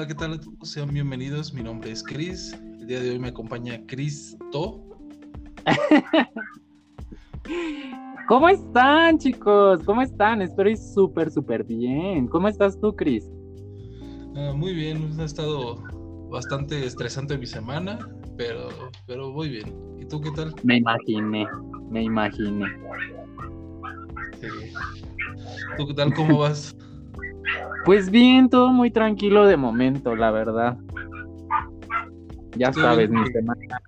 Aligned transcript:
Hola, 0.00 0.08
¿qué 0.08 0.14
tal 0.14 0.32
a 0.32 0.40
todos? 0.40 0.70
Sean 0.70 0.94
bienvenidos. 0.94 1.52
Mi 1.52 1.62
nombre 1.62 1.90
es 1.90 2.02
Chris. 2.02 2.58
El 2.80 2.86
día 2.86 3.00
de 3.00 3.10
hoy 3.10 3.18
me 3.18 3.28
acompaña 3.28 3.78
Cristo. 3.86 4.82
¿Cómo 8.26 8.48
están, 8.48 9.18
chicos? 9.18 9.82
¿Cómo 9.84 10.00
están? 10.00 10.40
Estoy 10.40 10.78
súper, 10.78 11.30
súper 11.30 11.64
bien. 11.64 12.28
¿Cómo 12.28 12.48
estás 12.48 12.80
tú, 12.80 12.96
Chris? 12.96 13.28
Ah, 14.36 14.54
muy 14.56 14.72
bien, 14.72 15.20
ha 15.20 15.24
estado 15.24 15.76
bastante 16.30 16.86
estresante 16.86 17.36
mi 17.36 17.44
semana, 17.44 17.98
pero, 18.38 18.70
pero 19.06 19.30
muy 19.30 19.50
bien. 19.50 19.98
¿Y 20.00 20.06
tú 20.06 20.22
qué 20.22 20.30
tal? 20.30 20.54
Me 20.62 20.78
imaginé, 20.78 21.46
me 21.90 22.04
imaginé. 22.04 22.64
¿Tú 25.76 25.86
qué 25.88 25.92
tal? 25.92 26.14
¿Cómo 26.14 26.38
vas? 26.38 26.74
Pues 27.84 28.10
bien, 28.10 28.48
todo 28.48 28.68
muy 28.72 28.90
tranquilo 28.90 29.46
de 29.46 29.56
momento, 29.56 30.14
la 30.14 30.30
verdad. 30.30 30.76
Ya 32.56 32.72
sabes, 32.72 33.10
mi 33.10 33.26
semana. 33.32 33.80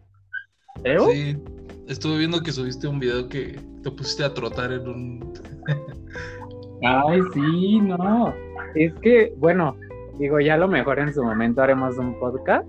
¿Eh? 0.84 0.98
Sí, 1.11 1.42
estuve 1.88 2.19
viendo 2.19 2.41
que 2.42 2.52
subiste 2.52 2.88
un 2.88 2.98
video 2.98 3.28
que 3.28 3.59
te 3.83 3.91
pusiste 3.91 4.25
a 4.25 4.33
trotar 4.33 4.73
en 4.73 4.88
un. 4.88 5.33
Ay, 6.83 7.20
sí, 7.34 7.80
no. 7.80 8.34
Es 8.75 8.92
que, 8.95 9.33
bueno, 9.37 9.77
digo, 10.19 10.41
ya 10.41 10.55
a 10.55 10.59
lo 10.59 10.69
mejor 10.69 10.98
en 10.98 11.12
su 11.12 11.23
momento 11.23 11.62
haremos 11.62 11.97
un 11.98 12.19
podcast, 12.19 12.66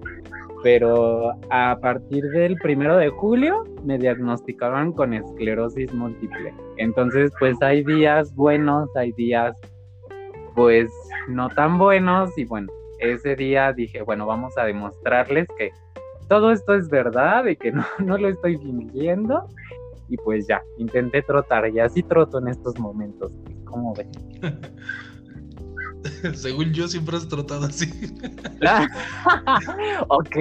pero 0.62 1.32
a 1.50 1.78
partir 1.82 2.24
del 2.30 2.56
primero 2.58 2.98
de 2.98 3.10
julio 3.10 3.64
me 3.84 3.98
diagnosticaron 3.98 4.94
con 4.94 5.14
esclerosis 5.14 5.94
múltiple. 5.94 6.54
Entonces, 6.78 7.32
pues 7.40 7.62
hay 7.62 7.84
días 7.84 8.34
buenos, 8.36 8.90
hay 8.96 9.12
días 9.14 9.56
pues 10.56 10.92
no 11.28 11.50
tan 11.50 11.78
buenos 11.78 12.38
y 12.38 12.46
bueno, 12.46 12.72
ese 13.00 13.36
día 13.36 13.74
dije, 13.74 14.02
bueno, 14.02 14.26
vamos 14.26 14.58
a 14.58 14.66
demostrarles 14.66 15.48
que 15.58 15.72
todo 16.28 16.52
esto 16.52 16.74
es 16.74 16.90
verdad 16.90 17.46
y 17.46 17.56
que 17.56 17.72
no, 17.72 17.86
no 18.00 18.18
lo 18.18 18.30
estoy 18.30 18.58
fingiendo 18.58 19.48
y 20.10 20.18
pues 20.18 20.48
ya, 20.48 20.62
intenté 20.78 21.22
trotar 21.22 21.70
y 21.70 21.80
así 21.80 22.04
troto 22.04 22.40
en 22.40 22.50
estos 22.50 22.78
momentos, 22.80 23.32
¿cómo 23.66 23.94
ven? 23.94 24.12
Según 26.34 26.74
yo 26.74 26.88
siempre 26.88 27.16
has 27.16 27.28
trotado 27.28 27.66
así. 27.66 27.90
ok, 30.10 30.36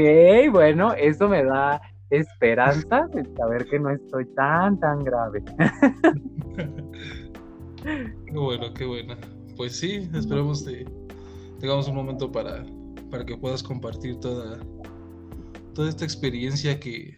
bueno, 0.51 0.93
eso 0.95 1.29
me 1.29 1.45
da 1.45 1.81
esperanza 2.11 3.07
de 3.15 3.25
saber 3.37 3.65
que 3.67 3.79
no 3.79 3.91
estoy 3.91 4.27
tan, 4.35 4.79
tan 4.81 5.05
grave. 5.05 5.43
qué 7.85 8.33
bueno, 8.37 8.75
qué 8.75 8.85
bueno 8.85 9.15
pues 9.63 9.79
sí, 9.79 10.11
esperemos 10.13 10.65
que 10.65 10.85
tengamos 11.61 11.87
un 11.87 11.95
momento 11.95 12.33
para, 12.33 12.65
para 13.13 13.25
que 13.25 13.37
puedas 13.37 13.63
compartir 13.63 14.19
toda, 14.19 14.59
toda 15.73 15.89
esta 15.89 16.05
experiencia 16.05 16.81
que, 16.81 17.17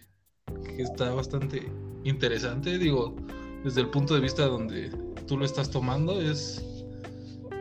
está 0.77 1.15
bastante 1.15 1.63
interesante. 2.05 2.77
Digo, 2.77 3.17
desde 3.65 3.81
el 3.81 3.89
punto 3.89 4.13
de 4.15 4.21
vista 4.21 4.45
donde 4.45 4.91
tú 5.27 5.39
lo 5.39 5.47
estás 5.47 5.71
tomando, 5.71 6.21
es 6.21 6.63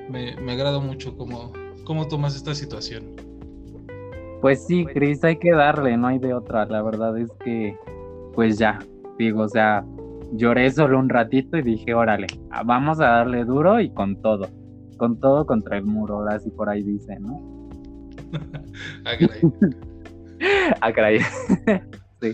me, 0.09 0.35
me 0.35 0.51
agrada 0.51 0.81
mucho 0.81 1.15
cómo, 1.15 1.53
cómo 1.85 2.09
tomas 2.09 2.35
esta 2.35 2.53
situación. 2.53 3.15
Pues 4.41 4.65
sí, 4.65 4.83
Cris, 4.83 5.23
hay 5.23 5.37
que 5.37 5.51
darle, 5.53 5.95
no 5.95 6.07
hay 6.07 6.19
de 6.19 6.33
otra. 6.33 6.65
La 6.65 6.81
verdad 6.81 7.17
es 7.17 7.31
que, 7.45 7.77
pues 8.35 8.57
ya, 8.57 8.79
digo, 9.17 9.43
o 9.43 9.47
sea, 9.47 9.85
lloré 10.33 10.69
solo 10.71 10.99
un 10.99 11.07
ratito 11.07 11.55
y 11.55 11.61
dije, 11.61 11.93
órale, 11.93 12.27
vamos 12.65 12.99
a 12.99 13.05
darle 13.05 13.45
duro 13.45 13.79
y 13.79 13.89
con 13.89 14.21
todo 14.21 14.49
con 15.03 15.19
todo 15.19 15.45
contra 15.45 15.77
el 15.77 15.83
muro, 15.83 16.25
así 16.29 16.49
por 16.51 16.69
ahí 16.69 16.81
dice, 16.81 17.19
¿no? 17.19 17.69
ah, 19.03 19.17
caray. 19.19 19.41
ah, 20.81 20.93
caray. 20.93 21.19
sí. 22.21 22.31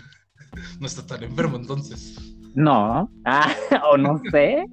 No 0.79 0.85
está 0.85 1.03
tan 1.07 1.23
enfermo 1.23 1.57
entonces. 1.57 2.35
No, 2.53 3.09
ah, 3.25 3.55
o 3.91 3.97
no 3.97 4.21
sé. 4.29 4.67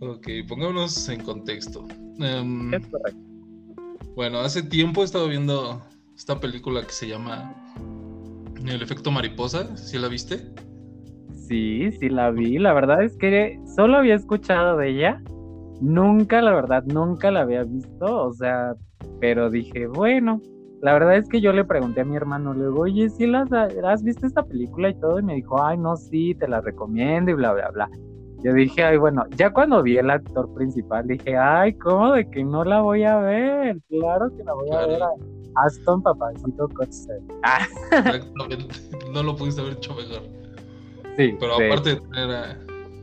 ok, 0.00 0.28
pongámonos 0.46 1.08
en 1.08 1.22
contexto. 1.22 1.86
Um, 2.18 2.70
bueno, 4.14 4.40
hace 4.40 4.62
tiempo 4.62 5.00
he 5.00 5.04
estado 5.06 5.26
viendo 5.26 5.80
esta 6.14 6.38
película 6.38 6.82
que 6.82 6.92
se 6.92 7.08
llama 7.08 7.54
El 8.66 8.82
efecto 8.82 9.10
mariposa, 9.10 9.74
¿sí 9.74 9.98
la 9.98 10.08
viste? 10.08 10.52
Sí, 11.52 11.92
sí 12.00 12.08
la 12.08 12.30
vi. 12.30 12.56
La 12.58 12.72
verdad 12.72 13.02
es 13.02 13.14
que 13.18 13.60
solo 13.76 13.98
había 13.98 14.14
escuchado 14.14 14.78
de 14.78 14.88
ella. 14.88 15.22
Nunca, 15.82 16.40
la 16.40 16.54
verdad, 16.54 16.82
nunca 16.84 17.30
la 17.30 17.42
había 17.42 17.62
visto. 17.64 18.28
O 18.28 18.32
sea, 18.32 18.74
pero 19.20 19.50
dije, 19.50 19.86
bueno, 19.86 20.40
la 20.80 20.94
verdad 20.94 21.18
es 21.18 21.28
que 21.28 21.42
yo 21.42 21.52
le 21.52 21.66
pregunté 21.66 22.00
a 22.00 22.04
mi 22.06 22.16
hermano, 22.16 22.54
le 22.54 22.68
digo, 22.68 22.80
oye, 22.80 23.10
¿sí 23.10 23.26
las, 23.26 23.52
has 23.52 24.02
visto 24.02 24.26
esta 24.26 24.42
película 24.44 24.88
y 24.88 24.94
todo? 24.98 25.18
Y 25.18 25.24
me 25.24 25.34
dijo, 25.34 25.62
ay, 25.62 25.76
no, 25.76 25.94
sí, 25.94 26.34
te 26.36 26.48
la 26.48 26.62
recomiendo 26.62 27.32
y 27.32 27.34
bla, 27.34 27.52
bla, 27.52 27.68
bla. 27.68 27.90
Yo 28.42 28.54
dije, 28.54 28.82
ay, 28.82 28.96
bueno, 28.96 29.26
ya 29.36 29.52
cuando 29.52 29.82
vi 29.82 29.98
el 29.98 30.08
actor 30.08 30.52
principal, 30.54 31.06
dije, 31.06 31.36
ay, 31.36 31.74
¿cómo 31.74 32.12
de 32.12 32.30
que 32.30 32.44
no 32.44 32.64
la 32.64 32.80
voy 32.80 33.02
a 33.02 33.18
ver? 33.18 33.76
Claro 33.90 34.34
que 34.34 34.42
la 34.42 34.54
voy 34.54 34.70
a 34.70 34.86
ver 34.86 35.02
a 35.02 35.10
Aston 35.66 36.02
Papacito. 36.02 36.66
Exactamente, 37.92 38.74
no 39.12 39.22
lo 39.22 39.36
pudiste 39.36 39.60
haber 39.60 39.74
hecho 39.74 39.94
mejor. 39.94 40.41
Pero 41.16 41.54
aparte 41.54 41.90
de 41.90 42.00
tener 42.00 42.30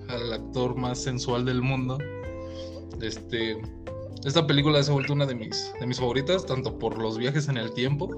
al 0.08 0.34
actor 0.34 0.76
más 0.76 1.02
sensual 1.02 1.46
del 1.46 1.62
mundo, 1.62 1.98
este, 3.02 3.62
esta 4.26 4.46
película 4.46 4.82
se 4.84 4.92
ha 4.92 4.94
vuelto 4.94 5.14
una 5.14 5.26
de 5.26 5.36
mis, 5.36 5.72
de 5.80 5.86
mis 5.86 6.00
favoritas, 6.00 6.46
tanto 6.46 6.78
por 6.78 6.98
los 6.98 7.18
viajes 7.18 7.48
en 7.48 7.58
el 7.58 7.72
tiempo, 7.74 8.10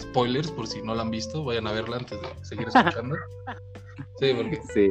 spoilers 0.00 0.50
por 0.50 0.66
si 0.66 0.82
no 0.82 0.94
la 0.94 1.02
han 1.02 1.10
visto, 1.10 1.44
vayan 1.44 1.66
a 1.66 1.72
verla 1.72 1.98
antes 1.98 2.20
de 2.20 2.28
seguir 2.44 2.68
escuchando. 2.74 3.16
sí, 4.18 4.32
porque 4.34 4.60
sí, 4.74 4.90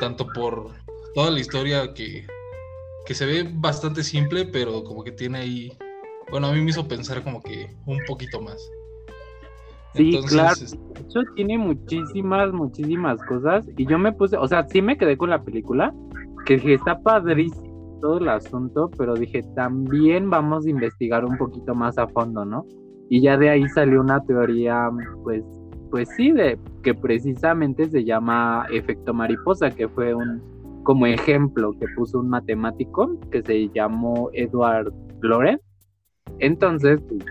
tanto 0.00 0.26
por 0.34 0.72
toda 1.14 1.30
la 1.30 1.40
historia 1.40 1.94
que, 1.94 2.26
que 3.06 3.14
se 3.14 3.26
ve 3.26 3.48
bastante 3.50 4.02
simple, 4.02 4.44
pero 4.46 4.82
como 4.84 5.04
que 5.04 5.12
tiene 5.12 5.38
ahí, 5.38 5.78
bueno, 6.30 6.48
a 6.48 6.52
mí 6.52 6.60
me 6.60 6.70
hizo 6.70 6.86
pensar 6.88 7.22
como 7.22 7.40
que 7.42 7.74
un 7.86 8.00
poquito 8.06 8.40
más. 8.40 8.58
Sí, 9.94 10.18
claro. 10.28 10.54
De 10.94 11.00
hecho, 11.00 11.20
tiene 11.34 11.58
muchísimas, 11.58 12.52
muchísimas 12.52 13.20
cosas. 13.22 13.68
Y 13.76 13.86
yo 13.86 13.98
me 13.98 14.12
puse, 14.12 14.36
o 14.36 14.46
sea, 14.46 14.66
sí 14.68 14.82
me 14.82 14.96
quedé 14.96 15.16
con 15.16 15.30
la 15.30 15.42
película, 15.42 15.94
que 16.46 16.54
dije, 16.54 16.74
está 16.74 17.00
padrísimo 17.00 17.98
todo 18.00 18.18
el 18.18 18.28
asunto, 18.28 18.90
pero 18.96 19.14
dije, 19.14 19.42
también 19.54 20.30
vamos 20.30 20.66
a 20.66 20.70
investigar 20.70 21.24
un 21.24 21.36
poquito 21.36 21.74
más 21.74 21.98
a 21.98 22.06
fondo, 22.08 22.44
¿no? 22.44 22.64
Y 23.08 23.22
ya 23.22 23.36
de 23.36 23.50
ahí 23.50 23.68
salió 23.70 24.00
una 24.00 24.20
teoría, 24.24 24.90
pues, 25.24 25.42
pues 25.90 26.08
sí, 26.16 26.30
de 26.32 26.58
que 26.82 26.94
precisamente 26.94 27.88
se 27.88 28.04
llama 28.04 28.66
efecto 28.70 29.14
mariposa, 29.14 29.70
que 29.70 29.88
fue 29.88 30.14
un 30.14 30.42
como 30.84 31.06
ejemplo 31.06 31.72
que 31.78 31.86
puso 31.96 32.20
un 32.20 32.30
matemático 32.30 33.18
que 33.30 33.42
se 33.42 33.68
llamó 33.68 34.30
Edward 34.32 34.92
Lorenz. 35.20 35.60
Entonces, 36.38 37.00
pues, 37.08 37.24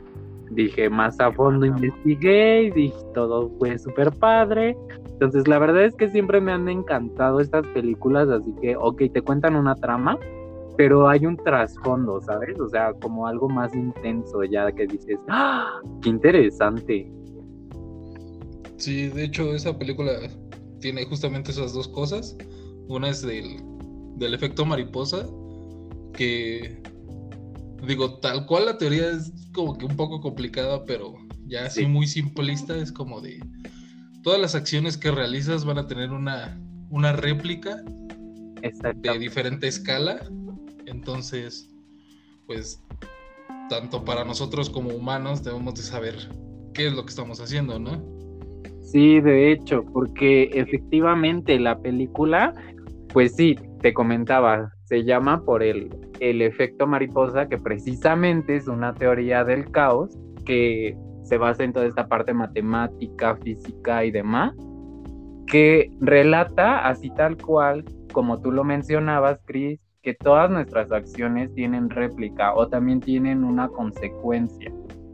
dije 0.52 0.90
más 0.90 1.20
a 1.20 1.32
fondo, 1.32 1.66
investigué 1.66 2.64
y 2.64 2.72
dije 2.72 2.98
todo 3.14 3.50
fue 3.58 3.78
súper 3.78 4.12
padre. 4.12 4.78
Entonces 5.14 5.48
la 5.48 5.60
verdad 5.60 5.86
es 5.86 5.96
que 5.96 6.10
siempre 6.10 6.40
me 6.42 6.52
han 6.52 6.70
encantado 6.70 7.40
estas 7.40 7.66
películas, 7.68 8.30
así 8.30 8.54
que, 8.62 8.76
ok, 8.76 9.04
te 9.14 9.22
cuentan 9.22 9.56
una 9.56 9.76
trama, 9.76 10.18
pero 10.78 11.10
hay 11.10 11.26
un 11.26 11.38
trasfondo, 11.38 12.22
¿sabes? 12.22 12.60
O 12.60 12.70
sea, 12.70 12.94
como 12.94 13.26
algo 13.26 13.50
más 13.50 13.74
intenso 13.74 14.44
ya 14.44 14.72
que 14.72 14.86
dices, 14.86 15.18
¡ah! 15.28 15.82
¡Qué 16.02 16.10
interesante! 16.10 17.12
Sí, 18.78 19.08
de 19.10 19.24
hecho 19.24 19.56
esa 19.56 19.78
película 19.78 20.12
tiene 20.80 21.04
justamente 21.06 21.52
esas 21.52 21.74
dos 21.74 21.88
cosas. 21.88 22.38
Una 22.88 23.10
es 23.10 23.24
del, 23.24 23.58
del 24.18 24.36
efecto 24.36 24.66
mariposa, 24.66 25.28
que 26.14 26.82
digo, 27.86 28.20
tal 28.20 28.46
cual 28.46 28.66
la 28.66 28.78
teoría 28.78 29.12
es 29.12 29.32
como 29.54 29.78
que 29.78 29.86
un 29.86 29.96
poco 29.96 30.22
complicada, 30.22 30.86
pero 30.86 31.16
ya 31.46 31.66
así 31.66 31.86
muy 31.86 32.08
simplista, 32.08 32.76
es 32.76 32.92
como 32.92 33.22
de 33.22 33.40
todas 34.24 34.40
las 34.40 34.56
acciones 34.56 34.98
que 34.98 35.12
realizas 35.12 35.66
van 35.66 35.78
a 35.78 35.88
tener 35.88 36.12
una, 36.12 36.60
una 36.90 37.14
réplica 37.14 37.84
de 38.62 39.20
diferente 39.20 39.68
escala. 39.68 40.20
Entonces, 40.86 41.70
pues, 42.46 42.82
tanto 43.70 44.04
para 44.04 44.24
nosotros 44.24 44.70
como 44.70 44.90
humanos 44.90 45.44
debemos 45.44 45.76
de 45.76 45.82
saber 45.82 46.16
qué 46.74 46.88
es 46.88 46.94
lo 46.94 47.04
que 47.04 47.10
estamos 47.10 47.40
haciendo, 47.42 47.80
¿no? 47.80 48.04
Sí, 48.82 49.20
de 49.20 49.52
hecho, 49.52 49.84
porque 49.92 50.44
efectivamente 50.54 51.60
la 51.60 51.78
película, 51.80 52.54
pues 53.12 53.36
sí, 53.36 53.58
te 53.82 53.94
comentaba, 53.94 54.72
se 54.88 55.04
llama 55.04 55.44
por 55.44 55.64
el, 55.64 55.90
el 56.22 56.42
efecto 56.42 56.88
mariposa, 56.88 57.50
que 57.50 57.58
precisamente 57.58 58.56
es 58.56 58.70
una 58.70 58.94
teoría 58.94 59.44
del 59.44 59.70
caos 59.70 60.18
que 60.46 60.98
se 61.24 61.38
basa 61.38 61.66
en 61.66 61.74
toda 61.74 61.88
esta 61.88 62.08
parte 62.08 62.34
matemática, 62.34 63.36
física 63.36 64.06
y 64.06 64.12
demás, 64.12 64.56
que 65.46 65.92
relata 66.00 66.88
así 66.88 67.10
tal 67.10 67.36
cual, 67.36 67.84
como 68.14 68.40
tú 68.40 68.54
lo 68.54 68.64
mencionabas, 68.64 69.42
Chris, 69.44 69.82
que 70.04 70.14
todas 70.14 70.50
nuestras 70.50 70.90
acciones 70.94 71.54
tienen 71.54 71.90
réplica 71.90 72.54
o 72.56 72.70
también 72.70 73.02
tienen 73.02 73.44
una 73.44 73.68
consecuencia. 73.68 74.72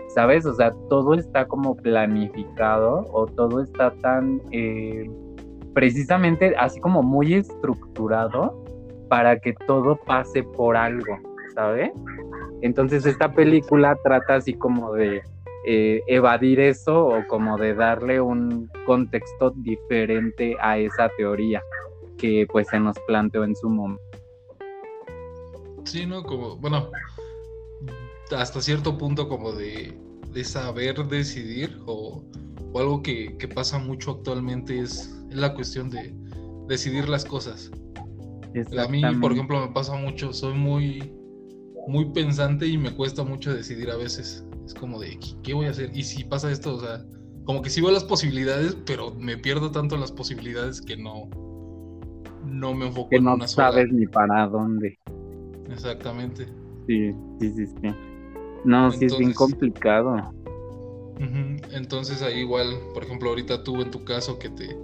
¿Sabes? 0.10 0.46
O 0.46 0.54
sea, 0.54 0.72
todo 0.88 1.16
está 1.16 1.48
como 1.48 1.76
planificado 1.76 3.08
o 3.12 3.26
todo 3.26 3.64
está 3.64 3.90
tan 4.04 4.40
eh, 4.52 5.10
precisamente 5.74 6.56
así 6.60 6.80
como 6.80 7.02
muy 7.02 7.34
estructurado 7.34 8.63
para 9.14 9.40
que 9.40 9.54
todo 9.68 9.96
pase 9.96 10.42
por 10.42 10.76
algo, 10.76 11.20
¿sabes? 11.54 11.92
Entonces 12.64 13.06
esta 13.06 13.32
película 13.32 13.96
trata 14.04 14.38
así 14.38 14.56
como 14.56 14.92
de 14.94 15.22
eh, 15.68 16.02
evadir 16.08 16.60
eso 16.60 17.10
o 17.10 17.28
como 17.28 17.60
de 17.60 17.76
darle 17.76 18.20
un 18.20 18.72
contexto 18.88 19.52
diferente 19.58 20.58
a 20.60 20.80
esa 20.80 21.10
teoría 21.16 21.62
que 22.18 22.48
pues 22.52 22.70
se 22.70 22.80
nos 22.80 22.98
planteó 23.06 23.44
en 23.44 23.56
su 23.56 23.70
momento. 23.70 24.02
Sí, 25.84 26.08
¿no? 26.08 26.24
Como, 26.24 26.56
bueno, 26.56 26.90
hasta 28.36 28.62
cierto 28.62 28.98
punto 28.98 29.30
como 29.30 29.52
de, 29.52 29.96
saber 30.44 31.06
decidir 31.06 31.80
o, 31.86 32.24
algo 32.74 33.04
que, 33.04 33.38
pasa 33.54 33.78
mucho 33.78 34.10
actualmente 34.10 34.80
es, 34.80 35.24
la 35.30 35.54
cuestión 35.54 35.92
de 35.92 36.16
decidir 36.68 37.08
las 37.08 37.26
cosas. 37.26 37.70
A 38.78 38.88
mí, 38.88 39.02
por 39.20 39.32
ejemplo, 39.32 39.60
me 39.60 39.74
pasa 39.74 39.96
mucho, 39.96 40.32
soy 40.34 40.54
muy, 40.54 41.12
muy 41.88 42.06
pensante 42.12 42.68
y 42.68 42.78
me 42.78 42.92
cuesta 42.92 43.24
mucho 43.24 43.54
decidir 43.54 43.90
a 43.90 43.98
veces. 43.98 44.46
Es 44.66 44.74
como 44.74 45.00
de, 45.00 45.20
¿qué 45.44 45.54
voy 45.54 45.66
a 45.66 45.72
hacer? 45.72 45.92
Y 45.96 46.04
si 46.04 46.24
pasa 46.24 46.52
esto, 46.52 46.76
o 46.76 46.80
sea, 46.80 47.04
como 47.46 47.62
que 47.62 47.70
sí 47.70 47.82
veo 47.82 47.92
las 47.92 48.04
posibilidades, 48.04 48.78
pero 48.86 49.14
me 49.16 49.38
pierdo 49.38 49.72
tanto 49.72 49.98
las 49.98 50.12
posibilidades 50.12 50.82
que 50.82 50.96
no, 50.96 51.30
no 52.46 52.74
me 52.74 52.88
enfoco 52.88 53.10
que 53.10 53.16
en 53.18 53.26
no 53.26 53.36
una 53.36 53.48
sabes 53.48 53.92
ni 53.92 54.08
para 54.08 54.48
dónde. 54.48 55.00
Exactamente. 55.70 56.46
Sí, 56.88 57.12
sí, 57.40 57.52
sí, 57.52 57.68
sí. 57.68 57.90
No, 58.66 58.92
sí 58.92 59.06
es 59.06 59.18
bien 59.18 59.34
complicado. 59.34 60.34
Entonces 61.74 62.22
ahí 62.22 62.40
igual, 62.40 62.78
por 62.94 63.04
ejemplo, 63.04 63.30
ahorita 63.30 63.64
tú 63.64 63.82
en 63.82 63.92
tu 63.92 64.04
caso 64.04 64.38
que 64.40 64.50
te 64.50 64.76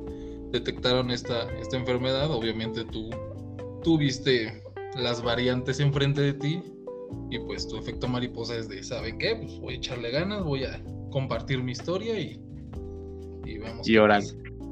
detectaron 0.51 1.11
esta, 1.11 1.49
esta 1.59 1.77
enfermedad, 1.77 2.31
obviamente 2.31 2.83
tú, 2.83 3.09
tú 3.83 3.97
viste 3.97 4.63
las 4.95 5.21
variantes 5.23 5.79
enfrente 5.79 6.21
de 6.21 6.33
ti 6.33 6.63
y 7.29 7.39
pues 7.39 7.67
tu 7.67 7.77
efecto 7.77 8.07
mariposa 8.07 8.55
es 8.55 8.69
de, 8.69 8.83
¿saben 8.83 9.17
qué? 9.17 9.35
Pues 9.35 9.59
voy 9.59 9.73
a 9.75 9.77
echarle 9.77 10.11
ganas, 10.11 10.43
voy 10.43 10.63
a 10.63 10.81
compartir 11.11 11.63
mi 11.63 11.71
historia 11.71 12.19
y, 12.19 12.39
y 13.45 13.57
vamos. 13.59 13.87
Y 13.87 13.97
ahora 13.97 14.19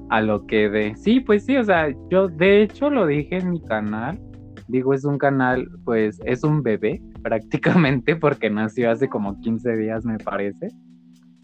a 0.09 0.21
lo 0.21 0.45
que 0.45 0.69
de... 0.69 0.95
Sí, 0.95 1.19
pues 1.19 1.45
sí, 1.45 1.57
o 1.57 1.63
sea, 1.63 1.93
yo 2.09 2.27
de 2.27 2.63
hecho 2.63 2.89
lo 2.89 3.05
dije 3.05 3.37
en 3.37 3.51
mi 3.51 3.61
canal 3.61 4.19
Digo, 4.67 4.93
es 4.93 5.05
un 5.05 5.17
canal, 5.17 5.69
pues 5.85 6.19
es 6.25 6.43
un 6.43 6.61
bebé 6.61 7.01
prácticamente 7.23 8.15
porque 8.15 8.49
nació 8.49 8.91
hace 8.91 9.07
como 9.07 9.39
15 9.39 9.77
días 9.77 10.05
me 10.05 10.17
parece. 10.17 10.69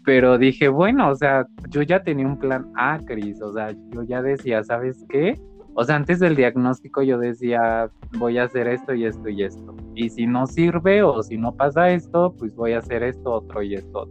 Pero 0.04 0.36
dije, 0.36 0.68
bueno, 0.68 1.08
o 1.08 1.14
sea, 1.14 1.46
yo 1.70 1.80
ya 1.80 2.02
tenía 2.02 2.26
un 2.26 2.38
plan 2.38 2.66
A, 2.76 2.98
Cris, 3.06 3.40
o 3.40 3.52
sea, 3.54 3.70
yo 3.90 4.02
ya 4.02 4.20
decía, 4.20 4.62
¿sabes 4.62 5.02
qué? 5.08 5.40
O 5.76 5.84
sea, 5.84 5.96
antes 5.96 6.20
del 6.20 6.36
diagnóstico 6.36 7.02
yo 7.02 7.18
decía, 7.18 7.90
voy 8.18 8.38
a 8.38 8.44
hacer 8.44 8.68
esto 8.68 8.94
y 8.94 9.06
esto 9.06 9.28
y 9.28 9.42
esto. 9.42 9.74
Y 9.94 10.08
si 10.08 10.26
no 10.26 10.46
sirve 10.46 11.02
o 11.02 11.22
si 11.22 11.36
no 11.36 11.54
pasa 11.54 11.90
esto, 11.90 12.34
pues 12.38 12.54
voy 12.54 12.72
a 12.72 12.78
hacer 12.78 13.02
esto, 13.02 13.32
otro 13.32 13.62
y 13.62 13.74
esto. 13.74 14.08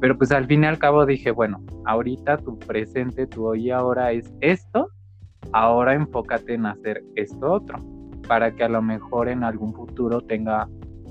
Pero 0.00 0.18
pues 0.18 0.30
al 0.30 0.46
fin 0.46 0.64
y 0.64 0.66
al 0.66 0.78
cabo 0.78 1.06
dije, 1.06 1.30
bueno, 1.30 1.62
ahorita 1.86 2.36
tu 2.38 2.58
presente, 2.58 3.26
tu 3.26 3.46
hoy 3.46 3.68
y 3.68 3.70
ahora 3.70 4.12
es 4.12 4.30
esto, 4.40 4.88
ahora 5.52 5.94
enfócate 5.94 6.54
en 6.54 6.66
hacer 6.66 7.02
esto 7.14 7.52
otro 7.52 7.78
para 8.28 8.54
que 8.54 8.64
a 8.64 8.68
lo 8.68 8.82
mejor 8.82 9.28
en 9.28 9.44
algún 9.44 9.72
futuro 9.74 10.20
tenga 10.20 10.68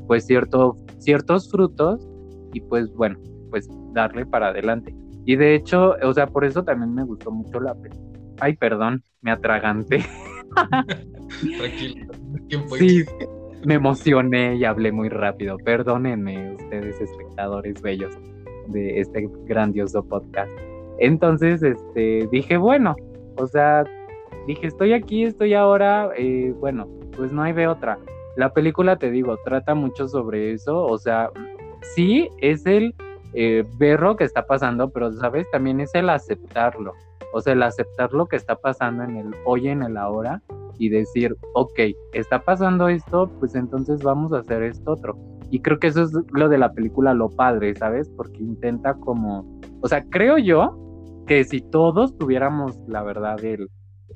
pues 0.07 0.25
cierto, 0.25 0.75
ciertos 0.99 1.49
frutos 1.49 2.07
y 2.53 2.61
pues 2.61 2.93
bueno, 2.93 3.17
pues 3.49 3.69
darle 3.93 4.25
para 4.25 4.49
adelante. 4.49 4.95
Y 5.25 5.35
de 5.35 5.55
hecho, 5.55 5.95
o 6.03 6.13
sea, 6.13 6.27
por 6.27 6.43
eso 6.43 6.63
también 6.63 6.93
me 6.93 7.03
gustó 7.03 7.31
mucho 7.31 7.59
la 7.59 7.73
película. 7.73 8.12
Ay, 8.44 8.57
perdón, 8.57 9.01
me 9.22 9.31
atraganté. 9.31 10.06
Tranquilo. 11.57 12.12
Sí, 12.78 13.06
me 13.66 13.75
emocioné 13.75 14.57
y 14.57 14.66
hablé 14.66 14.92
muy 14.92 15.07
rápido. 15.07 15.56
Perdónenme 15.60 16.56
ustedes, 16.56 17.00
espectadores 17.00 17.81
bellos 17.81 18.13
de 18.68 19.00
este 19.00 19.30
grandioso 19.45 20.04
podcast. 20.04 20.51
Entonces, 21.00 21.63
este, 21.63 22.28
dije, 22.34 22.57
bueno, 22.57 22.98
o 23.38 23.48
sea, 23.48 23.86
dije, 24.45 24.68
estoy 24.68 24.92
aquí, 24.92 25.24
estoy 25.24 25.54
ahora, 25.54 26.10
eh, 26.18 26.54
bueno, 26.60 26.90
pues 27.16 27.31
no 27.31 27.44
hay 27.44 27.54
de 27.54 27.68
otra. 27.68 27.98
La 28.36 28.51
película, 28.51 28.98
te 28.98 29.10
digo, 29.10 29.38
trata 29.45 29.74
mucho 29.74 30.10
sobre 30.10 30.51
eso, 30.51 30.84
o 30.84 30.98
sea, 30.98 31.30
sí 31.95 32.28
es 32.40 32.66
el 32.66 32.94
eh, 33.36 33.63
ver 33.78 34.01
lo 34.01 34.18
que 34.18 34.25
está 34.25 34.45
pasando, 34.45 34.90
pero, 34.90 35.13
¿sabes? 35.13 35.50
También 35.50 35.80
es 35.80 35.95
el 35.95 36.10
aceptarlo, 36.10 36.94
o 37.33 37.41
sea, 37.41 37.53
el 37.53 37.63
aceptar 37.63 38.13
lo 38.13 38.27
que 38.27 38.35
está 38.35 38.56
pasando 38.56 39.03
en 39.03 39.18
el 39.18 39.35
hoy, 39.45 39.68
en 39.68 39.83
el 39.83 39.97
ahora, 39.97 40.41
y 40.77 40.89
decir, 40.89 41.35
ok, 41.53 41.80
está 42.13 42.39
pasando 42.44 42.88
esto, 42.88 43.30
pues 43.39 43.56
entonces 43.56 44.01
vamos 44.03 44.31
a 44.33 44.39
hacer 44.39 44.63
esto 44.63 44.91
otro. 44.91 45.18
Y 45.50 45.59
creo 45.59 45.80
que 45.80 45.88
eso 45.88 46.03
es 46.03 46.12
lo 46.31 46.50
de 46.50 46.57
la 46.57 46.74
película, 46.74 47.13
lo 47.13 47.30
padre, 47.30 47.75
¿sabes? 47.75 48.09
Porque 48.15 48.41
intenta 48.41 48.94
como, 48.95 49.59
o 49.81 49.88
sea, 49.88 50.03
creo 50.09 50.38
yo 50.38 50.80
que 51.27 51.44
si 51.44 51.62
todos 51.62 52.18
tuviéramos 52.18 52.80
la 52.88 53.03
verdad 53.03 53.38
del 53.38 53.69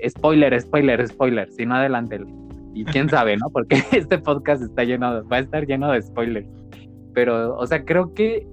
spoiler, 0.08 0.60
spoiler, 0.60 1.08
spoiler, 1.08 1.52
si 1.52 1.66
no 1.66 1.76
adelante 1.76 2.20
y 2.74 2.86
quién 2.86 3.10
sabe, 3.10 3.38
¿no? 3.38 3.50
Porque 3.52 3.78
este 3.92 4.20
podcast 4.20 4.62
está 4.62 4.84
lleno, 4.84 5.28
va 5.28 5.38
a 5.38 5.40
estar 5.40 5.66
lleno 5.66 5.92
de 5.92 6.02
spoilers. 6.02 6.48
Pero, 7.14 7.56
o 7.58 7.66
sea, 7.66 7.84
creo 7.84 8.14
que 8.14 8.48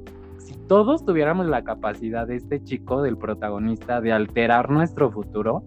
si 0.45 0.55
todos 0.69 1.05
tuviéramos 1.05 1.47
la 1.47 1.65
capacidad 1.65 2.27
de 2.27 2.37
este 2.37 2.63
chico, 2.63 3.03
del 3.03 3.17
protagonista, 3.17 4.01
de 4.01 4.13
alterar 4.13 4.71
nuestro 4.71 5.11
futuro, 5.11 5.65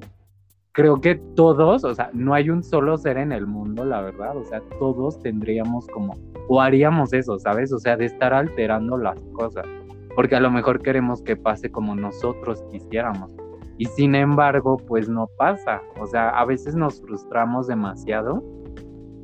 creo 0.71 1.01
que 1.01 1.15
todos, 1.35 1.83
o 1.83 1.93
sea, 1.93 2.09
no 2.13 2.33
hay 2.33 2.49
un 2.49 2.63
solo 2.63 2.97
ser 2.97 3.17
en 3.17 3.31
el 3.31 3.47
mundo, 3.47 3.83
la 3.83 4.01
verdad, 4.01 4.37
o 4.37 4.43
sea, 4.43 4.61
todos 4.79 5.19
tendríamos 5.19 5.87
como, 5.87 6.13
o 6.47 6.61
haríamos 6.61 7.13
eso, 7.13 7.39
¿sabes? 7.39 7.73
O 7.73 7.79
sea, 7.79 7.97
de 7.97 8.05
estar 8.05 8.33
alterando 8.33 8.97
las 8.97 9.19
cosas, 9.33 9.65
porque 10.15 10.35
a 10.35 10.39
lo 10.39 10.51
mejor 10.51 10.81
queremos 10.81 11.21
que 11.21 11.35
pase 11.35 11.71
como 11.71 11.95
nosotros 11.95 12.63
quisiéramos 12.71 13.31
y 13.77 13.85
sin 13.85 14.15
embargo, 14.15 14.77
pues 14.77 15.07
no 15.07 15.27
pasa. 15.37 15.81
O 15.99 16.07
sea, 16.07 16.29
a 16.29 16.45
veces 16.45 16.75
nos 16.75 16.99
frustramos 17.01 17.67
demasiado, 17.67 18.43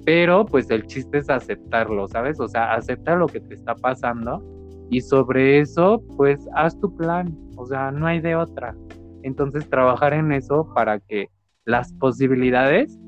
pero 0.06 0.46
pues 0.46 0.70
el 0.70 0.86
chiste 0.86 1.18
es 1.20 1.30
aceptarlo, 1.30 2.08
¿sabes? 2.08 2.40
O 2.40 2.48
sea, 2.48 2.74
acepta 2.74 3.16
lo 3.16 3.28
que 3.28 3.40
te 3.40 3.56
está 3.56 3.74
pasando 3.74 4.44
y 4.90 5.02
sobre 5.02 5.60
eso, 5.60 6.02
pues 6.18 6.40
haz 6.56 6.80
tu 6.80 6.96
plan. 6.96 7.38
O 7.58 7.66
sea, 7.66 7.92
no 7.92 8.08
hay 8.08 8.20
de 8.20 8.36
otra. 8.36 8.76
Entonces, 9.24 9.70
trabajar 9.70 10.14
en 10.14 10.32
eso 10.32 10.68
para 10.74 11.00
que 11.00 11.30
las 11.66 11.94
posibilidades 11.94 13.00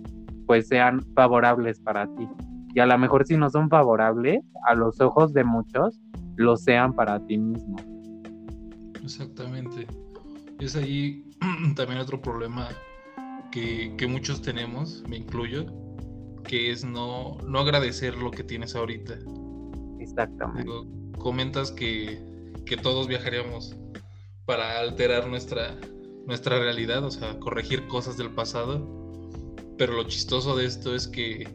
pues 0.45 0.67
sean 0.67 1.01
favorables 1.15 1.79
para 1.79 2.05
ti. 2.15 2.27
Y 2.73 2.79
a 2.79 2.85
lo 2.85 2.97
mejor 2.97 3.25
si 3.25 3.37
no 3.37 3.49
son 3.49 3.69
favorables, 3.69 4.41
a 4.67 4.75
los 4.75 4.99
ojos 4.99 5.33
de 5.33 5.43
muchos, 5.43 5.99
lo 6.35 6.55
sean 6.57 6.93
para 6.93 7.19
ti 7.25 7.37
mismo. 7.37 7.77
Exactamente. 9.01 9.87
Es 10.59 10.75
ahí 10.75 11.29
también 11.75 11.99
otro 11.99 12.21
problema 12.21 12.69
que, 13.51 14.07
muchos 14.09 14.41
tenemos, 14.41 15.03
me 15.07 15.17
incluyo, 15.17 15.65
que 16.43 16.71
es 16.71 16.83
no, 16.83 17.37
no 17.47 17.59
agradecer 17.59 18.17
lo 18.17 18.29
que 18.31 18.43
tienes 18.43 18.75
ahorita. 18.75 19.15
Exactamente. 19.99 20.69
Comentas 21.25 21.71
que, 21.71 22.21
todos 22.83 23.07
viajaríamos 23.07 23.75
para 24.45 24.79
alterar 24.79 25.27
nuestra, 25.27 25.75
nuestra 26.27 26.59
realidad, 26.59 27.03
o 27.03 27.09
sea, 27.09 27.39
corregir 27.39 27.87
cosas 27.87 28.15
del 28.15 28.29
pasado, 28.29 28.85
pero 29.75 29.93
lo 29.93 30.03
chistoso 30.03 30.55
de 30.55 30.67
esto 30.67 30.93
es 30.93 31.07
que, 31.07 31.49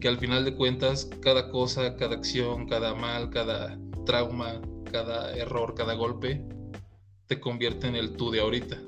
que 0.00 0.08
al 0.08 0.16
final 0.16 0.46
de 0.46 0.54
cuentas 0.54 1.10
cada 1.20 1.50
cosa, 1.50 1.96
cada 1.96 2.14
acción, 2.14 2.66
cada 2.66 2.94
mal, 2.94 3.28
cada 3.28 3.78
trauma, 4.06 4.62
cada 4.90 5.36
error, 5.36 5.74
cada 5.74 5.92
golpe, 5.92 6.42
te 7.26 7.38
convierte 7.38 7.86
en 7.86 7.96
el 7.96 8.16
tú 8.16 8.30
de 8.30 8.40
ahorita. 8.40 8.80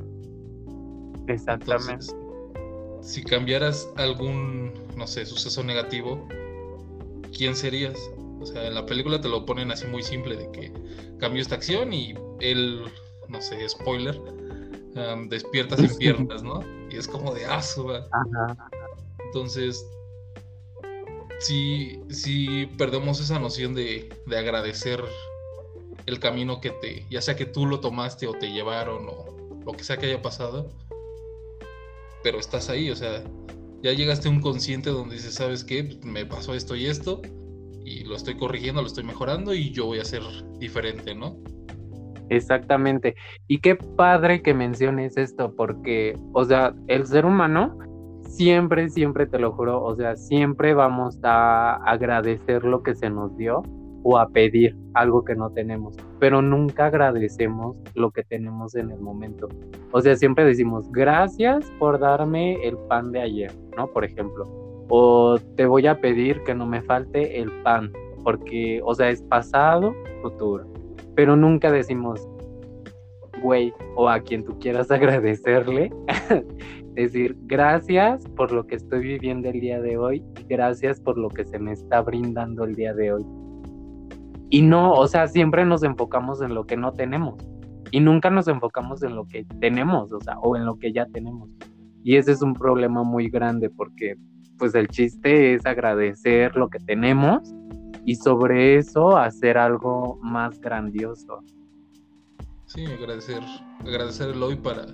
Exactamente. 1.29 2.07
si 3.03 3.23
cambiaras 3.23 3.87
algún, 3.97 4.73
no 4.97 5.07
sé, 5.07 5.27
suceso 5.27 5.63
negativo, 5.63 6.27
¿quién 7.37 7.55
serías? 7.55 7.99
O 8.41 8.47
sea, 8.47 8.67
en 8.67 8.75
la 8.75 8.87
película 8.87 9.21
te 9.21 9.29
lo 9.29 9.45
ponen 9.45 9.71
así 9.71 9.87
muy 9.87 10.03
simple, 10.03 10.37
de 10.37 10.51
que 10.51 10.73
cambio 11.19 11.43
esta 11.43 11.55
acción 11.55 11.93
y 11.93 12.15
él, 12.41 12.85
no 13.29 13.41
sé, 13.41 13.69
spoiler, 13.69 14.21
despierta 15.29 15.77
sin 15.77 15.97
piernas, 15.99 16.43
¿no? 16.43 16.61
Y 16.91 16.97
es 16.97 17.09
como 17.09 17.35
de 17.35 17.45
asuba. 17.47 18.07
Ah, 18.13 18.71
Entonces, 19.27 19.85
si, 21.41 22.01
si 22.11 22.67
perdemos 22.79 23.21
esa 23.21 23.39
noción 23.39 23.75
de, 23.75 24.09
de 24.27 24.39
agradecer 24.39 25.03
el 26.07 26.21
camino 26.21 26.61
que 26.61 26.71
te, 26.71 27.05
ya 27.11 27.21
sea 27.21 27.37
que 27.37 27.47
tú 27.47 27.67
lo 27.67 27.81
tomaste 27.81 28.27
o 28.27 28.33
te 28.33 28.53
llevaron 28.53 29.07
o 29.09 29.61
lo 29.65 29.73
que 29.73 29.85
sea 29.85 29.97
que 29.97 30.07
haya 30.07 30.23
pasado, 30.23 30.71
pero 32.23 32.39
estás 32.39 32.71
ahí, 32.71 32.91
o 32.91 32.97
sea, 32.97 33.23
ya 33.83 33.93
llegaste 33.93 34.29
a 34.29 34.31
un 34.31 34.41
consciente 34.41 34.91
donde 34.91 35.17
dices, 35.17 35.35
¿sabes 35.35 35.65
qué? 35.65 35.99
Me 36.03 36.25
pasó 36.25 36.55
esto 36.55 36.77
y 36.77 36.87
esto, 36.87 37.21
y 37.87 38.03
lo 38.03 38.17
estoy 38.17 38.37
corrigiendo, 38.37 38.83
lo 38.83 38.89
estoy 38.89 39.05
mejorando 39.05 39.55
y 39.55 39.71
yo 39.71 39.87
voy 39.87 40.01
a 40.01 40.05
ser 40.05 40.23
diferente, 40.59 41.15
¿no? 41.15 41.37
Exactamente. 42.29 43.15
Y 43.47 43.61
qué 43.61 43.77
padre 43.77 44.43
que 44.43 44.53
menciones 44.53 45.17
esto, 45.17 45.55
porque, 45.55 46.19
o 46.33 46.45
sea, 46.45 46.75
el 46.89 47.07
ser 47.07 47.25
humano 47.25 47.79
siempre, 48.23 48.89
siempre 48.89 49.27
te 49.27 49.39
lo 49.39 49.53
juro, 49.53 49.83
o 49.83 49.95
sea, 49.95 50.17
siempre 50.17 50.75
vamos 50.75 51.21
a 51.23 51.77
agradecer 51.85 52.65
lo 52.65 52.83
que 52.83 52.97
se 52.97 53.09
nos 53.09 53.37
dio 53.37 53.63
o 54.03 54.19
a 54.19 54.29
pedir 54.29 54.77
algo 54.95 55.25
que 55.25 55.37
no 55.37 55.51
tenemos, 55.51 55.97
pero 56.19 56.43
nunca 56.43 56.87
agradecemos 56.87 57.77
lo 57.95 58.11
que 58.11 58.25
tenemos 58.25 58.75
en 58.75 58.91
el 58.91 59.01
momento. 59.01 59.49
O 59.93 60.01
sea, 60.01 60.17
siempre 60.17 60.45
decimos, 60.45 60.91
gracias 60.91 61.71
por 61.79 62.01
darme 62.01 62.55
el 62.67 62.77
pan 62.89 63.13
de 63.13 63.21
ayer, 63.21 63.53
¿no? 63.77 63.87
Por 63.89 64.05
ejemplo, 64.05 64.66
o 64.89 65.39
te 65.57 65.67
voy 65.67 65.87
a 65.87 66.01
pedir 66.01 66.43
que 66.45 66.55
no 66.55 66.67
me 66.67 66.83
falte 66.83 67.41
el 67.41 67.51
pan, 67.63 67.93
porque, 68.23 68.81
o 68.85 68.95
sea, 68.95 69.11
es 69.11 69.23
pasado, 69.23 69.95
futuro, 70.23 70.67
pero 71.15 71.37
nunca 71.37 71.71
decimos, 71.71 72.27
güey, 73.43 73.73
o 73.95 74.09
a 74.09 74.21
quien 74.21 74.45
tú 74.45 74.59
quieras 74.59 74.91
agradecerle, 74.93 75.93
decir 76.95 77.37
gracias 77.43 78.27
por 78.37 78.53
lo 78.53 78.67
que 78.67 78.77
estoy 78.77 79.01
viviendo 79.01 79.49
el 79.49 79.61
día 79.61 79.81
de 79.81 79.97
hoy, 79.97 80.25
gracias 80.49 81.01
por 81.01 81.19
lo 81.19 81.29
que 81.29 81.45
se 81.45 81.59
me 81.59 81.73
está 81.73 82.01
brindando 82.03 82.65
el 82.65 82.75
día 82.75 82.95
de 82.95 83.13
hoy. 83.13 83.27
Y 84.49 84.63
no, 84.63 84.93
o 84.93 85.07
sea, 85.09 85.27
siempre 85.27 85.65
nos 85.65 85.83
enfocamos 85.83 86.41
en 86.41 86.55
lo 86.55 86.65
que 86.67 86.77
no 86.77 86.93
tenemos 86.93 87.35
y 87.91 88.01
nunca 88.01 88.31
nos 88.31 88.49
enfocamos 88.49 89.03
en 89.03 89.15
lo 89.15 89.27
que 89.27 89.45
tenemos, 89.61 90.13
o 90.13 90.21
sea, 90.21 90.39
o 90.39 90.57
en 90.57 90.65
lo 90.65 90.79
que 90.79 90.93
ya 90.93 91.07
tenemos. 91.07 91.51
Y 92.03 92.17
ese 92.17 92.33
es 92.33 92.43
un 92.43 92.55
problema 92.55 93.03
muy 93.03 93.29
grande 93.29 93.71
porque 93.71 94.17
pues 94.59 94.75
el 94.75 94.89
chiste 94.89 95.55
es 95.55 95.67
agradecer 95.67 96.57
lo 96.57 96.69
que 96.69 96.79
tenemos 96.79 97.55
y 98.05 98.15
sobre 98.15 98.77
eso 98.77 99.17
hacer 99.17 99.59
algo 99.59 100.19
más 100.23 100.61
grandioso. 100.61 101.43
Sí, 102.67 102.85
agradecer, 102.87 103.43
agradecer 103.81 104.31
el 104.31 104.43
hoy 104.43 104.57
para 104.57 104.87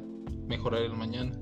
mejorar 0.47 0.83
el 0.83 0.95
mañana. 0.97 1.33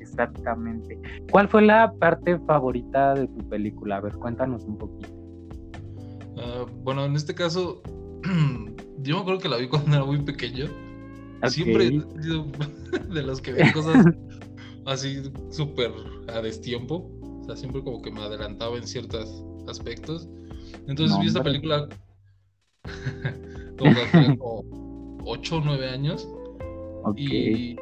Exactamente. 0.00 0.98
¿Cuál 1.30 1.48
fue 1.48 1.62
la 1.62 1.92
parte 1.98 2.38
favorita 2.46 3.14
de 3.14 3.26
tu 3.26 3.48
película? 3.48 3.96
A 3.96 4.00
ver, 4.00 4.14
cuéntanos 4.14 4.64
un 4.64 4.78
poquito. 4.78 5.08
Ah, 6.38 6.64
bueno, 6.82 7.04
en 7.04 7.16
este 7.16 7.34
caso, 7.34 7.82
yo 9.02 9.16
me 9.16 9.20
acuerdo 9.20 9.40
que 9.40 9.48
la 9.48 9.56
vi 9.56 9.68
cuando 9.68 9.96
era 9.96 10.04
muy 10.04 10.20
pequeño. 10.22 10.66
Siempre 11.48 11.88
he 11.88 12.22
sido 12.22 12.46
de 13.12 13.22
los 13.22 13.40
que 13.40 13.52
ven 13.52 13.72
cosas 13.72 14.06
así 14.86 15.22
súper 15.50 15.92
a 16.28 16.40
destiempo. 16.40 17.10
O 17.46 17.50
sea, 17.50 17.56
siempre 17.56 17.80
como 17.84 18.02
que 18.02 18.10
me 18.10 18.20
adelantaba 18.22 18.76
en 18.76 18.86
ciertos 18.86 19.44
aspectos. 19.68 20.28
Entonces 20.88 21.16
vi 21.20 21.28
esta 21.28 21.44
película 21.44 21.88
como 23.78 23.94
tenía 24.10 24.36
como 24.36 25.18
8 25.24 25.56
o 25.56 25.60
9 25.60 25.88
años. 25.88 26.28
Y, 27.16 27.76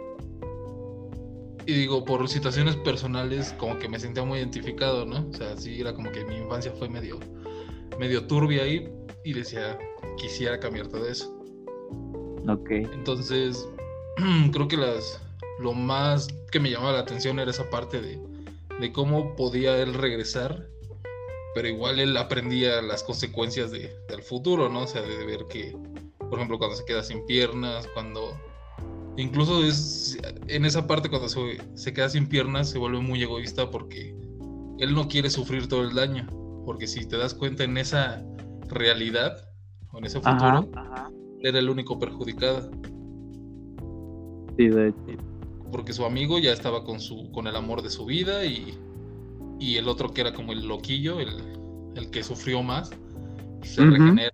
y 1.67 1.73
digo, 1.73 2.05
por 2.05 2.29
situaciones 2.29 2.77
personales, 2.77 3.55
como 3.59 3.79
que 3.79 3.89
me 3.89 3.99
sentía 3.99 4.23
muy 4.23 4.39
identificado, 4.39 5.07
¿no? 5.07 5.27
O 5.27 5.33
sea, 5.33 5.57
sí, 5.57 5.81
era 5.81 5.95
como 5.95 6.13
que 6.13 6.27
mi 6.27 6.37
infancia 6.37 6.73
fue 6.73 6.91
medio, 6.91 7.19
medio 7.99 8.27
turbia 8.27 8.65
ahí 8.65 8.93
y 9.25 9.33
decía, 9.33 9.79
quisiera 10.19 10.61
cambiar 10.61 10.89
todo 10.89 11.07
eso. 11.07 11.35
Ok. 12.47 12.71
Entonces, 12.71 13.67
creo 14.53 14.69
que 14.69 14.77
las, 14.77 15.23
lo 15.59 15.73
más 15.73 16.29
que 16.53 16.61
me 16.61 16.71
llamaba 16.71 16.93
la 16.93 17.01
atención 17.01 17.39
era 17.39 17.51
esa 17.51 17.69
parte 17.71 18.03
de, 18.03 18.21
de 18.81 18.93
cómo 18.93 19.37
podía 19.37 19.77
él 19.81 19.95
regresar 19.95 20.69
pero 21.55 21.69
igual 21.69 22.01
él 22.01 22.17
aprendía 22.17 22.83
las 22.83 23.05
consecuencias 23.05 23.71
de, 23.71 23.97
del 24.09 24.23
futuro, 24.23 24.69
¿no? 24.69 24.83
O 24.83 24.87
sea, 24.87 25.03
de 25.03 25.25
ver 25.25 25.47
que, 25.49 25.77
por 26.19 26.35
ejemplo, 26.35 26.59
cuando 26.59 26.77
se 26.77 26.85
queda 26.85 27.03
sin 27.03 27.25
piernas, 27.25 27.89
cuando... 27.95 28.37
Incluso 29.17 29.63
es 29.63 30.19
en 30.49 30.65
esa 30.65 30.89
parte 30.89 31.09
cuando 31.09 31.29
se, 31.29 31.59
se 31.75 31.93
queda 31.95 32.09
sin 32.09 32.27
piernas 32.27 32.69
se 32.69 32.79
vuelve 32.79 32.99
muy 32.99 33.23
egoísta 33.23 33.71
porque 33.71 34.13
él 34.81 34.93
no 34.93 35.07
quiere 35.07 35.31
sufrir 35.31 35.69
todo 35.69 35.83
el 35.83 35.95
daño, 35.95 36.27
porque 36.67 36.89
si 36.89 37.07
te 37.07 37.17
das 37.17 37.33
cuenta 37.33 37.63
en 37.63 37.79
esa 37.79 38.25
realidad 38.69 39.37
o 39.93 39.99
en 39.99 40.07
ese 40.07 40.21
futuro, 40.21 40.69
era 41.39 41.61
el 41.61 41.71
único 41.71 41.97
perjudicado. 41.97 42.73
Sí, 44.57 44.67
de 44.69 44.89
hecho. 44.89 45.34
Porque 45.75 45.93
su 45.93 46.05
amigo 46.05 46.39
ya 46.39 46.53
estaba 46.53 46.85
con, 46.85 47.01
su, 47.01 47.33
con 47.33 47.49
el 47.49 47.57
amor 47.57 47.83
de 47.83 47.91
su 47.91 48.07
vida 48.07 48.45
y 48.45 48.79
y 49.59 49.77
el 49.77 49.89
otro 49.89 50.13
que 50.13 50.21
era 50.21 50.33
como 50.33 50.53
el 50.53 50.67
loquillo, 50.67 51.21
el, 51.21 51.31
el 51.97 52.11
que 52.11 52.23
sufrió 52.23 52.63
más, 52.63 52.91
se 53.63 53.85
regenera 53.85 54.33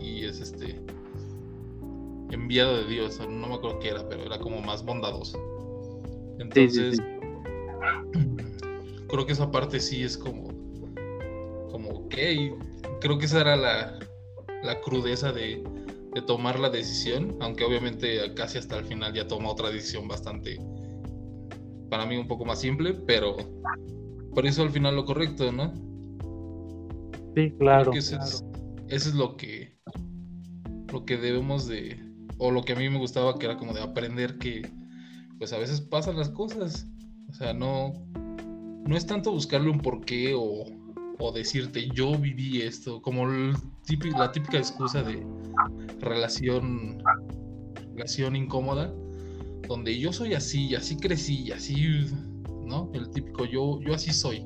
y, 0.00 0.24
es 0.24 0.40
este 0.40 0.80
enviado 2.30 2.78
de 2.78 2.86
Dios, 2.86 3.20
no 3.20 3.48
me 3.48 3.54
acuerdo 3.54 3.78
qué 3.80 3.88
era, 3.90 4.08
pero 4.08 4.24
era 4.24 4.38
como 4.38 4.60
más 4.60 4.84
bondadoso. 4.84 5.38
Entonces, 6.38 6.98
creo 9.08 9.26
que 9.26 9.32
esa 9.32 9.50
parte 9.50 9.80
sí 9.80 10.02
es 10.02 10.16
como, 10.16 10.48
como, 11.70 11.90
ok, 11.90 12.14
creo 13.00 13.18
que 13.18 13.26
esa 13.26 13.40
era 13.40 13.56
la, 13.56 13.98
la 14.62 14.80
crudeza 14.80 15.32
de, 15.32 15.62
de 16.16 16.22
tomar 16.22 16.58
la 16.58 16.70
decisión, 16.70 17.36
aunque 17.40 17.62
obviamente 17.62 18.32
casi 18.32 18.56
hasta 18.56 18.78
el 18.78 18.86
final 18.86 19.12
ya 19.12 19.28
toma 19.28 19.50
otra 19.50 19.68
decisión 19.68 20.08
bastante, 20.08 20.58
para 21.90 22.06
mí 22.06 22.16
un 22.16 22.26
poco 22.26 22.46
más 22.46 22.58
simple, 22.58 22.94
pero 22.94 23.36
por 24.34 24.46
eso 24.46 24.62
al 24.62 24.70
final 24.70 24.96
lo 24.96 25.04
correcto, 25.04 25.52
¿no? 25.52 25.74
Sí, 27.34 27.50
claro. 27.58 27.92
Eso, 27.92 28.16
Es, 28.88 29.14
lo 29.14 29.36
que 29.36 29.78
lo 30.90 31.04
que 31.04 31.18
debemos 31.18 31.68
de 31.68 32.00
o 32.38 32.50
lo 32.50 32.62
que 32.62 32.72
a 32.72 32.76
mí 32.76 32.88
me 32.88 32.98
gustaba 32.98 33.38
que 33.38 33.44
era 33.44 33.58
como 33.58 33.74
de 33.74 33.82
aprender 33.82 34.38
que 34.38 34.66
pues 35.36 35.52
a 35.52 35.58
veces 35.58 35.82
pasan 35.82 36.16
las 36.16 36.30
cosas. 36.30 36.88
O 37.28 37.34
sea, 37.34 37.52
no 37.52 37.92
no 38.86 38.96
es 38.96 39.04
tanto 39.04 39.32
buscarle 39.32 39.68
un 39.68 39.80
porqué 39.80 40.32
o, 40.34 40.64
o 41.18 41.32
decirte 41.32 41.88
yo 41.94 42.16
viví 42.16 42.62
esto, 42.62 43.00
como 43.00 43.26
la 43.26 44.32
típica 44.32 44.58
excusa 44.58 45.02
de 45.02 45.24
relación 46.00 47.02
relación 47.94 48.36
incómoda 48.36 48.92
donde 49.68 49.98
yo 49.98 50.12
soy 50.12 50.34
así, 50.34 50.68
y 50.68 50.74
así 50.74 50.96
crecí, 50.96 51.42
y 51.44 51.52
así 51.52 52.06
¿no? 52.64 52.90
El 52.94 53.10
típico 53.10 53.44
yo, 53.44 53.80
yo 53.80 53.94
así 53.94 54.12
soy. 54.12 54.44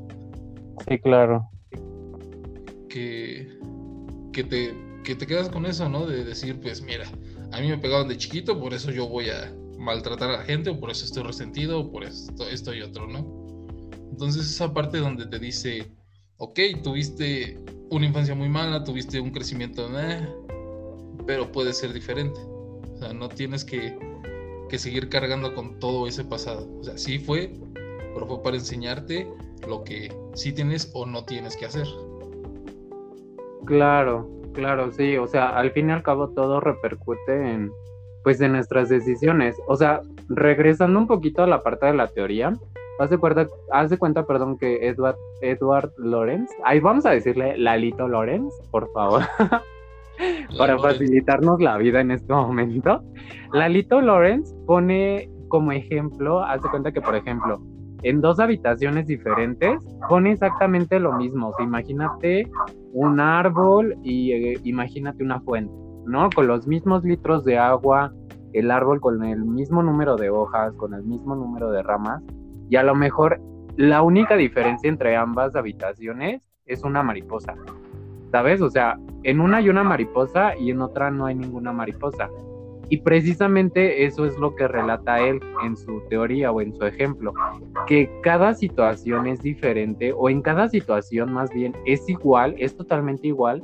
Sí, 0.89 0.99
claro. 0.99 1.49
Que, 2.89 3.59
que, 4.33 4.45
te, 4.45 4.75
que 5.05 5.15
te 5.15 5.27
quedas 5.27 5.49
con 5.49 5.67
eso, 5.67 5.89
¿no? 5.89 6.07
De 6.07 6.25
decir, 6.25 6.61
pues 6.61 6.83
mira, 6.83 7.07
a 7.53 7.61
mí 7.61 7.69
me 7.69 7.79
pegaban 7.79 8.09
de 8.09 8.17
chiquito, 8.17 8.59
por 8.59 8.75
eso 8.75 8.91
yo 8.91 9.09
voy 9.09 9.29
a 9.31 9.55
maltratar 9.79 10.31
a 10.31 10.39
la 10.39 10.43
gente, 10.43 10.71
o 10.71 10.79
por 10.79 10.91
eso 10.91 11.05
estoy 11.05 11.23
resentido, 11.23 11.81
o 11.81 11.91
por 11.91 12.05
esto, 12.05 12.49
esto 12.49 12.75
y 12.75 12.83
otro, 12.83 13.07
¿no? 13.07 13.49
Entonces 14.11 14.47
esa 14.47 14.73
parte 14.73 14.99
donde 14.99 15.27
te 15.27 15.39
dice, 15.39 15.93
ok, 16.41 16.59
tuviste 16.83 17.59
una 17.91 18.07
infancia 18.07 18.35
muy 18.35 18.49
mala, 18.49 18.83
tuviste 18.83 19.21
un 19.21 19.31
crecimiento, 19.31 19.87
eh, 19.99 20.27
pero 21.27 21.53
puede 21.53 21.73
ser 21.73 21.93
diferente. 21.93 22.41
O 22.95 22.97
sea, 22.97 23.13
no 23.13 23.29
tienes 23.29 23.65
que, 23.65 23.97
que 24.69 24.79
seguir 24.79 25.09
cargando 25.09 25.55
con 25.55 25.79
todo 25.79 26.07
ese 26.07 26.25
pasado. 26.25 26.67
O 26.81 26.83
sea, 26.83 26.97
sí 26.97 27.19
fue, 27.19 27.53
pero 28.15 28.27
fue 28.27 28.43
para 28.43 28.57
enseñarte 28.57 29.31
lo 29.69 29.85
que 29.85 30.13
sí 30.35 30.53
tienes 30.53 30.91
o 30.95 31.05
no 31.05 31.25
tienes 31.25 31.57
que 31.57 31.67
hacer. 31.67 31.87
Claro, 33.67 34.31
claro, 34.55 34.93
sí, 34.93 35.19
o 35.19 35.27
sea, 35.27 35.51
al 35.51 35.73
fin 35.73 35.91
y 35.91 35.93
al 35.93 36.03
cabo 36.03 36.31
todo 36.31 36.61
repercute 36.61 37.53
en, 37.53 37.71
pues, 38.25 38.41
en 38.41 38.53
nuestras 38.53 38.89
decisiones. 38.89 39.57
O 39.69 39.77
sea, 39.77 40.01
regresando 40.31 40.99
un 40.99 41.07
poquito 41.07 41.43
a 41.43 41.47
la 41.47 41.63
parte 41.63 41.87
de 41.87 41.95
la 41.95 42.09
teoría, 42.09 42.55
haz 43.01 43.11
de 43.11 43.19
cuenta, 43.19 43.47
haz 43.73 43.91
de 43.91 43.99
cuenta 43.99 44.27
perdón, 44.27 44.59
que 44.59 44.87
Edward, 44.87 45.17
Edward 45.41 45.93
Lorenz, 45.97 46.51
ahí 46.65 46.81
vamos 46.81 47.07
a 47.07 47.11
decirle 47.11 47.57
Lalito 47.59 48.07
Lorenz, 48.09 48.53
por 48.71 48.91
favor. 48.93 49.23
para 50.59 50.79
facilitarnos 50.79 51.61
la 51.61 51.79
vida 51.79 52.01
en 52.01 52.11
este 52.11 52.33
momento. 52.33 53.03
Lalito 53.53 54.01
Lorenz 54.01 54.55
pone 54.67 55.31
como 55.49 55.73
ejemplo, 55.73 56.43
haz 56.45 56.63
de 56.63 56.69
cuenta 56.69 56.93
que, 56.93 57.01
por 57.01 57.17
ejemplo, 57.17 57.61
en 58.03 58.21
dos 58.21 58.41
habitaciones 58.41 59.07
diferentes 59.07 59.83
pone 60.09 60.33
exactamente 60.33 60.99
lo 60.99 61.13
mismo. 61.13 61.53
imagínate 61.59 62.51
un 62.93 63.21
árbol 63.21 63.95
y 64.03 64.33
eh, 64.33 64.61
imagínate 64.65 65.23
una 65.23 65.41
fuente, 65.41 65.73
¿no? 66.07 66.31
Con 66.35 66.47
los 66.47 66.67
mismos 66.67 67.05
litros 67.05 67.45
de 67.45 67.59
agua, 67.59 68.13
el 68.53 68.71
árbol 68.71 69.01
con 69.01 69.23
el 69.25 69.45
mismo 69.45 69.83
número 69.83 70.17
de 70.17 70.31
hojas, 70.31 70.73
con 70.77 70.95
el 70.95 71.03
mismo 71.05 71.35
número 71.35 71.71
de 71.71 71.83
ramas. 71.83 72.23
Y 72.71 72.77
a 72.77 72.83
lo 72.83 72.95
mejor 72.95 73.41
la 73.77 74.03
única 74.03 74.37
diferencia 74.37 74.89
entre 74.89 75.17
ambas 75.17 75.57
habitaciones 75.57 76.49
es 76.67 76.83
una 76.85 77.03
mariposa. 77.03 77.55
¿Sabes? 78.31 78.63
O 78.63 78.71
sea, 78.71 78.97
en 79.25 79.41
una 79.41 79.59
hay 79.59 79.69
una 79.69 79.83
mariposa 79.83 80.57
y 80.57 80.71
en 80.71 80.81
otra 80.81 81.11
no 81.11 81.27
hay 81.27 81.35
ninguna 81.35 81.73
mariposa. 81.73 82.31
Y 82.89 82.99
precisamente 82.99 84.05
eso 84.05 84.25
es 84.25 84.37
lo 84.39 84.55
que 84.57 84.67
relata 84.67 85.21
él 85.21 85.41
en 85.65 85.77
su 85.77 86.01
teoría 86.09 86.51
o 86.51 86.61
en 86.61 86.75
su 86.75 86.85
ejemplo, 86.85 87.33
que 87.87 88.11
cada 88.23 88.53
situación 88.55 89.29
es 89.29 89.41
diferente 89.43 90.13
o 90.13 90.29
en 90.29 90.43
cada 90.43 90.69
situación 90.69 91.33
más 91.33 91.51
bien 91.51 91.73
es 91.87 92.09
igual, 92.09 92.57
es 92.59 92.77
totalmente 92.77 93.29
igual, 93.29 93.63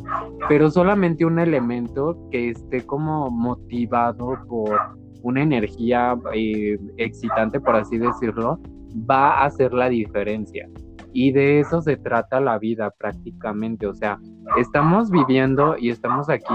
pero 0.49 0.71
solamente 0.71 1.25
un 1.25 1.41
elemento 1.41 2.17
que 2.31 2.51
esté 2.51 2.87
como 2.87 3.29
motivado 3.29 4.39
por 4.49 4.79
una 5.23 5.43
energía 5.43 6.17
eh, 6.33 6.79
excitante, 6.97 7.59
por 7.59 7.75
así 7.75 7.99
decirlo, 7.99 8.61
va 9.09 9.41
a 9.41 9.47
hacer 9.47 9.73
la 9.73 9.89
diferencia. 9.89 10.69
Y 11.13 11.33
de 11.33 11.61
eso 11.61 11.81
se 11.81 11.97
trata 11.97 12.41
la 12.41 12.59
vida 12.59 12.91
prácticamente. 12.91 13.87
O 13.87 13.95
sea, 13.95 14.19
estamos 14.59 15.11
viviendo 15.11 15.77
y 15.79 15.91
estamos 15.91 16.29
aquí 16.29 16.53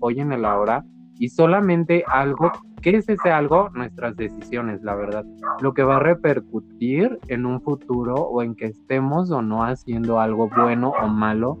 hoy 0.00 0.20
en 0.20 0.32
el 0.32 0.44
ahora 0.44 0.84
y 1.18 1.28
solamente 1.28 2.04
algo, 2.08 2.50
¿qué 2.82 2.96
es 2.96 3.08
ese 3.08 3.30
algo? 3.30 3.70
Nuestras 3.70 4.16
decisiones, 4.16 4.82
la 4.82 4.94
verdad. 4.94 5.24
Lo 5.60 5.72
que 5.72 5.84
va 5.84 5.96
a 5.96 6.00
repercutir 6.00 7.18
en 7.28 7.46
un 7.46 7.60
futuro 7.62 8.14
o 8.14 8.42
en 8.42 8.54
que 8.56 8.66
estemos 8.66 9.30
o 9.30 9.40
no 9.40 9.64
haciendo 9.64 10.20
algo 10.20 10.50
bueno 10.54 10.92
o 11.02 11.06
malo. 11.08 11.58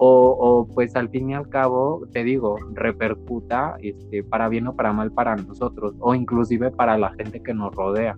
O, 0.00 0.36
o 0.38 0.68
pues 0.74 0.94
al 0.94 1.08
fin 1.08 1.30
y 1.30 1.34
al 1.34 1.48
cabo, 1.48 2.06
te 2.12 2.22
digo, 2.22 2.56
repercuta 2.74 3.76
este, 3.80 4.22
para 4.22 4.48
bien 4.48 4.68
o 4.68 4.76
para 4.76 4.92
mal 4.92 5.10
para 5.10 5.34
nosotros 5.34 5.96
o 5.98 6.14
inclusive 6.14 6.70
para 6.70 6.96
la 6.96 7.12
gente 7.14 7.42
que 7.42 7.52
nos 7.52 7.74
rodea 7.74 8.14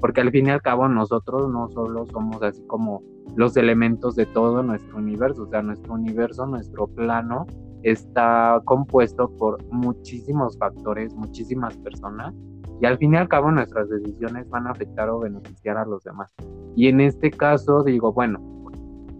porque 0.00 0.20
al 0.20 0.30
fin 0.30 0.46
y 0.46 0.50
al 0.50 0.62
cabo 0.62 0.88
nosotros 0.88 1.50
no 1.50 1.68
solo 1.70 2.06
somos 2.06 2.42
así 2.42 2.62
como 2.66 3.02
los 3.36 3.56
elementos 3.56 4.16
de 4.16 4.26
todo 4.26 4.62
nuestro 4.62 4.98
universo, 4.98 5.42
o 5.42 5.46
sea, 5.46 5.62
nuestro 5.62 5.94
universo, 5.94 6.46
nuestro 6.46 6.86
plano 6.88 7.46
está 7.82 8.60
compuesto 8.64 9.30
por 9.36 9.64
muchísimos 9.72 10.58
factores, 10.58 11.14
muchísimas 11.14 11.76
personas, 11.78 12.34
y 12.80 12.86
al 12.86 12.98
fin 12.98 13.14
y 13.14 13.16
al 13.16 13.28
cabo 13.28 13.50
nuestras 13.50 13.88
decisiones 13.88 14.48
van 14.48 14.66
a 14.66 14.70
afectar 14.70 15.08
o 15.10 15.20
beneficiar 15.20 15.76
a 15.76 15.84
los 15.84 16.02
demás. 16.02 16.34
Y 16.76 16.88
en 16.88 17.00
este 17.00 17.30
caso 17.30 17.82
digo, 17.82 18.12
bueno, 18.12 18.40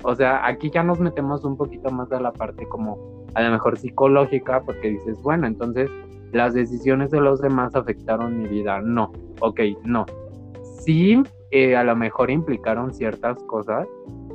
o 0.02 0.14
sea, 0.14 0.46
aquí 0.46 0.70
ya 0.70 0.82
nos 0.82 0.98
metemos 0.98 1.44
un 1.44 1.56
poquito 1.56 1.90
más 1.90 2.10
a 2.12 2.20
la 2.20 2.32
parte 2.32 2.66
como 2.66 3.26
a 3.34 3.42
lo 3.42 3.50
mejor 3.50 3.78
psicológica, 3.78 4.62
porque 4.62 4.88
dices, 4.88 5.20
bueno, 5.22 5.46
entonces 5.46 5.90
las 6.32 6.54
decisiones 6.54 7.10
de 7.10 7.20
los 7.20 7.40
demás 7.40 7.74
afectaron 7.74 8.38
mi 8.38 8.48
vida. 8.48 8.80
No, 8.80 9.12
ok, 9.40 9.60
no. 9.84 10.06
Sí, 10.80 11.22
eh, 11.50 11.76
a 11.76 11.84
lo 11.84 11.94
mejor 11.94 12.30
implicaron 12.30 12.94
ciertas 12.94 13.36
cosas, 13.44 13.86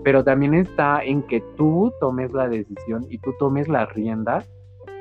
pero 0.03 0.23
también 0.23 0.53
está 0.53 1.03
en 1.03 1.23
que 1.23 1.41
tú 1.57 1.91
tomes 1.99 2.31
la 2.33 2.47
decisión 2.47 3.03
y 3.09 3.17
tú 3.17 3.33
tomes 3.39 3.67
la 3.67 3.87
rienda 3.87 4.43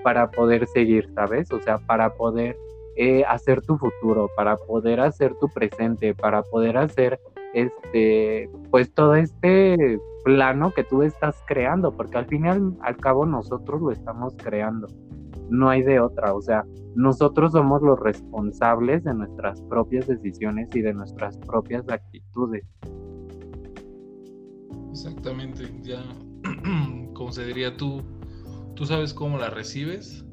para 0.03 0.31
poder 0.31 0.67
seguir, 0.69 1.07
¿sabes? 1.15 1.53
O 1.53 1.61
sea, 1.61 1.79
para 1.79 2.15
poder 2.15 2.57
eh, 2.97 3.25
hacer 3.29 3.61
tu 3.61 3.77
futuro, 3.77 4.31
para 4.37 4.57
poder 4.57 5.01
hacer 5.01 5.35
tu 5.35 5.49
presente, 5.49 6.15
para 6.15 6.43
poder 6.43 6.79
hacer 6.79 7.21
este, 7.53 8.49
pues 8.71 8.93
todo 8.95 9.15
este 9.15 9.99
plano 10.25 10.73
que 10.73 10.85
tú 10.85 11.03
estás 11.03 11.37
creando, 11.47 11.93
porque 11.93 12.17
al 12.17 12.27
fin 12.27 12.47
y 12.47 12.49
al 12.49 12.97
cabo 12.97 13.27
nosotros 13.27 13.83
lo 13.83 13.91
estamos 13.91 14.35
creando 14.43 14.89
no 15.51 15.69
hay 15.69 15.83
de 15.83 16.01
otra, 16.01 16.35
o 16.35 16.41
sea, 16.41 16.65
nosotros 16.95 17.53
somos 17.53 17.83
los 17.83 17.99
responsables 17.99 19.03
de 19.05 19.15
nuestras 19.15 19.61
propias 19.63 20.07
decisiones 20.07 20.69
y 20.75 20.81
de 20.81 20.95
nuestras 20.95 21.37
propias 21.39 21.89
actitudes. 21.89 22.65
Exactamente, 24.91 25.65
ya, 25.83 26.03
como 27.15 27.33
se 27.33 27.45
diría 27.47 27.77
tú, 27.77 28.01
tú 28.75 28.87
sabes 28.87 29.13
cómo 29.13 29.39
la 29.39 29.51
recibes 29.51 30.25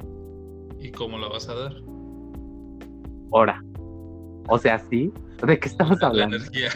y 0.80 0.92
cómo 0.92 1.18
la 1.18 1.30
vas 1.30 1.50
a 1.50 1.56
dar. 1.56 1.74
Ahora, 3.34 3.64
o 4.48 4.58
sea, 4.58 4.80
sí, 4.90 5.12
¿de 5.46 5.60
qué 5.60 5.68
estamos 5.68 6.02
hablando? 6.02 6.38
La 6.38 6.46
energía. 6.46 6.70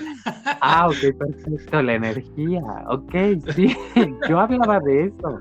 Ah, 0.61 0.87
ok, 0.87 1.17
perfecto, 1.17 1.81
la 1.81 1.93
energía, 1.93 2.61
ok, 2.89 3.13
sí, 3.55 3.75
yo 4.29 4.39
hablaba 4.39 4.79
de 4.79 5.05
eso, 5.05 5.39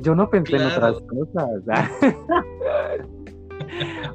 yo 0.00 0.14
no 0.14 0.28
pensé 0.28 0.56
en 0.56 0.62
otras 0.62 0.96
cosas. 1.02 1.50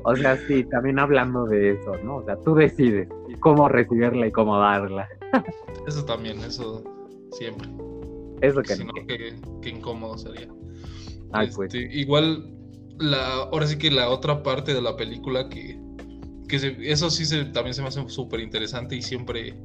o 0.03 0.15
sea, 0.15 0.37
sí, 0.47 0.63
también 0.65 0.99
hablando 0.99 1.45
de 1.45 1.71
eso, 1.71 1.93
¿no? 2.03 2.17
O 2.17 2.25
sea, 2.25 2.35
tú 2.37 2.55
decides 2.55 3.07
cómo 3.39 3.69
recibirla 3.69 4.27
y 4.27 4.31
cómo 4.31 4.59
darla. 4.59 5.07
eso 5.87 6.05
también, 6.05 6.39
eso 6.39 6.83
Siempre. 7.31 7.69
Eso 8.41 8.61
que 8.61 8.75
si 8.75 8.83
no, 8.83 8.93
qué, 8.93 9.69
incómodo 9.69 10.17
sería. 10.17 10.47
pues. 11.31 11.73
Este, 11.73 11.97
igual, 11.97 12.51
la, 12.97 13.33
ahora 13.33 13.67
sí 13.67 13.77
que 13.77 13.91
la 13.91 14.09
otra 14.09 14.43
parte 14.43 14.73
de 14.73 14.81
la 14.81 14.95
película 14.95 15.49
que, 15.49 15.79
que 16.49 16.77
eso 16.91 17.09
sí 17.09 17.25
se, 17.25 17.45
también 17.45 17.73
se 17.73 17.81
me 17.81 17.87
hace 17.87 18.09
súper 18.09 18.41
interesante 18.41 18.97
y 18.97 19.01
siempre 19.01 19.57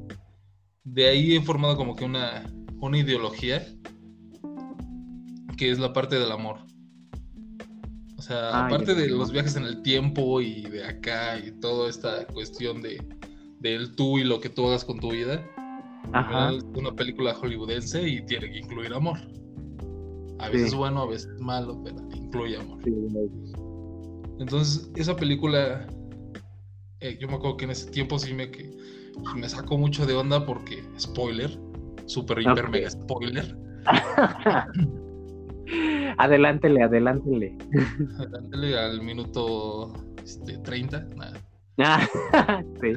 de 0.85 1.09
ahí 1.09 1.35
he 1.35 1.41
formado 1.41 1.75
como 1.75 1.95
que 1.97 2.05
una, 2.05 2.49
una 2.79 2.97
ideología 2.97 3.65
que 5.57 5.71
es 5.71 5.79
la 5.79 5.91
parte 5.91 6.17
del 6.17 6.31
amor. 6.31 6.59
O 8.17 8.21
sea, 8.21 8.65
aparte 8.65 8.95
de 8.95 9.09
los 9.09 9.33
viajes 9.33 9.57
en 9.57 9.63
el 9.63 9.81
tiempo 9.81 10.39
y 10.39 10.61
de 10.61 10.85
acá 10.85 11.37
y 11.37 11.51
toda 11.59 11.89
esta 11.89 12.25
cuestión 12.27 12.81
de 12.81 13.05
del 13.59 13.95
tú 13.95 14.19
y 14.19 14.23
lo 14.23 14.39
que 14.39 14.49
tú 14.49 14.67
hagas 14.67 14.85
con 14.85 14.99
tu 14.99 15.11
vida, 15.11 15.43
Ajá. 16.13 16.51
Es 16.51 16.63
una 16.75 16.91
película 16.91 17.33
hollywoodense 17.33 18.07
y 18.07 18.25
tiene 18.25 18.51
que 18.51 18.59
incluir 18.59 18.93
amor. 18.93 19.17
A 20.39 20.49
veces 20.49 20.73
bueno, 20.73 21.01
a 21.01 21.07
veces 21.07 21.29
malo, 21.39 21.81
pero 21.83 21.97
incluye 22.13 22.57
amor. 22.57 22.79
Entonces, 24.39 24.89
esa 24.95 25.15
película, 25.15 25.87
eh, 26.99 27.17
yo 27.19 27.27
me 27.27 27.35
acuerdo 27.35 27.57
que 27.57 27.65
en 27.65 27.71
ese 27.71 27.91
tiempo 27.91 28.17
sí 28.19 28.33
me, 28.33 28.51
que, 28.51 28.71
me 29.35 29.49
sacó 29.49 29.77
mucho 29.77 30.05
de 30.05 30.13
onda 30.13 30.45
porque, 30.45 30.81
spoiler, 30.99 31.59
super, 32.05 32.41
hiper, 32.41 32.69
mega 32.69 32.89
spoiler. 32.89 33.57
adelántele, 36.17 36.83
adelántele. 36.83 37.57
adelántele 38.17 38.79
al 38.79 39.01
minuto 39.01 39.91
este, 40.23 40.57
30. 40.59 41.05
sí. 42.81 42.93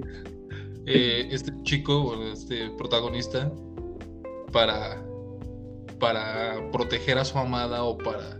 Eh, 0.86 1.28
este 1.30 1.52
chico, 1.64 2.14
este 2.32 2.70
protagonista, 2.78 3.52
para, 4.52 5.02
para 5.98 6.70
proteger 6.72 7.18
a 7.18 7.24
su 7.24 7.36
amada 7.38 7.82
o 7.82 7.98
para 7.98 8.38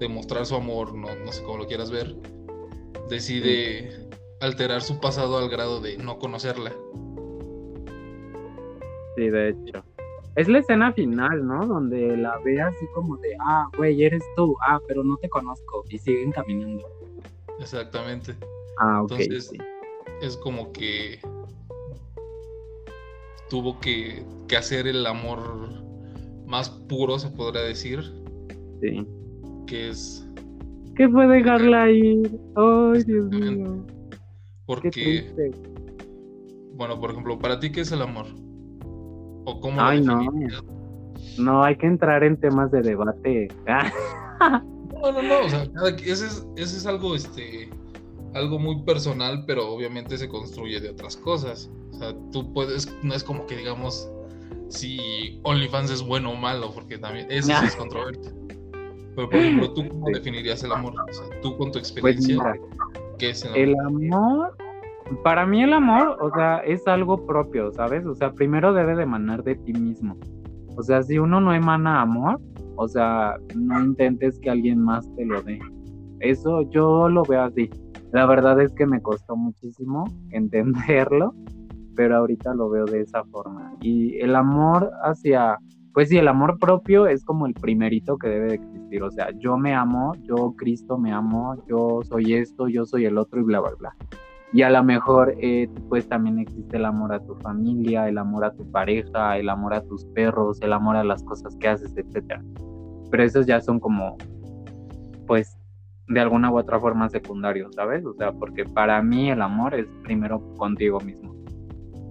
demostrar 0.00 0.46
su 0.46 0.56
amor, 0.56 0.94
no, 0.94 1.08
no 1.24 1.32
sé 1.32 1.42
cómo 1.44 1.58
lo 1.58 1.66
quieras 1.66 1.92
ver, 1.92 2.16
decide 3.08 4.01
alterar 4.42 4.82
su 4.82 4.98
pasado 4.98 5.38
al 5.38 5.48
grado 5.48 5.80
de 5.80 5.96
no 5.96 6.18
conocerla. 6.18 6.72
Sí, 9.16 9.28
de 9.28 9.50
hecho. 9.50 9.84
Es 10.34 10.48
la 10.48 10.58
escena 10.58 10.92
final, 10.92 11.46
¿no? 11.46 11.66
Donde 11.66 12.16
la 12.16 12.38
ve 12.44 12.60
así 12.60 12.86
como 12.94 13.16
de, 13.18 13.36
ah, 13.40 13.68
güey, 13.76 14.02
eres 14.02 14.24
tú, 14.36 14.56
ah, 14.66 14.80
pero 14.88 15.04
no 15.04 15.16
te 15.18 15.28
conozco, 15.28 15.84
y 15.90 15.98
siguen 15.98 16.32
caminando. 16.32 16.88
Exactamente. 17.60 18.34
Ah, 18.78 19.02
ok. 19.02 19.12
Entonces, 19.12 19.52
es 20.22 20.36
como 20.38 20.72
que 20.72 21.20
tuvo 23.48 23.78
que, 23.78 24.24
hacer 24.56 24.86
el 24.86 25.06
amor 25.06 25.38
más 26.46 26.68
puro, 26.88 27.18
se 27.18 27.30
podría 27.30 27.62
decir. 27.62 28.00
Sí. 28.80 29.06
Que 29.66 29.90
es. 29.90 30.26
Que 30.96 31.08
fue 31.08 31.26
dejarla 31.26 31.90
ir. 31.90 32.38
Ay, 32.56 33.02
Dios 33.04 33.30
mío. 33.30 33.84
Porque. 34.66 35.52
Bueno, 36.74 36.98
por 36.98 37.10
ejemplo, 37.10 37.38
¿para 37.38 37.60
ti 37.60 37.70
qué 37.70 37.82
es 37.82 37.92
el 37.92 38.02
amor? 38.02 38.26
¿O 39.44 39.60
cómo 39.60 39.80
Ay, 39.80 40.00
no. 40.00 40.20
No, 41.38 41.62
hay 41.62 41.76
que 41.76 41.86
entrar 41.86 42.22
en 42.24 42.38
temas 42.38 42.70
de 42.70 42.82
debate. 42.82 43.48
no, 44.40 45.12
no, 45.12 45.22
no. 45.22 45.40
O 45.44 45.48
sea, 45.48 45.64
ese 46.04 46.26
es, 46.26 46.46
ese 46.56 46.76
es 46.76 46.86
algo, 46.86 47.14
este, 47.14 47.68
algo 48.34 48.58
muy 48.58 48.82
personal, 48.82 49.44
pero 49.46 49.68
obviamente 49.68 50.16
se 50.16 50.28
construye 50.28 50.80
de 50.80 50.90
otras 50.90 51.16
cosas. 51.16 51.70
O 51.92 51.98
sea, 51.98 52.14
tú 52.32 52.52
puedes, 52.52 52.92
no 53.02 53.14
es 53.14 53.22
como 53.22 53.46
que 53.46 53.56
digamos 53.56 54.10
si 54.68 55.40
OnlyFans 55.42 55.90
es 55.90 56.02
bueno 56.02 56.32
o 56.32 56.36
malo, 56.36 56.72
porque 56.74 56.98
también 56.98 57.26
eso 57.30 57.52
es 57.64 57.76
controversia. 57.76 58.32
Pero 59.14 59.28
por 59.28 59.38
ejemplo, 59.38 59.72
¿tú 59.74 59.88
cómo 59.88 60.08
definirías 60.08 60.62
el 60.64 60.72
amor? 60.72 60.94
O 61.08 61.12
sea, 61.12 61.24
tú 61.42 61.56
con 61.58 61.70
tu 61.70 61.78
pues 61.78 61.90
experiencia, 61.90 62.38
¿qué 63.22 63.30
es 63.30 63.44
el 63.44 63.74
amor? 63.74 64.02
El 64.02 64.12
amor, 64.12 64.56
para 65.22 65.46
mí 65.46 65.62
el 65.62 65.72
amor, 65.72 66.18
o 66.20 66.30
sea, 66.34 66.58
es 66.58 66.86
algo 66.88 67.24
propio, 67.24 67.70
¿sabes? 67.72 68.04
O 68.04 68.14
sea, 68.16 68.32
primero 68.32 68.72
debe 68.74 68.96
de 68.96 69.04
emanar 69.04 69.44
de 69.44 69.54
ti 69.54 69.72
mismo. 69.72 70.16
O 70.76 70.82
sea, 70.82 71.02
si 71.02 71.18
uno 71.18 71.40
no 71.40 71.54
emana 71.54 72.00
amor, 72.00 72.40
o 72.76 72.88
sea, 72.88 73.36
no 73.54 73.80
intentes 73.80 74.40
que 74.40 74.50
alguien 74.50 74.82
más 74.82 75.08
te 75.14 75.24
lo 75.24 75.40
dé. 75.42 75.60
Eso 76.18 76.62
yo 76.70 77.08
lo 77.08 77.22
veo 77.22 77.42
así. 77.42 77.70
La 78.12 78.26
verdad 78.26 78.60
es 78.60 78.72
que 78.72 78.86
me 78.86 79.00
costó 79.00 79.36
muchísimo 79.36 80.04
entenderlo, 80.30 81.32
pero 81.94 82.16
ahorita 82.16 82.54
lo 82.54 82.70
veo 82.70 82.86
de 82.86 83.02
esa 83.02 83.22
forma. 83.24 83.72
Y 83.80 84.18
el 84.18 84.34
amor 84.34 84.90
hacia 85.04 85.58
pues 85.94 86.08
sí, 86.08 86.16
el 86.16 86.28
amor 86.28 86.58
propio 86.58 87.06
es 87.06 87.24
como 87.24 87.46
el 87.46 87.54
primerito 87.54 88.16
que 88.16 88.28
debe 88.28 88.52
de 88.52 88.60
existir. 88.92 89.02
O 89.02 89.10
sea, 89.10 89.30
yo 89.38 89.56
me 89.56 89.74
amo, 89.74 90.14
yo 90.22 90.54
Cristo 90.56 90.98
me 90.98 91.12
amo, 91.12 91.56
yo 91.66 92.00
soy 92.04 92.34
esto, 92.34 92.68
yo 92.68 92.84
soy 92.84 93.06
el 93.06 93.18
otro 93.18 93.40
y 93.40 93.44
bla, 93.44 93.60
bla, 93.60 93.72
bla. 93.78 93.96
Y 94.52 94.62
a 94.62 94.70
lo 94.70 94.84
mejor, 94.84 95.34
eh, 95.38 95.68
pues 95.88 96.06
también 96.08 96.38
existe 96.38 96.76
el 96.76 96.84
amor 96.84 97.14
a 97.14 97.20
tu 97.20 97.34
familia, 97.36 98.08
el 98.08 98.18
amor 98.18 98.44
a 98.44 98.52
tu 98.52 98.70
pareja, 98.70 99.38
el 99.38 99.48
amor 99.48 99.72
a 99.72 99.82
tus 99.82 100.04
perros, 100.06 100.60
el 100.60 100.74
amor 100.74 100.96
a 100.96 101.04
las 101.04 101.22
cosas 101.22 101.56
que 101.56 101.68
haces, 101.68 101.96
etcétera. 101.96 102.44
Pero 103.10 103.22
esos 103.22 103.46
ya 103.46 103.60
son 103.62 103.80
como, 103.80 104.18
pues, 105.26 105.56
de 106.08 106.20
alguna 106.20 106.52
u 106.52 106.58
otra 106.58 106.78
forma 106.78 107.08
secundarios, 107.08 107.74
¿sabes? 107.74 108.04
O 108.04 108.12
sea, 108.12 108.32
porque 108.32 108.64
para 108.64 109.02
mí 109.02 109.30
el 109.30 109.40
amor 109.40 109.74
es 109.74 109.86
primero 110.02 110.42
contigo 110.56 111.00
mismo. 111.00 111.34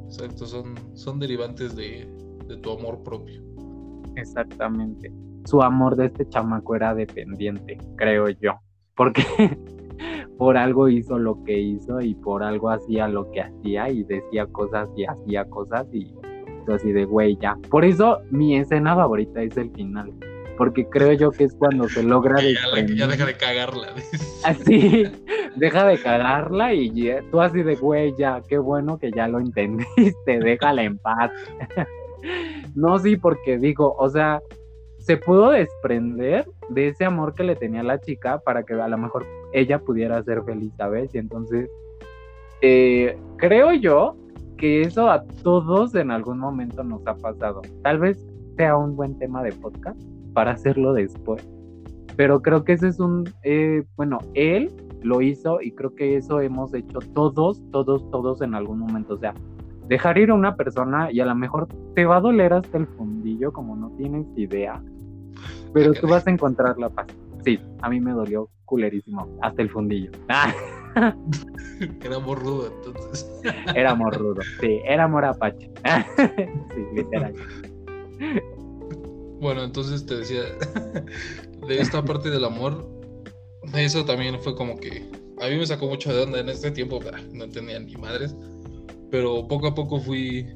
Exacto, 0.05 0.47
son, 0.47 0.73
son 0.95 1.19
derivantes 1.19 1.75
de, 1.75 2.09
de 2.47 2.57
tu 2.57 2.71
amor 2.71 3.03
propio. 3.03 3.43
Exactamente. 4.15 5.11
Su 5.45 5.61
amor 5.61 5.95
de 5.95 6.07
este 6.07 6.27
chamaco 6.27 6.75
era 6.75 6.93
dependiente, 6.93 7.77
creo 7.95 8.29
yo. 8.29 8.59
Porque 8.95 9.23
por 10.37 10.57
algo 10.57 10.89
hizo 10.89 11.17
lo 11.17 11.43
que 11.43 11.59
hizo 11.59 12.01
y 12.01 12.15
por 12.15 12.43
algo 12.43 12.69
hacía 12.69 13.07
lo 13.07 13.29
que 13.31 13.41
hacía 13.41 13.89
y 13.89 14.03
decía 14.03 14.45
cosas 14.47 14.89
y 14.95 15.05
hacía 15.05 15.45
cosas 15.45 15.87
y 15.93 16.13
así 16.71 16.91
de 16.91 17.05
güey 17.05 17.37
ya. 17.37 17.57
Por 17.69 17.85
eso 17.85 18.21
mi 18.29 18.57
escena 18.57 18.95
favorita 18.95 19.41
es 19.41 19.57
el 19.57 19.71
final. 19.71 20.11
Porque 20.57 20.85
creo 20.85 21.13
yo 21.13 21.31
que 21.31 21.45
es 21.45 21.55
cuando 21.55 21.89
se 21.89 22.03
logra 22.03 22.39
ya, 22.39 22.85
ya, 22.95 23.07
deja 23.07 23.25
de 23.25 23.35
cagarla. 23.35 23.87
Así, 24.43 25.03
deja 25.55 25.85
de 25.87 25.97
cagarla 25.97 26.73
y 26.73 26.91
tú 27.31 27.41
así 27.41 27.63
de 27.63 27.75
güey 27.75 28.13
ya, 28.17 28.41
qué 28.47 28.57
bueno 28.57 28.97
que 28.99 29.11
ya 29.11 29.27
lo 29.27 29.39
entendiste, 29.39 30.39
déjala 30.43 30.83
en 30.83 30.97
paz. 30.97 31.31
No, 32.75 32.97
sí, 32.99 33.17
porque 33.17 33.57
digo, 33.57 33.95
o 33.97 34.09
sea, 34.09 34.41
se 35.01 35.17
pudo 35.17 35.49
desprender 35.51 36.45
de 36.69 36.89
ese 36.89 37.05
amor 37.05 37.33
que 37.33 37.43
le 37.43 37.55
tenía 37.55 37.83
la 37.83 37.99
chica 37.99 38.39
para 38.39 38.63
que 38.63 38.73
a 38.73 38.87
lo 38.87 38.97
mejor 38.97 39.25
ella 39.51 39.79
pudiera 39.79 40.23
ser 40.23 40.43
feliz, 40.43 40.71
¿sabes? 40.77 41.13
Y 41.13 41.17
entonces, 41.17 41.69
eh, 42.61 43.17
creo 43.37 43.73
yo 43.73 44.15
que 44.57 44.81
eso 44.81 45.09
a 45.09 45.23
todos 45.43 45.95
en 45.95 46.11
algún 46.11 46.37
momento 46.37 46.83
nos 46.83 47.05
ha 47.07 47.15
pasado. 47.15 47.61
Tal 47.81 47.97
vez 47.97 48.23
sea 48.57 48.77
un 48.77 48.95
buen 48.95 49.17
tema 49.17 49.41
de 49.41 49.51
podcast 49.53 49.99
para 50.33 50.51
hacerlo 50.51 50.93
después. 50.93 51.47
Pero 52.15 52.41
creo 52.41 52.63
que 52.63 52.73
ese 52.73 52.89
es 52.89 52.99
un, 52.99 53.27
eh, 53.43 53.83
bueno, 53.95 54.19
él 54.35 54.71
lo 55.01 55.21
hizo 55.21 55.61
y 55.61 55.71
creo 55.71 55.95
que 55.95 56.17
eso 56.17 56.41
hemos 56.41 56.73
hecho 56.75 56.99
todos, 57.15 57.59
todos, 57.71 58.07
todos 58.11 58.41
en 58.41 58.53
algún 58.53 58.79
momento. 58.79 59.15
O 59.15 59.17
sea, 59.17 59.33
dejar 59.91 60.17
ir 60.17 60.29
a 60.29 60.33
una 60.33 60.55
persona 60.55 61.11
y 61.11 61.19
a 61.19 61.25
lo 61.25 61.35
mejor 61.35 61.67
te 61.95 62.05
va 62.05 62.15
a 62.15 62.21
doler 62.21 62.53
hasta 62.53 62.77
el 62.77 62.87
fundillo, 62.87 63.51
como 63.51 63.75
no 63.75 63.89
tienes 63.97 64.25
idea, 64.37 64.81
pero 65.73 65.91
tú 65.91 66.07
vas 66.07 66.25
a 66.25 66.31
encontrar 66.31 66.77
la 66.77 66.87
paz. 66.87 67.07
Sí, 67.43 67.59
a 67.81 67.89
mí 67.89 67.99
me 67.99 68.11
dolió 68.11 68.49
culerísimo, 68.63 69.27
hasta 69.41 69.61
el 69.61 69.69
fundillo. 69.69 70.09
Era 72.05 72.15
amor 72.15 72.39
rudo, 72.39 72.71
entonces. 72.73 73.29
Era 73.75 73.91
amor 73.91 74.17
rudo, 74.17 74.41
sí, 74.61 74.79
era 74.85 75.03
amor 75.03 75.25
apache. 75.25 75.69
sí, 76.73 76.83
literal. 76.95 77.33
Bueno, 79.41 79.63
entonces 79.63 80.05
te 80.05 80.15
decía, 80.15 80.43
de 81.67 81.81
esta 81.81 82.01
parte 82.01 82.29
del 82.29 82.45
amor, 82.45 82.87
eso 83.75 84.05
también 84.05 84.39
fue 84.39 84.55
como 84.55 84.77
que 84.77 85.05
a 85.41 85.49
mí 85.49 85.57
me 85.57 85.65
sacó 85.65 85.87
mucho 85.87 86.13
de 86.13 86.23
onda 86.23 86.39
en 86.39 86.47
este 86.47 86.71
tiempo, 86.71 86.99
no 87.33 87.43
entendía 87.43 87.79
ni 87.79 87.95
madres 87.95 88.33
pero 89.11 89.47
poco 89.47 89.67
a 89.67 89.75
poco 89.75 89.99
fui, 89.99 90.47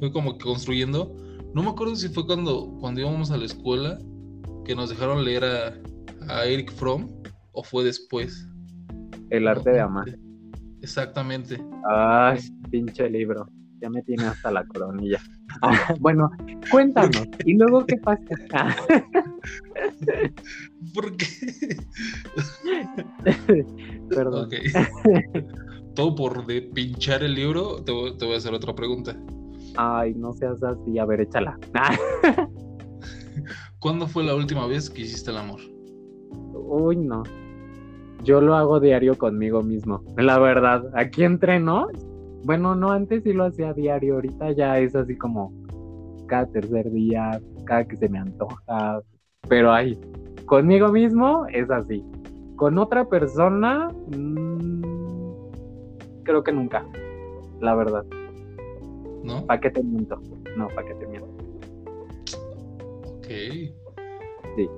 fui 0.00 0.10
como 0.10 0.36
que 0.36 0.44
construyendo. 0.44 1.16
No 1.54 1.62
me 1.62 1.70
acuerdo 1.70 1.94
si 1.96 2.08
fue 2.08 2.26
cuando, 2.26 2.76
cuando 2.80 3.00
íbamos 3.00 3.30
a 3.30 3.36
la 3.36 3.44
escuela 3.44 3.98
que 4.64 4.74
nos 4.74 4.90
dejaron 4.90 5.24
leer 5.24 5.44
a, 5.44 5.72
Eric 6.44 6.70
Fromm 6.72 7.08
o 7.52 7.62
fue 7.64 7.82
después. 7.82 8.46
El 9.30 9.48
arte 9.48 9.70
de 9.70 9.80
amar. 9.80 10.16
Exactamente. 10.82 11.60
Ay, 11.88 12.40
pinche 12.70 13.08
libro. 13.08 13.48
Ya 13.80 13.88
me 13.88 14.02
tiene 14.02 14.24
hasta 14.24 14.50
la 14.50 14.64
coronilla. 14.66 15.18
bueno, 15.98 16.30
cuéntanos. 16.70 17.26
¿Y 17.44 17.54
luego 17.54 17.84
qué 17.86 17.96
pasa? 17.96 18.20
¿Por 20.94 21.16
qué? 21.16 21.26
Perdón 24.10 24.50
todo 25.94 26.14
por 26.14 26.46
de 26.46 26.62
pinchar 26.62 27.22
el 27.22 27.34
libro, 27.34 27.82
te 27.82 27.92
voy, 27.92 28.34
a 28.34 28.36
hacer 28.36 28.54
otra 28.54 28.74
pregunta. 28.74 29.16
Ay, 29.76 30.14
no 30.14 30.32
seas 30.32 30.62
así, 30.62 30.98
a 30.98 31.04
ver, 31.04 31.20
échala. 31.20 31.58
¿Cuándo 33.78 34.06
fue 34.06 34.24
la 34.24 34.34
última 34.34 34.66
vez 34.66 34.90
que 34.90 35.02
hiciste 35.02 35.30
el 35.30 35.38
amor? 35.38 35.60
Uy, 36.52 36.96
no. 36.96 37.22
Yo 38.24 38.40
lo 38.40 38.54
hago 38.54 38.80
diario 38.80 39.16
conmigo 39.16 39.62
mismo. 39.62 40.02
La 40.16 40.38
verdad, 40.38 40.84
aquí 40.94 41.24
entreno. 41.24 41.88
Bueno, 42.44 42.74
no, 42.74 42.90
antes 42.90 43.22
sí 43.22 43.32
lo 43.32 43.44
hacía 43.44 43.72
diario. 43.72 44.16
Ahorita 44.16 44.52
ya 44.52 44.78
es 44.78 44.94
así 44.94 45.16
como 45.16 45.52
cada 46.26 46.46
tercer 46.46 46.90
día, 46.90 47.40
cada 47.64 47.84
que 47.86 47.96
se 47.96 48.08
me 48.08 48.18
antoja. 48.18 49.00
Pero 49.48 49.72
ahí, 49.72 49.98
conmigo 50.44 50.88
mismo 50.88 51.46
es 51.46 51.70
así. 51.70 52.04
Con 52.56 52.76
otra 52.78 53.08
persona, 53.08 53.88
mmm, 54.14 54.99
creo 56.24 56.42
que 56.42 56.52
nunca, 56.52 56.86
la 57.60 57.74
verdad. 57.74 58.04
¿No? 59.22 59.46
¿Para 59.46 59.60
qué 59.60 59.70
te 59.70 59.82
miento? 59.82 60.20
No, 60.56 60.68
¿para 60.68 60.86
qué 60.86 60.94
te 60.94 61.06
miento? 61.06 61.28
Ok. 63.16 63.26
Sí, 64.56 64.68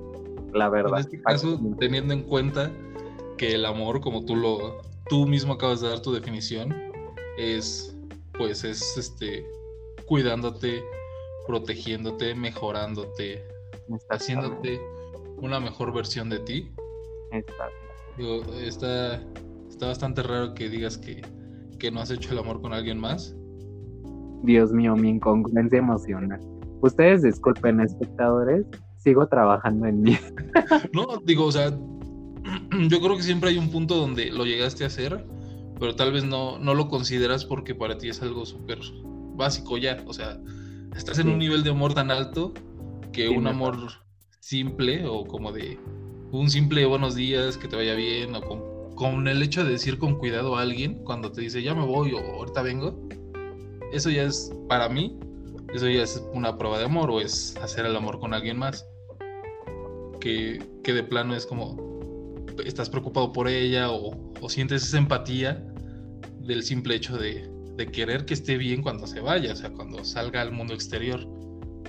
la 0.53 0.69
verdad. 0.69 0.93
En 0.93 0.99
este 0.99 1.21
caso, 1.21 1.59
teniendo 1.79 2.13
en 2.13 2.23
cuenta 2.23 2.71
que 3.37 3.55
el 3.55 3.65
amor, 3.65 4.01
como 4.01 4.25
tú 4.25 4.35
lo, 4.35 4.81
tú 5.09 5.25
mismo 5.25 5.53
acabas 5.53 5.81
de 5.81 5.89
dar 5.89 6.01
tu 6.01 6.11
definición, 6.11 6.73
es, 7.37 7.97
pues, 8.37 8.63
es, 8.63 8.97
este, 8.97 9.45
cuidándote, 10.05 10.83
protegiéndote, 11.47 12.35
mejorándote, 12.35 13.43
haciéndote 14.09 14.79
una 15.37 15.59
mejor 15.59 15.93
versión 15.93 16.29
de 16.29 16.39
ti. 16.39 16.71
Exacto. 17.31 18.55
está, 18.61 19.23
está 19.83 19.89
bastante 19.89 20.23
raro 20.23 20.53
que 20.53 20.69
digas 20.69 20.97
que 20.97 21.21
que 21.83 21.91
no 21.91 21.99
has 21.99 22.09
hecho 22.11 22.31
el 22.31 22.39
amor 22.39 22.61
con 22.61 22.71
alguien 22.71 22.97
más? 22.97 23.35
Dios 24.43 24.71
mío, 24.71 24.95
mi 24.95 25.09
incongruencia 25.09 25.79
emocional. 25.79 26.39
Ustedes 26.81 27.23
disculpen, 27.23 27.81
espectadores, 27.81 28.65
sigo 28.99 29.27
trabajando 29.27 29.87
en 29.87 30.01
mí. 30.01 30.17
no, 30.93 31.17
digo, 31.25 31.45
o 31.45 31.51
sea, 31.51 31.71
yo 32.87 33.01
creo 33.01 33.17
que 33.17 33.23
siempre 33.23 33.49
hay 33.49 33.57
un 33.57 33.69
punto 33.69 33.95
donde 33.95 34.31
lo 34.31 34.45
llegaste 34.45 34.85
a 34.85 34.87
hacer, 34.87 35.25
pero 35.77 35.93
tal 35.93 36.13
vez 36.13 36.23
no, 36.23 36.57
no 36.57 36.73
lo 36.73 36.87
consideras 36.87 37.43
porque 37.43 37.75
para 37.75 37.97
ti 37.97 38.07
es 38.07 38.21
algo 38.21 38.45
súper 38.45 38.79
básico 39.35 39.77
ya. 39.77 40.01
O 40.07 40.13
sea, 40.13 40.39
estás 40.95 41.19
en 41.19 41.27
un 41.27 41.37
nivel 41.37 41.63
de 41.63 41.71
amor 41.71 41.93
tan 41.93 42.11
alto 42.11 42.53
que 43.11 43.27
un 43.27 43.45
amor 43.45 43.75
simple 44.39 45.05
o 45.05 45.25
como 45.25 45.51
de 45.51 45.77
un 46.31 46.49
simple 46.49 46.85
buenos 46.85 47.15
días, 47.15 47.57
que 47.57 47.67
te 47.67 47.75
vaya 47.75 47.93
bien 47.93 48.33
o 48.35 48.41
con 48.41 48.72
con 48.95 49.27
el 49.27 49.41
hecho 49.41 49.63
de 49.63 49.71
decir 49.71 49.97
con 49.97 50.15
cuidado 50.15 50.55
a 50.55 50.61
alguien 50.61 51.03
cuando 51.03 51.31
te 51.31 51.41
dice 51.41 51.61
ya 51.63 51.73
me 51.73 51.85
voy 51.85 52.13
o 52.13 52.19
ahorita 52.19 52.61
vengo, 52.61 53.07
eso 53.91 54.09
ya 54.09 54.23
es 54.23 54.51
para 54.67 54.89
mí, 54.89 55.19
eso 55.73 55.87
ya 55.89 56.03
es 56.03 56.23
una 56.33 56.57
prueba 56.57 56.77
de 56.77 56.85
amor 56.85 57.11
o 57.11 57.21
es 57.21 57.55
hacer 57.61 57.85
el 57.85 57.95
amor 57.95 58.19
con 58.19 58.33
alguien 58.33 58.57
más. 58.57 58.87
Que, 60.19 60.63
que 60.83 60.93
de 60.93 61.03
plano 61.03 61.35
es 61.35 61.45
como 61.45 61.75
estás 62.65 62.89
preocupado 62.89 63.33
por 63.33 63.47
ella 63.47 63.91
o, 63.91 64.17
sientes 64.47 64.83
esa 64.83 64.97
empatía 64.97 65.63
del 66.39 66.63
simple 66.63 66.95
hecho 66.95 67.17
de, 67.17 67.49
de, 67.77 67.87
querer 67.87 68.25
que 68.25 68.33
esté 68.33 68.57
bien 68.57 68.81
cuando 68.81 69.07
se 69.07 69.21
vaya, 69.21 69.53
o 69.53 69.55
sea, 69.55 69.71
cuando 69.71 70.03
salga 70.03 70.41
al 70.41 70.51
mundo 70.51 70.73
exterior. 70.73 71.21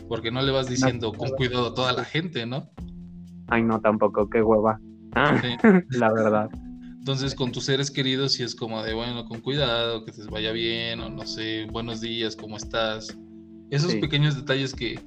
Porque 0.09 0.31
no 0.31 0.43
le 0.43 0.53
vas 0.53 0.69
diciendo 0.69 1.13
con 1.13 1.31
cuidado 1.31 1.69
a 1.69 1.75
toda 1.75 1.93
la 1.93 2.05
gente, 2.05 2.47
¿no? 2.47 2.71
Ay, 3.49 3.63
no, 3.63 3.81
tampoco, 3.81 4.29
qué 4.29 4.43
hueva. 4.43 4.79
la 5.91 6.13
verdad. 6.13 6.51
Entonces, 7.05 7.35
con 7.35 7.53
tus 7.53 7.67
seres 7.67 7.91
queridos, 7.91 8.33
si 8.33 8.45
es 8.45 8.55
como 8.55 8.83
de, 8.83 8.95
bueno, 8.95 9.27
con 9.27 9.43
cuidado, 9.43 10.07
que 10.07 10.13
te 10.13 10.25
vaya 10.31 10.53
bien, 10.53 11.01
o 11.01 11.11
no 11.11 11.27
sé, 11.27 11.67
buenos 11.71 12.01
días, 12.01 12.35
¿cómo 12.35 12.57
estás? 12.57 13.15
Esos 13.69 13.95
pequeños 13.97 14.37
detalles 14.37 14.73
que, 14.73 14.99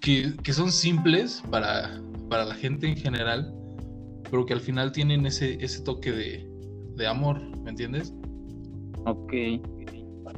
que, 0.00 0.52
son 0.52 0.70
simples 0.70 1.42
para, 1.50 2.00
para 2.28 2.44
la 2.44 2.54
gente 2.54 2.86
en 2.86 2.94
general, 2.94 3.52
pero 4.30 4.46
que 4.46 4.52
al 4.52 4.60
final 4.60 4.92
tienen 4.92 5.26
ese, 5.26 5.58
ese 5.60 5.82
toque 5.82 6.12
de, 6.12 6.48
de 6.94 7.04
amor, 7.04 7.40
¿me 7.64 7.70
entiendes? 7.70 8.14
Ok. 9.06 9.32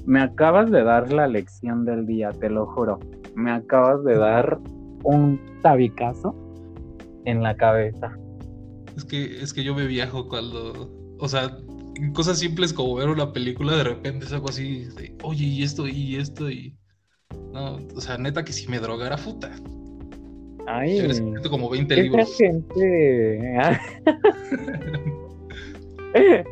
Me 0.07 0.23
acabas 0.23 0.71
de 0.71 0.83
dar 0.83 1.13
la 1.13 1.27
lección 1.27 1.85
del 1.85 2.07
día, 2.07 2.31
te 2.31 2.49
lo 2.49 2.65
juro. 2.69 2.99
Me 3.35 3.53
acabas 3.53 4.03
de 4.05 4.17
dar 4.17 4.59
un 5.05 5.39
tabicazo 5.61 6.35
en 7.27 7.43
la 7.43 7.55
cabeza. 7.55 8.17
Es 8.97 9.05
que, 9.05 9.43
es 9.43 9.53
que 9.53 9.65
yo 9.65 9.75
me 9.75 9.87
viajo 9.87 10.29
cuando. 10.29 10.91
O 11.19 11.29
sea, 11.29 11.57
cosas 12.15 12.39
simples 12.39 12.73
como 12.73 12.95
ver 12.97 13.09
una 13.09 13.33
película, 13.33 13.77
de 13.77 13.85
repente 13.85 14.27
es 14.27 14.33
algo 14.33 14.49
así 14.49 14.85
de, 14.97 15.17
oye, 15.23 15.45
y 15.45 15.63
esto, 15.63 15.87
y 15.87 16.17
esto, 16.17 16.51
y. 16.51 16.77
No, 17.53 17.79
o 17.95 18.01
sea, 18.01 18.19
neta 18.19 18.45
que 18.45 18.53
si 18.53 18.69
me 18.69 18.79
drogara, 18.79 19.17
puta. 19.17 19.51
Ay, 20.67 21.09
como 21.51 21.69
20 21.69 21.97
libros. 21.97 22.37
gente. 22.37 23.59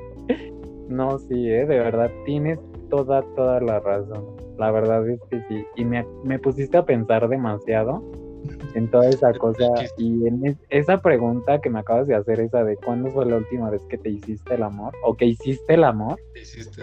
no, 0.89 1.19
sí, 1.19 1.49
eh, 1.51 1.67
de 1.67 1.79
verdad, 1.79 2.11
tienes 2.25 2.59
toda, 2.89 3.23
toda 3.37 3.61
la 3.61 3.81
razón. 3.81 4.25
La 4.59 4.71
verdad 4.71 5.09
es 5.09 5.21
que 5.31 5.41
sí. 5.49 5.65
Y 5.77 5.85
me, 5.85 6.05
me 6.25 6.39
pusiste 6.39 6.77
a 6.77 6.85
pensar 6.85 7.29
demasiado 7.29 8.03
en 8.75 8.91
toda 8.91 9.09
esa 9.09 9.33
cosa 9.35 9.67
y 9.99 10.27
en 10.27 10.59
esa 10.71 10.99
pregunta 10.99 11.61
que 11.61 11.71
me 11.71 11.81
acabas 11.81 12.07
de 12.07 12.15
hacer, 12.15 12.41
esa 12.41 12.65
de 12.65 12.77
cuándo 12.77 13.11
fue 13.11 13.27
la 13.27 13.37
última 13.37 13.71
vez 13.71 13.83
que 13.89 13.99
te 13.99 14.11
hiciste 14.11 14.55
el 14.55 14.63
amor 14.63 14.93
o 15.05 15.17
que 15.17 15.27
hiciste 15.27 15.75
el 15.75 15.85
amor. 15.85 16.19
Hiciste, 16.41 16.83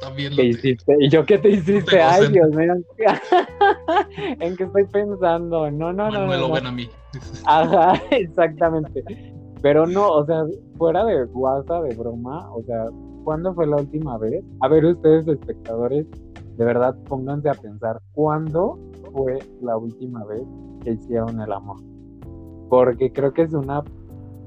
también 0.00 0.36
lo 0.36 0.42
hiciste? 0.42 0.96
¿Y 1.00 1.08
yo 1.08 1.24
qué 1.24 1.38
te 1.38 1.50
hiciste? 1.50 2.00
Ay, 2.00 2.28
Dios 2.32 2.50
mío. 2.50 2.74
¿En 4.40 4.56
qué 4.56 4.64
estoy 4.64 4.84
pensando? 4.86 5.70
No, 5.70 5.92
no, 5.92 6.10
no. 6.10 6.26
No 6.26 6.48
lo 6.48 6.56
a 6.56 6.72
mí. 6.72 6.88
Ajá, 7.46 8.00
exactamente. 8.10 9.04
Pero 9.62 9.86
no, 9.86 10.08
o 10.08 10.26
sea, 10.26 10.44
fuera 10.76 11.04
de 11.04 11.24
guasa, 11.26 11.80
de 11.82 11.94
broma, 11.94 12.48
o 12.54 12.62
sea, 12.62 12.86
¿cuándo 13.24 13.52
fue 13.54 13.66
la 13.66 13.76
última 13.76 14.16
vez? 14.18 14.44
A 14.60 14.68
ver, 14.68 14.84
ustedes 14.84 15.26
espectadores, 15.26 16.06
de 16.58 16.64
verdad 16.64 16.96
pónganse 17.04 17.48
a 17.48 17.54
pensar, 17.54 18.02
¿cuándo 18.12 18.78
fue 19.12 19.38
la 19.62 19.76
última 19.76 20.24
vez 20.24 20.42
que 20.82 20.90
hicieron 20.90 21.40
el 21.40 21.52
amor? 21.52 21.76
Porque 22.68 23.12
creo 23.12 23.32
que 23.32 23.42
es 23.42 23.54
una 23.54 23.84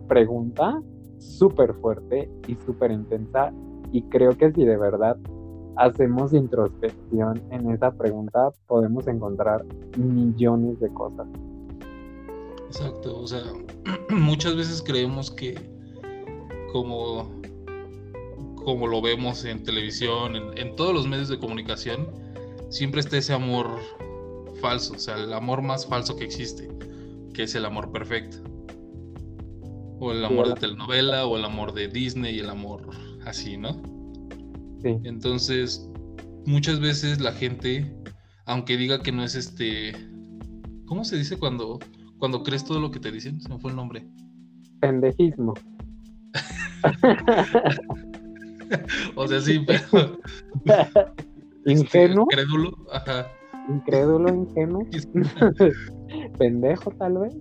pregunta 0.09 0.81
súper 1.19 1.73
fuerte 1.75 2.29
y 2.47 2.55
súper 2.65 2.91
intensa 2.91 3.53
y 3.93 4.01
creo 4.03 4.37
que 4.37 4.51
si 4.51 4.65
de 4.65 4.77
verdad 4.77 5.15
hacemos 5.77 6.33
introspección 6.33 7.41
en 7.49 7.71
esa 7.71 7.91
pregunta 7.91 8.51
podemos 8.67 9.07
encontrar 9.07 9.63
millones 9.97 10.81
de 10.81 10.89
cosas. 10.89 11.27
Exacto, 12.67 13.21
o 13.21 13.27
sea, 13.27 13.43
muchas 14.09 14.57
veces 14.57 14.83
creemos 14.85 15.31
que 15.31 15.55
como, 16.73 17.40
como 18.63 18.87
lo 18.87 19.01
vemos 19.01 19.45
en 19.45 19.63
televisión, 19.63 20.35
en, 20.35 20.57
en 20.57 20.75
todos 20.75 20.93
los 20.93 21.07
medios 21.07 21.29
de 21.29 21.39
comunicación, 21.39 22.07
siempre 22.69 23.01
está 23.01 23.17
ese 23.17 23.33
amor 23.33 23.79
falso, 24.61 24.93
o 24.93 24.99
sea, 24.99 25.15
el 25.15 25.33
amor 25.33 25.61
más 25.61 25.85
falso 25.85 26.15
que 26.15 26.23
existe, 26.23 26.69
que 27.33 27.43
es 27.43 27.55
el 27.55 27.65
amor 27.65 27.91
perfecto. 27.91 28.37
O 29.99 30.11
el 30.11 30.23
amor 30.25 30.47
de 30.47 30.55
telenovela, 30.55 31.25
o 31.27 31.37
el 31.37 31.45
amor 31.45 31.73
de 31.73 31.87
Disney, 31.87 32.37
y 32.37 32.39
el 32.39 32.49
amor 32.49 32.89
así, 33.25 33.57
¿no? 33.57 33.73
Sí. 34.81 34.97
Entonces, 35.03 35.87
muchas 36.45 36.79
veces 36.79 37.19
la 37.21 37.33
gente, 37.33 37.93
aunque 38.45 38.77
diga 38.77 39.01
que 39.01 39.11
no 39.11 39.23
es 39.23 39.35
este. 39.35 39.93
¿Cómo 40.85 41.03
se 41.03 41.17
dice 41.17 41.37
cuando, 41.37 41.77
cuando 42.17 42.41
crees 42.41 42.65
todo 42.65 42.79
lo 42.79 42.89
que 42.89 42.99
te 42.99 43.11
dicen? 43.11 43.39
Se 43.41 43.49
me 43.49 43.59
fue 43.59 43.69
el 43.71 43.77
nombre. 43.77 44.07
Pendejismo. 44.79 45.53
o 49.15 49.27
sea, 49.27 49.41
sí, 49.41 49.65
pero. 49.65 50.19
Ingenuo. 51.65 52.25
crédulo, 52.27 52.75
ajá 52.91 53.27
incrédulo, 53.69 54.33
ingenuo, 54.33 54.85
pendejo 56.37 56.91
tal 56.91 57.17
vez. 57.19 57.35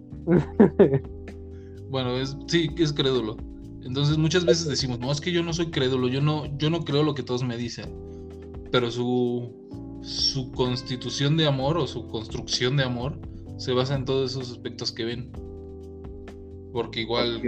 bueno, 1.90 2.16
es, 2.16 2.36
sí, 2.46 2.70
es 2.78 2.92
crédulo. 2.92 3.36
Entonces 3.82 4.18
muchas 4.18 4.44
veces 4.44 4.68
decimos, 4.68 4.98
no, 5.00 5.10
es 5.10 5.20
que 5.20 5.32
yo 5.32 5.42
no 5.42 5.52
soy 5.52 5.70
crédulo, 5.70 6.08
yo 6.08 6.20
no, 6.20 6.46
yo 6.58 6.70
no 6.70 6.84
creo 6.84 7.02
lo 7.02 7.14
que 7.14 7.22
todos 7.22 7.42
me 7.42 7.56
dicen. 7.56 7.86
Pero 8.70 8.90
su, 8.90 10.00
su 10.02 10.52
constitución 10.52 11.36
de 11.36 11.46
amor 11.46 11.78
o 11.78 11.86
su 11.86 12.06
construcción 12.06 12.76
de 12.76 12.84
amor 12.84 13.18
se 13.56 13.72
basa 13.72 13.94
en 13.94 14.04
todos 14.04 14.32
esos 14.32 14.50
aspectos 14.50 14.92
que 14.92 15.04
ven. 15.04 15.32
Porque 16.72 17.00
igual 17.00 17.40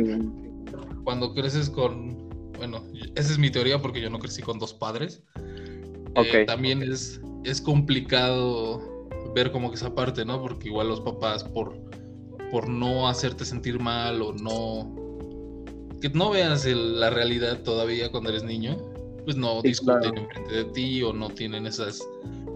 cuando 1.05 1.35
creces 1.35 1.69
con, 1.69 2.31
bueno, 2.63 2.85
esa 3.17 3.33
es 3.33 3.39
mi 3.39 3.51
teoría 3.51 3.83
porque 3.83 4.01
yo 4.01 4.09
no 4.09 4.21
crecí 4.21 4.41
con 4.41 4.61
dos 4.61 4.73
padres. 4.73 5.23
Eh, 6.15 6.45
también 6.47 6.83
es 6.83 7.21
es 7.45 7.61
complicado 7.61 9.09
ver 9.35 9.51
como 9.51 9.71
que 9.71 9.77
esa 9.77 9.95
parte, 9.95 10.25
¿no? 10.25 10.41
Porque 10.41 10.69
igual 10.69 10.89
los 10.89 11.01
papás 11.01 11.43
por, 11.45 11.75
por 12.51 12.69
no 12.69 13.09
hacerte 13.09 13.45
sentir 13.45 13.81
mal 13.81 14.23
o 14.23 14.33
no... 14.33 14.95
Que 16.01 16.09
no 16.11 16.31
veas 16.31 16.65
la 16.67 17.11
realidad 17.11 17.63
todavía 17.63 18.11
cuando 18.11 18.31
eres 18.31 18.43
niño, 18.43 18.77
pues 19.25 19.37
no 19.37 19.63
discuten 19.63 20.19
enfrente 20.19 20.53
de 20.53 20.65
ti 20.67 21.03
o 21.03 21.13
no 21.13 21.31
tienen 21.31 21.67
esas, 21.67 22.07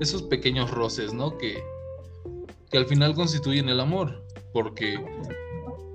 esos 0.01 0.23
pequeños 0.23 0.71
roces, 0.71 1.13
¿no? 1.13 1.37
Que, 1.39 1.63
que 2.71 2.79
al 2.79 2.87
final 2.87 3.15
constituyen 3.15 3.69
el 3.69 3.79
amor. 3.79 4.25
Porque 4.53 4.99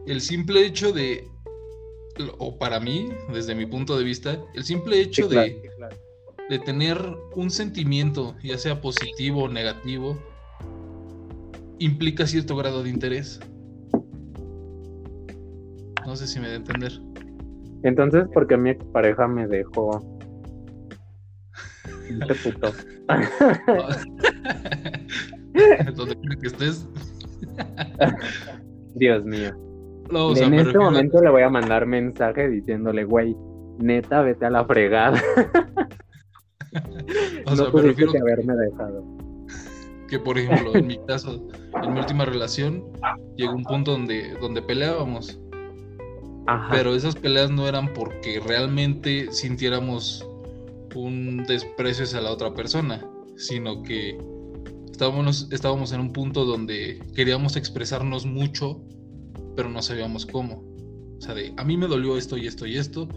el 0.07 0.21
simple 0.21 0.65
hecho 0.65 0.91
de, 0.91 1.30
o 2.37 2.57
para 2.57 2.79
mí, 2.79 3.09
desde 3.33 3.55
mi 3.55 3.65
punto 3.65 3.97
de 3.97 4.03
vista, 4.03 4.39
el 4.53 4.63
simple 4.63 4.99
hecho 4.99 5.27
de 5.27 5.71
de 6.51 6.59
tener 6.59 6.97
un 7.33 7.49
sentimiento, 7.49 8.35
ya 8.43 8.57
sea 8.57 8.81
positivo 8.81 9.43
o 9.43 9.47
negativo, 9.47 10.17
implica 11.79 12.27
cierto 12.27 12.57
grado 12.57 12.83
de 12.83 12.89
interés. 12.89 13.39
No 16.05 16.17
sé 16.17 16.27
si 16.27 16.41
me 16.41 16.47
da 16.47 16.55
a 16.55 16.57
entender. 16.57 16.91
Entonces, 17.83 18.25
¿por 18.33 18.47
qué 18.47 18.57
mi 18.57 18.73
pareja 18.73 19.29
me 19.29 19.47
dejó? 19.47 20.01
Este 22.09 22.35
puto. 22.35 22.73
¿Dónde 25.95 26.17
que 26.41 26.47
estés? 26.47 26.85
Dios 28.95 29.23
mío. 29.23 29.55
En 30.11 30.53
este 30.53 30.77
momento 30.77 31.21
le 31.21 31.29
voy 31.29 31.41
a 31.41 31.49
mandar 31.49 31.85
mensaje 31.85 32.49
diciéndole, 32.49 33.03
güey, 33.03 33.35
neta, 33.79 34.21
vete 34.21 34.45
a 34.45 34.49
la 34.49 34.65
fregada. 34.65 35.21
o 37.45 37.55
sea, 37.55 37.69
me 37.73 37.81
refiero 37.81 38.11
que 38.11 38.19
haberme 38.19 38.53
dejado. 38.55 39.03
Que 40.07 40.19
por 40.19 40.37
ejemplo, 40.37 40.75
en 40.75 40.87
mi 40.87 40.99
caso, 41.05 41.47
en 41.81 41.93
mi 41.93 41.99
última 41.99 42.25
relación, 42.25 42.83
llegó 43.37 43.53
un 43.53 43.63
punto 43.63 43.91
donde, 43.91 44.35
donde 44.41 44.61
peleábamos. 44.61 45.39
Pero 46.69 46.95
esas 46.95 47.15
peleas 47.15 47.49
no 47.49 47.67
eran 47.67 47.93
porque 47.93 48.41
realmente 48.45 49.31
sintiéramos 49.31 50.27
un 50.95 51.45
desprecio 51.47 52.03
hacia 52.03 52.19
la 52.19 52.31
otra 52.31 52.53
persona, 52.53 53.05
sino 53.37 53.83
que 53.83 54.17
estábamos, 54.91 55.47
estábamos 55.51 55.93
en 55.93 56.01
un 56.01 56.11
punto 56.11 56.43
donde 56.43 57.01
queríamos 57.15 57.55
expresarnos 57.55 58.25
mucho, 58.25 58.81
pero 59.55 59.69
no 59.69 59.81
sabíamos 59.81 60.25
cómo. 60.25 60.63
O 61.17 61.21
sea, 61.21 61.35
de 61.35 61.53
a 61.57 61.63
mí 61.63 61.77
me 61.77 61.87
dolió 61.87 62.17
esto 62.17 62.37
y 62.37 62.47
esto 62.47 62.65
y 62.65 62.77
esto, 62.77 63.07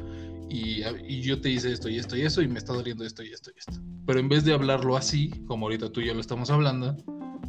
y, 0.49 1.21
yo 1.23 1.41
te 1.41 1.51
hice 1.51 1.73
esto 1.73 1.89
y 1.89 1.99
esto 1.99 2.17
y 2.17 2.23
eso 2.23 2.43
y 2.43 2.49
me 2.49 2.59
está 2.59 2.73
doliendo 2.73 3.05
esto 3.05 3.23
y 3.23 3.31
esto 3.31 3.51
y 3.51 3.59
esto. 3.59 3.83
Pero 4.07 4.21
en 4.21 4.29
vez 4.29 4.45
de 4.45 4.53
hablarlo 4.53 4.97
así, 4.97 5.31
como 5.47 5.67
ahorita 5.67 5.91
tú 5.91 6.01
y 6.01 6.07
yo 6.07 6.15
lo 6.15 6.21
estamos 6.21 6.51
hablando, 6.51 6.97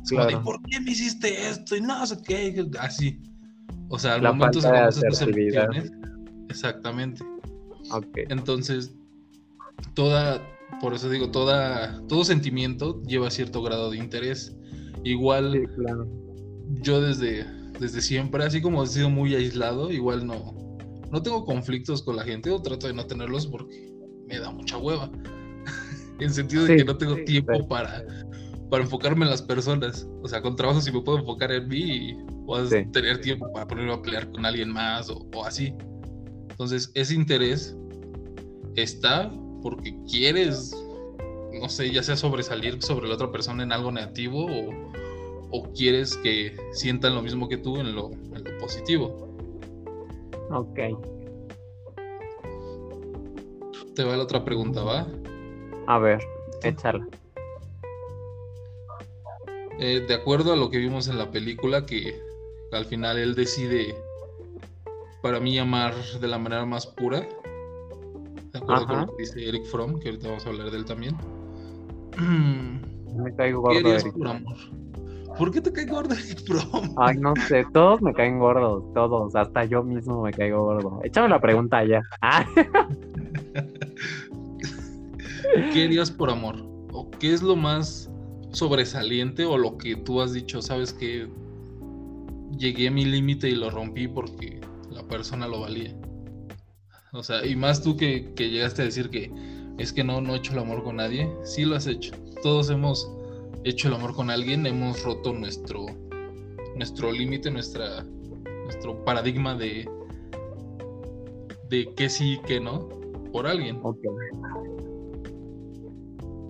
claro. 0.07 0.41
¿por 0.43 0.61
qué 0.63 0.79
me 0.79 0.91
hiciste 0.91 1.49
esto? 1.49 1.75
Y 1.75 1.81
no 1.81 2.05
sé 2.05 2.17
qué, 2.25 2.65
así. 2.79 3.21
O 3.89 3.99
sea, 3.99 4.15
al 4.15 4.21
momento 4.21 4.61
se 4.61 4.67
emociones. 4.69 5.91
Exactamente. 6.49 7.23
Okay. 7.91 8.23
Entonces, 8.29 8.95
toda, 9.93 10.41
por 10.81 10.93
eso 10.93 11.09
digo, 11.09 11.29
toda, 11.29 12.01
todo 12.07 12.23
sentimiento 12.23 13.01
lleva 13.03 13.29
cierto 13.29 13.61
grado 13.61 13.91
de 13.91 13.97
interés. 13.97 14.55
Igual, 15.03 15.67
yo 16.81 17.01
desde, 17.01 17.45
desde 17.79 18.01
siempre, 18.01 18.43
así 18.43 18.61
como 18.61 18.83
he 18.83 18.87
sido 18.87 19.09
muy 19.09 19.35
aislado, 19.35 19.91
igual 19.91 20.25
no, 20.25 20.55
no 21.11 21.21
tengo 21.21 21.45
conflictos 21.45 22.01
con 22.01 22.15
la 22.15 22.23
gente 22.23 22.49
o 22.51 22.61
trato 22.61 22.87
de 22.87 22.93
no 22.93 23.05
tenerlos 23.05 23.47
porque 23.47 23.93
me 24.27 24.39
da 24.39 24.51
mucha 24.51 24.77
hueva. 24.77 25.09
en 26.19 26.33
sentido 26.33 26.65
de 26.65 26.77
que 26.77 26.85
no 26.85 26.97
tengo 26.97 27.15
tiempo 27.25 27.67
para, 27.67 28.03
para 28.69 28.83
enfocarme 28.83 29.25
en 29.25 29.31
las 29.31 29.41
personas. 29.41 30.07
O 30.23 30.27
sea, 30.27 30.41
con 30.41 30.55
trabajo 30.55 30.81
sí 30.81 30.91
me 30.91 31.01
puedo 31.01 31.19
enfocar 31.19 31.51
en 31.51 31.67
mí 31.67 31.81
y 31.81 32.15
puedo 32.45 32.67
tener 32.91 33.21
tiempo 33.21 33.51
para 33.53 33.67
ponerme 33.67 33.93
a 33.93 34.01
pelear 34.01 34.29
con 34.31 34.45
alguien 34.45 34.69
más 34.71 35.09
o, 35.09 35.25
así. 35.45 35.73
Entonces, 36.49 36.91
ese 36.93 37.13
interés 37.13 37.75
está 38.75 39.31
porque 39.61 39.97
quieres, 40.09 40.75
no 41.59 41.69
sé, 41.69 41.91
ya 41.91 42.03
sea 42.03 42.15
sobresalir 42.15 42.81
sobre 42.81 43.07
la 43.07 43.15
otra 43.15 43.31
persona 43.31 43.63
en 43.63 43.71
algo 43.71 43.91
negativo 43.91 44.45
o, 44.45 44.91
o 45.55 45.71
quieres 45.73 46.17
que 46.17 46.55
sientan 46.71 47.15
lo 47.15 47.21
mismo 47.21 47.47
que 47.47 47.57
tú 47.57 47.77
en 47.77 47.95
lo, 47.95 48.11
en 48.11 48.43
lo 48.43 48.57
positivo. 48.57 49.37
Ok. 50.51 50.79
Te 53.95 54.03
va 54.03 54.17
la 54.17 54.23
otra 54.23 54.43
pregunta, 54.43 54.83
¿va? 54.83 55.07
A 55.87 55.99
ver, 55.99 56.21
échala. 56.63 57.07
Eh, 59.79 60.05
de 60.05 60.13
acuerdo 60.13 60.51
a 60.53 60.55
lo 60.57 60.69
que 60.69 60.77
vimos 60.77 61.07
en 61.07 61.17
la 61.17 61.31
película, 61.31 61.85
que 61.85 62.19
al 62.71 62.85
final 62.85 63.17
él 63.17 63.35
decide, 63.35 63.95
para 65.21 65.39
mí, 65.39 65.57
amar 65.57 65.93
de 66.19 66.27
la 66.27 66.37
manera 66.37 66.65
más 66.65 66.87
pura. 66.87 67.21
De 68.51 68.59
acuerdo 68.59 68.87
con 68.87 69.01
lo 69.01 69.07
que 69.15 69.23
dice 69.23 69.47
Eric 69.47 69.63
Fromm, 69.65 69.99
que 69.99 70.09
ahorita 70.09 70.27
vamos 70.27 70.45
a 70.45 70.49
hablar 70.49 70.71
de 70.71 70.77
él 70.77 70.85
también. 70.85 71.15
Me 73.15 73.33
caigo 73.35 73.61
gordo, 73.61 73.79
¿Qué 73.81 74.11
por 74.11 74.27
amor? 74.27 74.57
¿Por 75.37 75.51
qué 75.51 75.59
te 75.59 75.71
cae 75.71 75.85
gordo 75.85 76.13
Eric 76.13 76.45
Fromm? 76.45 76.95
Ay, 76.97 77.17
no 77.17 77.33
sé, 77.47 77.65
todos 77.73 78.01
me 78.01 78.13
caen 78.13 78.39
gordos, 78.39 78.83
todos, 78.93 79.35
hasta 79.35 79.65
yo 79.65 79.83
mismo 79.83 80.23
me 80.23 80.31
caigo 80.31 80.63
gordo. 80.63 81.01
Échame 81.03 81.29
la 81.29 81.39
pregunta 81.39 81.83
ya. 81.83 82.01
Ah. 82.21 82.45
¿Qué 85.73 85.83
harías 85.83 86.11
por 86.11 86.29
amor? 86.29 86.55
¿O 86.91 87.09
qué 87.11 87.33
es 87.33 87.41
lo 87.41 87.55
más 87.55 88.09
sobresaliente 88.51 89.45
o 89.45 89.57
lo 89.57 89.77
que 89.77 89.95
tú 89.95 90.21
has 90.21 90.33
dicho, 90.33 90.61
sabes 90.61 90.93
que 90.93 91.27
llegué 92.57 92.87
a 92.87 92.91
mi 92.91 93.05
límite 93.05 93.49
y 93.49 93.55
lo 93.55 93.69
rompí 93.69 94.07
porque 94.07 94.61
la 94.89 95.03
persona 95.03 95.47
lo 95.47 95.61
valía? 95.61 95.95
O 97.11 97.23
sea, 97.23 97.45
y 97.45 97.55
más 97.55 97.81
tú 97.81 97.97
que, 97.97 98.33
que 98.35 98.49
llegaste 98.49 98.81
a 98.81 98.85
decir 98.85 99.09
que 99.09 99.31
es 99.77 99.91
que 99.91 100.03
no, 100.03 100.21
no 100.21 100.33
he 100.33 100.37
hecho 100.37 100.53
el 100.53 100.59
amor 100.59 100.83
con 100.83 100.97
nadie, 100.97 101.29
sí 101.43 101.65
lo 101.65 101.75
has 101.75 101.87
hecho. 101.87 102.13
Todos 102.41 102.69
hemos 102.69 103.09
hecho 103.65 103.87
el 103.87 103.95
amor 103.95 104.13
con 104.13 104.29
alguien, 104.29 104.65
hemos 104.67 105.03
roto 105.03 105.33
nuestro, 105.33 105.85
nuestro 106.75 107.11
límite, 107.11 107.49
nuestra, 107.49 108.03
nuestro 108.63 109.03
paradigma 109.03 109.55
de, 109.55 109.89
de 111.69 111.91
qué 111.95 112.07
sí 112.09 112.33
y 112.33 112.41
qué 112.41 112.59
no 112.59 112.87
por 113.31 113.47
alguien. 113.47 113.81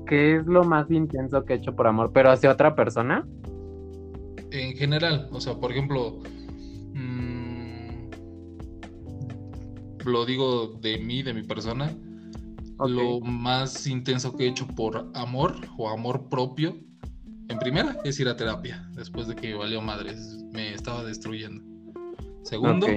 ¿Qué 0.08 0.36
es 0.36 0.46
lo 0.46 0.64
más 0.66 0.92
intenso 0.92 1.44
que 1.46 1.54
he 1.54 1.56
hecho 1.56 1.74
por 1.74 1.88
amor? 1.88 2.12
¿Pero 2.14 2.32
hacia 2.32 2.52
otra 2.52 2.76
persona? 2.76 3.26
En 4.52 4.76
general, 4.76 5.30
o 5.32 5.40
sea, 5.40 5.56
por 5.56 5.72
ejemplo, 5.72 6.20
mmm, 6.94 8.10
lo 10.06 10.26
digo 10.26 10.68
de 10.82 10.98
mí, 10.98 11.24
de 11.24 11.34
mi 11.34 11.44
persona, 11.44 11.92
lo 12.78 13.22
más 13.22 13.88
intenso 13.88 14.36
que 14.36 14.44
he 14.44 14.50
hecho 14.50 14.68
por 14.68 15.10
amor 15.14 15.56
o 15.78 15.90
amor 15.90 16.28
propio 16.30 16.76
en 17.48 17.60
primera 17.60 17.98
es 18.04 18.20
ir 18.20 18.28
a 18.28 18.36
terapia, 18.36 18.88
después 18.96 19.28
de 19.28 19.36
que 19.36 19.54
valió 19.54 19.82
madres, 19.82 20.44
me 20.52 20.74
estaba 20.74 21.04
destruyendo. 21.04 21.64
Segundo, 22.44 22.88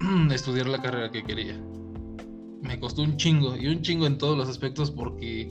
estudiar 0.32 0.68
la 0.68 0.80
carrera 0.82 1.10
que 1.10 1.22
quería. 1.22 1.58
Me 2.62 2.78
costó 2.78 3.02
un 3.02 3.16
chingo, 3.16 3.56
y 3.56 3.68
un 3.68 3.82
chingo 3.82 4.06
en 4.06 4.18
todos 4.18 4.36
los 4.36 4.48
aspectos 4.48 4.90
porque, 4.90 5.50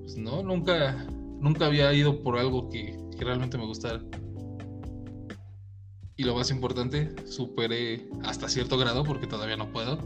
pues 0.00 0.16
no, 0.16 0.42
nunca, 0.42 1.06
nunca 1.40 1.66
había 1.66 1.92
ido 1.92 2.22
por 2.22 2.38
algo 2.38 2.68
que, 2.68 2.98
realmente 3.18 3.58
me 3.58 3.66
gustara. 3.66 4.02
Y 6.16 6.24
lo 6.24 6.34
más 6.34 6.50
importante, 6.50 7.14
superé 7.26 8.08
hasta 8.24 8.48
cierto 8.48 8.78
grado, 8.78 9.04
porque 9.04 9.26
todavía 9.26 9.56
no 9.56 9.70
puedo, 9.70 9.98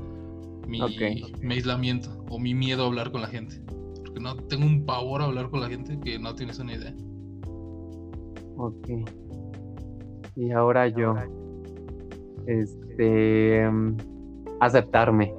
mi, 0.67 0.81
mi 1.41 1.55
aislamiento 1.55 2.25
o 2.29 2.39
mi 2.39 2.55
miedo 2.55 2.83
a 2.83 2.87
hablar 2.87 3.13
con 3.13 3.21
la 3.21 3.29
gente 3.29 3.63
no 4.21 4.37
tengo 4.37 4.65
un 4.67 4.85
pavor 4.85 5.23
a 5.23 5.25
hablar 5.25 5.51
con 5.51 5.61
la 5.61 5.69
gente 5.69 5.99
que 6.01 6.19
no 6.19 6.35
tienes 6.35 6.59
una 6.59 6.75
idea. 6.75 6.95
Ok. 8.57 8.89
Y 10.37 10.51
ahora 10.53 10.89
yo. 10.89 11.15
Este. 12.47 13.69
Aceptarme. 14.61 15.35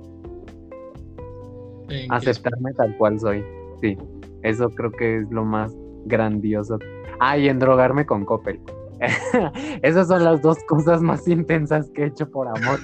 Aceptarme 2.09 2.73
tal 2.73 2.97
cual 2.97 3.19
soy. 3.19 3.43
Sí. 3.81 3.97
Eso 4.43 4.69
creo 4.69 4.91
que 4.91 5.17
es 5.17 5.31
lo 5.31 5.45
más 5.45 5.73
grandioso. 6.05 6.77
Ah, 7.19 7.37
y 7.37 7.47
endrogarme 7.47 8.05
con 8.05 8.25
Coppel. 8.25 8.59
Esas 9.81 10.07
son 10.07 10.23
las 10.23 10.41
dos 10.41 10.57
cosas 10.67 11.01
más 11.01 11.27
intensas 11.27 11.89
que 11.91 12.03
he 12.03 12.07
hecho 12.07 12.29
por 12.29 12.47
amor. 12.47 12.79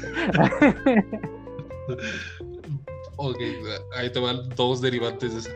ok, 3.17 3.37
ahí 3.97 4.11
te 4.11 4.19
van 4.19 4.37
dos 4.55 4.81
derivantes 4.81 5.33
de 5.33 5.39
eso 5.39 5.51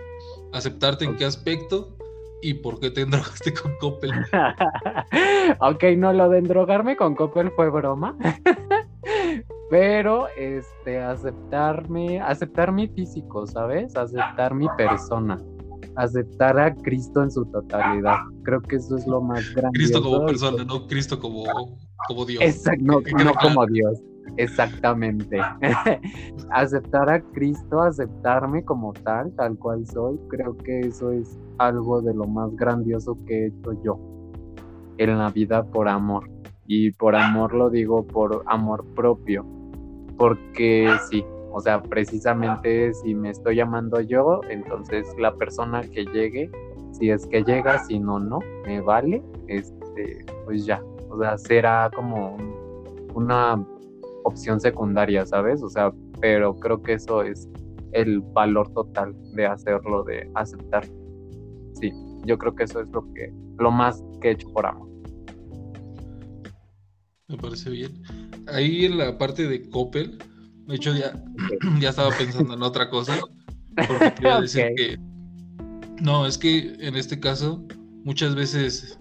aceptarte 0.56 1.06
en 1.06 1.15
qué 1.18 1.26
aspecto 1.26 1.96
y 2.41 2.54
por 2.54 2.80
qué 2.80 2.91
te 2.91 3.02
endrogaste 3.02 3.54
con 3.54 3.74
Coppel. 3.80 4.12
ok, 5.60 5.84
no, 5.98 6.13
lo 6.13 6.30
de 6.30 6.39
endrogarme 6.39 6.96
con 6.96 7.15
Coppel 7.15 7.52
fue 7.52 7.70
broma. 7.70 8.18
Pero 9.70 10.28
este 10.38 11.00
aceptarme, 11.02 12.22
aceptar 12.22 12.72
mi 12.72 12.88
físico, 12.88 13.48
¿sabes? 13.48 13.96
Aceptar 13.96 14.54
mi 14.54 14.68
persona. 14.78 15.39
Aceptar 15.96 16.60
a 16.60 16.74
Cristo 16.76 17.24
en 17.24 17.32
su 17.32 17.46
totalidad. 17.46 18.18
Creo 18.44 18.62
que 18.62 18.76
eso 18.76 18.96
es 18.96 19.08
lo 19.08 19.22
más 19.22 19.44
grande. 19.56 19.78
Cristo 19.78 20.02
como 20.04 20.26
persona, 20.26 20.63
no 20.63 20.86
Cristo 20.88 21.20
como, 21.20 21.44
como 22.08 22.26
Dios. 22.26 22.44
Exacto, 22.44 22.84
no, 22.84 23.02
no 23.24 23.34
como 23.34 23.65
Dios. 23.65 24.00
Exactamente. 24.38 25.39
Aceptar 26.51 27.09
a 27.09 27.21
Cristo, 27.21 27.81
aceptarme 27.81 28.63
como 28.63 28.93
tal, 28.93 29.31
tal 29.35 29.57
cual 29.57 29.85
soy, 29.85 30.19
creo 30.29 30.57
que 30.57 30.81
eso 30.81 31.11
es 31.11 31.39
algo 31.57 32.01
de 32.01 32.13
lo 32.13 32.25
más 32.25 32.55
grandioso 32.55 33.17
que 33.25 33.43
he 33.43 33.47
hecho 33.47 33.81
yo 33.83 33.99
en 34.97 35.17
la 35.17 35.29
vida 35.29 35.63
por 35.63 35.88
amor. 35.88 36.29
Y 36.67 36.91
por 36.91 37.15
amor 37.15 37.53
lo 37.53 37.69
digo 37.69 38.05
por 38.05 38.43
amor 38.47 38.85
propio, 38.95 39.45
porque 40.17 40.89
sí, 41.09 41.23
o 41.51 41.61
sea, 41.61 41.81
precisamente 41.81 42.93
si 42.95 43.13
me 43.13 43.29
estoy 43.29 43.57
llamando 43.57 44.01
yo, 44.01 44.41
entonces 44.49 45.07
la 45.19 45.35
persona 45.35 45.81
que 45.81 46.05
llegue, 46.05 46.49
si 46.91 47.11
es 47.11 47.27
que 47.27 47.43
llega, 47.43 47.79
si 47.85 47.99
no, 47.99 48.19
no, 48.19 48.39
me 48.65 48.81
vale, 48.81 49.23
este, 49.47 50.25
pues 50.45 50.65
ya, 50.65 50.81
o 51.09 51.19
sea, 51.19 51.38
será 51.38 51.91
como 51.95 52.35
una 53.13 53.63
opción 54.25 54.59
secundaria, 54.59 55.25
¿sabes? 55.25 55.61
O 55.61 55.69
sea, 55.69 55.93
pero 56.19 56.55
creo 56.59 56.81
que 56.81 56.93
eso 56.93 57.21
es 57.21 57.47
el 57.93 58.19
valor 58.19 58.73
total 58.73 59.15
de 59.33 59.45
hacerlo, 59.45 60.03
de 60.03 60.29
aceptar. 60.33 60.85
Sí, 61.79 61.91
yo 62.25 62.38
creo 62.38 62.55
que 62.55 62.63
eso 62.63 62.81
es 62.81 62.89
lo 62.89 63.01
que, 63.13 63.31
lo 63.59 63.71
más 63.71 64.03
que 64.21 64.29
he 64.29 64.31
hecho 64.31 64.51
por 64.51 64.65
amor. 64.65 64.89
Me 67.27 67.38
parece 67.38 67.69
bien. 67.69 68.01
Ahí 68.47 68.85
en 68.85 68.97
la 68.97 69.17
parte 69.17 69.47
de 69.47 69.69
Coppel, 69.69 70.17
de 70.67 70.75
hecho 70.75 70.93
ya, 70.93 71.13
ya 71.79 71.89
estaba 71.89 72.09
pensando 72.17 72.53
en 72.55 72.63
otra 72.63 72.89
cosa, 72.89 73.19
porque 73.75 74.13
quería 74.15 74.41
decir 74.41 74.65
que 74.75 74.97
no, 76.01 76.25
es 76.25 76.38
que 76.38 76.75
en 76.79 76.95
este 76.95 77.19
caso 77.19 77.63
muchas 78.03 78.35
veces 78.35 78.99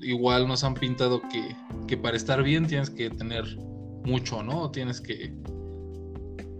igual 0.00 0.46
nos 0.46 0.64
han 0.64 0.74
pintado 0.74 1.20
que, 1.22 1.56
que, 1.86 1.96
para 1.96 2.16
estar 2.16 2.42
bien 2.42 2.66
tienes 2.66 2.90
que 2.90 3.10
tener 3.10 3.44
mucho, 4.04 4.42
¿no? 4.42 4.70
Tienes 4.70 5.00
que, 5.00 5.34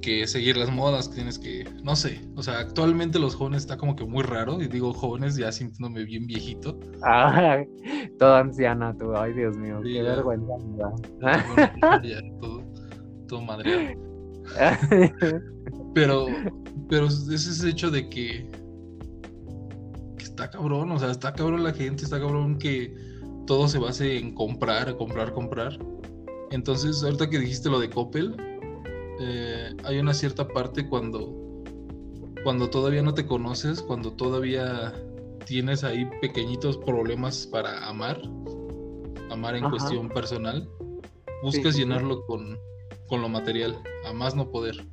que 0.00 0.26
seguir 0.26 0.56
las 0.56 0.70
modas, 0.70 1.10
tienes 1.10 1.38
que, 1.38 1.68
no 1.82 1.96
sé, 1.96 2.20
o 2.36 2.42
sea, 2.42 2.58
actualmente 2.58 3.18
los 3.18 3.34
jóvenes 3.34 3.62
está 3.62 3.76
como 3.76 3.96
que 3.96 4.04
muy 4.04 4.22
raro, 4.22 4.60
y 4.62 4.68
digo 4.68 4.92
jóvenes 4.92 5.36
ya 5.36 5.50
sintiéndome 5.52 6.04
bien 6.04 6.26
viejito. 6.26 6.78
Ah, 7.02 7.62
toda 8.18 8.40
anciana 8.40 8.96
tú, 8.96 9.16
ay 9.16 9.32
Dios 9.32 9.56
mío, 9.56 9.80
qué 9.82 10.02
vergüenza. 10.02 10.54
ya, 12.02 12.20
todo, 12.40 12.62
todo 13.28 13.42
madre. 13.42 13.98
pero, 15.94 16.26
pero 16.88 17.06
ese 17.06 17.34
es 17.34 17.62
el 17.62 17.70
hecho 17.70 17.90
de 17.90 18.08
que, 18.08 18.48
que 20.16 20.24
está 20.24 20.50
cabrón, 20.50 20.90
o 20.92 20.98
sea, 20.98 21.10
está 21.10 21.32
cabrón 21.32 21.64
la 21.64 21.72
gente, 21.72 22.04
está 22.04 22.20
cabrón 22.20 22.58
que 22.58 23.15
todo 23.46 23.68
se 23.68 23.78
base 23.78 24.18
en 24.18 24.34
comprar, 24.34 24.96
comprar, 24.96 25.32
comprar. 25.32 25.78
Entonces, 26.50 27.02
ahorita 27.02 27.30
que 27.30 27.38
dijiste 27.38 27.70
lo 27.70 27.80
de 27.80 27.90
Coppel, 27.90 28.36
eh, 29.20 29.74
hay 29.84 29.98
una 29.98 30.12
cierta 30.12 30.46
parte 30.46 30.88
cuando, 30.88 31.62
cuando 32.44 32.68
todavía 32.68 33.02
no 33.02 33.14
te 33.14 33.26
conoces, 33.26 33.82
cuando 33.82 34.12
todavía 34.12 34.92
tienes 35.46 35.84
ahí 35.84 36.08
pequeñitos 36.20 36.76
problemas 36.78 37.46
para 37.46 37.86
amar, 37.86 38.20
amar 39.30 39.56
en 39.56 39.68
cuestión 39.70 40.08
personal, 40.08 40.68
buscas 41.42 41.76
llenarlo 41.76 42.26
con, 42.26 42.58
con 43.08 43.22
lo 43.22 43.28
material, 43.28 43.80
a 44.04 44.12
más 44.12 44.34
no 44.34 44.50
poder. 44.50 44.86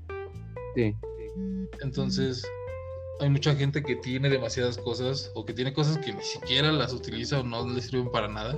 Sí. 0.76 0.96
Entonces, 1.82 2.44
hay 3.20 3.30
mucha 3.30 3.56
gente 3.56 3.84
que 3.84 3.96
tiene 3.98 4.30
demasiadas 4.30 4.78
cosas 4.78 5.32
o 5.36 5.46
que 5.46 5.54
tiene 5.54 5.74
cosas 5.74 5.98
que 5.98 6.14
ni 6.14 6.24
siquiera 6.24 6.72
las 6.72 6.94
utiliza 6.94 7.40
o 7.40 7.44
no 7.44 7.68
les 7.68 7.86
sirven 7.86 8.12
para 8.12 8.28
nada. 8.28 8.58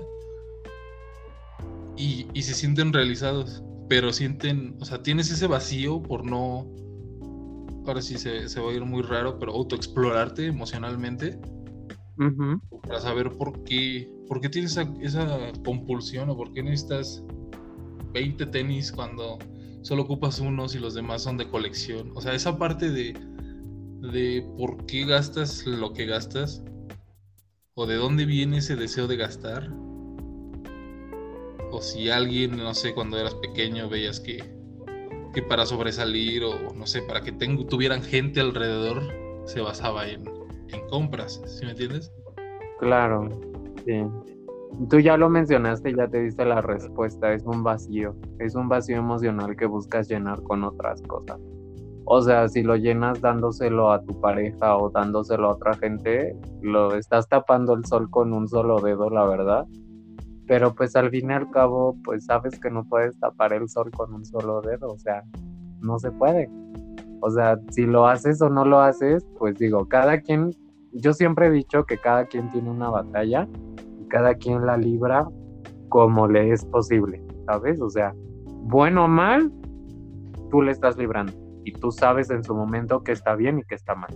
Y, 1.97 2.27
se 2.41 2.53
sienten 2.53 2.91
realizados, 2.91 3.63
pero 3.87 4.11
sienten, 4.11 4.77
o 4.81 4.85
sea, 4.85 5.01
tienes 5.01 5.31
ese 5.31 5.47
vacío 5.47 6.01
por 6.03 6.25
no, 6.25 6.69
ahora 7.87 8.01
sí 8.01 8.17
se, 8.17 8.49
se 8.49 8.59
va 8.59 8.71
a 8.71 8.73
ir 8.73 8.83
muy 8.83 9.01
raro, 9.01 9.39
pero 9.39 9.53
autoexplorarte 9.53 10.47
emocionalmente 10.47 11.39
para 12.87 12.99
saber 12.99 13.31
por 13.31 13.63
qué, 13.63 14.09
por 14.27 14.41
qué 14.41 14.49
tienes 14.49 14.71
esa, 14.71 14.93
esa 15.01 15.51
compulsión 15.63 16.29
o 16.29 16.35
por 16.35 16.51
qué 16.53 16.63
necesitas 16.63 17.23
20 18.13 18.45
tenis 18.47 18.91
cuando 18.91 19.37
solo 19.81 20.03
ocupas 20.03 20.39
unos 20.39 20.75
y 20.75 20.79
los 20.79 20.93
demás 20.93 21.23
son 21.23 21.37
de 21.37 21.47
colección. 21.47 22.11
O 22.15 22.21
sea, 22.21 22.33
esa 22.33 22.57
parte 22.57 22.89
de 22.89 23.13
de 24.01 24.47
por 24.57 24.85
qué 24.85 25.05
gastas 25.05 25.65
lo 25.65 25.93
que 25.93 26.05
gastas 26.05 26.63
o 27.73 27.85
de 27.85 27.95
dónde 27.95 28.25
viene 28.25 28.57
ese 28.57 28.75
deseo 28.75 29.07
de 29.07 29.17
gastar 29.17 29.69
o 31.71 31.81
si 31.81 32.09
alguien, 32.09 32.57
no 32.57 32.73
sé, 32.73 32.93
cuando 32.93 33.17
eras 33.17 33.35
pequeño 33.35 33.89
veías 33.89 34.19
que, 34.19 34.43
que 35.33 35.41
para 35.41 35.65
sobresalir 35.65 36.43
o 36.43 36.73
no 36.73 36.87
sé, 36.87 37.01
para 37.01 37.21
que 37.21 37.33
tuvieran 37.33 38.01
gente 38.01 38.39
alrededor 38.39 39.03
se 39.45 39.61
basaba 39.61 40.07
en, 40.07 40.23
en 40.69 40.87
compras, 40.89 41.41
¿sí 41.45 41.65
me 41.65 41.71
entiendes? 41.71 42.11
Claro, 42.79 43.29
sí. 43.85 44.05
Tú 44.89 44.99
ya 44.99 45.17
lo 45.17 45.29
mencionaste, 45.29 45.93
ya 45.95 46.07
te 46.07 46.21
diste 46.21 46.43
la 46.45 46.61
respuesta, 46.61 47.33
es 47.33 47.43
un 47.43 47.63
vacío, 47.63 48.15
es 48.39 48.55
un 48.55 48.67
vacío 48.67 48.97
emocional 48.97 49.55
que 49.55 49.65
buscas 49.65 50.09
llenar 50.09 50.41
con 50.43 50.63
otras 50.63 51.01
cosas. 51.03 51.39
O 52.07 52.21
sea, 52.21 52.47
si 52.47 52.61
lo 52.61 52.75
llenas 52.75 53.19
dándoselo 53.19 53.91
a 53.91 54.01
tu 54.03 54.19
pareja 54.21 54.77
o 54.77 54.91
dándoselo 54.91 55.49
a 55.49 55.53
otra 55.53 55.73
gente, 55.73 56.37
lo 56.61 56.93
estás 56.93 57.27
tapando 57.27 57.73
el 57.73 57.83
sol 57.85 58.09
con 58.11 58.31
un 58.31 58.47
solo 58.47 58.79
dedo, 58.79 59.09
la 59.09 59.25
verdad. 59.25 59.65
Pero 60.47 60.75
pues 60.75 60.95
al 60.95 61.09
fin 61.09 61.31
y 61.31 61.33
al 61.33 61.49
cabo, 61.49 61.97
pues 62.03 62.25
sabes 62.25 62.59
que 62.59 62.69
no 62.69 62.83
puedes 62.87 63.19
tapar 63.19 63.53
el 63.53 63.67
sol 63.67 63.89
con 63.89 64.13
un 64.13 64.23
solo 64.23 64.61
dedo, 64.61 64.91
o 64.91 64.97
sea, 64.99 65.23
no 65.81 65.97
se 65.97 66.11
puede. 66.11 66.47
O 67.21 67.31
sea, 67.31 67.59
si 67.71 67.87
lo 67.87 68.07
haces 68.07 68.39
o 68.39 68.49
no 68.49 68.65
lo 68.65 68.81
haces, 68.81 69.25
pues 69.39 69.57
digo, 69.57 69.87
cada 69.87 70.21
quien, 70.21 70.51
yo 70.93 71.11
siempre 71.11 71.47
he 71.47 71.51
dicho 71.51 71.85
que 71.85 71.97
cada 71.97 72.25
quien 72.25 72.51
tiene 72.51 72.69
una 72.69 72.91
batalla 72.91 73.47
y 73.99 74.07
cada 74.09 74.35
quien 74.35 74.63
la 74.63 74.77
libra 74.77 75.27
como 75.89 76.27
le 76.27 76.51
es 76.51 76.63
posible, 76.65 77.23
¿sabes? 77.47 77.81
O 77.81 77.89
sea, 77.89 78.13
bueno 78.65 79.05
o 79.05 79.07
mal, 79.07 79.51
tú 80.51 80.61
le 80.61 80.71
estás 80.71 80.97
librando 80.97 81.44
y 81.65 81.73
tú 81.73 81.91
sabes 81.91 82.29
en 82.29 82.43
su 82.43 82.55
momento 82.55 83.03
que 83.03 83.11
está 83.11 83.35
bien 83.35 83.59
y 83.59 83.63
que 83.63 83.75
está 83.75 83.95
mal, 83.95 84.15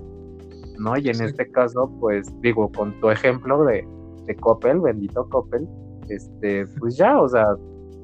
¿no? 0.78 0.95
Y 0.97 1.10
en 1.10 1.22
este 1.22 1.52
caso, 1.52 1.91
pues 2.00 2.32
digo, 2.41 2.72
con 2.72 2.97
tu 3.02 3.10
ejemplo 3.10 3.66
de, 3.66 3.86
de 4.26 4.36
Coppel, 4.36 4.80
bendito 4.80 5.28
Coppel, 5.30 5.68
este, 6.08 6.66
pues 6.80 6.95
ya, 6.95 7.20
o 7.20 7.28
sea, 7.28 7.56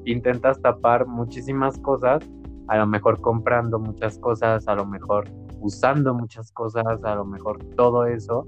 intentas 0.04 0.60
tapar 0.60 1.06
muchísimas 1.06 1.78
cosas, 1.78 2.28
a 2.68 2.76
lo 2.78 2.86
mejor 2.86 3.20
comprando 3.20 3.78
muchas 3.78 4.18
cosas, 4.18 4.66
a 4.66 4.74
lo 4.74 4.84
mejor 4.84 5.28
usando 5.60 6.12
muchas 6.12 6.50
cosas, 6.52 7.02
a 7.04 7.14
lo 7.14 7.24
mejor 7.24 7.58
todo 7.76 8.04
eso, 8.04 8.46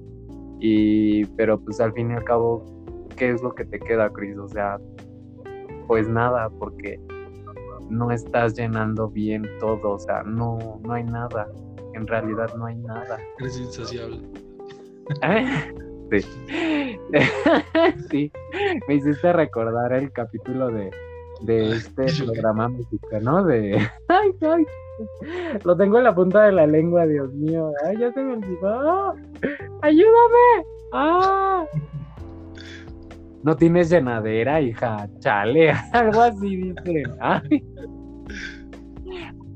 y, 0.58 1.24
pero 1.36 1.60
pues 1.60 1.80
al 1.80 1.92
fin 1.92 2.10
y 2.10 2.14
al 2.14 2.24
cabo, 2.24 2.64
¿qué 3.16 3.30
es 3.30 3.40
lo 3.42 3.54
que 3.54 3.64
te 3.64 3.78
queda, 3.78 4.10
Cris? 4.10 4.36
O 4.36 4.48
sea, 4.48 4.78
pues 5.86 6.08
nada, 6.08 6.50
porque 6.58 7.00
no 7.90 8.10
estás 8.10 8.54
llenando 8.54 9.08
bien 9.08 9.42
todo, 9.60 9.92
o 9.92 9.98
sea, 9.98 10.22
no, 10.22 10.80
no 10.82 10.92
hay 10.92 11.04
nada, 11.04 11.48
en 11.94 12.06
realidad 12.06 12.48
no 12.56 12.66
hay 12.66 12.76
nada. 12.76 13.18
Eres 13.38 13.58
insaciable. 13.58 14.22
Sí. 16.10 16.98
sí, 18.10 18.32
me 18.88 18.94
hiciste 18.94 19.32
recordar 19.32 19.92
el 19.92 20.10
capítulo 20.12 20.68
de, 20.68 20.90
de 21.42 21.76
este 21.76 22.06
programa 22.24 22.68
mexicano 22.68 23.44
de... 23.44 23.76
Ay, 24.08 24.30
ay, 24.40 24.66
lo 25.64 25.76
tengo 25.76 25.98
en 25.98 26.04
la 26.04 26.14
punta 26.14 26.44
de 26.44 26.52
la 26.52 26.66
lengua, 26.66 27.06
Dios 27.06 27.32
mío. 27.34 27.72
Ay, 27.84 27.98
ya 27.98 28.12
se 28.12 28.22
me 28.22 28.32
olvidó. 28.34 29.14
¡Ayúdame! 29.82 30.66
¡Ah! 30.92 31.64
No 33.42 33.56
tienes 33.56 33.90
llenadera, 33.90 34.60
hija. 34.60 35.08
Chale, 35.20 35.70
algo 35.92 36.20
así 36.22 36.56
dice. 36.56 37.02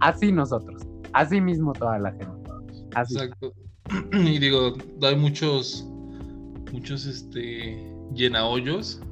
Así 0.00 0.32
nosotros. 0.32 0.82
Así 1.12 1.40
mismo 1.40 1.72
toda 1.72 1.98
la 1.98 2.12
gente. 2.12 2.50
Exacto. 2.96 3.52
Y 4.12 4.38
digo, 4.38 4.74
hay 5.02 5.16
muchos, 5.16 5.86
muchos, 6.72 7.04
este, 7.04 7.92
llena 8.14 8.46
hoyos. 8.46 9.02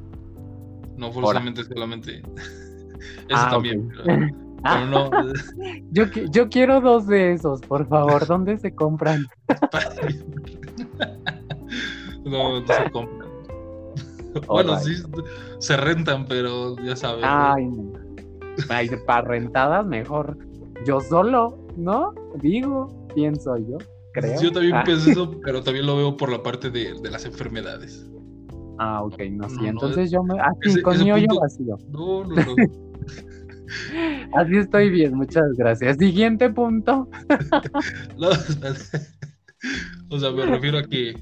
No 0.97 1.13
forzosamente 1.13 1.65
solamente. 1.65 2.23
Eso 3.29 3.39
ah, 3.39 3.51
también. 3.51 3.91
Pero, 4.05 4.87
no. 4.87 5.11
yo, 5.91 6.05
yo 6.31 6.49
quiero 6.49 6.81
dos 6.81 7.07
de 7.07 7.33
esos, 7.33 7.61
por 7.63 7.87
favor. 7.89 8.27
¿Dónde 8.27 8.59
se 8.59 8.75
compran? 8.75 9.27
no, 12.25 12.61
no 12.61 12.67
se 12.67 12.91
compran. 12.91 13.30
bueno, 14.47 14.79
sí, 14.79 14.95
se 15.59 15.77
rentan, 15.77 16.27
pero 16.27 16.77
ya 16.85 16.97
sabes. 16.97 17.25
Ay, 17.27 17.69
para 19.07 19.27
rentadas 19.27 19.87
mejor. 19.87 20.39
Yo 20.85 21.01
solo, 21.01 21.59
¿no? 21.77 22.15
Digo, 22.41 23.09
pienso 23.15 23.57
yo, 23.57 23.79
creo. 24.13 24.41
Yo 24.41 24.53
también 24.53 24.77
ah. 24.77 24.83
pienso 24.85 25.11
eso, 25.11 25.41
pero 25.45 25.63
también 25.63 25.87
lo 25.87 25.97
veo 25.97 26.17
por 26.17 26.31
la 26.31 26.43
parte 26.43 26.71
de, 26.71 26.95
las 27.11 27.25
enfermedades. 27.25 28.07
Ah, 28.79 29.03
ok, 29.03 29.19
no, 29.33 29.49
sí. 29.49 29.67
Entonces 29.67 30.11
yo 30.11 30.23
me. 30.23 30.39
Ah, 30.41 30.53
con 30.83 30.99
mi 31.03 31.13
hoyo 31.13 31.27
vacío. 31.41 31.77
No, 31.91 32.25
no, 32.25 32.35
no. 32.35 32.55
Así 34.35 34.57
estoy 34.57 34.91
bien, 34.91 35.15
muchas 35.15 35.53
gracias. 35.57 35.97
Siguiente 35.99 36.51
punto. 36.51 37.09
o 40.09 40.19
sea, 40.19 40.31
me 40.33 40.47
refiero 40.47 40.79
a 40.79 40.83
que, 40.83 41.15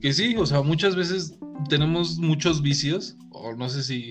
que 0.00 0.12
sí, 0.12 0.36
o 0.36 0.46
sea, 0.46 0.62
muchas 0.62 0.96
veces 0.96 1.38
tenemos 1.68 2.18
muchos 2.18 2.62
vicios, 2.62 3.16
o 3.30 3.54
no 3.54 3.68
sé 3.68 3.82
si 3.82 4.10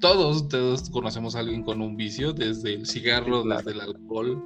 todos, 0.00 0.48
todos 0.48 0.90
conocemos 0.90 1.34
a 1.34 1.40
alguien 1.40 1.62
con 1.62 1.80
un 1.80 1.96
vicio, 1.96 2.32
desde 2.32 2.74
el 2.74 2.86
cigarro, 2.86 3.42
desde 3.42 3.72
el 3.72 3.80
alcohol, 3.80 4.44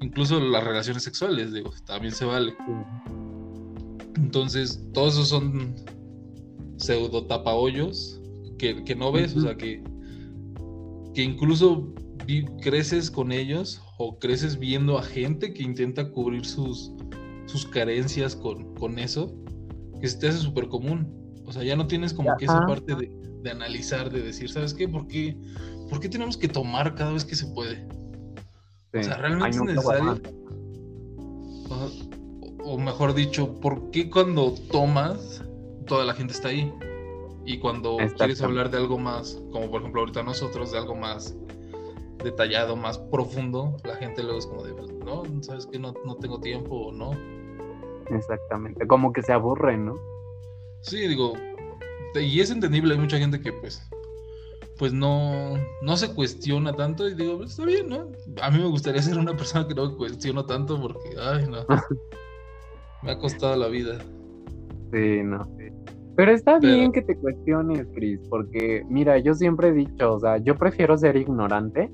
incluso 0.00 0.40
las 0.40 0.64
relaciones 0.64 1.02
sexuales, 1.02 1.52
digo, 1.52 1.72
también 1.86 2.14
se 2.14 2.24
vale. 2.24 2.54
Entonces, 4.16 4.84
todos 4.92 5.14
esos 5.14 5.28
son 5.28 5.74
pseudo 6.76 7.26
tapahoyos 7.26 8.20
que, 8.58 8.82
que 8.84 8.94
no 8.94 9.12
ves, 9.12 9.36
o 9.36 9.40
sea, 9.40 9.56
que, 9.56 9.82
que 11.14 11.22
incluso 11.22 11.94
creces 12.60 13.10
con 13.10 13.32
ellos 13.32 13.82
o 13.98 14.18
creces 14.18 14.58
viendo 14.58 14.98
a 14.98 15.02
gente 15.02 15.52
que 15.52 15.62
intenta 15.62 16.10
cubrir 16.10 16.44
sus, 16.44 16.92
sus 17.46 17.66
carencias 17.66 18.36
con, 18.36 18.74
con 18.74 18.98
eso, 18.98 19.34
que 20.02 20.08
se 20.08 20.18
te 20.18 20.28
hace 20.28 20.38
súper 20.38 20.68
común. 20.68 21.06
O 21.46 21.52
sea, 21.52 21.62
ya 21.62 21.76
no 21.76 21.86
tienes 21.86 22.12
como 22.12 22.36
que 22.36 22.44
esa 22.44 22.66
parte 22.66 22.94
de, 22.96 23.50
analizar, 23.50 24.10
de 24.10 24.20
decir, 24.20 24.50
¿sabes 24.50 24.74
qué? 24.74 24.88
¿Por, 24.88 25.06
qué? 25.06 25.36
¿Por 25.88 26.00
qué 26.00 26.08
tenemos 26.08 26.36
que 26.36 26.48
tomar 26.48 26.94
cada 26.96 27.12
vez 27.12 27.24
que 27.24 27.36
se 27.36 27.46
puede? 27.46 27.86
O 28.92 29.02
sea, 29.02 29.16
realmente 29.16 29.56
es 29.56 29.62
necesario. 29.62 30.20
O, 32.64 32.78
mejor 32.78 33.14
dicho, 33.14 33.54
¿por 33.60 33.90
qué 33.90 34.10
cuando 34.10 34.54
tomas 34.70 35.42
toda 35.86 36.04
la 36.04 36.14
gente 36.14 36.32
está 36.32 36.48
ahí? 36.48 36.72
Y 37.44 37.58
cuando 37.58 37.96
quieres 38.16 38.42
hablar 38.42 38.70
de 38.70 38.78
algo 38.78 38.98
más, 38.98 39.40
como 39.52 39.70
por 39.70 39.80
ejemplo 39.80 40.00
ahorita 40.00 40.22
nosotros, 40.22 40.72
de 40.72 40.78
algo 40.78 40.94
más 40.94 41.36
detallado, 42.22 42.76
más 42.76 42.98
profundo, 42.98 43.76
la 43.84 43.96
gente 43.96 44.22
luego 44.22 44.38
es 44.38 44.46
como 44.46 44.64
de, 44.64 44.74
no, 45.04 45.22
sabes 45.42 45.66
que 45.66 45.78
no, 45.78 45.94
no 46.04 46.16
tengo 46.16 46.40
tiempo 46.40 46.74
o 46.74 46.92
no. 46.92 47.12
Exactamente, 48.10 48.86
como 48.86 49.12
que 49.12 49.22
se 49.22 49.32
aburre, 49.32 49.76
¿no? 49.76 49.94
Sí, 50.82 51.06
digo, 51.06 51.34
y 52.14 52.40
es 52.40 52.50
entendible, 52.50 52.94
hay 52.94 53.00
mucha 53.00 53.18
gente 53.18 53.40
que 53.40 53.52
pues 53.52 53.88
pues 54.78 54.92
no, 54.92 55.54
no 55.82 55.96
se 55.96 56.12
cuestiona 56.12 56.72
tanto 56.72 57.08
y 57.08 57.14
digo, 57.14 57.44
está 57.44 57.64
bien, 57.64 57.88
¿no? 57.88 58.08
A 58.42 58.50
mí 58.50 58.58
me 58.58 58.66
gustaría 58.66 59.00
ser 59.02 59.16
una 59.18 59.36
persona 59.36 59.68
que 59.68 59.74
no 59.74 59.96
cuestiono 59.96 60.44
tanto 60.44 60.80
porque, 60.80 61.10
ay, 61.20 61.46
no, 61.46 61.64
me 63.02 63.12
ha 63.12 63.18
costado 63.18 63.56
la 63.56 63.68
vida. 63.68 63.98
Sí, 64.92 65.22
no. 65.22 65.48
Pero 66.16 66.32
está 66.32 66.58
bien 66.58 66.92
que 66.92 67.00
te 67.00 67.16
cuestiones, 67.16 67.86
Chris, 67.94 68.20
porque 68.28 68.84
mira, 68.88 69.18
yo 69.18 69.34
siempre 69.34 69.68
he 69.68 69.72
dicho, 69.72 70.14
o 70.14 70.20
sea, 70.20 70.36
yo 70.38 70.56
prefiero 70.56 70.98
ser 70.98 71.16
ignorante 71.16 71.90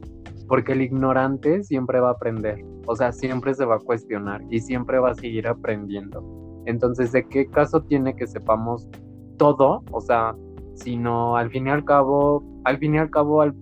porque 0.49 0.73
el 0.73 0.83
ignorante 0.83 1.63
siempre 1.63 2.01
va 2.01 2.09
a 2.09 2.13
aprender, 2.13 2.65
o 2.87 2.97
sea, 2.97 3.13
siempre 3.13 3.55
se 3.55 3.65
va 3.65 3.77
a 3.77 3.81
cuestionar 3.81 4.43
y 4.51 4.61
siempre 4.61 4.99
va 4.99 5.11
a 5.11 5.15
seguir 5.15 5.47
aprendiendo. 5.47 6.25
Entonces, 6.65 7.13
¿de 7.13 7.27
qué 7.27 7.47
caso 7.47 7.83
tiene 7.83 8.17
que 8.17 8.27
sepamos 8.27 8.89
todo? 9.37 9.83
O 9.91 10.01
sea, 10.01 10.35
sino 10.75 11.37
al 11.37 11.51
fin 11.51 11.67
y 11.67 11.71
al 11.71 11.85
cabo, 11.85 12.43
al 12.65 12.79
fin 12.79 12.95
y 12.95 12.99
al 12.99 13.11
cabo, 13.11 13.43
al, 13.43 13.55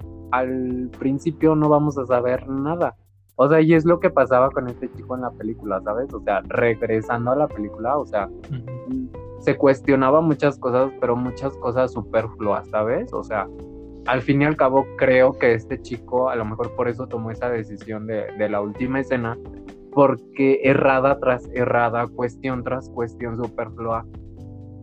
principio 0.98 1.54
no 1.54 1.68
vamos 1.68 1.96
a 1.98 2.06
saber 2.06 2.48
nada. 2.48 2.96
O 3.36 3.48
sea, 3.48 3.60
y 3.60 3.74
es 3.74 3.84
lo 3.84 4.00
que 4.00 4.10
pasaba 4.10 4.50
con 4.50 4.68
este 4.68 4.90
chico 4.92 5.14
en 5.14 5.22
la 5.22 5.30
película, 5.30 5.80
¿sabes? 5.82 6.12
O 6.12 6.20
sea, 6.20 6.42
regresando 6.48 7.30
a 7.30 7.36
la 7.36 7.48
película, 7.48 7.96
o 7.96 8.06
sea, 8.06 8.28
se 9.40 9.56
cuestionaba 9.56 10.20
muchas 10.20 10.58
cosas, 10.58 10.90
pero 11.00 11.16
muchas 11.16 11.56
cosas 11.58 11.92
superfluas, 11.92 12.68
¿sabes? 12.68 13.12
O 13.12 13.22
sea, 13.22 13.46
al 14.06 14.22
fin 14.22 14.42
y 14.42 14.44
al 14.44 14.56
cabo 14.56 14.86
creo 14.96 15.32
que 15.32 15.54
este 15.54 15.80
chico 15.80 16.28
a 16.28 16.36
lo 16.36 16.44
mejor 16.44 16.74
por 16.76 16.88
eso 16.88 17.06
tomó 17.06 17.30
esa 17.30 17.50
decisión 17.50 18.06
de, 18.06 18.26
de 18.38 18.48
la 18.48 18.60
última 18.60 19.00
escena, 19.00 19.36
porque 19.92 20.60
errada 20.62 21.18
tras 21.18 21.48
errada, 21.54 22.06
cuestión 22.06 22.62
tras 22.62 22.88
cuestión 22.90 23.36
superflua, 23.36 24.06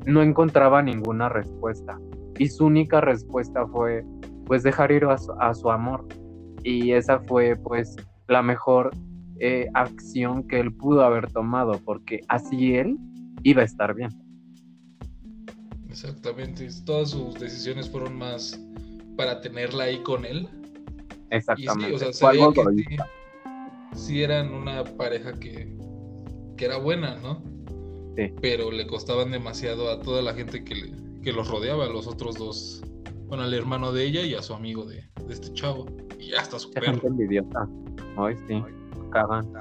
no 0.06 0.22
encontraba 0.22 0.82
ninguna 0.82 1.30
respuesta. 1.30 2.00
Y 2.38 2.48
su 2.48 2.66
única 2.66 3.02
respuesta 3.02 3.68
fue, 3.68 4.04
pues, 4.46 4.64
dejar 4.64 4.92
ir 4.92 5.06
a 5.06 5.54
su, 5.54 5.70
amor. 5.70 6.08
Y 6.64 6.92
esa 6.92 7.20
fue, 7.20 7.56
pues, 7.56 7.96
la 8.28 8.42
mejor 8.42 8.92
eh, 9.40 9.70
acción 9.74 10.48
que 10.48 10.60
él 10.60 10.74
pudo 10.74 11.04
haber 11.04 11.32
tomado, 11.32 11.80
porque 11.86 12.22
así 12.28 12.76
él 12.76 12.98
iba 13.44 13.62
a 13.62 13.66
estar 13.66 13.94
bien. 13.94 14.10
Exactamente, 15.90 16.68
todas 16.86 17.12
sus 17.12 17.36
decisiones 17.36 17.88
fueron 17.90 18.18
más 18.18 18.60
para 19.16 19.42
tenerla 19.42 19.86
ahí 19.86 20.00
con 20.00 20.26
él. 20.26 20.48
Exactamente. 21.30 21.96
o 21.96 22.14
sea, 22.14 22.32
que, 22.32 22.98
sí 23.96 24.22
eran 24.22 24.54
una 24.54 24.84
pareja 24.84 25.34
que, 25.40 25.76
que 26.58 26.66
era 26.66 26.78
buena, 26.78 27.16
¿no? 27.18 27.44
Sí. 28.16 28.32
Pero 28.42 28.72
le 28.72 28.86
costaban 28.86 29.32
demasiado 29.32 29.90
a 29.90 30.00
toda 30.00 30.22
la 30.22 30.34
gente 30.34 30.64
que 30.64 30.76
le, 30.76 30.92
que 31.24 31.32
los 31.32 31.50
rodeaba, 31.50 31.86
a 31.86 31.90
los 31.90 32.08
otros 32.08 32.36
dos. 32.36 32.84
Bueno, 33.28 33.44
al 33.44 33.54
hermano 33.54 33.92
de 33.92 34.06
ella 34.06 34.22
y 34.22 34.36
a 34.36 34.42
su 34.42 34.54
amigo 34.54 34.86
de, 34.86 35.10
este 35.30 35.52
chavo. 35.54 35.86
Y 36.20 36.32
ya 36.32 36.42
está 36.42 36.60
su 36.60 36.70
perro. 36.72 37.00
envidiosa. 37.04 37.68
Ay, 38.18 38.36
sí. 38.48 38.62
Cagan. 39.12 39.52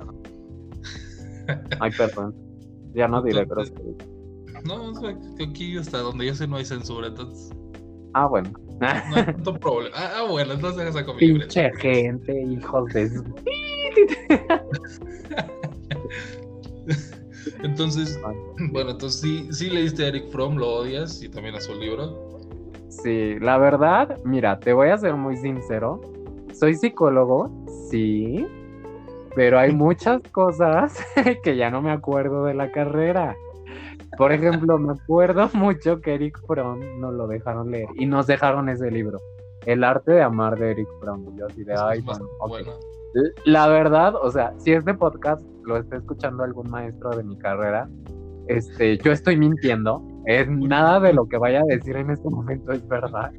Ay, 1.81 1.91
perdón. 1.97 2.35
Ya 2.95 3.09
no 3.09 3.23
diré 3.23 3.47
pero 3.47 3.63
No, 4.65 4.93
aquí 5.43 5.79
hasta 5.79 5.99
donde 5.99 6.27
yo 6.27 6.35
sé 6.35 6.47
no 6.47 6.57
hay 6.57 6.65
censura, 6.65 7.09
entonces. 7.09 7.51
Ah, 8.15 8.27
bueno. 8.27 8.51
No 8.81 9.17
hay 9.17 9.25
tanto 9.25 9.55
problema. 9.55 9.97
Ah, 9.97 10.11
ah, 10.17 10.27
bueno, 10.29 10.55
entonces 10.55 10.79
dejas 10.79 10.97
a 10.97 11.07
conmigo. 11.07 11.39
Pinche 11.39 11.71
gente, 11.77 12.43
hijos 12.43 12.93
de. 12.93 13.09
entonces, 17.63 18.21
bueno, 18.71 18.91
entonces 18.91 19.21
sí, 19.21 19.49
sí 19.53 19.71
leíste 19.71 20.05
a 20.05 20.09
Eric 20.09 20.29
Fromm, 20.31 20.57
lo 20.57 20.69
odias 20.69 21.23
y 21.23 21.29
también 21.29 21.55
a 21.55 21.61
su 21.61 21.75
libro. 21.75 22.41
Sí, 22.89 23.39
la 23.41 23.59
verdad, 23.59 24.19
mira, 24.25 24.59
te 24.59 24.73
voy 24.73 24.91
a 24.91 24.99
ser 24.99 25.15
muy 25.15 25.37
sincero. 25.37 26.01
Soy 26.53 26.75
psicólogo, 26.75 27.51
sí, 27.91 28.47
pero 29.35 29.59
hay 29.59 29.73
muchas 29.75 30.21
cosas 30.31 30.95
que 31.43 31.57
ya 31.57 31.71
no 31.71 31.81
me 31.81 31.91
acuerdo 31.91 32.45
de 32.45 32.55
la 32.55 32.71
carrera. 32.71 33.37
Por 34.17 34.33
ejemplo, 34.33 34.79
me 34.79 34.93
acuerdo 34.93 35.49
mucho 35.55 36.01
que 36.01 36.15
Eric 36.15 36.39
Fromm 36.47 37.01
nos 37.01 37.15
lo 37.15 37.27
dejaron 37.27 37.71
leer 37.71 37.89
y 37.95 38.07
nos 38.07 38.27
dejaron 38.27 38.69
ese 38.69 38.91
libro, 38.91 39.19
El 39.67 39.85
arte 39.85 40.13
de 40.13 40.23
amar 40.23 40.59
de 40.59 40.73
Eric 40.73 40.89
Fromm. 41.01 41.37
Yo 41.37 41.47
así 41.47 41.65
de, 41.65 41.75
ay, 41.77 42.01
bueno, 42.01 42.27
La 43.45 43.69
verdad, 43.69 44.15
o 44.15 44.31
sea, 44.31 44.53
si 44.59 44.73
este 44.73 44.95
podcast 44.95 45.43
lo 45.65 45.77
está 45.77 45.97
escuchando 45.97 46.43
algún 46.43 46.71
maestro 46.71 47.11
de 47.11 47.23
mi 47.23 47.39
carrera, 47.39 47.89
este, 48.49 48.99
yo 48.99 49.13
estoy 49.13 49.37
mintiendo. 49.37 50.03
Es 50.27 50.49
nada 50.49 51.01
de 51.01 51.13
lo 51.13 51.27
que 51.27 51.37
vaya 51.37 51.61
a 51.61 51.65
decir 51.65 51.97
en 51.97 52.11
este 52.11 52.29
momento 52.29 52.73
es 52.73 52.87
verdad. 52.87 53.33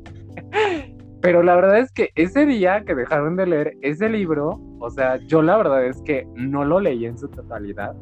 Pero 1.21 1.41
la 1.41 1.55
verdad 1.55 1.79
es 1.79 1.91
que 1.91 2.09
ese 2.15 2.45
día 2.45 2.83
que 2.83 2.95
dejaron 2.95 3.37
de 3.37 3.45
leer 3.45 3.73
ese 3.81 4.09
libro, 4.09 4.59
o 4.79 4.89
sea, 4.89 5.15
yo 5.27 5.41
la 5.41 5.55
verdad 5.55 5.85
es 5.85 6.01
que 6.01 6.27
no 6.35 6.65
lo 6.65 6.81
leí 6.81 7.05
en 7.05 7.17
su 7.17 7.29
totalidad. 7.29 7.95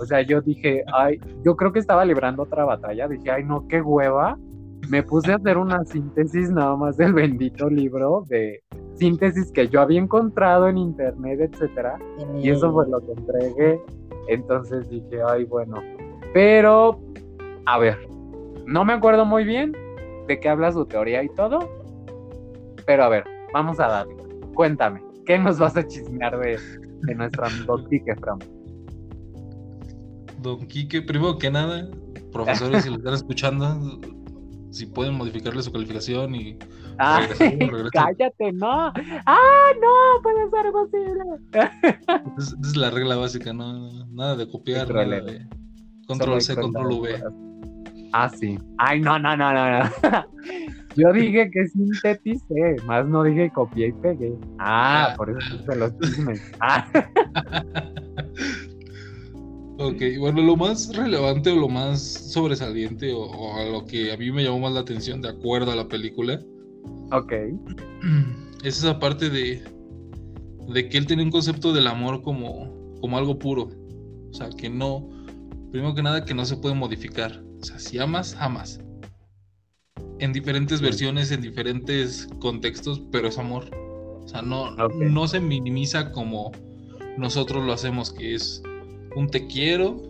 O 0.00 0.06
sea, 0.06 0.22
yo 0.22 0.40
dije, 0.40 0.84
ay, 0.92 1.20
yo 1.44 1.56
creo 1.56 1.72
que 1.72 1.78
estaba 1.78 2.04
librando 2.04 2.42
otra 2.42 2.64
batalla. 2.64 3.08
Dije, 3.08 3.30
ay, 3.30 3.44
no, 3.44 3.66
qué 3.68 3.80
hueva. 3.80 4.38
Me 4.88 5.02
puse 5.02 5.32
a 5.32 5.36
hacer 5.36 5.58
una 5.58 5.84
síntesis 5.84 6.50
nada 6.50 6.76
más 6.76 6.96
del 6.96 7.12
bendito 7.12 7.68
libro 7.68 8.24
de 8.28 8.62
síntesis 8.94 9.50
que 9.52 9.68
yo 9.68 9.80
había 9.80 10.00
encontrado 10.00 10.68
en 10.68 10.78
internet, 10.78 11.40
etcétera. 11.40 11.98
Y 12.40 12.50
eso 12.50 12.72
fue 12.72 12.88
lo 12.88 13.00
que 13.00 13.12
entregué. 13.12 13.80
Entonces 14.28 14.88
dije, 14.88 15.20
ay, 15.26 15.44
bueno. 15.44 15.82
Pero, 16.32 17.00
a 17.66 17.78
ver, 17.78 17.98
no 18.66 18.84
me 18.84 18.92
acuerdo 18.92 19.24
muy 19.24 19.44
bien 19.44 19.72
de 20.26 20.38
qué 20.40 20.48
habla 20.48 20.72
su 20.72 20.84
teoría 20.84 21.22
y 21.22 21.28
todo, 21.30 21.58
pero 22.86 23.04
a 23.04 23.08
ver, 23.08 23.24
vamos 23.52 23.80
a 23.80 23.88
darle. 23.88 24.14
Cuéntame, 24.54 25.02
¿qué 25.24 25.38
nos 25.38 25.58
vas 25.58 25.76
a 25.76 25.86
chismear 25.86 26.38
de, 26.38 26.58
de 27.02 27.14
nuestro 27.14 27.46
Don 27.66 27.86
Quique 27.88 28.14
Fram? 28.16 28.38
Don 30.40 30.66
Quique, 30.66 31.02
primero 31.02 31.38
que 31.38 31.50
nada, 31.50 31.88
profesores, 32.32 32.84
si 32.84 32.90
lo 32.90 32.96
están 32.96 33.14
escuchando, 33.14 34.00
si 34.70 34.86
pueden 34.86 35.14
modificarle 35.14 35.62
su 35.62 35.72
calificación 35.72 36.34
y 36.34 36.58
ah, 36.98 37.26
cállate, 37.92 38.52
no. 38.52 38.92
Ah, 39.26 39.70
no, 39.80 40.22
puede 40.22 40.50
ser 40.50 40.72
posible. 40.72 41.24
Esa 42.38 42.56
es, 42.62 42.76
la 42.76 42.90
regla 42.90 43.16
básica, 43.16 43.52
no 43.52 44.04
nada 44.06 44.36
de 44.36 44.48
copiar, 44.48 44.86
control 46.06 46.40
C, 46.40 46.54
control 46.54 46.92
V. 46.92 47.22
Ah, 48.12 48.28
sí. 48.28 48.58
Ay, 48.78 49.00
no, 49.00 49.18
no, 49.18 49.36
no, 49.36 49.52
no, 49.52 49.84
no. 49.84 49.90
Yo 50.96 51.12
dije 51.12 51.50
que 51.50 51.66
sinteticé, 51.68 52.76
más 52.84 53.06
no 53.06 53.22
dije 53.22 53.50
copié 53.50 53.88
y 53.88 53.92
pegué. 53.92 54.36
Ah, 54.58 55.14
por 55.16 55.30
eso 55.30 55.58
se 55.64 55.76
los 55.76 55.96
chismes. 55.98 56.42
Ah. 56.60 56.90
Ok, 59.80 60.02
bueno, 60.18 60.42
lo 60.42 60.56
más 60.56 60.94
relevante 60.94 61.50
o 61.50 61.56
lo 61.56 61.68
más 61.68 62.02
sobresaliente 62.02 63.12
o, 63.12 63.54
a 63.54 63.64
lo 63.64 63.84
que 63.84 64.12
a 64.12 64.16
mí 64.16 64.32
me 64.32 64.42
llamó 64.42 64.58
más 64.58 64.72
la 64.72 64.80
atención 64.80 65.22
de 65.22 65.28
acuerdo 65.28 65.70
a 65.70 65.76
la 65.76 65.86
película. 65.86 66.40
Ok. 67.12 67.32
Es 68.64 68.78
esa 68.78 68.98
parte 68.98 69.30
de, 69.30 69.62
de 70.66 70.88
que 70.88 70.98
él 70.98 71.06
tiene 71.06 71.22
un 71.22 71.30
concepto 71.30 71.72
del 71.72 71.86
amor 71.86 72.22
como, 72.22 72.98
como 73.00 73.16
algo 73.16 73.38
puro. 73.38 73.68
O 74.32 74.34
sea, 74.34 74.48
que 74.50 74.68
no, 74.68 75.08
primero 75.70 75.94
que 75.94 76.02
nada, 76.02 76.24
que 76.24 76.34
no 76.34 76.44
se 76.44 76.56
puede 76.56 76.74
modificar. 76.74 77.40
O 77.60 77.64
sea, 77.64 77.78
si 77.78 78.00
amas, 78.00 78.36
amas 78.40 78.80
en 80.18 80.32
diferentes 80.32 80.80
versiones, 80.80 81.30
en 81.30 81.40
diferentes 81.40 82.28
contextos, 82.40 83.00
pero 83.12 83.28
es 83.28 83.38
amor. 83.38 83.70
O 84.24 84.26
sea, 84.26 84.42
no, 84.42 84.74
no 84.74 85.28
se 85.28 85.38
minimiza 85.38 86.10
como 86.10 86.50
nosotros 87.16 87.64
lo 87.64 87.72
hacemos, 87.72 88.12
que 88.12 88.34
es 88.34 88.60
un 89.18 89.28
te 89.28 89.48
quiero 89.48 90.00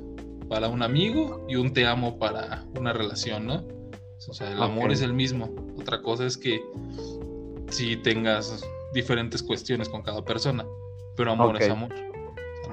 para 0.51 0.69
un 0.69 0.83
amigo 0.83 1.47
y 1.49 1.57
un 1.57 1.73
te 1.73 1.87
amo 1.87 2.19
para 2.19 2.67
una 2.79 2.93
relación, 2.93 3.47
¿no? 3.47 3.67
O 4.29 4.35
sea, 4.35 4.53
el 4.53 4.63
amor 4.63 4.93
es 4.93 5.01
el 5.01 5.15
mismo. 5.15 5.49
Otra 5.81 6.03
cosa 6.03 6.27
es 6.27 6.37
que 6.37 6.61
si 7.71 7.97
tengas 7.97 8.63
diferentes 8.93 9.43
cuestiones 9.43 9.89
con 9.89 10.03
cada 10.03 10.23
persona, 10.23 10.67
pero 11.17 11.33
amor 11.33 11.57
es 11.61 11.71
amor. 11.71 11.89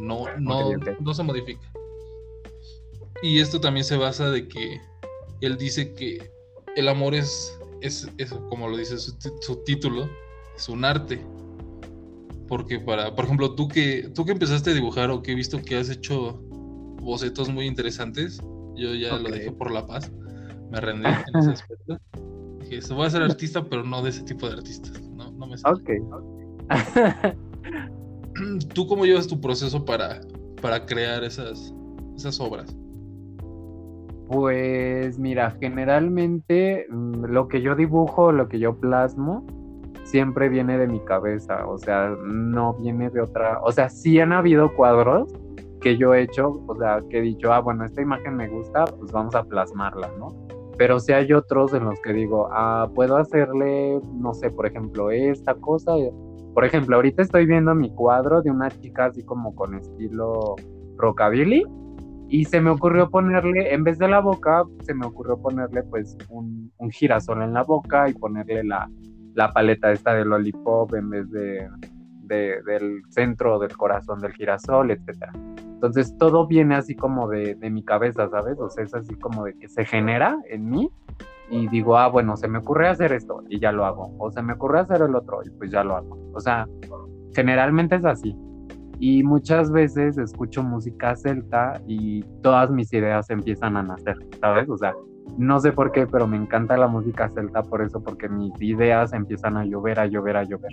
no, 0.01 0.25
no, 0.37 0.71
no 0.99 1.13
se 1.13 1.23
modifica. 1.23 1.71
Y 3.21 3.39
esto 3.39 3.61
también 3.61 3.85
se 3.85 3.95
basa 3.95 4.29
de 4.29 4.49
que 4.49 4.81
él 5.39 5.57
dice 5.57 5.93
que 5.93 6.31
el 6.75 6.89
amor 6.89 7.15
es, 7.15 7.57
es, 7.79 8.09
como 8.49 8.67
lo 8.67 8.75
dice 8.75 8.97
su, 8.97 9.63
título, 9.63 10.09
es 10.57 10.67
un 10.67 10.83
arte. 10.83 11.25
Porque 12.47 12.79
para, 12.79 13.15
por 13.15 13.25
ejemplo, 13.25 13.55
tú 13.55 13.67
que, 13.67 14.09
tú 14.13 14.25
que 14.25 14.31
empezaste 14.31 14.71
a 14.71 14.73
dibujar 14.73 15.09
o 15.09 15.21
que 15.21 15.31
he 15.31 15.35
visto 15.35 15.61
que 15.61 15.77
has 15.77 15.89
hecho 15.89 16.41
bocetos 17.01 17.49
muy 17.49 17.65
interesantes, 17.65 18.39
yo 18.75 18.93
ya 18.93 19.17
lo 19.17 19.29
dejé 19.29 19.51
por 19.51 19.71
la 19.71 19.85
paz, 19.85 20.11
me 20.71 20.79
rendí 20.79 21.07
en 21.07 21.39
ese 21.39 21.51
aspecto. 21.51 21.97
Dije, 22.59 22.79
voy 22.93 23.07
a 23.07 23.09
ser 23.09 23.21
artista, 23.21 23.63
pero 23.63 23.83
no 23.83 24.01
de 24.01 24.09
ese 24.09 24.23
tipo 24.23 24.47
de 24.47 24.53
artistas. 24.53 25.01
No, 25.09 25.31
no 25.31 25.47
me 25.47 25.55
Ok. 25.65 25.89
¿Tú 28.73 28.87
cómo 28.87 29.05
llevas 29.05 29.27
tu 29.27 29.39
proceso 29.39 29.85
para, 29.85 30.19
para 30.61 30.85
crear 30.85 31.23
esas, 31.23 31.73
esas 32.15 32.39
obras? 32.39 32.75
Pues 34.27 35.19
mira, 35.19 35.51
generalmente 35.59 36.87
mm, 36.89 37.25
lo 37.25 37.47
que 37.47 37.61
yo 37.61 37.75
dibujo, 37.75 38.31
lo 38.31 38.49
que 38.49 38.59
yo 38.59 38.75
plasmo, 38.75 39.45
siempre 40.05 40.49
viene 40.49 40.77
de 40.77 40.87
mi 40.87 40.99
cabeza, 41.01 41.67
o 41.67 41.77
sea, 41.77 42.15
no 42.23 42.73
viene 42.75 43.09
de 43.09 43.21
otra, 43.21 43.59
o 43.63 43.71
sea, 43.71 43.89
sí 43.89 44.19
han 44.19 44.31
habido 44.31 44.73
cuadros 44.73 45.33
que 45.81 45.97
yo 45.97 46.13
he 46.13 46.21
hecho, 46.21 46.63
o 46.67 46.75
sea, 46.77 46.99
que 47.09 47.19
he 47.19 47.21
dicho, 47.21 47.51
ah, 47.51 47.59
bueno, 47.59 47.85
esta 47.85 48.01
imagen 48.01 48.35
me 48.37 48.47
gusta, 48.47 48.85
pues 48.85 49.11
vamos 49.11 49.35
a 49.35 49.43
plasmarla, 49.43 50.09
¿no? 50.17 50.29
Pero 50.77 50.99
sí 50.99 51.13
hay 51.13 51.31
otros 51.33 51.73
en 51.73 51.85
los 51.85 51.99
que 52.01 52.13
digo, 52.13 52.49
ah, 52.51 52.89
puedo 52.93 53.17
hacerle, 53.17 53.99
no 54.13 54.33
sé, 54.33 54.49
por 54.51 54.65
ejemplo, 54.65 55.11
esta 55.11 55.55
cosa. 55.55 55.93
Por 56.53 56.65
ejemplo, 56.65 56.95
ahorita 56.95 57.21
estoy 57.21 57.45
viendo 57.45 57.75
mi 57.75 57.93
cuadro 57.93 58.41
de 58.41 58.51
una 58.51 58.69
chica 58.69 59.05
así 59.05 59.23
como 59.23 59.55
con 59.55 59.75
estilo 59.75 60.55
rockabilly 60.97 61.65
y 62.29 62.45
se 62.45 62.59
me 62.59 62.71
ocurrió 62.71 63.09
ponerle, 63.09 63.73
en 63.73 63.83
vez 63.83 63.97
de 63.99 64.07
la 64.07 64.19
boca, 64.19 64.63
se 64.81 64.93
me 64.93 65.05
ocurrió 65.05 65.37
ponerle 65.37 65.83
pues 65.83 66.17
un, 66.29 66.71
girasol 66.91 67.41
en 67.41 67.53
la 67.53 67.63
boca 67.63 68.09
y 68.09 68.13
ponerle 68.13 68.63
la, 68.63 68.89
paleta 69.53 69.91
esta 69.91 70.13
de 70.13 70.25
lollipop 70.25 70.93
en 70.95 71.09
vez 71.09 71.29
de, 71.31 71.69
del 72.23 73.03
centro 73.09 73.59
del 73.59 73.75
corazón 73.75 74.19
del 74.19 74.33
girasol, 74.33 74.91
etcétera. 74.91 75.33
Entonces 75.57 76.17
todo 76.17 76.47
viene 76.47 76.75
así 76.75 76.95
como 76.95 77.27
de, 77.27 77.55
de, 77.55 77.69
mi 77.69 77.83
cabeza, 77.83 78.29
¿sabes? 78.29 78.59
O 78.59 78.69
sea, 78.69 78.83
es 78.83 78.93
así 78.93 79.13
como 79.15 79.43
de 79.43 79.53
que 79.57 79.67
se 79.67 79.85
genera 79.85 80.37
en 80.49 80.69
mí 80.69 80.89
y 81.49 81.67
digo, 81.67 81.97
ah, 81.97 82.07
bueno, 82.07 82.37
se 82.37 82.47
me 82.47 82.59
ocurre 82.59 82.87
hacer 82.87 83.11
esto 83.11 83.43
y 83.49 83.59
ya 83.59 83.71
lo 83.71 83.85
hago. 83.85 84.15
O 84.17 84.31
se 84.31 84.41
me 84.41 84.53
ocurre 84.53 84.79
hacer 84.79 85.01
el 85.01 85.15
otro 85.15 85.41
y 85.45 85.49
pues 85.51 85.71
ya 85.71 85.83
lo 85.83 85.95
hago. 85.95 86.17
O 86.33 86.39
sea, 86.39 86.67
generalmente 87.33 87.95
es 87.97 88.05
así 88.05 88.35
y 88.99 89.23
muchas 89.23 89.71
veces 89.71 90.17
escucho 90.17 90.63
música 90.63 91.15
celta 91.15 91.81
y 91.87 92.23
todas 92.41 92.71
mis 92.71 92.91
ideas 92.93 93.29
empiezan 93.29 93.77
a 93.77 93.83
nacer, 93.83 94.15
¿sabes? 94.39 94.69
O 94.69 94.77
sea, 94.77 94.93
no 95.37 95.59
sé 95.59 95.71
por 95.71 95.91
qué, 95.91 96.07
pero 96.07 96.27
me 96.27 96.37
encanta 96.37 96.77
la 96.77 96.87
música 96.87 97.29
celta 97.29 97.61
por 97.63 97.81
eso, 97.81 98.01
porque 98.01 98.29
mis 98.29 98.53
ideas 98.61 99.13
empiezan 99.13 99.57
a 99.57 99.65
llover, 99.65 99.99
a 99.99 100.05
llover, 100.05 100.37
a 100.37 100.43
llover. 100.43 100.71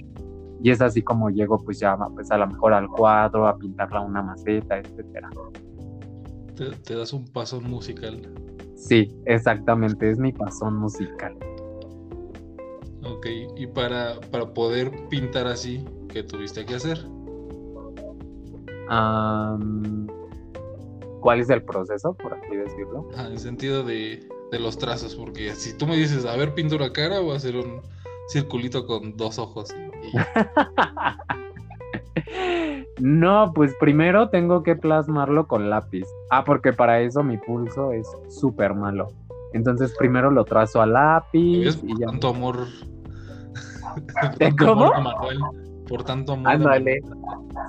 Y 0.62 0.70
es 0.70 0.80
así 0.80 1.02
como 1.02 1.30
llego 1.30 1.58
pues 1.58 1.80
ya 1.80 1.96
pues 2.14 2.30
a 2.30 2.38
lo 2.38 2.46
mejor 2.46 2.72
al 2.72 2.88
cuadro, 2.88 3.48
a 3.48 3.58
pintarla 3.58 4.00
una 4.00 4.22
maceta, 4.22 4.78
etcétera. 4.78 5.28
Te, 6.84 6.94
das 6.94 7.12
un 7.12 7.26
pasón 7.26 7.64
musical. 7.64 8.32
Sí, 8.76 9.08
exactamente, 9.24 10.10
es 10.10 10.18
mi 10.18 10.32
pasón 10.32 10.76
musical. 10.76 11.36
Ok, 13.04 13.26
y 13.56 13.66
para, 13.66 14.20
para 14.30 14.54
poder 14.54 14.92
pintar 15.08 15.48
así, 15.48 15.84
¿qué 16.08 16.22
tuviste 16.22 16.64
que 16.64 16.76
hacer? 16.76 17.04
¿Cuál 21.20 21.40
es 21.40 21.50
el 21.50 21.62
proceso, 21.64 22.14
por 22.14 22.34
así 22.34 22.54
decirlo? 22.54 23.08
en 23.18 23.32
el 23.32 23.38
sentido 23.38 23.82
de, 23.82 24.28
de 24.52 24.60
los 24.60 24.76
trazos, 24.76 25.16
porque 25.16 25.54
si 25.54 25.76
tú 25.76 25.86
me 25.86 25.96
dices, 25.96 26.26
a 26.26 26.36
ver, 26.36 26.54
pintura 26.54 26.92
cara, 26.92 27.20
voy 27.20 27.32
a 27.32 27.36
hacer 27.36 27.56
un 27.56 27.80
circulito 28.28 28.86
con 28.86 29.16
dos 29.16 29.38
ojos. 29.38 29.70
no, 33.00 33.50
pues 33.54 33.74
primero 33.80 34.28
tengo 34.28 34.62
que 34.62 34.76
plasmarlo 34.76 35.48
con 35.48 35.70
lápiz. 35.70 36.04
Ah, 36.30 36.44
porque 36.44 36.74
para 36.74 37.00
eso 37.00 37.24
mi 37.24 37.38
pulso 37.38 37.92
es 37.92 38.06
súper 38.28 38.74
malo. 38.74 39.08
Entonces 39.54 39.94
primero 39.98 40.30
lo 40.30 40.44
trazo 40.44 40.82
a 40.82 40.86
lápiz 40.86 41.82
y 41.82 41.98
ya. 41.98 42.08
Tanto 42.08 42.28
amor. 42.28 42.58
¿Cómo? 44.58 44.92
por 45.88 46.04
tanto 46.04 46.34
amor. 46.34 46.52
Ándale. 46.52 47.00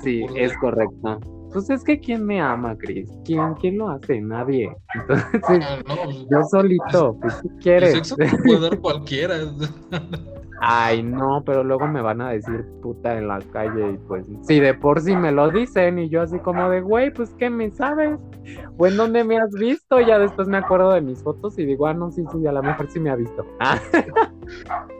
Sí, 0.01 0.25
es 0.36 0.55
correcto. 0.57 1.19
Pues 1.54 1.70
es 1.70 1.84
que 1.84 1.99
¿quién 1.99 2.26
me 2.26 2.41
ama, 2.41 2.76
Chris? 2.78 3.10
¿Quién, 3.24 3.54
quién 3.56 3.78
lo 3.78 3.89
hace? 3.89 4.20
Nadie. 4.22 4.76
Entonces, 4.95 5.64
ah, 5.64 5.80
pues, 5.86 6.26
yo 6.30 6.43
solito, 6.49 7.18
pues 7.22 7.34
si 7.41 7.49
quieres. 7.62 7.93
El 7.93 8.06
sexo 8.06 8.38
puede 8.43 8.60
dar 8.60 8.80
cualquiera. 8.80 9.36
Ay, 10.66 11.04
no, 11.04 11.43
pero 11.45 11.62
luego 11.62 11.88
me 11.89 12.01
van 12.01 12.22
a 12.22 12.30
decir 12.30 12.66
puta 12.82 13.18
en 13.18 13.28
la 13.28 13.39
calle 13.51 13.91
y 13.91 13.97
pues 14.08 14.26
si 14.43 14.62
de 14.62 14.74
por 14.74 15.01
sí 15.01 15.14
me 15.14 15.34
lo 15.34 15.51
dicen 15.51 15.99
y 15.99 16.08
yo 16.08 16.22
así 16.22 16.39
como 16.39 16.70
de, 16.70 16.80
güey, 16.80 17.12
pues 17.12 17.36
¿qué 17.38 17.49
me 17.49 17.70
sabes? 17.72 18.18
¿O 18.78 18.88
en 18.88 18.95
dónde 18.95 19.26
me 19.26 19.38
has 19.38 19.51
visto? 19.51 19.99
Ya 19.99 20.20
después 20.20 20.47
me 20.47 20.56
acuerdo 20.56 20.93
de 20.93 21.01
mis 21.01 21.22
fotos 21.22 21.60
y 21.60 21.66
digo, 21.66 21.86
ah, 21.86 21.93
no, 21.93 22.12
sí, 22.12 22.24
sí, 22.32 22.47
a 22.47 22.54
lo 22.54 22.64
mejor 22.64 22.89
sí 22.89 22.99
me 22.99 23.10
ha 23.10 23.16
visto. 23.16 23.45
Ah. 23.60 23.80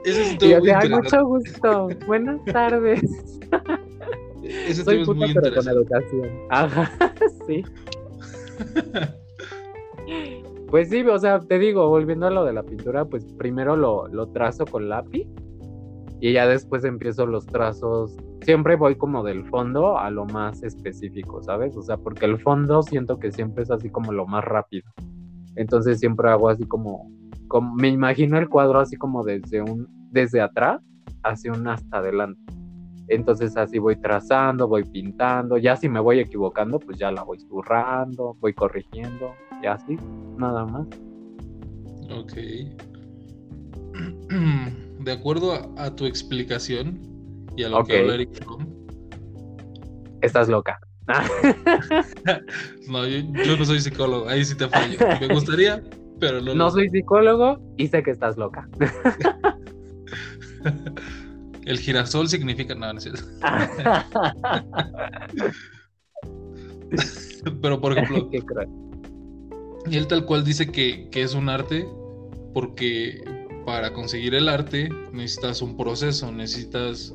Eso 0.04 0.20
es 0.20 0.42
y 0.42 0.48
yo 0.48 0.60
de, 0.60 0.88
mucho 0.88 1.24
gusto. 1.24 1.88
Buenas 2.06 2.42
tardes. 2.44 3.02
Ese 4.44 4.84
Soy 4.84 5.04
puta, 5.04 5.26
pero 5.34 5.54
con 5.54 5.68
educación. 5.68 6.30
Ajá, 6.50 6.90
sí. 7.46 7.64
Pues 10.68 10.90
sí, 10.90 11.02
o 11.02 11.18
sea, 11.18 11.40
te 11.40 11.58
digo, 11.58 11.88
volviendo 11.88 12.26
a 12.26 12.30
lo 12.30 12.44
de 12.44 12.52
la 12.52 12.62
pintura, 12.62 13.04
pues 13.04 13.24
primero 13.38 13.76
lo, 13.76 14.08
lo 14.08 14.28
trazo 14.28 14.64
con 14.66 14.88
lápiz 14.88 15.26
y 16.20 16.32
ya 16.32 16.46
después 16.46 16.84
empiezo 16.84 17.26
los 17.26 17.46
trazos. 17.46 18.16
Siempre 18.42 18.76
voy 18.76 18.96
como 18.96 19.22
del 19.22 19.44
fondo 19.48 19.98
a 19.98 20.10
lo 20.10 20.24
más 20.26 20.62
específico, 20.62 21.42
¿sabes? 21.42 21.76
O 21.76 21.82
sea, 21.82 21.96
porque 21.96 22.26
el 22.26 22.38
fondo 22.40 22.82
siento 22.82 23.18
que 23.18 23.30
siempre 23.30 23.62
es 23.62 23.70
así 23.70 23.88
como 23.88 24.12
lo 24.12 24.26
más 24.26 24.44
rápido. 24.44 24.90
Entonces 25.56 26.00
siempre 26.00 26.28
hago 26.30 26.48
así 26.48 26.64
como, 26.64 27.10
como 27.48 27.74
me 27.74 27.88
imagino 27.88 28.38
el 28.38 28.48
cuadro 28.48 28.80
así 28.80 28.96
como 28.96 29.22
desde 29.22 29.62
un 29.62 29.86
desde 30.10 30.40
atrás 30.40 30.80
hacia 31.22 31.52
un 31.52 31.68
hasta 31.68 31.98
adelante. 31.98 32.40
Entonces 33.08 33.56
así 33.56 33.78
voy 33.78 33.96
trazando, 33.96 34.66
voy 34.66 34.84
pintando, 34.84 35.58
ya 35.58 35.76
si 35.76 35.88
me 35.88 36.00
voy 36.00 36.20
equivocando, 36.20 36.78
pues 36.78 36.98
ya 36.98 37.10
la 37.10 37.22
voy 37.22 37.38
zurrando, 37.38 38.36
voy 38.40 38.54
corrigiendo, 38.54 39.34
y 39.62 39.66
así, 39.66 39.98
nada 40.38 40.64
más. 40.64 40.86
Ok. 42.10 42.32
De 45.00 45.12
acuerdo 45.12 45.52
a, 45.76 45.94
tu 45.94 46.06
explicación 46.06 46.98
y 47.56 47.64
a 47.64 47.68
lo 47.68 47.84
que 47.84 47.98
habla 47.98 48.14
Eric 48.14 48.30
Estás 50.22 50.48
loca. 50.48 50.78
no, 52.88 53.06
yo, 53.06 53.56
no 53.58 53.64
soy 53.66 53.80
psicólogo, 53.80 54.26
ahí 54.26 54.42
sí 54.44 54.56
te 54.56 54.66
fallo. 54.68 54.98
Me 55.20 55.28
gustaría, 55.28 55.82
pero 56.18 56.40
no. 56.40 56.54
No 56.54 56.70
soy 56.70 56.88
psicólogo 56.88 57.58
y 57.76 57.88
sé 57.88 58.02
que 58.02 58.12
estás 58.12 58.38
loca. 58.38 58.66
El 61.64 61.78
girasol 61.78 62.28
significa 62.28 62.74
nada, 62.74 62.94
no, 62.94 63.00
Pero 67.62 67.80
por 67.80 67.92
ejemplo, 67.92 68.28
y 69.86 69.96
él 69.96 70.06
tal 70.06 70.24
cual 70.24 70.44
dice 70.44 70.70
que, 70.70 71.08
que, 71.10 71.22
es 71.22 71.34
un 71.34 71.48
arte 71.48 71.86
porque 72.52 73.22
para 73.66 73.92
conseguir 73.92 74.34
el 74.34 74.48
arte 74.48 74.88
necesitas 75.12 75.60
un 75.60 75.76
proceso, 75.76 76.30
necesitas 76.32 77.14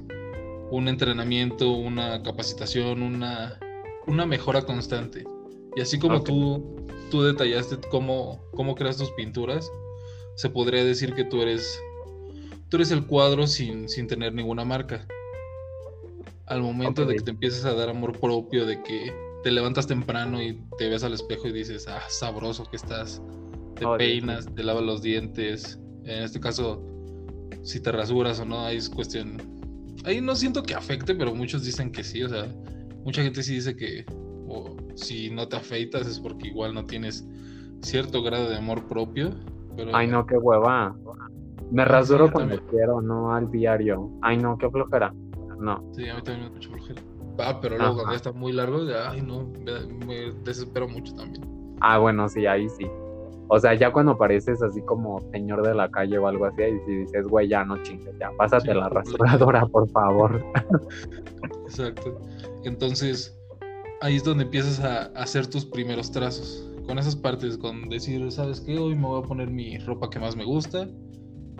un 0.71 0.87
entrenamiento, 0.87 1.71
una 1.71 2.21
capacitación, 2.21 3.01
una, 3.01 3.59
una 4.07 4.25
mejora 4.25 4.61
constante. 4.61 5.25
Y 5.75 5.81
así 5.81 5.97
como 5.97 6.23
tú, 6.23 6.85
tú 7.09 7.23
detallaste 7.23 7.77
cómo, 7.89 8.43
cómo 8.53 8.75
creas 8.75 8.97
tus 8.97 9.11
pinturas, 9.11 9.71
se 10.35 10.49
podría 10.49 10.83
decir 10.83 11.13
que 11.13 11.23
tú 11.23 11.41
eres 11.41 11.79
tú 12.69 12.77
eres 12.77 12.91
el 12.91 13.05
cuadro 13.05 13.47
sin, 13.47 13.89
sin 13.89 14.07
tener 14.07 14.33
ninguna 14.33 14.63
marca. 14.63 15.05
Al 16.45 16.61
momento 16.61 17.05
de 17.05 17.15
que 17.15 17.21
te 17.21 17.31
empieces 17.31 17.65
a 17.65 17.73
dar 17.73 17.89
amor 17.89 18.19
propio, 18.19 18.65
de 18.65 18.81
que 18.81 19.13
te 19.43 19.51
levantas 19.51 19.87
temprano 19.87 20.41
y 20.41 20.59
te 20.77 20.89
ves 20.89 21.03
al 21.03 21.13
espejo 21.13 21.47
y 21.47 21.51
dices, 21.51 21.87
ah, 21.87 22.01
sabroso 22.09 22.65
que 22.69 22.77
estás, 22.77 23.21
te 23.75 23.85
peinas, 23.97 24.47
te 24.55 24.63
lavas 24.63 24.83
los 24.83 25.01
dientes, 25.01 25.79
en 26.05 26.23
este 26.23 26.39
caso, 26.39 26.83
si 27.61 27.79
te 27.79 27.91
rasuras 27.91 28.39
o 28.39 28.45
no, 28.45 28.65
ahí 28.65 28.77
es 28.77 28.89
cuestión. 28.89 29.37
Ahí 30.05 30.21
no 30.21 30.35
siento 30.35 30.63
que 30.63 30.73
afecte, 30.73 31.13
pero 31.13 31.35
muchos 31.35 31.63
dicen 31.63 31.91
que 31.91 32.03
sí, 32.03 32.23
o 32.23 32.29
sea, 32.29 32.47
mucha 33.03 33.21
gente 33.21 33.43
sí 33.43 33.55
dice 33.55 33.75
que 33.75 34.05
si 34.95 35.29
no 35.29 35.47
te 35.47 35.57
afeitas 35.57 36.07
es 36.07 36.19
porque 36.19 36.47
igual 36.47 36.73
no 36.73 36.85
tienes 36.85 37.25
cierto 37.81 38.21
grado 38.21 38.49
de 38.49 38.57
amor 38.57 38.87
propio. 38.87 39.31
Pero, 39.75 39.95
Ay, 39.95 40.07
no, 40.07 40.25
qué 40.25 40.35
hueva. 40.35 40.95
Me 41.71 41.85
rasuro 41.85 42.31
cuando 42.31 42.59
quiero, 42.67 43.01
no 43.01 43.33
al 43.33 43.49
diario. 43.51 44.09
Ay, 44.21 44.37
no, 44.37 44.57
qué 44.57 44.69
flojera. 44.69 45.13
No. 45.59 45.83
Sí, 45.93 46.07
a 46.09 46.15
mí 46.15 46.21
también 46.23 46.39
me 46.39 46.49
da 46.49 46.55
mucha 46.55 46.69
flojera. 46.69 47.01
Ah, 47.39 47.59
pero 47.61 47.77
luego 47.77 47.95
cuando 47.95 48.11
ya 48.11 48.17
está 48.17 48.31
muy 48.31 48.51
largo, 48.51 48.83
ya, 48.85 49.11
ay, 49.11 49.21
no, 49.21 49.47
me, 50.05 50.33
desespero 50.43 50.87
mucho 50.87 51.13
también. 51.15 51.43
Ah, 51.79 51.97
bueno, 51.97 52.27
sí, 52.27 52.45
ahí 52.45 52.67
sí. 52.69 52.85
O 53.47 53.59
sea, 53.59 53.73
ya 53.73 53.91
cuando 53.91 54.17
pareces 54.17 54.61
así 54.61 54.81
como 54.81 55.21
señor 55.31 55.65
de 55.65 55.73
la 55.73 55.89
calle 55.89 56.17
o 56.17 56.27
algo 56.27 56.45
así, 56.45 56.63
y 56.63 56.79
si 56.85 56.95
dices, 56.97 57.25
güey, 57.27 57.47
ya 57.47 57.63
no 57.63 57.81
chingues, 57.81 58.13
ya, 58.19 58.29
pásate 58.37 58.73
la 58.73 58.89
rasuradora, 58.89 59.65
por 59.65 59.89
favor. 59.89 60.43
Exacto. 61.63 62.19
Entonces, 62.63 63.39
ahí 64.01 64.17
es 64.17 64.23
donde 64.23 64.43
empiezas 64.43 64.79
a 64.81 65.05
hacer 65.21 65.47
tus 65.47 65.65
primeros 65.65 66.11
trazos. 66.11 66.65
Con 66.85 66.99
esas 66.99 67.15
partes, 67.15 67.57
con 67.57 67.87
decir, 67.87 68.31
¿sabes 68.31 68.61
qué? 68.61 68.77
Hoy 68.77 68.95
me 68.95 69.07
voy 69.07 69.23
a 69.23 69.25
poner 69.25 69.49
mi 69.49 69.77
ropa 69.77 70.09
que 70.09 70.19
más 70.19 70.35
me 70.35 70.43
gusta 70.43 70.87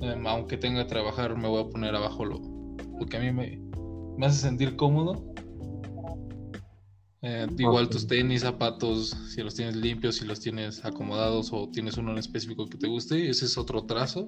Em, 0.02 0.26
aunque 0.28 0.58
tenga 0.58 0.84
que 0.84 0.90
trabajar, 0.90 1.38
me 1.38 1.48
voy 1.48 1.64
a 1.64 1.70
poner 1.70 1.96
abajo 1.96 2.26
lo, 2.26 2.42
que 3.06 3.18
a 3.18 3.20
mí 3.20 3.32
me, 3.32 3.60
me 4.18 4.26
hace 4.26 4.42
sentir 4.42 4.76
cómodo. 4.76 5.34
Eh, 7.22 7.48
igual 7.58 7.90
tus 7.90 8.08
tenis, 8.08 8.44
zapatos, 8.44 9.10
si 9.10 9.42
los 9.42 9.56
tienes 9.56 9.76
limpios, 9.76 10.16
si 10.16 10.26
los 10.26 10.40
tienes 10.40 10.86
acomodados 10.86 11.52
o 11.52 11.70
tienes 11.70 11.98
uno 11.98 12.12
en 12.12 12.18
específico 12.18 12.66
que 12.68 12.78
te 12.78 12.88
guste, 12.88 13.30
ese 13.30 13.46
es 13.46 13.58
otro 13.58 13.84
trazo. 13.84 14.26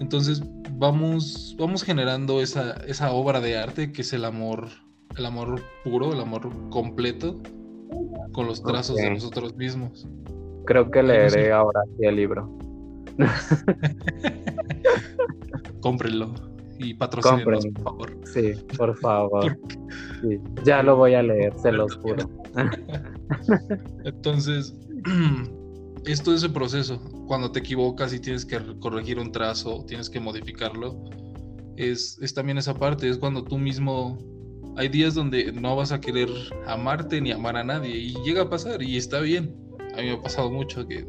Entonces 0.00 0.42
vamos, 0.72 1.54
vamos 1.56 1.84
generando 1.84 2.40
esa, 2.40 2.72
esa 2.88 3.12
obra 3.12 3.40
de 3.40 3.56
arte 3.56 3.92
que 3.92 4.02
es 4.02 4.12
el 4.12 4.24
amor, 4.24 4.68
el 5.16 5.26
amor 5.26 5.62
puro, 5.84 6.12
el 6.12 6.20
amor 6.20 6.50
completo 6.70 7.40
con 8.32 8.48
los 8.48 8.64
trazos 8.64 8.96
de 8.96 9.10
nosotros 9.10 9.54
mismos. 9.54 10.08
Creo 10.66 10.90
que 10.90 11.04
leeré 11.04 11.52
ahora 11.52 11.82
sí 11.96 12.04
el 12.04 12.16
libro. 12.16 12.71
Cómprenlo 15.80 16.34
y 16.78 16.94
patrocínenos, 16.94 17.66
por 17.66 17.82
favor. 17.82 18.18
Sí, 18.24 18.52
por 18.76 18.96
favor. 18.98 19.58
ya 20.64 20.82
lo 20.82 20.96
voy 20.96 21.14
a 21.14 21.22
leer, 21.22 21.54
se 21.58 21.72
los 21.72 21.96
juro. 21.96 22.28
Entonces, 24.04 24.74
esto 26.06 26.32
es 26.34 26.42
el 26.42 26.52
proceso. 26.52 27.00
Cuando 27.26 27.52
te 27.52 27.60
equivocas 27.60 28.12
y 28.12 28.20
tienes 28.20 28.44
que 28.44 28.58
corregir 28.80 29.18
un 29.18 29.32
trazo, 29.32 29.84
tienes 29.86 30.10
que 30.10 30.20
modificarlo, 30.20 31.04
es, 31.76 32.18
es 32.20 32.34
también 32.34 32.58
esa 32.58 32.74
parte, 32.74 33.08
es 33.08 33.18
cuando 33.18 33.44
tú 33.44 33.58
mismo 33.58 34.18
hay 34.76 34.88
días 34.88 35.14
donde 35.14 35.52
no 35.52 35.76
vas 35.76 35.92
a 35.92 36.00
querer 36.00 36.28
amarte 36.66 37.20
ni 37.20 37.30
amar 37.30 37.56
a 37.56 37.64
nadie 37.64 37.96
y 37.96 38.14
llega 38.24 38.42
a 38.42 38.50
pasar 38.50 38.82
y 38.82 38.96
está 38.96 39.20
bien. 39.20 39.54
A 39.94 40.00
mí 40.00 40.04
me 40.04 40.12
ha 40.12 40.22
pasado 40.22 40.50
mucho 40.50 40.86
que 40.86 41.06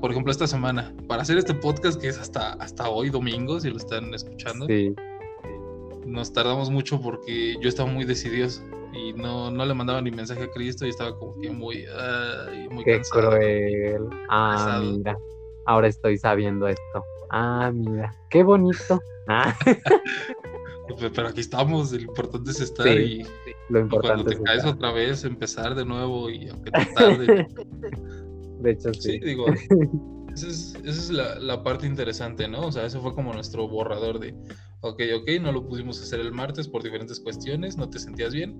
por 0.00 0.10
ejemplo, 0.10 0.32
esta 0.32 0.46
semana, 0.46 0.94
para 1.06 1.22
hacer 1.22 1.38
este 1.38 1.54
podcast 1.54 2.00
que 2.00 2.08
es 2.08 2.18
hasta, 2.18 2.54
hasta 2.54 2.88
hoy, 2.88 3.10
domingo, 3.10 3.60
si 3.60 3.70
lo 3.70 3.76
están 3.76 4.12
escuchando. 4.14 4.66
Nos 6.06 6.32
tardamos 6.32 6.70
mucho 6.70 7.00
porque 7.00 7.56
yo 7.60 7.68
estaba 7.68 7.88
muy 7.88 8.04
decidido 8.04 8.48
y 8.92 9.12
no, 9.12 9.50
no 9.50 9.64
le 9.64 9.74
mandaba 9.74 10.00
ni 10.02 10.10
mensaje 10.10 10.44
a 10.44 10.50
Cristo 10.50 10.86
y 10.86 10.90
estaba 10.90 11.16
como 11.16 11.38
que 11.40 11.50
muy, 11.50 11.84
muy 12.70 12.84
Qué 12.84 13.00
cruel. 13.10 14.08
Ah, 14.28 14.80
mira. 14.82 15.16
Ahora 15.66 15.88
estoy 15.88 16.18
sabiendo 16.18 16.66
esto. 16.66 17.04
Ah, 17.30 17.70
mira. 17.72 18.14
Qué 18.30 18.42
bonito. 18.42 19.00
Ah. 19.28 19.54
Pero 21.14 21.28
aquí 21.28 21.40
estamos, 21.40 21.92
lo 21.92 22.00
importante 22.00 22.50
es 22.50 22.60
estar 22.60 22.88
y, 22.88 23.24
lo 23.68 23.78
importante 23.78 24.24
cuando 24.24 24.30
te 24.30 24.42
caes 24.42 24.64
otra 24.64 24.90
vez, 24.90 25.24
empezar 25.24 25.76
de 25.76 25.84
nuevo 25.84 26.28
y 26.28 26.48
aunque 26.48 26.70
te 26.72 26.86
tarde. 26.86 27.46
De 28.60 28.72
hecho, 28.72 28.92
sí. 28.94 29.12
Sí, 29.12 29.20
digo, 29.20 29.46
esa 30.34 30.78
es, 30.84 31.10
la, 31.10 31.62
parte 31.62 31.86
interesante, 31.86 32.48
¿no? 32.48 32.66
O 32.66 32.72
sea, 32.72 32.86
eso 32.86 33.00
fue 33.00 33.14
como 33.14 33.32
nuestro 33.32 33.68
borrador 33.68 34.18
de, 34.18 34.34
ok, 34.80 35.02
ok, 35.16 35.30
no 35.40 35.52
lo 35.52 35.66
pudimos 35.66 36.00
hacer 36.00 36.20
el 36.20 36.32
martes 36.32 36.68
por 36.68 36.82
diferentes 36.82 37.20
cuestiones, 37.20 37.76
no 37.76 37.88
te 37.88 37.98
sentías 37.98 38.32
bien, 38.32 38.56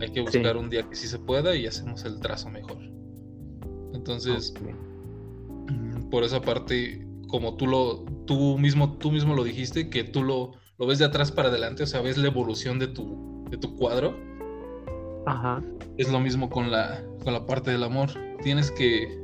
hay 0.00 0.10
que 0.10 0.20
buscar 0.20 0.56
un 0.56 0.70
día 0.70 0.88
que 0.88 0.96
sí 0.96 1.06
se 1.06 1.18
pueda 1.18 1.54
y 1.54 1.66
hacemos 1.66 2.04
el 2.04 2.20
trazo 2.20 2.50
mejor. 2.50 2.78
Entonces, 3.94 4.54
por 6.10 6.24
esa 6.24 6.40
parte, 6.40 7.06
como 7.28 7.56
tú 7.56 7.66
lo, 7.66 8.04
tú 8.26 8.58
mismo, 8.58 8.96
tú 8.98 9.10
mismo 9.10 9.34
lo 9.34 9.44
dijiste, 9.44 9.90
que 9.90 10.04
tú 10.04 10.22
lo, 10.22 10.52
lo 10.78 10.86
ves 10.86 10.98
de 10.98 11.04
atrás 11.04 11.32
para 11.32 11.48
adelante, 11.48 11.82
o 11.82 11.86
sea, 11.86 12.00
ves 12.00 12.16
la 12.16 12.28
evolución 12.28 12.78
de 12.78 12.88
tu, 12.88 13.44
de 13.50 13.58
tu 13.58 13.74
cuadro. 13.76 14.16
Ajá. 15.26 15.62
Es 15.96 16.10
lo 16.10 16.20
mismo 16.20 16.48
con 16.48 16.70
la, 16.70 17.02
con 17.22 17.32
la 17.32 17.46
parte 17.46 17.70
del 17.70 17.82
amor. 17.82 18.10
Tienes 18.42 18.70
que, 18.70 19.20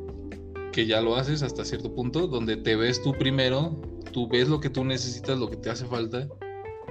que 0.73 0.87
ya 0.87 1.01
lo 1.01 1.17
haces 1.17 1.43
hasta 1.43 1.65
cierto 1.65 1.95
punto, 1.95 2.27
donde 2.27 2.57
te 2.57 2.77
ves 2.77 3.03
tú 3.03 3.13
primero, 3.13 3.81
tú 4.13 4.29
ves 4.29 4.49
lo 4.49 4.61
que 4.61 4.71
tú 4.71 4.85
necesitas, 4.85 5.39
lo 5.39 5.49
que 5.49 5.57
te 5.57 5.71
hace 5.71 5.87
falta, 5.87 6.29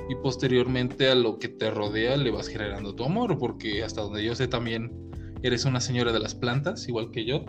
y 0.09 0.15
posteriormente 0.15 1.09
a 1.09 1.15
lo 1.15 1.39
que 1.39 1.49
te 1.49 1.71
rodea 1.71 2.17
le 2.17 2.32
vas 2.32 2.47
generando 2.47 2.95
tu 2.95 3.03
amor, 3.03 3.38
porque 3.38 3.84
hasta 3.84 4.01
donde 4.01 4.24
yo 4.24 4.36
sé 4.36 4.47
también 4.47 4.91
eres 5.43 5.65
una 5.65 5.80
señora 5.80 6.11
de 6.11 6.19
las 6.19 6.36
plantas, 6.36 6.88
igual 6.88 7.11
que 7.11 7.26
yo. 7.26 7.43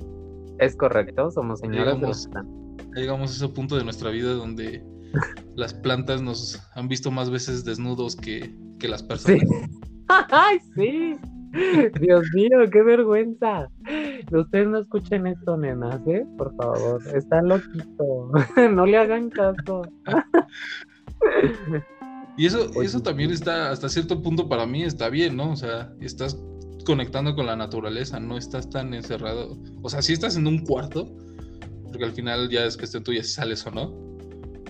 Es 0.59 0.77
correcto, 0.77 1.31
somos 1.31 1.61
señoras 1.61 2.01
de 2.01 2.07
las 2.09 2.27
plantas. 2.29 2.55
Llegamos 2.95 3.31
a 3.31 3.35
ese 3.35 3.49
punto 3.55 3.77
de 3.77 3.85
nuestra 3.85 4.11
vida 4.11 4.33
donde 4.35 4.85
las 5.57 5.75
plantas 5.75 6.23
nos 6.23 6.61
han 6.75 6.89
visto 6.89 7.11
más 7.11 7.31
veces 7.31 7.65
desnudos 7.65 8.17
que, 8.17 8.55
que 8.79 8.89
las 8.89 9.03
personas. 9.03 9.43
¡Ay, 10.09 10.59
sí! 10.75 11.17
Dios 12.01 12.27
mío, 12.35 12.59
qué 12.71 12.83
vergüenza. 12.83 13.69
Ustedes 14.33 14.69
no 14.69 14.79
escuchen 14.79 15.27
esto, 15.27 15.57
nenas, 15.57 16.01
¿eh? 16.07 16.27
Por 16.37 16.55
favor, 16.57 17.03
está 17.15 17.43
loquito. 17.43 18.31
no 18.73 18.87
le 18.87 18.97
hagan 18.97 19.31
caso. 19.31 19.83
y 22.37 22.47
eso, 22.47 22.71
eso 22.83 23.01
también 23.01 23.31
está, 23.31 23.71
hasta 23.71 23.89
cierto 23.89 24.21
punto 24.21 24.49
para 24.49 24.67
mí 24.67 24.83
está 24.83 25.09
bien, 25.09 25.37
¿no? 25.37 25.53
O 25.53 25.57
sea, 25.57 25.93
estás 26.01 26.41
conectando 26.85 27.35
con 27.35 27.47
la 27.47 27.57
naturaleza, 27.57 28.21
no 28.21 28.37
estás 28.37 28.69
tan 28.69 28.93
encerrado. 28.93 29.57
O 29.83 29.89
sea, 29.89 30.03
si 30.03 30.13
estás 30.13 30.37
en 30.37 30.47
un 30.47 30.65
cuarto, 30.65 31.15
porque 31.85 32.05
al 32.05 32.13
final 32.13 32.51
ya 32.51 32.65
es 32.65 32.77
cuestión 32.77 33.05
tuya 33.05 33.23
si 33.23 33.31
sales 33.31 33.65
o 33.67 33.71
no, 33.71 33.95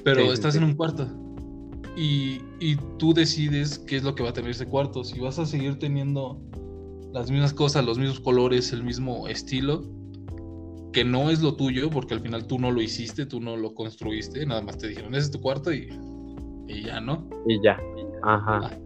pero 0.05 0.33
estás 0.33 0.55
en 0.57 0.65
un 0.65 0.75
cuarto. 0.75 1.09
Y, 1.97 2.41
y, 2.59 2.77
tú 2.99 3.15
decides 3.15 3.79
qué 3.79 3.97
es 3.97 4.03
lo 4.03 4.17
que 4.17 4.25
va 4.25 4.31
a 4.31 4.33
tener 4.33 4.51
ese 4.51 4.67
cuarto. 4.67 5.05
Si 5.05 5.21
vas 5.21 5.39
a 5.39 5.47
seguir 5.47 5.79
teniendo 5.79 6.43
las 7.15 7.31
mismas 7.31 7.55
cosas, 7.55 7.85
los 7.85 7.97
mismos 7.97 8.19
colores, 8.19 8.73
el 8.73 8.83
mismo 8.83 9.29
estilo, 9.29 9.85
que 10.93 11.05
no 11.05 11.31
es 11.31 11.41
lo 11.41 11.55
tuyo, 11.55 11.89
porque 11.89 12.13
al 12.13 12.21
final 12.21 12.49
tú 12.49 12.59
no 12.59 12.73
lo 12.73 12.83
hiciste, 12.83 13.25
tú 13.25 13.41
no 13.41 13.57
lo 13.57 13.73
construiste, 13.73 14.45
nada 14.45 14.63
más 14.63 14.79
te 14.79 14.89
dijeron, 14.89 15.15
ese 15.15 15.27
es 15.27 15.31
tu 15.31 15.41
cuarto 15.41 15.73
y, 15.73 15.89
y 16.67 16.83
ya, 16.83 17.01
¿no? 17.01 17.29
Y 17.47 17.63
ya, 17.63 17.79
ajá. 18.25 18.61
Ah, 18.65 18.79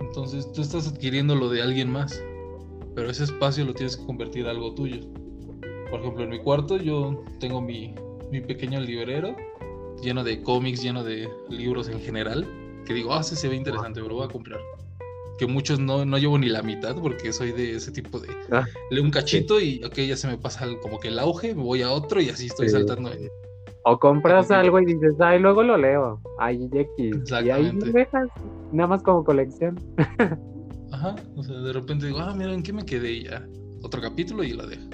entonces 0.00 0.52
tú 0.52 0.60
estás 0.60 0.86
adquiriendo 0.86 1.34
lo 1.34 1.48
de 1.48 1.62
alguien 1.62 1.90
más, 1.90 2.22
pero 2.94 3.08
ese 3.08 3.24
espacio 3.24 3.64
lo 3.64 3.72
tienes 3.72 3.96
que 3.96 4.04
convertir 4.04 4.42
en 4.42 4.50
algo 4.50 4.74
tuyo. 4.74 5.00
Por 5.90 6.00
ejemplo, 6.00 6.24
en 6.24 6.30
mi 6.30 6.40
cuarto 6.40 6.76
yo 6.76 7.24
tengo 7.40 7.62
mi, 7.62 7.94
mi 8.30 8.42
pequeño 8.42 8.80
librero 8.80 9.34
lleno 10.02 10.22
de 10.24 10.42
cómics, 10.42 10.82
lleno 10.82 11.02
de 11.02 11.26
libros 11.48 11.88
en 11.88 12.00
general, 12.00 12.46
que 12.84 12.92
digo, 12.92 13.14
ah, 13.14 13.20
ese 13.20 13.34
se 13.34 13.48
ve 13.48 13.56
interesante, 13.56 14.00
pero 14.00 14.10
lo 14.10 14.16
voy 14.16 14.26
a 14.26 14.30
comprar 14.30 14.60
que 15.38 15.46
muchos 15.46 15.78
no, 15.78 16.04
no 16.04 16.18
llevo 16.18 16.38
ni 16.38 16.48
la 16.48 16.62
mitad 16.62 16.96
porque 16.96 17.32
soy 17.32 17.52
de 17.52 17.76
ese 17.76 17.90
tipo 17.90 18.18
de... 18.20 18.28
Ah, 18.50 18.64
leo 18.90 19.02
un 19.02 19.10
cachito 19.10 19.60
y, 19.60 19.82
ok, 19.84 19.94
ya 19.96 20.16
se 20.16 20.28
me 20.28 20.38
pasa 20.38 20.66
como 20.82 21.00
que 21.00 21.08
el 21.08 21.18
auge, 21.18 21.54
me 21.54 21.62
voy 21.62 21.82
a 21.82 21.90
otro 21.90 22.20
y 22.20 22.28
así 22.28 22.46
estoy 22.46 22.68
saltando. 22.68 23.10
O 23.84 23.98
compras 23.98 24.50
algo 24.50 24.78
y 24.80 24.86
dices, 24.86 25.14
ay, 25.20 25.40
luego 25.40 25.62
lo 25.62 25.76
leo. 25.76 26.20
Ay, 26.38 26.68
X. 26.72 27.16
Y 27.28 27.50
ahí 27.50 27.72
dejas, 27.92 28.28
nada 28.72 28.88
más 28.88 29.02
como 29.02 29.24
colección. 29.24 29.76
Ajá, 30.92 31.16
o 31.36 31.42
sea, 31.42 31.58
de 31.58 31.72
repente 31.72 32.06
digo, 32.06 32.18
ah, 32.20 32.34
mira, 32.36 32.52
¿en 32.52 32.62
qué 32.62 32.72
me 32.72 32.84
quedé? 32.84 33.12
Y 33.12 33.24
ya, 33.24 33.46
otro 33.82 34.00
capítulo 34.00 34.44
y 34.44 34.52
la 34.52 34.66
dejo. 34.66 34.84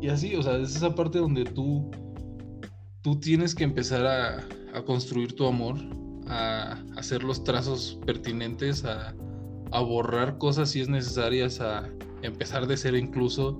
Y 0.00 0.08
así, 0.08 0.34
o 0.34 0.42
sea, 0.42 0.56
es 0.56 0.74
esa 0.74 0.94
parte 0.94 1.18
donde 1.18 1.44
tú, 1.44 1.90
tú 3.02 3.20
tienes 3.20 3.54
que 3.54 3.64
empezar 3.64 4.06
a, 4.06 4.38
a 4.74 4.82
construir 4.84 5.34
tu 5.34 5.46
amor 5.46 5.76
a 6.28 6.82
hacer 6.96 7.24
los 7.24 7.42
trazos 7.44 7.98
pertinentes, 8.06 8.84
a, 8.84 9.14
borrar 9.70 10.38
cosas 10.38 10.70
si 10.70 10.80
es 10.80 10.88
necesarias, 10.88 11.60
a 11.60 11.88
empezar 12.22 12.66
de 12.66 12.76
cero 12.76 12.96
incluso, 12.96 13.58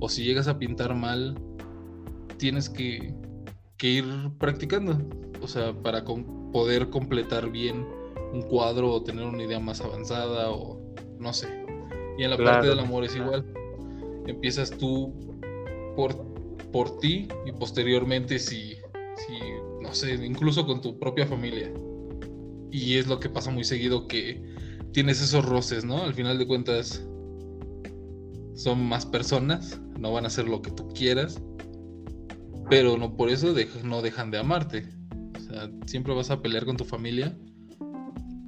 o 0.00 0.08
si 0.08 0.24
llegas 0.24 0.48
a 0.48 0.58
pintar 0.58 0.94
mal, 0.94 1.38
tienes 2.38 2.68
que, 2.68 3.14
ir 3.82 4.04
practicando, 4.38 4.96
o 5.40 5.48
sea, 5.48 5.72
para 5.74 6.04
poder 6.04 6.88
completar 6.88 7.50
bien 7.50 7.84
un 8.32 8.42
cuadro 8.42 8.92
o 8.92 9.02
tener 9.02 9.26
una 9.26 9.42
idea 9.42 9.58
más 9.58 9.80
avanzada 9.80 10.50
o 10.50 10.80
no 11.18 11.32
sé. 11.32 11.48
Y 12.16 12.22
en 12.22 12.30
la 12.30 12.36
parte 12.36 12.68
del 12.68 12.78
amor 12.78 13.04
es 13.04 13.16
igual. 13.16 13.44
Empiezas 14.28 14.70
tú 14.70 15.12
por, 15.96 16.16
por 16.70 16.98
ti 16.98 17.26
y 17.44 17.50
posteriormente 17.52 18.38
si, 18.38 18.76
si, 19.16 19.38
no 19.80 19.92
sé, 19.92 20.14
incluso 20.14 20.64
con 20.64 20.80
tu 20.80 20.96
propia 20.98 21.26
familia 21.26 21.72
y 22.72 22.96
es 22.96 23.06
lo 23.06 23.20
que 23.20 23.28
pasa 23.28 23.50
muy 23.50 23.64
seguido 23.64 24.08
que 24.08 24.42
tienes 24.92 25.22
esos 25.22 25.44
roces, 25.44 25.84
¿no? 25.84 26.02
Al 26.02 26.14
final 26.14 26.38
de 26.38 26.46
cuentas 26.46 27.06
son 28.54 28.86
más 28.86 29.06
personas, 29.06 29.80
no 29.98 30.12
van 30.12 30.24
a 30.24 30.28
hacer 30.28 30.48
lo 30.48 30.62
que 30.62 30.70
tú 30.70 30.88
quieras, 30.88 31.40
pero 32.70 32.96
no 32.96 33.14
por 33.14 33.28
eso 33.28 33.54
no 33.84 34.02
dejan 34.02 34.30
de 34.30 34.38
amarte. 34.38 34.88
O 35.36 35.40
sea, 35.40 35.70
siempre 35.86 36.14
vas 36.14 36.30
a 36.30 36.40
pelear 36.40 36.64
con 36.64 36.76
tu 36.76 36.84
familia, 36.84 37.36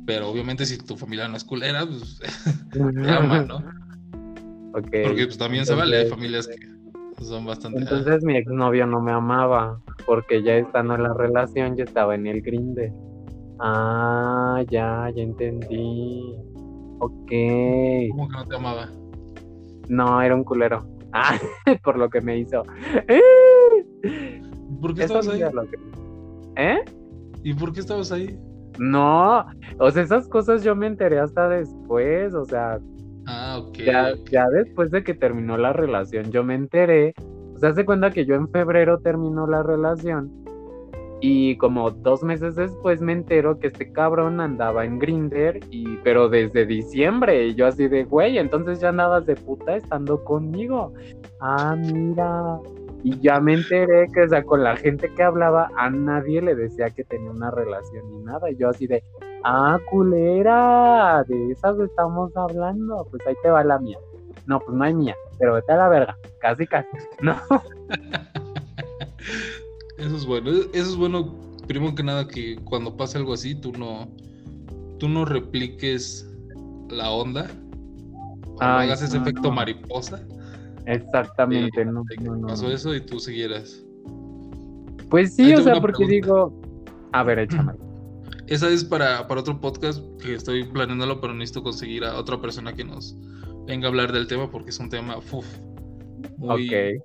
pero 0.06 0.28
obviamente 0.30 0.64
si 0.66 0.78
tu 0.78 0.96
familia 0.96 1.28
no 1.28 1.36
es 1.36 1.44
culera, 1.44 1.86
pues 1.86 2.20
te 2.72 3.10
ama, 3.10 3.42
¿no? 3.42 3.62
Porque 4.72 5.26
pues 5.26 5.38
también 5.38 5.64
se 5.64 5.74
vale, 5.74 5.98
hay 5.98 6.08
familias 6.08 6.48
que 6.48 7.24
son 7.24 7.46
bastante... 7.46 7.78
Entonces 7.78 8.24
mi 8.24 8.36
exnovio 8.36 8.88
no 8.88 9.00
me 9.00 9.12
amaba, 9.12 9.80
porque 10.04 10.42
ya 10.42 10.56
estando 10.56 10.96
en 10.96 11.04
la 11.04 11.14
relación 11.14 11.76
ya 11.76 11.84
estaba 11.84 12.16
en 12.16 12.26
el 12.26 12.42
grinde. 12.42 12.92
Ah, 13.66 14.62
ya, 14.68 15.10
ya 15.16 15.22
entendí. 15.22 16.36
Ok. 16.98 17.30
¿Cómo 18.10 18.28
que 18.28 18.36
no 18.36 18.46
te 18.46 18.56
amaba? 18.56 18.90
No, 19.88 20.20
era 20.20 20.34
un 20.34 20.44
culero. 20.44 20.86
Ah, 21.16 21.38
por 21.84 21.96
lo 21.96 22.10
que 22.10 22.20
me 22.20 22.36
hizo. 22.38 22.64
¿Por 24.80 24.94
qué 24.94 25.04
estabas 25.04 25.28
ahí? 25.28 25.42
¿Eh? 26.56 26.78
¿Y 27.44 27.54
por 27.54 27.72
qué 27.72 27.78
estabas 27.78 28.10
ahí? 28.10 28.36
No, 28.80 29.46
o 29.78 29.90
sea, 29.92 30.02
esas 30.02 30.26
cosas 30.26 30.64
yo 30.64 30.74
me 30.74 30.88
enteré 30.88 31.20
hasta 31.20 31.48
después, 31.48 32.34
o 32.34 32.44
sea. 32.44 32.80
Ah, 33.28 33.60
ok. 33.62 33.76
Ya, 33.76 34.12
ya 34.28 34.48
después 34.48 34.90
de 34.90 35.04
que 35.04 35.14
terminó 35.14 35.56
la 35.56 35.72
relación, 35.72 36.32
yo 36.32 36.42
me 36.42 36.56
enteré. 36.56 37.14
O 37.54 37.58
sea, 37.58 37.72
se 37.72 37.84
cuenta 37.84 38.10
que 38.10 38.26
yo 38.26 38.34
en 38.34 38.48
febrero 38.48 38.98
terminó 38.98 39.46
la 39.46 39.62
relación 39.62 40.43
y 41.26 41.56
como 41.56 41.90
dos 41.90 42.22
meses 42.22 42.54
después 42.54 43.00
me 43.00 43.14
entero 43.14 43.58
que 43.58 43.68
este 43.68 43.90
cabrón 43.90 44.42
andaba 44.42 44.84
en 44.84 44.98
Grinder, 44.98 45.58
y, 45.70 45.96
pero 46.04 46.28
desde 46.28 46.66
diciembre. 46.66 47.46
Y 47.46 47.54
yo 47.54 47.66
así 47.66 47.88
de, 47.88 48.04
güey, 48.04 48.36
entonces 48.36 48.78
ya 48.78 48.90
andabas 48.90 49.24
de 49.24 49.34
puta 49.34 49.74
estando 49.74 50.22
conmigo. 50.22 50.92
Ah, 51.40 51.76
mira. 51.78 52.58
Y 53.02 53.18
ya 53.20 53.40
me 53.40 53.54
enteré 53.54 54.06
que, 54.12 54.20
o 54.20 54.28
sea, 54.28 54.42
con 54.42 54.62
la 54.62 54.76
gente 54.76 55.14
que 55.14 55.22
hablaba, 55.22 55.70
a 55.78 55.88
nadie 55.88 56.42
le 56.42 56.54
decía 56.54 56.90
que 56.90 57.04
tenía 57.04 57.30
una 57.30 57.50
relación 57.50 58.06
ni 58.10 58.18
nada. 58.18 58.50
Y 58.50 58.56
yo 58.56 58.68
así 58.68 58.86
de, 58.86 59.02
ah, 59.44 59.78
culera, 59.90 61.24
de 61.26 61.52
esas 61.52 61.80
estamos 61.80 62.36
hablando. 62.36 63.06
Pues 63.10 63.26
ahí 63.26 63.34
te 63.42 63.48
va 63.48 63.64
la 63.64 63.78
mía. 63.78 63.96
No, 64.46 64.60
pues 64.60 64.76
no 64.76 64.84
hay 64.84 64.92
mía, 64.92 65.16
pero 65.38 65.54
vete 65.54 65.72
a 65.72 65.76
la 65.76 65.88
verga. 65.88 66.18
Casi, 66.38 66.66
casi. 66.66 66.86
No. 67.22 67.34
Eso 69.98 70.16
es 70.16 70.26
bueno. 70.26 70.50
Eso 70.50 70.90
es 70.90 70.96
bueno, 70.96 71.38
primero 71.66 71.94
que 71.94 72.02
nada, 72.02 72.26
que 72.26 72.56
cuando 72.64 72.96
pase 72.96 73.18
algo 73.18 73.32
así, 73.32 73.54
tú 73.54 73.72
no, 73.72 74.08
tú 74.98 75.08
no 75.08 75.24
repliques 75.24 76.28
la 76.90 77.10
onda. 77.10 77.50
O 78.56 78.62
hagas 78.62 79.02
ese 79.02 79.16
efecto 79.16 79.50
mariposa. 79.50 80.24
Exactamente, 80.86 81.80
eh, 81.80 81.84
no, 81.86 82.04
Pasó 82.46 82.70
eso 82.70 82.94
y 82.94 83.00
tú 83.00 83.18
siguieras. 83.18 83.84
Pues 85.08 85.34
sí, 85.34 85.54
o 85.54 85.62
sea, 85.62 85.80
porque 85.80 86.06
digo. 86.06 86.60
A 87.12 87.22
ver, 87.22 87.38
échame. 87.38 87.72
Esa 88.46 88.68
es 88.68 88.84
para, 88.84 89.26
para 89.26 89.40
otro 89.40 89.58
podcast 89.58 90.02
que 90.20 90.34
estoy 90.34 90.64
planeándolo, 90.64 91.20
pero 91.20 91.32
necesito 91.32 91.62
conseguir 91.62 92.04
a 92.04 92.18
otra 92.18 92.40
persona 92.40 92.74
que 92.74 92.84
nos 92.84 93.16
venga 93.66 93.86
a 93.86 93.88
hablar 93.88 94.12
del 94.12 94.26
tema 94.26 94.50
porque 94.50 94.68
es 94.68 94.78
un 94.78 94.90
tema 94.90 95.16
uf, 95.16 95.46
muy, 96.36 97.00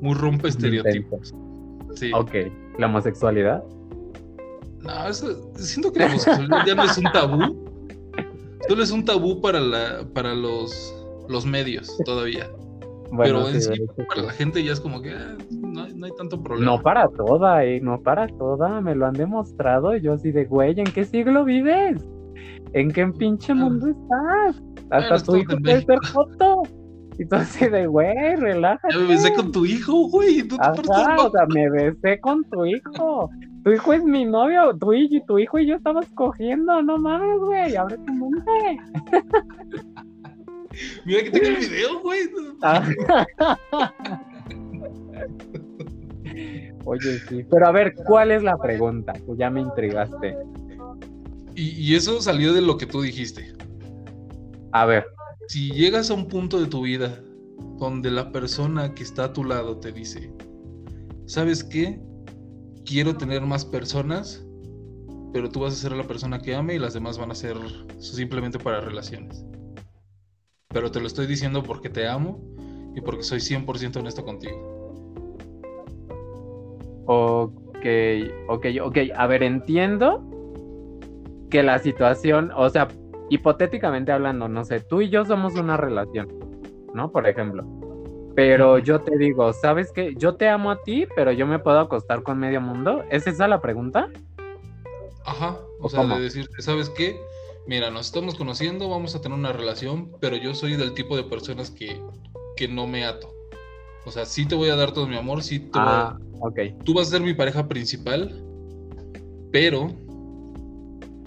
muy 0.00 0.14
rompe 0.14 0.48
estereotipos. 0.48 1.34
Ok, 2.14 2.34
¿la 2.78 2.86
homosexualidad? 2.86 3.62
No, 4.80 5.08
eso, 5.08 5.52
siento 5.54 5.92
que 5.92 6.00
la 6.00 6.06
homosexualidad 6.06 6.66
ya 6.66 6.74
no 6.74 6.84
es 6.84 6.98
un 6.98 7.04
tabú. 7.04 7.72
Solo 8.68 8.82
es 8.82 8.90
un 8.90 9.04
tabú 9.04 9.40
para, 9.40 9.60
la, 9.60 10.04
para 10.14 10.34
los, 10.34 10.94
los 11.28 11.44
medios 11.46 11.96
todavía. 12.04 12.48
Pero 13.16 13.48
en 13.48 13.60
sí, 13.60 13.84
para 14.08 14.22
la 14.22 14.32
gente 14.32 14.64
ya 14.64 14.72
es 14.72 14.80
como 14.80 15.02
que 15.02 15.10
ah, 15.10 15.36
no, 15.50 15.82
hay 15.82 16.12
tanto 16.16 16.42
problema. 16.42 16.72
No 16.72 16.82
para 16.82 17.08
toda, 17.08 17.64
eh, 17.64 17.80
no 17.80 18.00
para 18.00 18.26
toda, 18.26 18.80
me 18.80 18.94
lo 18.94 19.06
han 19.06 19.12
demostrado. 19.12 19.94
Yo 19.96 20.14
así 20.14 20.32
de, 20.32 20.46
güey, 20.46 20.78
¿en 20.80 20.86
qué 20.86 21.04
siglo 21.04 21.44
vives? 21.44 22.02
¿En 22.72 22.90
qué 22.90 23.06
pinche 23.06 23.52
ah. 23.52 23.56
mundo 23.56 23.88
estás? 23.88 24.62
Hasta 24.90 25.24
tu 25.24 25.36
hijo 25.36 25.56
puede 25.62 25.82
ser 25.82 25.98
foto. 26.12 26.62
Y 27.18 27.26
tú 27.26 27.36
así 27.36 27.68
de, 27.68 27.86
güey, 27.86 28.36
relájate. 28.36 28.94
Ya 28.94 29.00
me 29.00 29.08
besé 29.08 29.34
con 29.34 29.52
tu 29.52 29.66
hijo, 29.66 30.08
güey. 30.08 30.48
Ajá, 30.58 31.16
o 31.18 31.30
sea, 31.30 31.44
me 31.46 31.68
besé 31.70 32.18
con 32.20 32.42
tu 32.44 32.64
hijo. 32.64 33.28
Tu 33.64 33.72
hijo 33.72 33.92
es 33.92 34.02
mi 34.02 34.24
novio. 34.24 34.74
Tu, 34.78 34.94
y 34.94 35.22
tu 35.26 35.38
hijo 35.38 35.58
y 35.58 35.66
yo 35.66 35.74
estabas 35.76 36.06
cogiendo. 36.14 36.80
No 36.82 36.96
mames, 36.98 37.38
güey. 37.38 37.76
Abre 37.76 37.98
tu 37.98 38.12
mente. 38.12 38.80
Mira 41.04 41.22
que 41.22 41.30
tengo 41.30 41.48
el 41.48 41.56
video, 41.56 42.00
güey. 42.00 42.22
Oye, 46.84 47.18
sí. 47.28 47.44
Pero 47.48 47.66
a 47.66 47.72
ver, 47.72 47.94
¿cuál 48.06 48.30
es 48.30 48.42
la 48.42 48.56
pregunta? 48.56 49.12
Pues 49.26 49.38
ya 49.38 49.50
me 49.50 49.60
intrigaste. 49.60 50.34
Y, 51.54 51.94
eso 51.94 52.22
salió 52.22 52.54
de 52.54 52.62
lo 52.62 52.78
que 52.78 52.86
tú 52.86 53.02
dijiste. 53.02 53.52
A 54.72 54.86
ver. 54.86 55.04
Si 55.48 55.70
llegas 55.70 56.10
a 56.10 56.14
un 56.14 56.28
punto 56.28 56.60
de 56.60 56.66
tu 56.66 56.82
vida 56.82 57.22
donde 57.78 58.10
la 58.10 58.32
persona 58.32 58.94
que 58.94 59.02
está 59.02 59.24
a 59.24 59.32
tu 59.32 59.44
lado 59.44 59.78
te 59.78 59.92
dice, 59.92 60.32
¿sabes 61.26 61.64
qué? 61.64 62.00
Quiero 62.84 63.16
tener 63.16 63.42
más 63.42 63.64
personas, 63.64 64.46
pero 65.32 65.48
tú 65.48 65.60
vas 65.60 65.74
a 65.74 65.76
ser 65.76 65.92
la 65.92 66.04
persona 66.04 66.40
que 66.40 66.54
ame 66.54 66.74
y 66.74 66.78
las 66.78 66.94
demás 66.94 67.18
van 67.18 67.30
a 67.30 67.34
ser 67.34 67.56
simplemente 67.98 68.58
para 68.58 68.80
relaciones. 68.80 69.44
Pero 70.68 70.90
te 70.90 71.00
lo 71.00 71.06
estoy 71.06 71.26
diciendo 71.26 71.62
porque 71.62 71.88
te 71.88 72.06
amo 72.06 72.40
y 72.94 73.00
porque 73.00 73.22
soy 73.22 73.40
100% 73.40 73.96
honesto 73.96 74.24
contigo. 74.24 74.72
Ok, 77.06 77.86
ok, 78.48 78.66
ok. 78.82 78.98
A 79.16 79.26
ver, 79.26 79.42
entiendo 79.42 80.22
que 81.50 81.62
la 81.62 81.78
situación, 81.78 82.50
o 82.56 82.70
sea, 82.70 82.88
hipotéticamente 83.32 84.12
hablando, 84.12 84.46
no 84.46 84.62
sé, 84.62 84.80
tú 84.80 85.00
y 85.00 85.08
yo 85.08 85.24
somos 85.24 85.54
una 85.54 85.78
relación, 85.78 86.28
¿no? 86.92 87.10
Por 87.10 87.26
ejemplo. 87.26 87.64
Pero 88.34 88.78
yo 88.78 89.00
te 89.00 89.16
digo, 89.16 89.52
¿sabes 89.54 89.90
qué? 89.92 90.14
Yo 90.16 90.34
te 90.36 90.48
amo 90.48 90.70
a 90.70 90.82
ti, 90.82 91.06
pero 91.16 91.32
yo 91.32 91.46
me 91.46 91.58
puedo 91.58 91.80
acostar 91.80 92.22
con 92.22 92.38
medio 92.38 92.60
mundo. 92.60 93.04
¿Es 93.10 93.26
esa 93.26 93.48
la 93.48 93.62
pregunta? 93.62 94.10
Ajá, 95.24 95.58
o, 95.80 95.88
sea, 95.88 96.04
de 96.04 96.20
decirte, 96.20 96.60
¿sabes 96.60 96.90
qué? 96.90 97.18
Mira, 97.66 97.90
nos 97.90 98.06
estamos 98.06 98.34
conociendo, 98.34 98.90
vamos 98.90 99.14
a 99.14 99.22
tener 99.22 99.38
una 99.38 99.52
relación, 99.52 100.12
pero 100.20 100.36
yo 100.36 100.54
soy 100.54 100.76
del 100.76 100.92
tipo 100.92 101.16
de 101.16 101.24
personas 101.24 101.70
que, 101.70 102.02
que 102.56 102.68
no 102.68 102.86
me 102.86 103.06
ato. 103.06 103.32
O 104.04 104.10
sea, 104.10 104.26
sí 104.26 104.46
te 104.46 104.54
voy 104.54 104.68
a 104.68 104.76
dar 104.76 104.92
todo 104.92 105.06
mi 105.06 105.16
amor, 105.16 105.42
sí 105.42 105.58
te 105.58 105.78
ah, 105.78 106.18
Tú 106.84 106.92
vas 106.92 107.08
a 107.08 107.10
ser 107.12 107.22
mi 107.22 107.32
pareja 107.32 107.66
principal, 107.66 108.44
pero 109.52 109.88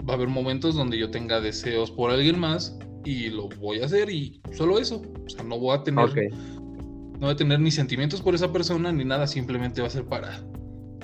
va 0.08 0.14
a 0.14 0.16
haber 0.16 0.28
momentos 0.28 0.74
donde 0.74 0.98
yo 0.98 1.10
tenga 1.10 1.40
deseos 1.40 1.90
por 1.90 2.10
alguien 2.10 2.38
más 2.38 2.78
y 3.04 3.30
lo 3.30 3.48
voy 3.48 3.80
a 3.80 3.86
hacer 3.86 4.10
y 4.10 4.40
solo 4.52 4.78
eso. 4.78 5.02
O 5.24 5.28
sea, 5.28 5.44
no 5.44 5.58
voy 5.58 5.76
a 5.76 5.82
tener, 5.82 6.08
no 6.10 7.20
voy 7.20 7.30
a 7.30 7.36
tener 7.36 7.60
ni 7.60 7.70
sentimientos 7.70 8.20
por 8.20 8.34
esa 8.34 8.52
persona 8.52 8.92
ni 8.92 9.04
nada, 9.04 9.26
simplemente 9.26 9.80
va 9.80 9.88
a 9.88 9.90
ser 9.90 10.04
para 10.04 10.40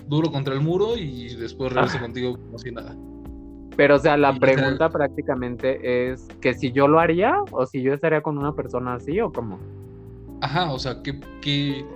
duro 0.09 0.30
contra 0.30 0.55
el 0.55 0.61
muro 0.61 0.96
y 0.96 1.34
después 1.36 1.72
regreso 1.72 1.96
ah. 1.98 2.03
contigo 2.03 2.36
como 2.36 2.59
si 2.59 2.70
nada. 2.70 2.96
Pero, 3.76 3.96
o 3.96 3.98
sea, 3.98 4.16
la 4.16 4.34
pregunta 4.34 4.90
prácticamente 4.90 6.12
es 6.12 6.28
que 6.40 6.53
si 6.53 6.72
yo 6.72 6.88
lo 6.88 7.00
haría 7.00 7.38
o 7.53 7.64
si 7.64 7.80
yo 7.80 7.94
estaría 7.94 8.20
con 8.20 8.36
una 8.36 8.55
persona 8.55 8.94
así 8.94 9.18
o 9.20 9.32
cómo. 9.32 9.59
Ajá, 10.42 10.72
o 10.72 10.78
sea, 10.78 11.03
¿qué, 11.03 11.18
qué, 11.40 11.86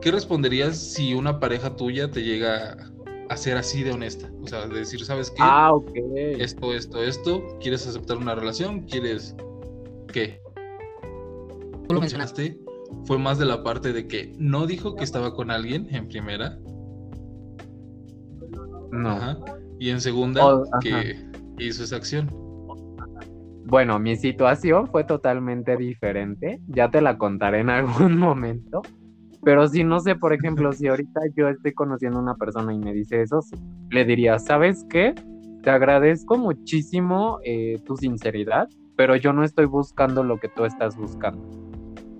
qué 0.00 0.10
responderías 0.12 0.76
si 0.76 1.14
una 1.14 1.40
pareja 1.40 1.74
tuya 1.74 2.10
te 2.10 2.22
llega 2.22 2.76
a 3.28 3.36
ser 3.36 3.56
así 3.56 3.82
de 3.82 3.92
honesta. 3.92 4.30
O 4.42 4.46
sea, 4.46 4.66
de 4.66 4.78
decir, 4.78 5.04
¿sabes 5.04 5.30
qué? 5.30 5.38
Ah, 5.40 5.72
ok. 5.72 5.90
Esto, 6.14 6.74
esto, 6.74 7.02
esto. 7.02 7.42
¿Quieres 7.60 7.86
aceptar 7.86 8.16
una 8.16 8.34
relación? 8.34 8.82
¿Quieres 8.82 9.36
qué? 10.12 10.40
Lo 11.88 12.00
mencionaste. 12.00 12.58
Fue 13.04 13.18
más 13.18 13.38
de 13.38 13.46
la 13.46 13.62
parte 13.62 13.92
de 13.92 14.06
que 14.06 14.32
no 14.38 14.66
dijo 14.66 14.94
que 14.94 15.04
estaba 15.04 15.34
con 15.34 15.50
alguien 15.50 15.88
en 15.94 16.08
primera. 16.08 16.58
No. 18.92 19.10
Ajá. 19.10 19.38
Y 19.78 19.90
en 19.90 20.00
segunda, 20.00 20.46
oh, 20.46 20.64
que 20.80 21.16
hizo 21.58 21.84
esa 21.84 21.96
acción. 21.96 22.30
Bueno, 23.66 23.98
mi 23.98 24.16
situación 24.16 24.88
fue 24.88 25.04
totalmente 25.04 25.76
diferente. 25.76 26.60
Ya 26.68 26.90
te 26.90 27.00
la 27.00 27.18
contaré 27.18 27.60
en 27.60 27.70
algún 27.70 28.18
momento. 28.18 28.82
Pero 29.44 29.68
si 29.68 29.84
no 29.84 30.00
sé, 30.00 30.14
por 30.14 30.32
ejemplo, 30.32 30.72
si 30.72 30.88
ahorita 30.88 31.20
yo 31.36 31.48
estoy 31.48 31.72
conociendo 31.74 32.18
a 32.18 32.22
una 32.22 32.34
persona 32.34 32.72
y 32.72 32.78
me 32.78 32.94
dice 32.94 33.20
eso, 33.20 33.40
le 33.90 34.04
diría, 34.04 34.38
¿sabes 34.38 34.86
qué? 34.88 35.14
Te 35.62 35.70
agradezco 35.70 36.38
muchísimo 36.38 37.38
eh, 37.44 37.78
tu 37.84 37.96
sinceridad, 37.96 38.68
pero 38.96 39.16
yo 39.16 39.32
no 39.32 39.44
estoy 39.44 39.66
buscando 39.66 40.24
lo 40.24 40.38
que 40.38 40.48
tú 40.48 40.64
estás 40.64 40.96
buscando. 40.96 41.46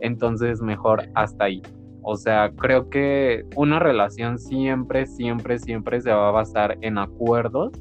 Entonces, 0.01 0.61
mejor 0.61 1.05
hasta 1.15 1.45
ahí. 1.45 1.63
O 2.03 2.17
sea, 2.17 2.53
creo 2.55 2.91
que 2.91 3.45
una 3.57 3.79
relación 3.79 4.39
siempre, 4.39 5.07
siempre, 5.07 5.59
siempre 5.59 6.03
se 6.03 6.11
va 6.13 6.29
a 6.29 6.33
basar 6.33 6.77
en 6.83 6.99
acuerdos. 6.99 7.73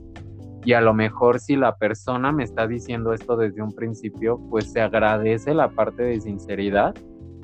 Y 0.63 0.71
a 0.71 0.79
lo 0.79 0.93
mejor 0.93 1.41
si 1.41 1.57
la 1.57 1.75
persona 1.75 2.31
me 2.31 2.45
está 2.45 2.65
diciendo 2.65 3.11
esto 3.11 3.35
desde 3.35 3.61
un 3.61 3.73
principio, 3.73 4.39
pues 4.49 4.71
se 4.71 4.79
agradece 4.79 5.53
la 5.53 5.67
parte 5.67 6.03
de 6.03 6.21
sinceridad 6.21 6.95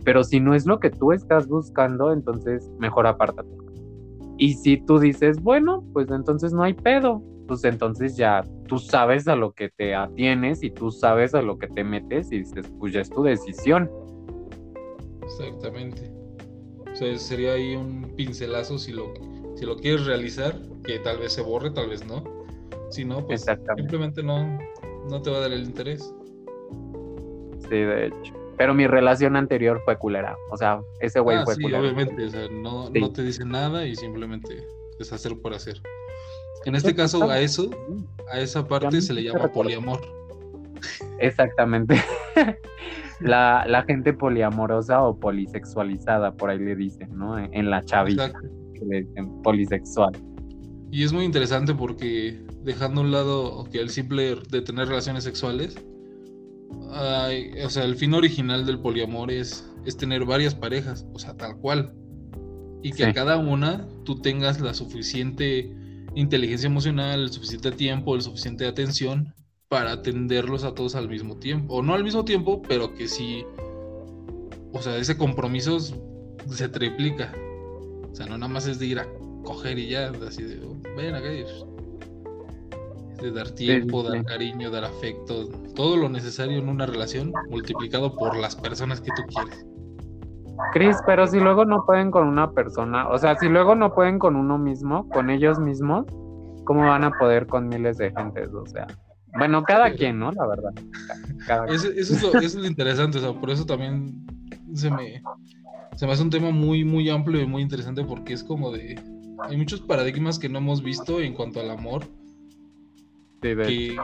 pero 0.04 0.24
si 0.24 0.40
no 0.40 0.54
es 0.54 0.66
lo 0.66 0.80
que 0.80 0.90
tú 0.90 1.12
estás 1.12 1.48
buscando, 1.48 2.12
entonces 2.12 2.70
mejor 2.80 3.08
apártate. 3.08 3.50
Y 4.38 4.54
si 4.54 4.78
tú 4.78 5.00
dices, 5.00 5.42
bueno, 5.42 5.84
pues 5.94 6.10
entonces 6.10 6.54
no 6.54 6.64
hay 6.64 6.74
pedo, 6.74 7.22
pues 7.48 7.64
entonces 7.66 8.16
ya 8.16 8.44
tú 8.68 8.78
sabes 8.78 9.28
a 9.28 9.36
lo 9.36 9.52
que 9.52 9.70
te 9.70 9.96
atienes 9.96 10.64
y 10.64 10.70
tú 10.70 10.92
sabes 10.92 11.34
a 11.34 11.42
lo 11.42 11.58
que 11.58 11.68
te 11.68 11.84
metes 11.84 12.32
y 12.32 12.40
dices, 12.40 12.72
pues 12.80 12.94
ya 12.94 13.02
es 13.02 13.10
tu 13.10 13.24
decisión. 13.24 13.90
Exactamente. 15.24 16.12
O 16.92 16.96
sea, 16.96 17.18
sería 17.18 17.54
ahí 17.54 17.76
un 17.76 18.14
pincelazo 18.16 18.78
si 18.78 18.94
lo, 18.94 19.14
si 19.56 19.66
lo 19.66 19.76
quieres 19.76 20.06
realizar, 20.06 20.56
que 20.84 21.00
tal 21.00 21.20
vez 21.20 21.34
se 21.34 21.42
borre, 21.42 21.72
tal 21.72 21.90
vez 21.90 22.06
no. 22.06 22.24
Si 22.92 23.06
no, 23.06 23.26
pues 23.26 23.46
simplemente 23.76 24.24
no, 24.24 24.58
no 25.10 25.22
te 25.22 25.30
va 25.30 25.38
a 25.38 25.42
dar 25.42 25.52
el 25.52 25.64
interés. 25.64 26.14
Sí, 27.70 27.76
de 27.76 28.08
hecho. 28.08 28.39
Pero 28.60 28.74
mi 28.74 28.88
relación 28.88 29.38
anterior 29.38 29.82
fue 29.86 29.98
culera. 29.98 30.36
O 30.52 30.58
sea, 30.58 30.82
ese 31.00 31.22
güey 31.22 31.38
ah, 31.38 31.46
fue 31.46 31.56
sí, 31.56 31.64
Obviamente, 31.64 32.26
o 32.26 32.30
sea, 32.30 32.50
no, 32.52 32.90
no, 32.90 33.12
te 33.14 33.24
dice 33.24 33.46
nada 33.46 33.88
y 33.88 33.96
simplemente 33.96 34.68
es 35.00 35.14
hacer 35.14 35.40
por 35.42 35.54
hacer. 35.54 35.82
En 36.66 36.76
este 36.76 36.94
caso, 36.94 37.30
a 37.30 37.40
eso, 37.40 37.70
a 38.30 38.42
esa 38.42 38.68
parte 38.68 39.00
se 39.00 39.14
le 39.14 39.24
llama 39.24 39.48
poliamor. 39.48 40.02
Exactamente. 41.20 42.04
la, 43.22 43.64
la, 43.66 43.84
gente 43.84 44.12
poliamorosa 44.12 45.04
o 45.04 45.18
polisexualizada, 45.18 46.34
por 46.34 46.50
ahí 46.50 46.60
le 46.60 46.76
dicen, 46.76 47.18
¿no? 47.18 47.40
En 47.40 47.70
la 47.70 47.86
chavita. 47.86 48.34
Que 48.74 48.86
le 48.86 49.04
dicen 49.04 49.42
polisexual. 49.42 50.12
Y 50.92 51.06
es 51.06 51.14
muy 51.14 51.24
interesante 51.24 51.74
porque 51.74 52.44
dejando 52.64 53.00
a 53.00 53.04
un 53.06 53.12
lado 53.12 53.64
que 53.72 53.80
el 53.80 53.90
simple 53.90 54.36
de 54.50 54.62
tener 54.62 54.90
relaciones 54.90 55.24
sexuales, 55.24 55.78
o 56.70 57.70
sea, 57.70 57.84
el 57.84 57.96
fin 57.96 58.14
original 58.14 58.66
del 58.66 58.80
poliamor 58.80 59.32
es, 59.32 59.70
es 59.86 59.98
tener 59.98 60.26
varias 60.26 60.56
parejas, 60.56 61.06
o 61.14 61.20
sea, 61.20 61.36
tal 61.36 61.58
cual. 61.58 61.94
Y 62.82 62.92
que 62.92 63.06
a 63.06 63.14
cada 63.14 63.38
una 63.38 63.88
tú 64.06 64.22
tengas 64.22 64.62
la 64.62 64.74
suficiente 64.74 65.76
inteligencia 66.16 66.68
emocional, 66.68 67.24
el 67.24 67.32
suficiente 67.32 67.72
tiempo, 67.72 68.16
el 68.16 68.22
suficiente 68.22 68.66
atención 68.66 69.34
para 69.68 69.92
atenderlos 69.92 70.64
a 70.64 70.74
todos 70.74 70.96
al 70.96 71.10
mismo 71.10 71.38
tiempo. 71.38 71.76
O 71.76 71.82
no 71.82 71.94
al 71.94 72.04
mismo 72.04 72.26
tiempo, 72.26 72.62
pero 72.62 72.94
que 72.94 73.08
sí, 73.08 73.44
o 74.72 74.82
sea, 74.82 74.98
ese 74.98 75.18
compromiso 75.18 75.80
se 75.80 76.70
triplica. 76.70 77.34
O 78.12 78.16
sea, 78.16 78.26
no 78.26 78.38
nada 78.38 78.52
más 78.52 78.68
es 78.68 78.80
de 78.80 78.88
ir 78.88 79.00
a 79.00 79.08
coger 79.44 79.78
y 79.78 79.90
ya, 79.90 80.12
así 80.28 80.44
de, 80.44 80.60
ven 80.96 81.16
acá, 81.16 81.30
de 83.22 83.32
dar 83.32 83.50
tiempo, 83.52 84.04
dar 84.04 84.24
cariño, 84.26 84.70
dar 84.70 84.86
afecto, 84.86 85.48
todo 85.76 85.98
lo 85.98 86.10
necesario 86.10 86.58
en 86.58 86.70
una 86.70 86.86
relación 86.86 87.34
multiplicado 87.50 88.16
por 88.16 88.36
las 88.38 88.56
personas 88.56 89.02
que 89.02 89.12
tú 89.16 89.24
quieres. 89.28 89.66
Cris, 90.74 90.98
pero 91.06 91.26
si 91.28 91.40
luego 91.40 91.66
no 91.66 91.86
pueden 91.86 92.12
con 92.12 92.28
una 92.28 92.52
persona, 92.52 93.08
o 93.10 93.18
sea, 93.18 93.38
si 93.38 93.48
luego 93.48 93.76
no 93.76 93.94
pueden 93.94 94.20
con 94.20 94.36
uno 94.36 94.58
mismo, 94.58 95.08
con 95.10 95.30
ellos 95.30 95.58
mismos, 95.60 96.06
¿cómo 96.66 96.82
van 96.82 97.04
a 97.04 97.12
poder 97.12 97.48
con 97.48 97.68
miles 97.68 97.98
de 97.98 98.12
gentes? 98.12 98.50
O 98.54 98.66
sea, 98.66 98.88
bueno, 99.38 99.64
cada 99.64 99.94
quien, 99.94 100.20
¿no? 100.20 100.32
La 100.32 100.48
verdad. 100.48 100.74
Eso, 101.70 101.90
es 102.38 102.56
lo, 102.56 102.66
interesante, 102.66 103.18
o 103.20 103.22
sea, 103.22 103.34
por 103.34 103.50
eso 103.50 103.66
también 103.66 104.26
se 104.74 104.92
me, 104.92 105.22
se 105.96 106.06
me 106.06 106.12
hace 106.12 106.24
un 106.24 106.30
tema 106.30 106.52
muy, 106.52 106.84
muy 106.84 107.10
amplio 107.10 107.42
y 107.42 107.48
muy 107.48 107.62
interesante 107.62 108.04
porque 108.04 108.34
es 108.34 108.44
como 108.44 108.72
de... 108.72 109.00
Hay 109.44 109.56
muchos 109.56 109.82
paradigmas 109.82 110.38
que 110.38 110.50
no 110.50 110.58
hemos 110.60 110.84
visto 110.84 111.22
en 111.22 111.34
cuanto 111.34 111.60
al 111.60 111.72
amor 111.72 112.04
que, 113.42 113.98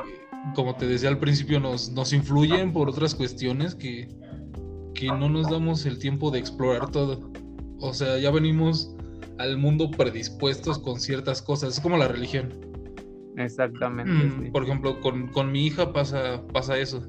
como 0.54 0.76
te 0.76 0.88
decía 0.88 1.10
al 1.10 1.20
principio, 1.20 1.60
nos, 1.60 1.92
nos 1.92 2.14
influyen 2.14 2.74
por 2.74 2.90
otras 2.90 3.16
cuestiones 3.16 3.76
que, 3.76 4.08
que 4.94 5.08
no 5.08 5.30
nos 5.30 5.50
damos 5.50 5.86
el 5.86 6.00
tiempo 6.00 6.32
de 6.32 6.40
explorar 6.40 6.92
todo. 6.92 7.32
O 7.80 7.94
sea, 7.94 8.18
ya 8.18 8.32
venimos 8.32 8.96
al 9.38 9.58
mundo 9.58 9.92
predispuestos 9.92 10.80
con 10.80 11.00
ciertas 11.00 11.42
cosas. 11.42 11.78
Es 11.78 11.80
como 11.80 11.98
la 11.98 12.08
religión. 12.08 12.54
Exactamente. 13.38 14.12
Mm, 14.12 14.52
por 14.52 14.64
ejemplo, 14.64 15.00
con, 15.02 15.28
con, 15.28 15.52
mi 15.52 15.66
hija 15.66 15.92
pasa, 15.92 16.42
pasa 16.54 16.78
eso. 16.78 17.02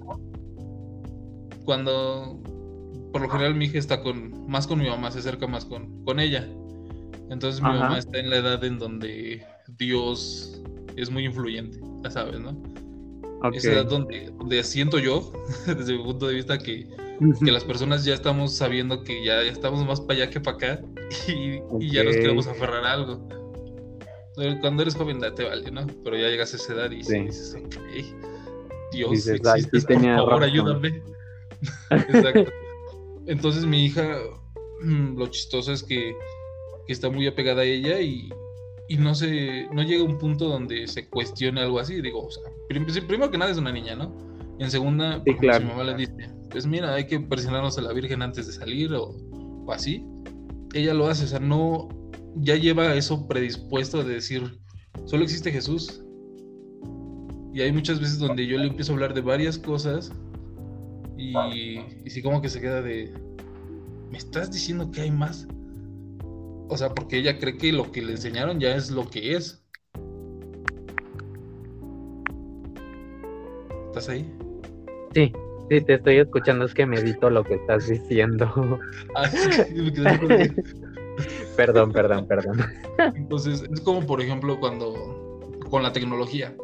Cuando 1.64 2.40
por 3.12 3.22
lo 3.22 3.28
general 3.30 3.54
mi 3.54 3.66
hija 3.66 3.78
está 3.78 4.02
con, 4.02 4.46
más 4.48 4.66
con 4.66 4.78
mi 4.78 4.88
mamá, 4.88 5.10
se 5.10 5.20
acerca 5.20 5.46
más 5.46 5.64
con, 5.64 6.04
con 6.04 6.20
ella. 6.20 6.46
Entonces 7.30 7.62
mi 7.62 7.68
mamá 7.68 7.98
está 7.98 8.18
en 8.18 8.30
la 8.30 8.36
edad 8.36 8.62
en 8.64 8.78
donde 8.78 9.44
Dios 9.78 10.62
es 10.96 11.10
muy 11.10 11.24
influyente, 11.24 11.78
ya 12.02 12.10
sabes, 12.10 12.40
¿no? 12.40 12.56
Es 13.52 13.64
la 13.64 13.72
edad 13.72 13.86
donde, 13.86 14.32
donde 14.38 14.62
siento 14.64 14.98
yo, 14.98 15.32
desde 15.66 15.96
mi 15.96 16.02
punto 16.02 16.26
de 16.26 16.34
vista, 16.34 16.58
que, 16.58 16.88
que 17.44 17.52
las 17.52 17.64
personas 17.64 18.04
ya 18.04 18.14
estamos 18.14 18.54
sabiendo 18.54 19.02
que 19.04 19.24
ya, 19.24 19.42
estamos 19.42 19.84
más 19.86 20.00
para 20.00 20.20
allá 20.20 20.30
que 20.30 20.40
para 20.40 20.56
acá 20.56 20.80
y, 21.28 21.92
ya 21.92 22.02
nos 22.02 22.16
queremos 22.16 22.46
aferrar 22.46 22.84
a 22.84 22.92
algo. 22.92 23.28
Cuando 24.60 24.82
eres 24.82 24.94
joven, 24.94 25.20
te 25.34 25.44
vale, 25.44 25.70
¿no? 25.70 25.86
Pero 26.04 26.16
ya 26.16 26.28
llegas 26.28 26.52
a 26.52 26.56
esa 26.56 26.74
edad 26.74 26.90
y 26.90 26.96
dices, 26.96 27.56
ok, 27.58 27.76
Dios, 28.92 29.26
existe, 29.28 29.94
por 29.94 30.02
favor, 30.02 30.42
ayúdame. 30.42 31.02
Exacto. 31.90 32.52
Entonces 33.26 33.64
mi 33.64 33.86
hija, 33.86 34.18
mm, 34.82 35.18
lo 35.18 35.26
chistoso 35.28 35.72
es 35.72 35.82
que, 35.82 36.14
que 36.86 36.92
está 36.92 37.08
muy 37.08 37.26
apegada 37.26 37.62
a 37.62 37.64
ella 37.64 38.00
y, 38.00 38.28
y 38.88 38.96
no 38.96 39.14
se 39.14 39.68
no 39.72 39.82
llega 39.82 40.02
a 40.02 40.06
un 40.06 40.18
punto 40.18 40.48
donde 40.48 40.86
se 40.86 41.08
cuestione 41.08 41.60
algo 41.60 41.78
así 41.78 42.00
digo 42.00 42.26
o 42.26 42.30
sea 42.30 42.44
primero 42.68 43.30
que 43.30 43.38
nada 43.38 43.50
es 43.50 43.58
una 43.58 43.72
niña 43.72 43.96
no 43.96 44.14
en 44.58 44.70
segunda 44.70 45.22
sí, 45.24 45.36
mi 45.40 45.48
mamá 45.48 45.84
le 45.84 45.94
dice 45.94 46.36
pues 46.50 46.66
mira 46.66 46.94
hay 46.94 47.06
que 47.06 47.20
presionarnos 47.20 47.76
a 47.78 47.82
la 47.82 47.92
virgen 47.92 48.22
antes 48.22 48.46
de 48.46 48.52
salir 48.52 48.92
o, 48.94 49.14
o, 49.66 49.72
así. 49.72 50.06
Ella 50.74 50.94
lo 50.94 51.06
hace 51.06 51.24
o 51.24 51.26
sea 51.26 51.38
no 51.38 51.88
ya 52.36 52.56
lleva 52.56 52.94
eso 52.94 53.26
predispuesto 53.26 54.02
de 54.02 54.14
decir 54.14 54.58
solo 55.04 55.22
existe 55.22 55.52
Jesús. 55.52 56.02
Y 57.52 57.62
hay 57.62 57.72
muchas 57.72 58.00
veces 58.00 58.18
donde 58.18 58.46
yo 58.46 58.58
le 58.58 58.66
empiezo 58.66 58.92
a 58.92 58.94
hablar 58.94 59.14
de 59.14 59.22
varias 59.22 59.58
cosas 59.58 60.12
y, 61.16 61.34
y 62.04 62.10
sí 62.10 62.20
como 62.22 62.42
que 62.42 62.50
se 62.50 62.60
queda 62.60 62.82
de 62.82 63.12
me 64.10 64.18
estás 64.18 64.50
diciendo 64.50 64.90
que 64.90 65.00
hay 65.02 65.10
más 65.10 65.48
o 66.68 66.76
sea, 66.76 66.94
porque 66.94 67.18
ella 67.18 67.38
cree 67.38 67.56
que 67.56 67.72
lo 67.72 67.90
que 67.92 68.02
le 68.02 68.12
enseñaron 68.12 68.58
ya 68.58 68.74
es 68.74 68.90
lo 68.90 69.08
que 69.08 69.34
es. 69.36 69.62
¿Estás 73.86 74.08
ahí? 74.08 74.30
Sí, 75.14 75.32
sí, 75.70 75.80
te 75.80 75.94
estoy 75.94 76.18
escuchando, 76.18 76.64
es 76.64 76.74
que 76.74 76.84
medito 76.84 77.30
lo 77.30 77.44
que 77.44 77.54
estás 77.54 77.88
diciendo. 77.88 78.80
Ah, 79.14 79.30
perdón, 81.56 81.92
perdón, 81.92 82.26
perdón. 82.26 82.58
Entonces, 83.14 83.64
es 83.72 83.80
como 83.80 84.04
por 84.04 84.20
ejemplo 84.20 84.58
cuando 84.60 85.50
con 85.70 85.82
la 85.82 85.92
tecnología. 85.92 86.54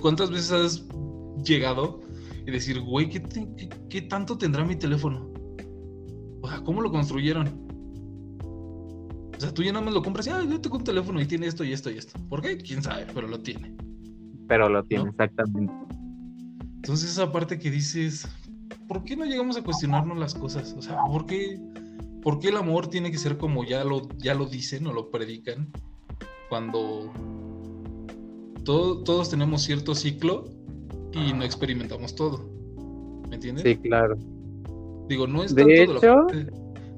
¿Cuántas 0.00 0.30
veces 0.30 0.52
has 0.52 0.88
llegado 1.44 2.00
y 2.46 2.50
decir, 2.50 2.80
güey, 2.80 3.08
¿qué, 3.08 3.22
qué 3.90 4.02
tanto 4.02 4.38
tendrá 4.38 4.64
mi 4.64 4.76
teléfono? 4.76 5.30
O 6.40 6.48
sea, 6.48 6.60
¿cómo 6.62 6.80
lo 6.80 6.90
construyeron? 6.90 7.65
O 9.36 9.40
sea, 9.40 9.52
tú 9.52 9.62
ya 9.62 9.72
nada 9.72 9.84
más 9.84 9.94
lo 9.94 10.02
compras 10.02 10.26
y, 10.26 10.30
ah, 10.30 10.42
yo 10.48 10.60
tengo 10.60 10.78
un 10.78 10.84
teléfono 10.84 11.20
y 11.20 11.26
tiene 11.26 11.46
esto 11.46 11.62
y 11.62 11.72
esto 11.72 11.90
y 11.90 11.98
esto. 11.98 12.18
¿Por 12.28 12.40
qué? 12.40 12.56
¿Quién 12.56 12.82
sabe? 12.82 13.06
Pero 13.12 13.28
lo 13.28 13.40
tiene. 13.40 13.76
Pero 14.48 14.68
lo 14.68 14.82
tiene, 14.84 15.10
exactamente. 15.10 15.72
Entonces 16.76 17.10
esa 17.10 17.30
parte 17.32 17.58
que 17.58 17.70
dices, 17.70 18.28
¿por 18.88 19.04
qué 19.04 19.16
no 19.16 19.24
llegamos 19.24 19.56
a 19.56 19.62
cuestionarnos 19.62 20.16
las 20.18 20.34
cosas? 20.34 20.74
O 20.78 20.82
sea, 20.82 20.98
¿por 21.04 21.26
qué, 21.26 21.60
por 22.22 22.38
qué 22.38 22.48
el 22.48 22.56
amor 22.56 22.86
tiene 22.88 23.10
que 23.10 23.18
ser 23.18 23.36
como 23.36 23.64
ya 23.64 23.84
lo, 23.84 24.08
ya 24.18 24.34
lo 24.34 24.46
dicen 24.46 24.86
o 24.86 24.92
lo 24.92 25.10
predican? 25.10 25.70
Cuando 26.48 27.12
todos 28.64 29.30
tenemos 29.30 29.62
cierto 29.62 29.94
ciclo 29.94 30.44
y 31.12 31.32
no 31.32 31.44
experimentamos 31.44 32.14
todo. 32.14 32.48
¿Me 33.28 33.36
entiendes? 33.36 33.64
Sí, 33.64 33.76
claro. 33.76 34.16
Digo, 35.08 35.26
no 35.26 35.42
es 35.42 35.54
tanto 35.54 35.68
de 35.68 35.82
hecho, 35.82 36.26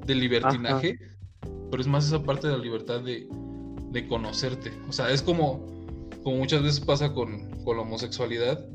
del 0.05 0.19
libertinaje, 0.19 0.97
pero 1.69 1.81
es 1.81 1.87
más 1.87 2.05
esa 2.05 2.23
parte 2.23 2.47
de 2.47 2.57
la 2.57 2.63
libertad 2.63 3.01
de, 3.01 3.27
conocerte. 4.07 4.71
O 4.87 4.91
sea, 4.91 5.11
es 5.11 5.21
como, 5.21 5.65
como 6.23 6.37
muchas 6.37 6.63
veces 6.63 6.79
pasa 6.79 7.13
con, 7.13 7.49
la 7.65 7.81
homosexualidad, 7.81 8.65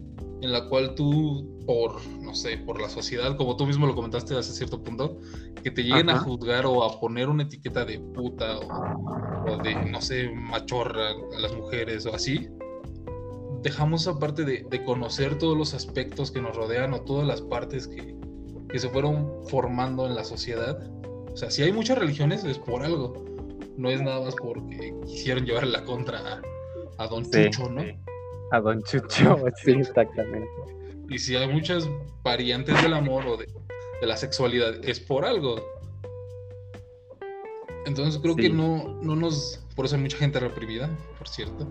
en 0.41 0.53
la 0.53 0.69
cual 0.69 0.95
tú, 0.95 1.59
por, 1.67 2.05
no 2.21 2.35
sé, 2.35 2.59
por 2.59 2.81
la 2.81 2.89
sociedad, 2.89 3.37
como 3.37 3.57
tú 3.57 3.67
mismo 3.67 3.87
lo 3.87 3.95
comentaste 3.95 4.37
hace 4.37 4.53
cierto 4.53 4.83
punto, 4.83 5.19
que 5.63 5.71
te 5.71 5.83
lleguen 5.83 6.11
a 6.11 6.19
juzgar 6.19 6.67
o 6.67 6.85
a 6.85 7.01
poner 7.01 7.29
una 7.29 7.43
etiqueta 7.45 7.85
de 7.85 7.99
puta 7.99 8.59
o, 8.59 9.57
de, 9.63 9.75
no 9.91 10.01
sé, 10.01 10.31
machorra 10.31 11.11
a 11.11 11.41
las 11.41 11.57
mujeres 11.57 12.07
o 12.07 12.15
así, 12.15 12.49
dejamos 13.63 14.03
esa 14.03 14.19
parte 14.19 14.45
de, 14.45 14.85
conocer 14.85 15.39
todos 15.39 15.57
los 15.57 15.75
aspectos 15.75 16.31
que 16.31 16.41
nos 16.41 16.55
rodean 16.55 16.93
o 16.93 17.01
todas 17.01 17.27
las 17.27 17.41
partes 17.41 17.89
que, 17.89 18.15
que 18.69 18.79
se 18.79 18.89
fueron 18.91 19.29
formando 19.49 20.07
en 20.07 20.15
la 20.15 20.23
sociedad 20.23 20.79
o 21.35 21.37
sea, 21.37 21.51
si 21.51 21.65
hay 21.65 21.73
muchas 21.73 21.99
religiones 21.99 22.45
es 22.45 22.59
por 22.59 22.85
algo. 22.85 23.25
No 23.77 23.91
es 23.91 24.01
nada 24.01 24.21
más 24.21 24.37
porque 24.37 24.95
quisieron 25.05 25.45
llevar 25.45 25.67
la 25.67 25.83
contra 25.83 26.41
a, 26.97 27.07
Don 27.09 27.29
Chucho, 27.29 27.69
¿no? 27.69 27.83
A 28.53 28.61
Don 28.61 28.81
Chucho, 28.85 29.45
sí, 29.57 29.73
exactamente. 29.73 30.49
Y 31.11 31.19
si 31.19 31.35
hay 31.35 31.49
muchas 31.49 31.89
variantes 32.23 32.81
del 32.81 32.95
amor 32.95 33.27
o 33.27 33.37
de, 33.37 33.49
la 34.03 34.17
sexualidad, 34.17 34.77
es 34.85 35.01
por 35.01 35.25
algo. 35.25 35.57
Entonces 37.85 38.21
creo 38.23 38.37
que 38.37 38.49
no, 38.49 39.01
no 39.03 39.17
nos. 39.17 39.61
Por 39.75 39.87
eso 39.87 39.97
hay 39.97 40.03
mucha 40.03 40.19
gente 40.19 40.39
reprimida, 40.39 40.89
por 41.19 41.27
cierto. 41.27 41.67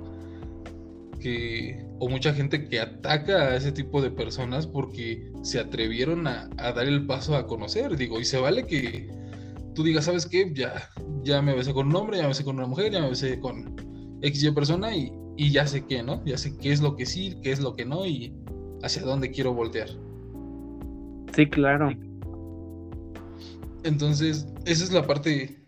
Que, 1.22 1.86
o 2.00 2.10
mucha 2.10 2.34
gente 2.34 2.68
que 2.68 2.82
ataca 2.82 3.44
a 3.44 3.56
ese 3.56 3.72
tipo 3.72 4.02
de 4.02 4.12
personas 4.12 4.68
porque 4.68 5.32
se 5.42 5.58
atrevieron 5.58 6.28
a, 6.28 6.50
a 6.58 6.74
dar 6.74 6.86
el 6.86 7.06
paso 7.06 7.38
a 7.38 7.48
conocer. 7.48 7.96
Digo, 7.96 8.20
y 8.20 8.26
se 8.26 8.40
vale 8.40 8.68
que, 8.68 9.10
tú 9.74 9.84
digas, 9.84 10.06
¿sabes 10.06 10.26
qué? 10.26 10.52
Ya, 10.54 10.90
ya 11.24 11.42
me 11.42 11.56
besé 11.56 11.74
con 11.74 11.88
un 11.88 11.96
hombre, 11.96 12.18
ya 12.18 12.24
me 12.24 12.30
besé 12.30 12.44
con 12.44 12.58
una 12.58 12.68
mujer, 12.68 12.92
ya 12.92 13.02
me 13.02 13.10
besé 13.10 13.40
con 13.40 13.76
X 14.22 14.44
y 14.44 14.52
persona 14.52 14.96
y, 14.96 15.12
y 15.38 15.52
ya 15.52 15.68
sé 15.68 15.86
qué, 15.86 16.04
¿no? 16.04 16.24
Ya 16.26 16.38
sé 16.38 16.56
qué 16.58 16.72
es 16.72 16.82
lo 16.82 16.96
que 16.96 17.06
sí, 17.06 17.38
qué 17.42 17.52
es 17.52 17.60
lo 17.60 17.76
que 17.76 17.86
no 17.86 18.06
y 18.06 18.34
hacia 18.84 19.04
dónde 19.04 19.32
quiero 19.32 19.54
voltear. 19.54 19.90
Sí, 21.36 21.48
claro. 21.48 21.90
Entonces, 23.84 24.48
esa 24.66 24.84
es 24.84 24.92
la 24.92 25.06
parte 25.06 25.60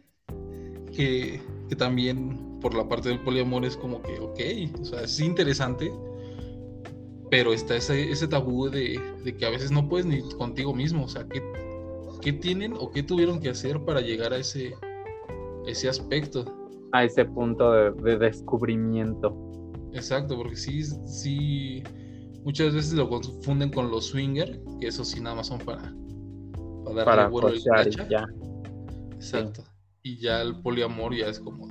que, 0.95 1.41
que 1.69 1.75
también 1.75 2.59
por 2.61 2.73
la 2.73 2.87
parte 2.87 3.09
del 3.09 3.19
poliamor 3.19 3.65
es 3.65 3.75
como 3.75 4.01
que, 4.01 4.19
ok, 4.19 4.79
o 4.81 4.85
sea, 4.85 5.01
es 5.03 5.19
interesante, 5.19 5.91
pero 7.29 7.53
está 7.53 7.75
ese, 7.75 8.09
ese 8.09 8.27
tabú 8.27 8.69
de, 8.69 8.99
de, 9.23 9.35
que 9.35 9.45
a 9.45 9.49
veces 9.49 9.71
no 9.71 9.87
puedes 9.89 10.05
ni 10.05 10.21
contigo 10.37 10.73
mismo, 10.73 11.05
o 11.05 11.07
sea, 11.07 11.27
que 11.27 11.41
¿qué 12.25 12.33
tienen 12.33 12.73
o 12.73 12.89
qué 12.89 13.03
tuvieron 13.03 13.39
que 13.39 13.49
hacer 13.49 13.85
para 13.85 14.01
llegar 14.01 14.33
a 14.33 14.37
ese, 14.37 14.73
ese 15.67 15.87
aspecto? 15.87 16.43
A 16.91 17.03
ese 17.03 17.23
punto 17.23 17.71
de, 17.71 18.17
descubrimiento. 18.17 19.37
Exacto, 19.93 20.35
porque 20.35 20.55
sí, 20.55 20.83
sí, 21.05 21.83
muchas 22.43 22.73
veces 22.73 22.93
lo 22.93 23.07
confunden 23.07 23.69
con 23.69 23.91
los 23.91 24.07
swinger, 24.07 24.59
que 24.79 24.87
eso 24.87 25.05
sí 25.05 25.21
nada 25.21 25.35
más 25.35 25.47
son 25.47 25.59
para, 25.59 25.93
para 26.83 27.05
darle 27.05 27.29
vuelo 27.29 27.53
ya. 28.09 28.25
Exacto. 29.13 29.63
Y 30.01 30.17
ya 30.17 30.41
el 30.41 30.59
poliamor 30.63 31.15
ya 31.15 31.27
es 31.27 31.39
como 31.39 31.67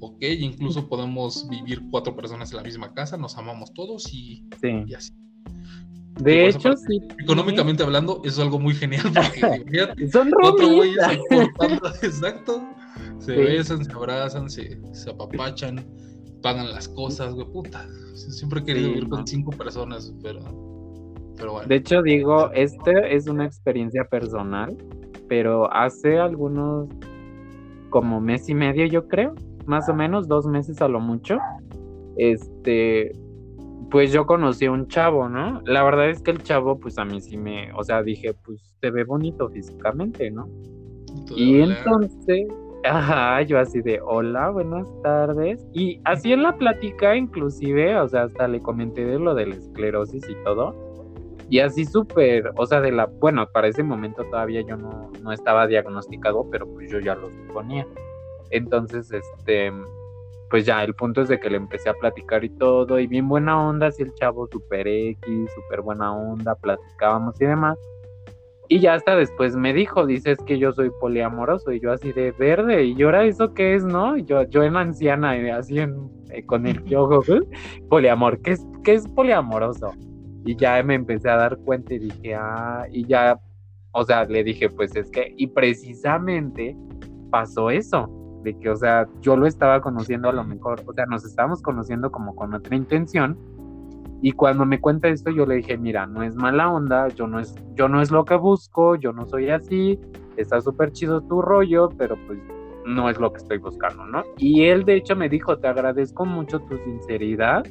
ok, 0.00 0.22
incluso 0.40 0.88
podemos 0.88 1.46
vivir 1.50 1.82
cuatro 1.90 2.16
personas 2.16 2.50
en 2.50 2.56
la 2.56 2.62
misma 2.62 2.94
casa, 2.94 3.18
nos 3.18 3.36
amamos 3.36 3.74
todos 3.74 4.12
y, 4.12 4.48
y 4.86 4.94
así. 4.94 5.12
De 6.20 6.48
hecho, 6.48 6.76
sí. 6.76 7.00
Económicamente 7.22 7.82
hablando, 7.82 8.20
eso 8.24 8.40
es 8.40 8.46
algo 8.46 8.58
muy 8.58 8.74
genial 8.74 9.04
porque 9.14 10.08
Son 10.10 10.30
otro 10.42 10.68
güey 10.68 10.92
exacto. 12.02 12.62
Se 13.18 13.36
besan, 13.36 13.84
se 13.84 13.92
abrazan, 13.92 14.50
se, 14.50 14.80
se, 14.92 15.10
apapachan, 15.10 15.84
pagan 16.42 16.72
las 16.72 16.88
cosas, 16.88 17.34
güey, 17.34 17.46
puta. 17.46 17.86
Siempre 18.14 18.60
he 18.60 18.64
querido 18.64 18.88
vivir 18.88 19.08
con 19.08 19.26
cinco 19.26 19.50
personas, 19.52 20.12
pero, 20.22 20.40
pero 21.36 21.52
bueno. 21.52 21.68
De 21.68 21.76
hecho, 21.76 22.02
digo, 22.02 22.50
este 22.52 23.14
es 23.14 23.28
una 23.28 23.46
experiencia 23.46 24.04
personal, 24.04 24.76
pero 25.28 25.72
hace 25.72 26.18
algunos, 26.18 26.88
como 27.90 28.20
mes 28.20 28.48
y 28.48 28.54
medio, 28.54 28.86
yo 28.86 29.06
creo, 29.06 29.34
más 29.66 29.88
o 29.88 29.94
menos, 29.94 30.26
dos 30.26 30.46
meses 30.46 30.82
a 30.82 30.88
lo 30.88 30.98
mucho, 30.98 31.38
este, 32.16 33.12
pues 33.90 34.12
yo 34.12 34.26
conocí 34.26 34.66
a 34.66 34.72
un 34.72 34.88
chavo, 34.88 35.28
¿no? 35.28 35.60
La 35.64 35.82
verdad 35.82 36.10
es 36.10 36.22
que 36.22 36.30
el 36.30 36.42
chavo, 36.42 36.78
pues 36.78 36.98
a 36.98 37.04
mí 37.04 37.20
sí 37.20 37.36
me, 37.36 37.72
o 37.74 37.82
sea, 37.82 38.02
dije, 38.02 38.34
pues 38.44 38.76
te 38.80 38.90
ve 38.90 39.04
bonito 39.04 39.48
físicamente, 39.48 40.30
¿no? 40.30 40.48
y 41.36 41.60
entonces, 41.60 42.48
ajá, 42.84 43.42
yo 43.42 43.58
así 43.58 43.82
de, 43.82 44.00
hola, 44.00 44.50
buenas 44.50 44.88
tardes. 45.02 45.64
Y 45.72 46.00
así 46.04 46.32
en 46.32 46.42
la 46.42 46.56
plática, 46.56 47.16
inclusive, 47.16 47.98
o 47.98 48.08
sea, 48.08 48.24
hasta 48.24 48.48
le 48.48 48.60
comenté 48.60 49.04
de 49.04 49.18
lo 49.18 49.34
de 49.34 49.46
la 49.46 49.54
esclerosis 49.56 50.28
y 50.28 50.34
todo. 50.44 50.74
Y 51.48 51.58
así 51.58 51.84
súper, 51.84 52.50
o 52.56 52.64
sea, 52.64 52.80
de 52.80 52.92
la, 52.92 53.06
bueno, 53.06 53.46
para 53.52 53.68
ese 53.68 53.82
momento 53.82 54.24
todavía 54.24 54.62
yo 54.62 54.76
no, 54.76 55.10
no 55.22 55.32
estaba 55.32 55.66
diagnosticado, 55.66 56.48
pero 56.50 56.66
pues 56.66 56.90
yo 56.90 56.98
ya 56.98 57.14
lo 57.14 57.30
suponía. 57.30 57.86
Entonces, 58.50 59.12
este, 59.12 59.70
pues 60.52 60.66
ya, 60.66 60.84
el 60.84 60.94
punto 60.94 61.22
es 61.22 61.30
de 61.30 61.40
que 61.40 61.48
le 61.48 61.56
empecé 61.56 61.88
a 61.88 61.94
platicar 61.94 62.44
y 62.44 62.50
todo, 62.50 63.00
y 63.00 63.06
bien 63.06 63.26
buena 63.26 63.58
onda, 63.58 63.86
así 63.86 64.02
el 64.02 64.12
chavo 64.12 64.46
super 64.52 64.86
X, 64.86 65.50
super 65.54 65.80
buena 65.80 66.14
onda, 66.14 66.54
platicábamos 66.56 67.40
y 67.40 67.46
demás. 67.46 67.78
Y 68.68 68.80
ya 68.80 68.92
hasta 68.92 69.16
después 69.16 69.56
me 69.56 69.72
dijo, 69.72 70.04
dices 70.04 70.36
que 70.44 70.58
yo 70.58 70.70
soy 70.72 70.90
poliamoroso 71.00 71.72
y 71.72 71.80
yo 71.80 71.90
así 71.90 72.12
de 72.12 72.32
verde. 72.32 72.84
Y 72.84 72.94
yo 72.94 73.06
ahora 73.06 73.24
eso 73.24 73.54
qué 73.54 73.74
es, 73.74 73.84
¿no? 73.86 74.18
Yo, 74.18 74.42
yo 74.42 74.62
en 74.62 74.76
anciana, 74.76 75.34
eh, 75.38 75.50
así 75.50 75.78
en, 75.78 76.10
eh, 76.28 76.44
con 76.44 76.66
el 76.66 76.84
ojo, 76.94 77.22
poliamor, 77.88 78.38
¿qué 78.42 78.50
es, 78.50 78.66
¿qué 78.84 78.92
es 78.92 79.08
poliamoroso? 79.08 79.90
Y 80.44 80.54
ya 80.56 80.82
me 80.82 80.96
empecé 80.96 81.30
a 81.30 81.36
dar 81.36 81.56
cuenta 81.64 81.94
y 81.94 81.98
dije, 81.98 82.34
ah, 82.34 82.84
y 82.92 83.06
ya, 83.06 83.40
o 83.92 84.04
sea, 84.04 84.26
le 84.26 84.44
dije, 84.44 84.68
pues 84.68 84.94
es 84.96 85.10
que, 85.10 85.32
y 85.34 85.46
precisamente 85.46 86.76
pasó 87.30 87.70
eso, 87.70 88.21
de 88.42 88.58
que, 88.58 88.70
o 88.70 88.76
sea, 88.76 89.06
yo 89.20 89.36
lo 89.36 89.46
estaba 89.46 89.80
conociendo 89.80 90.28
a 90.28 90.32
lo 90.32 90.44
mejor, 90.44 90.82
o 90.86 90.92
sea, 90.92 91.06
nos 91.06 91.24
estábamos 91.24 91.62
conociendo 91.62 92.10
como 92.10 92.34
con 92.34 92.54
otra 92.54 92.76
intención, 92.76 93.36
y 94.24 94.32
cuando 94.32 94.64
me 94.64 94.80
cuenta 94.80 95.08
esto, 95.08 95.30
yo 95.30 95.44
le 95.46 95.56
dije, 95.56 95.76
mira, 95.76 96.06
no 96.06 96.22
es 96.22 96.36
mala 96.36 96.70
onda, 96.70 97.08
yo 97.08 97.26
no 97.26 97.40
es, 97.40 97.56
yo 97.74 97.88
no 97.88 98.00
es 98.00 98.12
lo 98.12 98.24
que 98.24 98.36
busco, 98.36 98.94
yo 98.94 99.12
no 99.12 99.26
soy 99.26 99.50
así, 99.50 99.98
está 100.36 100.60
súper 100.60 100.92
chido 100.92 101.22
tu 101.22 101.42
rollo, 101.42 101.88
pero 101.98 102.16
pues 102.28 102.38
no 102.86 103.10
es 103.10 103.18
lo 103.18 103.32
que 103.32 103.38
estoy 103.38 103.58
buscando, 103.58 104.06
¿no? 104.06 104.22
Y 104.38 104.64
él 104.66 104.84
de 104.84 104.96
hecho 104.96 105.16
me 105.16 105.28
dijo, 105.28 105.58
te 105.58 105.66
agradezco 105.66 106.24
mucho 106.24 106.60
tu 106.60 106.78
sinceridad. 106.78 107.64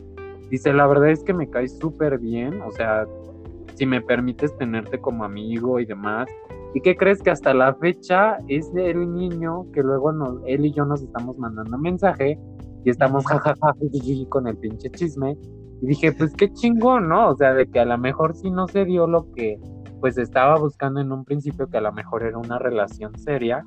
Dice, 0.49 0.73
la 0.73 0.87
verdad 0.87 1.09
es 1.09 1.23
que 1.23 1.33
me 1.33 1.49
caes 1.49 1.77
súper 1.77 2.19
bien, 2.19 2.61
o 2.61 2.71
sea, 2.71 3.07
si 3.75 3.85
me 3.85 4.01
permites 4.01 4.55
tenerte 4.57 4.99
como 4.99 5.23
amigo 5.23 5.79
y 5.79 5.85
demás. 5.85 6.27
¿Y 6.73 6.81
qué 6.81 6.95
crees 6.95 7.21
que 7.21 7.31
hasta 7.31 7.53
la 7.53 7.73
fecha 7.75 8.37
es 8.47 8.71
el 8.75 9.13
niño 9.13 9.65
que 9.73 9.81
luego 9.81 10.11
nos, 10.11 10.39
él 10.45 10.65
y 10.65 10.73
yo 10.73 10.85
nos 10.85 11.01
estamos 11.01 11.37
mandando 11.37 11.77
mensaje 11.77 12.39
y 12.83 12.89
estamos 12.89 13.25
jajaja 13.25 13.73
con 14.29 14.47
el 14.47 14.57
pinche 14.57 14.89
chisme 14.91 15.37
y 15.81 15.87
dije, 15.87 16.11
pues 16.13 16.33
qué 16.35 16.51
chingón, 16.53 17.09
¿no? 17.09 17.29
O 17.29 17.35
sea, 17.35 17.53
de 17.53 17.67
que 17.67 17.79
a 17.79 17.85
lo 17.85 17.97
mejor 17.97 18.35
sí 18.35 18.49
no 18.49 18.67
se 18.67 18.85
dio 18.85 19.07
lo 19.07 19.31
que 19.31 19.59
pues 19.99 20.17
estaba 20.17 20.57
buscando 20.57 20.99
en 20.99 21.11
un 21.11 21.25
principio, 21.25 21.67
que 21.67 21.77
a 21.77 21.81
lo 21.81 21.91
mejor 21.91 22.23
era 22.23 22.37
una 22.37 22.57
relación 22.57 23.15
seria, 23.17 23.65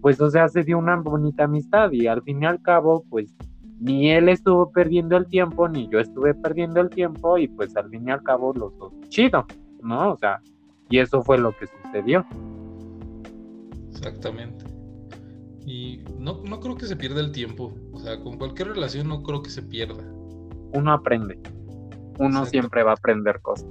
pues 0.00 0.20
o 0.20 0.30
sea, 0.30 0.48
se 0.48 0.62
dio 0.62 0.78
una 0.78 0.96
bonita 0.96 1.44
amistad 1.44 1.90
y 1.92 2.06
al 2.06 2.22
fin 2.22 2.42
y 2.42 2.46
al 2.46 2.60
cabo, 2.62 3.04
pues 3.08 3.34
ni 3.82 4.10
él 4.10 4.28
estuvo 4.28 4.70
perdiendo 4.70 5.16
el 5.16 5.26
tiempo, 5.26 5.68
ni 5.68 5.88
yo 5.88 5.98
estuve 5.98 6.34
perdiendo 6.34 6.80
el 6.80 6.88
tiempo 6.88 7.36
y 7.36 7.48
pues 7.48 7.76
al 7.76 7.90
fin 7.90 8.08
y 8.08 8.10
al 8.10 8.22
cabo 8.22 8.52
los 8.54 8.76
dos 8.78 8.92
chido, 9.08 9.44
¿no? 9.82 10.12
O 10.12 10.16
sea, 10.16 10.40
y 10.88 10.98
eso 10.98 11.22
fue 11.22 11.38
lo 11.38 11.52
que 11.52 11.66
sucedió. 11.66 12.24
Exactamente. 13.90 14.64
Y 15.66 16.02
no, 16.18 16.40
no 16.48 16.60
creo 16.60 16.76
que 16.76 16.86
se 16.86 16.96
pierda 16.96 17.20
el 17.20 17.32
tiempo, 17.32 17.72
o 17.92 17.98
sea, 17.98 18.18
con 18.20 18.38
cualquier 18.38 18.68
relación 18.68 19.08
no 19.08 19.22
creo 19.22 19.42
que 19.42 19.50
se 19.50 19.62
pierda 19.62 20.02
uno 20.72 20.92
aprende. 20.92 21.38
Uno 22.18 22.44
siempre 22.46 22.82
va 22.82 22.92
a 22.92 22.94
aprender 22.94 23.40
cosas. 23.40 23.68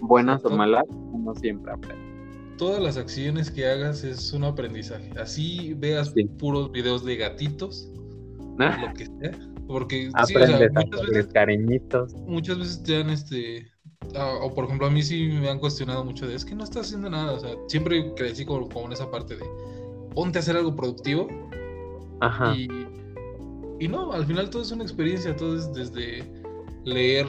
Buenas 0.00 0.44
o 0.44 0.50
malas, 0.50 0.84
uno 0.88 1.34
siempre 1.34 1.72
aprende. 1.72 2.08
Todas 2.56 2.80
las 2.80 2.96
acciones 2.96 3.50
que 3.50 3.66
hagas 3.66 4.04
es 4.04 4.32
un 4.32 4.44
aprendizaje. 4.44 5.12
Así 5.18 5.74
veas 5.74 6.12
puros 6.38 6.72
videos 6.72 7.04
de 7.04 7.16
gatitos. 7.16 7.90
Lo 8.58 8.92
que 8.94 9.06
sea. 9.06 9.38
Porque 9.66 10.10
muchas 10.14 11.06
veces, 11.06 11.26
cariñitos. 11.28 12.14
Muchas 12.26 12.58
veces 12.58 12.82
te 12.82 12.98
dan 12.98 13.10
este. 13.10 13.66
Ah, 14.14 14.38
o 14.42 14.54
por 14.54 14.64
ejemplo, 14.64 14.86
a 14.86 14.90
mí 14.90 15.02
sí 15.02 15.28
me 15.28 15.50
han 15.50 15.58
cuestionado 15.58 16.04
mucho 16.04 16.26
de 16.26 16.34
es 16.34 16.44
que 16.44 16.54
no 16.54 16.64
estás 16.64 16.86
haciendo 16.86 17.10
nada. 17.10 17.32
O 17.32 17.40
sea, 17.40 17.50
siempre 17.68 18.14
crecí 18.14 18.44
como, 18.44 18.68
como 18.68 18.86
en 18.86 18.92
esa 18.92 19.10
parte 19.10 19.36
de 19.36 19.44
ponte 20.14 20.38
a 20.38 20.40
hacer 20.40 20.56
algo 20.56 20.74
productivo. 20.74 21.28
Ajá. 22.20 22.54
Y 22.56 22.68
y 23.80 23.88
no, 23.88 24.12
al 24.12 24.26
final 24.26 24.50
todo 24.50 24.62
es 24.62 24.72
una 24.72 24.82
experiencia, 24.82 25.36
todo 25.36 25.56
es 25.56 25.72
desde 25.72 26.24
leer 26.84 27.26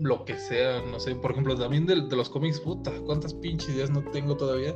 lo 0.00 0.24
que 0.24 0.36
sea, 0.36 0.82
no 0.90 0.98
sé, 0.98 1.14
por 1.14 1.30
ejemplo, 1.30 1.56
también 1.56 1.86
de, 1.86 1.96
los 1.96 2.28
cómics, 2.28 2.58
puta, 2.60 2.92
cuántas 3.06 3.34
pinches 3.34 3.68
ideas 3.70 3.90
no 3.90 4.02
tengo 4.10 4.36
todavía. 4.36 4.74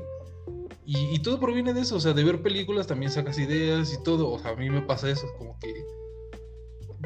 Y, 0.91 1.19
todo 1.19 1.39
proviene 1.39 1.75
de 1.75 1.83
eso, 1.83 1.97
o 1.97 2.01
sea, 2.01 2.15
de 2.15 2.25
ver 2.25 2.41
películas 2.41 2.87
también 2.87 3.13
sacas 3.13 3.39
ideas 3.39 3.93
y 3.93 4.03
todo, 4.03 4.31
o 4.31 4.39
sea, 4.39 4.53
a 4.53 4.57
mí 4.57 4.71
me 4.71 4.81
pasa 4.81 5.11
eso, 5.11 5.27
como 5.37 5.59
que 5.59 5.85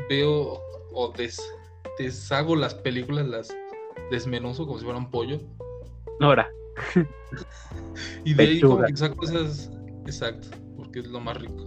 veo 0.08 0.60
o 0.92 1.12
deshago 1.98 2.54
las 2.54 2.76
películas, 2.76 3.26
las 3.26 3.48
desmenuzo 4.08 4.68
como 4.68 4.78
si 4.78 4.84
fueran 4.84 5.10
pollo. 5.10 5.40
Ahora. 6.20 6.48
y 8.24 8.34
de 8.34 8.42
ahí 8.44 8.60
como 8.60 8.84
que 8.84 8.96
saco 8.96 9.24
esas, 9.24 9.72
exacto, 10.06 10.56
porque 10.76 11.00
es 11.00 11.08
lo 11.08 11.18
más 11.18 11.38
rico. 11.38 11.66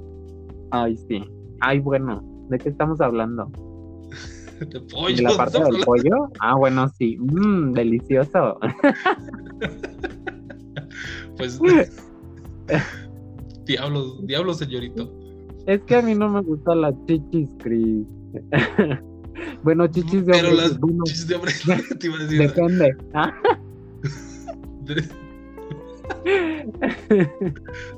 Ay, 0.72 0.96
sí. 1.10 1.22
Ay, 1.60 1.80
bueno, 1.80 2.24
¿de 2.50 2.58
qué 2.60 2.70
estamos 2.70 3.02
hablando? 3.02 3.52
De 4.62 4.80
pollo. 4.80 5.18
¿De 5.18 5.22
la 5.22 5.32
parte 5.36 5.62
del 5.62 5.84
pollo? 5.84 6.30
Ah, 6.40 6.56
bueno, 6.56 6.88
sí. 6.98 7.18
Mmm, 7.20 7.74
delicioso. 7.74 8.58
pues. 11.36 11.60
diablos, 13.66 14.26
diablos, 14.26 14.58
señorito. 14.58 15.12
Es 15.66 15.82
que 15.84 15.96
a 15.96 16.02
mí 16.02 16.14
no 16.16 16.30
me 16.30 16.42
gustan 16.42 16.82
las 16.82 16.94
chichis, 17.08 17.50
Chris. 17.60 18.08
bueno, 19.64 19.88
chichis 19.88 20.26
de 20.26 20.34
hombre. 20.34 20.42
Pero 20.42 20.54
las 20.54 20.80
chichis 21.06 21.28
de 21.28 21.36
hombre, 21.36 21.54
te 22.00 22.08
iba 22.08 22.16
a 22.16 22.20
decir. 22.20 22.40
Depende. 22.40 22.98
¿Ah? 23.14 23.34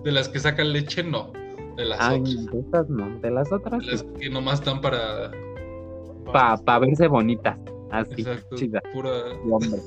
de 0.03 0.11
las 0.11 0.29
que 0.29 0.39
sacan 0.39 0.71
leche, 0.71 1.03
no. 1.03 1.31
De 1.75 1.85
las 1.85 1.99
Ay, 2.01 2.21
De 2.23 2.85
no, 2.89 3.19
de 3.19 3.31
las 3.31 3.51
otras. 3.51 3.85
las 3.85 4.03
que 4.03 4.29
nomás 4.29 4.59
están 4.59 4.81
para. 4.81 5.31
Para 6.25 6.57
pa 6.57 6.79
verse 6.79 7.07
bonitas. 7.07 7.57
Así, 7.91 8.21
Exacto, 8.21 8.55
chida. 8.55 8.81
Pura. 8.93 9.11
hombre. 9.49 9.79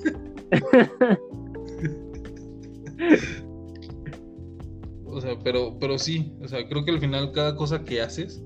O 5.10 5.20
sea, 5.20 5.38
pero, 5.42 5.76
pero 5.78 5.98
sí, 5.98 6.32
o 6.42 6.48
sea, 6.48 6.66
creo 6.68 6.84
que 6.84 6.90
al 6.90 7.00
final 7.00 7.32
cada 7.32 7.56
cosa 7.56 7.84
que 7.84 8.00
haces, 8.00 8.42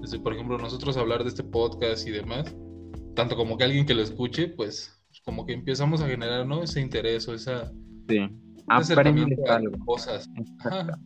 desde 0.00 0.18
por 0.18 0.34
ejemplo 0.34 0.58
nosotros 0.58 0.96
hablar 0.96 1.22
de 1.22 1.30
este 1.30 1.42
podcast 1.42 2.06
y 2.06 2.10
demás, 2.10 2.54
tanto 3.14 3.36
como 3.36 3.56
que 3.56 3.64
alguien 3.64 3.86
que 3.86 3.94
lo 3.94 4.02
escuche, 4.02 4.48
pues 4.48 5.00
como 5.24 5.46
que 5.46 5.52
empezamos 5.52 6.02
a 6.02 6.08
generar, 6.08 6.46
¿no? 6.46 6.62
Ese 6.62 6.80
interés 6.80 7.26
o 7.28 7.34
esa... 7.34 7.72
Sí, 8.08 8.18
aprende 8.68 9.36
algo. 9.48 9.84
Cosas. 9.84 10.28
Ajá. 10.58 10.98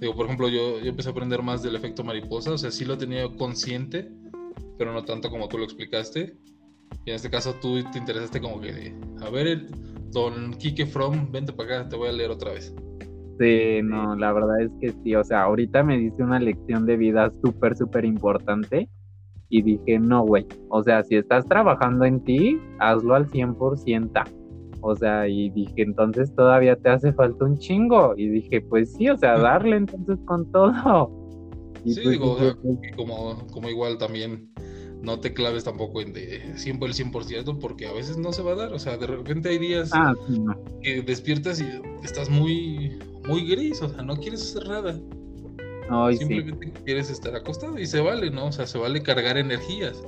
Digo, 0.00 0.14
por 0.14 0.26
ejemplo, 0.26 0.48
yo, 0.48 0.80
yo 0.80 0.90
empecé 0.90 1.08
a 1.08 1.12
aprender 1.12 1.42
más 1.42 1.62
del 1.62 1.74
efecto 1.74 2.04
mariposa, 2.04 2.52
o 2.52 2.58
sea, 2.58 2.70
sí 2.70 2.84
lo 2.84 2.96
tenía 2.96 3.28
consciente, 3.36 4.08
pero 4.78 4.92
no 4.92 5.04
tanto 5.04 5.30
como 5.30 5.48
tú 5.48 5.58
lo 5.58 5.64
explicaste. 5.64 6.36
Y 7.04 7.10
en 7.10 7.16
este 7.16 7.30
caso 7.30 7.54
tú 7.54 7.82
te 7.90 7.98
interesaste 7.98 8.40
como 8.40 8.60
que, 8.60 8.94
a 9.20 9.30
ver, 9.30 9.66
don 10.10 10.54
Kike 10.54 10.86
From, 10.86 11.30
vente 11.30 11.52
para 11.52 11.80
acá, 11.80 11.88
te 11.88 11.96
voy 11.96 12.08
a 12.08 12.12
leer 12.12 12.30
otra 12.30 12.52
vez. 12.52 12.72
Sí, 13.38 13.80
no, 13.84 14.16
la 14.16 14.32
verdad 14.32 14.60
es 14.60 14.70
que 14.80 14.92
sí, 15.02 15.14
o 15.14 15.22
sea, 15.22 15.42
ahorita 15.42 15.82
me 15.84 15.96
dice 15.98 16.22
una 16.22 16.40
lección 16.40 16.86
de 16.86 16.96
vida 16.96 17.30
súper, 17.42 17.76
súper 17.76 18.04
importante 18.04 18.88
y 19.48 19.62
dije, 19.62 19.98
no, 19.98 20.24
güey, 20.24 20.46
o 20.68 20.82
sea, 20.82 21.02
si 21.04 21.16
estás 21.16 21.46
trabajando 21.46 22.04
en 22.04 22.22
ti, 22.24 22.60
hazlo 22.80 23.14
al 23.14 23.28
100%. 23.28 24.24
O 24.80 24.94
sea, 24.94 25.26
y 25.26 25.50
dije, 25.50 25.82
entonces 25.82 26.34
todavía 26.34 26.76
te 26.76 26.90
hace 26.90 27.12
falta 27.12 27.44
un 27.44 27.58
chingo. 27.58 28.14
Y 28.16 28.28
dije, 28.28 28.60
pues 28.60 28.92
sí, 28.94 29.08
o 29.08 29.16
sea, 29.16 29.38
darle 29.38 29.76
entonces 29.76 30.18
con 30.26 30.50
todo. 30.52 31.10
sí, 31.84 31.94
pues 32.02 32.10
digo, 32.10 32.36
pues 32.36 32.78
como, 32.96 33.46
como 33.52 33.68
igual 33.68 33.98
también 33.98 34.50
no 35.02 35.20
te 35.20 35.32
claves 35.32 35.64
tampoco 35.64 36.00
en 36.00 36.12
de 36.12 36.54
siempre 36.56 36.88
el 36.88 36.94
100% 36.94 37.58
porque 37.58 37.86
a 37.86 37.92
veces 37.92 38.16
no 38.16 38.32
se 38.32 38.42
va 38.42 38.52
a 38.52 38.56
dar. 38.56 38.72
O 38.72 38.78
sea, 38.78 38.96
de 38.96 39.06
repente 39.06 39.48
hay 39.48 39.58
días 39.58 39.90
ah, 39.92 40.14
que 40.82 41.02
despiertas 41.02 41.60
y 41.60 41.66
estás 42.02 42.28
muy, 42.28 42.98
muy 43.26 43.48
gris, 43.48 43.80
o 43.82 43.88
sea, 43.88 44.02
no 44.02 44.16
quieres 44.16 44.42
hacer 44.42 44.68
nada. 44.68 44.98
Simplemente 46.16 46.72
quieres 46.84 47.10
estar 47.10 47.34
acostado 47.34 47.78
y 47.78 47.86
se 47.86 48.00
vale, 48.00 48.30
¿no? 48.30 48.46
O 48.46 48.52
sea, 48.52 48.66
se 48.66 48.76
vale 48.76 49.02
cargar 49.02 49.38
energías 49.38 50.02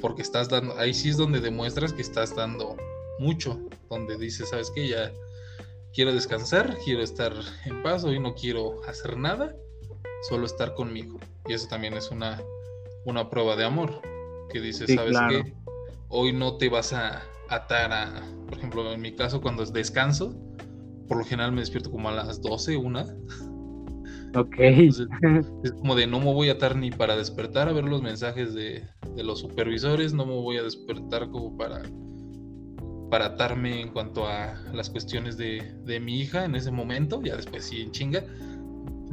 porque 0.00 0.22
estás 0.22 0.48
dando, 0.48 0.78
ahí 0.78 0.94
sí 0.94 1.08
es 1.08 1.16
donde 1.16 1.40
demuestras 1.40 1.92
que 1.92 2.02
estás 2.02 2.36
dando 2.36 2.76
mucho, 3.18 3.58
donde 3.88 4.16
dices, 4.16 4.50
¿sabes 4.50 4.70
qué? 4.70 4.86
Ya 4.88 5.12
quiero 5.92 6.12
descansar, 6.12 6.76
quiero 6.84 7.02
estar 7.02 7.32
en 7.64 7.82
paz, 7.82 8.04
hoy 8.04 8.20
no 8.20 8.34
quiero 8.34 8.80
hacer 8.86 9.16
nada, 9.16 9.56
solo 10.28 10.46
estar 10.46 10.74
conmigo. 10.74 11.18
Y 11.48 11.54
eso 11.54 11.68
también 11.68 11.94
es 11.94 12.10
una, 12.10 12.40
una 13.04 13.30
prueba 13.30 13.56
de 13.56 13.64
amor, 13.64 14.00
que 14.50 14.60
dices, 14.60 14.92
¿sabes 14.94 15.16
qué? 15.28 15.54
Hoy 16.08 16.32
no 16.32 16.56
te 16.56 16.68
vas 16.68 16.92
a 16.92 17.22
atar 17.48 17.92
a, 17.92 18.22
por 18.46 18.58
ejemplo, 18.58 18.92
en 18.92 19.00
mi 19.00 19.14
caso, 19.14 19.40
cuando 19.40 19.64
descanso, 19.64 20.34
por 21.08 21.18
lo 21.18 21.24
general 21.24 21.52
me 21.52 21.60
despierto 21.60 21.90
como 21.90 22.08
a 22.08 22.12
las 22.12 22.40
12, 22.40 22.76
una. 22.76 23.06
Ok. 24.34 24.56
es 25.62 25.72
como 25.72 25.94
de 25.94 26.06
no 26.06 26.18
me 26.18 26.32
voy 26.32 26.48
a 26.48 26.52
atar 26.52 26.76
ni 26.76 26.90
para 26.90 27.16
despertar 27.16 27.68
a 27.68 27.72
ver 27.72 27.84
los 27.84 28.02
mensajes 28.02 28.54
de, 28.54 28.84
de 29.14 29.22
los 29.22 29.40
supervisores, 29.40 30.12
no 30.12 30.26
me 30.26 30.34
voy 30.34 30.58
a 30.58 30.62
despertar 30.62 31.30
como 31.30 31.56
para 31.56 31.82
para 33.14 33.26
atarme 33.26 33.80
en 33.80 33.92
cuanto 33.92 34.26
a 34.26 34.60
las 34.72 34.90
cuestiones 34.90 35.36
de, 35.36 36.00
mi 36.00 36.18
hija 36.18 36.44
en 36.44 36.56
ese 36.56 36.72
momento, 36.72 37.22
ya 37.22 37.36
después 37.36 37.64
sí 37.64 37.80
en 37.80 37.92
chinga. 37.92 38.24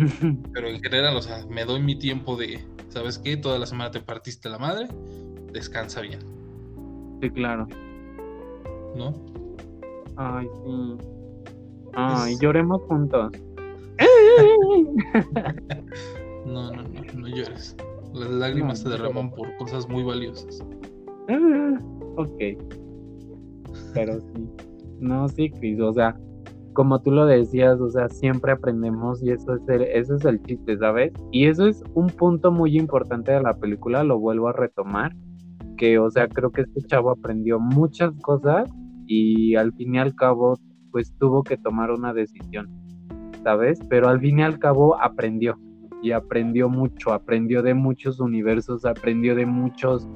Pero 0.54 0.68
en 0.68 0.82
general, 0.82 1.16
o 1.16 1.22
sea, 1.22 1.46
me 1.50 1.66
doy 1.66 1.82
mi 1.82 1.98
tiempo 1.98 2.36
de, 2.36 2.60
¿sabes 2.90 3.18
qué? 3.18 3.38
Toda 3.38 3.60
la 3.60 3.66
semana 3.66 3.92
te 3.92 4.02
partiste 4.02 4.50
la 4.50 4.58
madre, 4.58 4.88
descansa 5.52 6.02
bien. 6.02 6.20
Sí, 7.22 7.30
claro. 7.30 7.68
¿No? 8.96 9.14
Ay, 10.16 10.48
sí. 10.66 10.98
Ay, 11.94 12.38
lloremos 12.40 12.82
juntos. 12.84 13.32
no, 16.46 16.72
no, 16.72 16.84
no, 16.84 17.02
no 17.14 17.28
llores. 17.28 17.76
Las 18.14 18.30
lágrimas 18.30 18.80
se 18.80 18.90
derraman 18.90 19.32
por 19.32 19.56
cosas 19.58 19.88
muy 19.88 20.04
valiosas. 20.04 20.64
Ah, 21.30 21.80
ok. 22.18 22.42
Pero 23.94 24.20
sí. 24.20 24.50
No, 25.00 25.30
sí, 25.30 25.50
Chris. 25.52 25.80
O 25.80 25.94
sea, 25.94 26.18
como 26.74 27.02
tú 27.02 27.12
lo 27.12 27.26
decías, 27.26 27.80
o 27.80 27.90
sea, 27.90 28.10
siempre 28.10 28.52
aprendemos 28.52 29.22
y 29.24 29.32
eso 29.32 29.56
es 29.56 29.68
el, 29.68 29.82
eso 29.84 30.16
es 30.16 30.26
el 30.26 30.42
chiste, 30.44 30.78
¿sabes? 30.78 31.12
Y 31.32 31.48
eso 31.48 31.68
es 31.68 31.84
un 31.94 32.08
punto 32.08 32.52
muy 32.52 32.78
importante 32.78 33.32
de 33.32 33.42
la 33.42 33.54
película, 33.54 34.04
lo 34.04 34.20
vuelvo 34.20 34.50
a 34.50 34.54
retomar, 34.54 35.16
que, 35.78 36.00
o 36.00 36.10
sea, 36.10 36.28
creo 36.28 36.52
que 36.52 36.62
este 36.62 36.82
chavo 36.84 37.12
aprendió 37.12 37.60
muchas 37.60 38.14
cosas 38.22 38.70
y 39.08 39.56
al 39.56 39.74
fin 39.74 39.96
y 39.96 40.00
al 40.00 40.16
cabo, 40.16 40.58
pues 40.92 41.14
tuvo 41.20 41.44
que 41.44 41.58
tomar 41.58 41.92
una 41.92 42.14
decisión, 42.14 42.70
¿sabes? 43.44 43.80
Pero 43.90 44.08
al 44.08 44.20
fin 44.20 44.40
y 44.40 44.44
al 44.44 44.60
cabo 44.60 45.02
aprendió 45.02 45.60
y 46.02 46.12
aprendió 46.12 46.70
mucho, 46.70 47.14
aprendió 47.14 47.62
de 47.62 47.74
muchos 47.74 48.20
universos, 48.20 48.86
aprendió 48.86 49.36
de 49.36 49.46
muchos, 49.46 50.08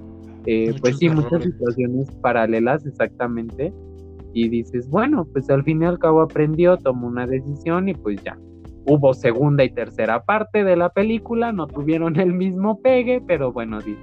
eh, 0.46 0.74
pues 0.80 0.98
sí, 0.98 1.10
muchas 1.10 1.44
situaciones 1.44 2.10
paralelas 2.22 2.86
exactamente 2.86 3.74
y 4.36 4.50
dices, 4.50 4.90
bueno, 4.90 5.26
pues 5.32 5.50
al 5.50 5.64
fin 5.64 5.82
y 5.82 5.86
al 5.86 5.98
cabo 5.98 6.22
aprendió, 6.22 6.76
tomó 6.76 7.08
una 7.08 7.26
decisión 7.26 7.88
y 7.88 7.94
pues 7.94 8.22
ya. 8.22 8.38
Hubo 8.86 9.14
segunda 9.14 9.64
y 9.64 9.74
tercera 9.74 10.26
parte 10.26 10.66
de 10.66 10.76
la 10.76 10.90
película, 10.90 11.54
no 11.54 11.68
tuvieron 11.68 12.20
el 12.20 12.34
mismo 12.34 12.82
pegue, 12.82 13.24
pero 13.26 13.54
bueno, 13.54 13.80
dice, 13.80 13.98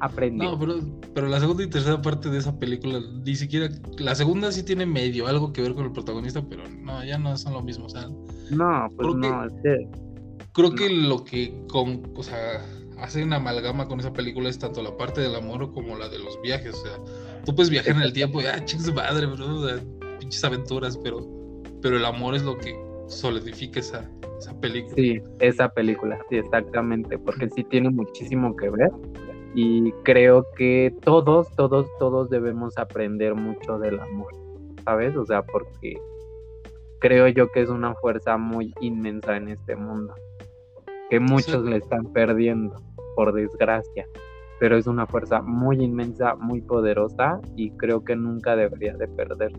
aprendió. 0.00 0.50
No, 0.50 0.58
pero, 0.58 0.74
pero 1.14 1.28
la 1.28 1.38
segunda 1.38 1.62
y 1.62 1.68
tercera 1.68 2.02
parte 2.02 2.30
de 2.30 2.38
esa 2.38 2.58
película, 2.58 2.98
ni 3.24 3.36
siquiera, 3.36 3.68
la 3.98 4.16
segunda 4.16 4.50
sí 4.50 4.64
tiene 4.64 4.86
medio 4.86 5.28
algo 5.28 5.52
que 5.52 5.62
ver 5.62 5.74
con 5.74 5.84
el 5.84 5.92
protagonista, 5.92 6.42
pero 6.42 6.64
no, 6.82 7.04
ya 7.04 7.16
no 7.16 7.36
son 7.36 7.52
lo 7.52 7.62
mismo, 7.62 7.86
o 7.86 7.88
sea. 7.88 8.08
No, 8.50 8.88
pues 8.96 9.14
no, 9.14 9.46
Creo 10.52 10.74
que 10.74 10.90
lo 10.90 11.24
que, 11.24 11.64
con, 11.68 12.02
o 12.16 12.24
sea, 12.24 12.60
hace 12.98 13.22
una 13.22 13.36
amalgama 13.36 13.86
con 13.86 14.00
esa 14.00 14.12
película 14.12 14.48
es 14.48 14.58
tanto 14.58 14.82
la 14.82 14.96
parte 14.96 15.20
del 15.20 15.36
amor 15.36 15.72
como 15.72 15.96
la 15.96 16.08
de 16.08 16.18
los 16.18 16.42
viajes, 16.42 16.74
o 16.74 16.84
sea 16.84 16.98
Tú 17.44 17.54
puedes 17.54 17.70
viajar 17.70 17.96
en 17.96 18.02
el 18.02 18.12
tiempo 18.12 18.40
y, 18.40 18.46
ah, 18.46 18.64
chicos, 18.64 18.92
madre, 18.94 19.26
bro, 19.26 19.80
pinches 20.18 20.44
aventuras, 20.44 20.96
pero, 20.98 21.26
pero 21.80 21.96
el 21.96 22.04
amor 22.04 22.34
es 22.34 22.42
lo 22.42 22.56
que 22.58 22.74
solidifica 23.08 23.80
esa, 23.80 24.10
esa 24.38 24.58
película. 24.60 24.94
Sí, 24.94 25.20
esa 25.40 25.68
película, 25.68 26.18
sí, 26.28 26.36
exactamente, 26.36 27.18
porque 27.18 27.48
sí 27.50 27.64
tiene 27.64 27.90
muchísimo 27.90 28.54
que 28.56 28.70
ver 28.70 28.90
y 29.54 29.90
creo 30.04 30.46
que 30.56 30.94
todos, 31.02 31.48
todos, 31.56 31.86
todos 31.98 32.30
debemos 32.30 32.76
aprender 32.78 33.34
mucho 33.34 33.78
del 33.78 33.98
amor, 33.98 34.32
¿sabes? 34.84 35.16
O 35.16 35.26
sea, 35.26 35.42
porque 35.42 35.98
creo 37.00 37.26
yo 37.28 37.50
que 37.50 37.62
es 37.62 37.68
una 37.68 37.94
fuerza 37.96 38.36
muy 38.36 38.72
inmensa 38.80 39.36
en 39.36 39.48
este 39.48 39.74
mundo, 39.74 40.14
que 41.08 41.18
muchos 41.18 41.64
le 41.64 41.78
están 41.78 42.04
perdiendo, 42.12 42.76
por 43.16 43.32
desgracia 43.32 44.06
pero 44.60 44.76
es 44.76 44.86
una 44.86 45.06
fuerza 45.06 45.40
muy 45.40 45.82
inmensa, 45.82 46.36
muy 46.36 46.60
poderosa 46.60 47.40
y 47.56 47.70
creo 47.70 48.04
que 48.04 48.14
nunca 48.14 48.54
debería 48.54 48.94
de 48.94 49.08
perder. 49.08 49.52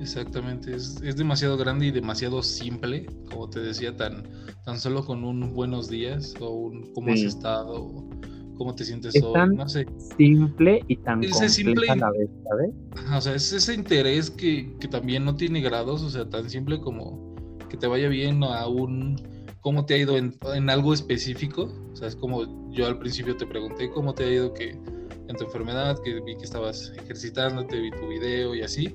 Exactamente, 0.00 0.74
es, 0.74 1.00
demasiado 1.16 1.58
grande 1.58 1.86
y 1.86 1.90
demasiado 1.90 2.42
simple, 2.42 3.06
como 3.30 3.50
te 3.50 3.60
decía, 3.60 3.94
tan, 3.94 4.22
tan 4.64 4.78
solo 4.78 5.04
con 5.04 5.22
un 5.22 5.52
buenos 5.52 5.90
días 5.90 6.34
o 6.40 6.50
un 6.50 6.94
cómo 6.94 7.12
has 7.12 7.20
estado, 7.20 8.08
cómo 8.56 8.74
te 8.74 8.84
sientes 8.84 9.22
hoy, 9.22 9.54
no 9.54 9.68
sé. 9.68 9.86
Simple 10.16 10.82
y 10.88 10.96
tan 10.96 11.22
simple 11.22 11.90
a 11.90 11.96
la 11.96 12.10
vez, 12.10 12.30
¿sabes? 12.48 12.74
o 13.12 13.20
sea, 13.20 13.34
es 13.34 13.52
ese 13.52 13.74
interés 13.74 14.30
que, 14.30 14.74
que 14.80 14.88
también 14.88 15.26
no 15.26 15.34
tiene 15.34 15.60
grados, 15.60 16.02
o 16.02 16.08
sea, 16.08 16.26
tan 16.30 16.48
simple 16.48 16.80
como 16.80 17.34
que 17.68 17.76
te 17.76 17.86
vaya 17.86 18.08
bien 18.08 18.42
a 18.44 18.66
un 18.66 19.16
cómo 19.60 19.84
te 19.84 19.94
ha 19.94 19.98
ido 19.98 20.16
en, 20.16 20.70
algo 20.70 20.92
específico. 20.92 21.72
O 21.92 21.96
sea, 21.96 22.08
es 22.08 22.16
como 22.16 22.70
yo 22.70 22.86
al 22.86 22.98
principio 22.98 23.36
te 23.36 23.46
pregunté 23.46 23.90
cómo 23.90 24.14
te 24.14 24.24
ha 24.24 24.32
ido 24.32 24.52
que 24.54 24.70
en 24.70 25.36
tu 25.36 25.44
enfermedad, 25.44 25.98
que 26.02 26.20
vi 26.20 26.36
que 26.36 26.44
estabas 26.44 26.92
ejercitándote, 26.96 27.78
vi 27.80 27.90
tu 27.90 28.08
video 28.08 28.54
y 28.54 28.62
así. 28.62 28.94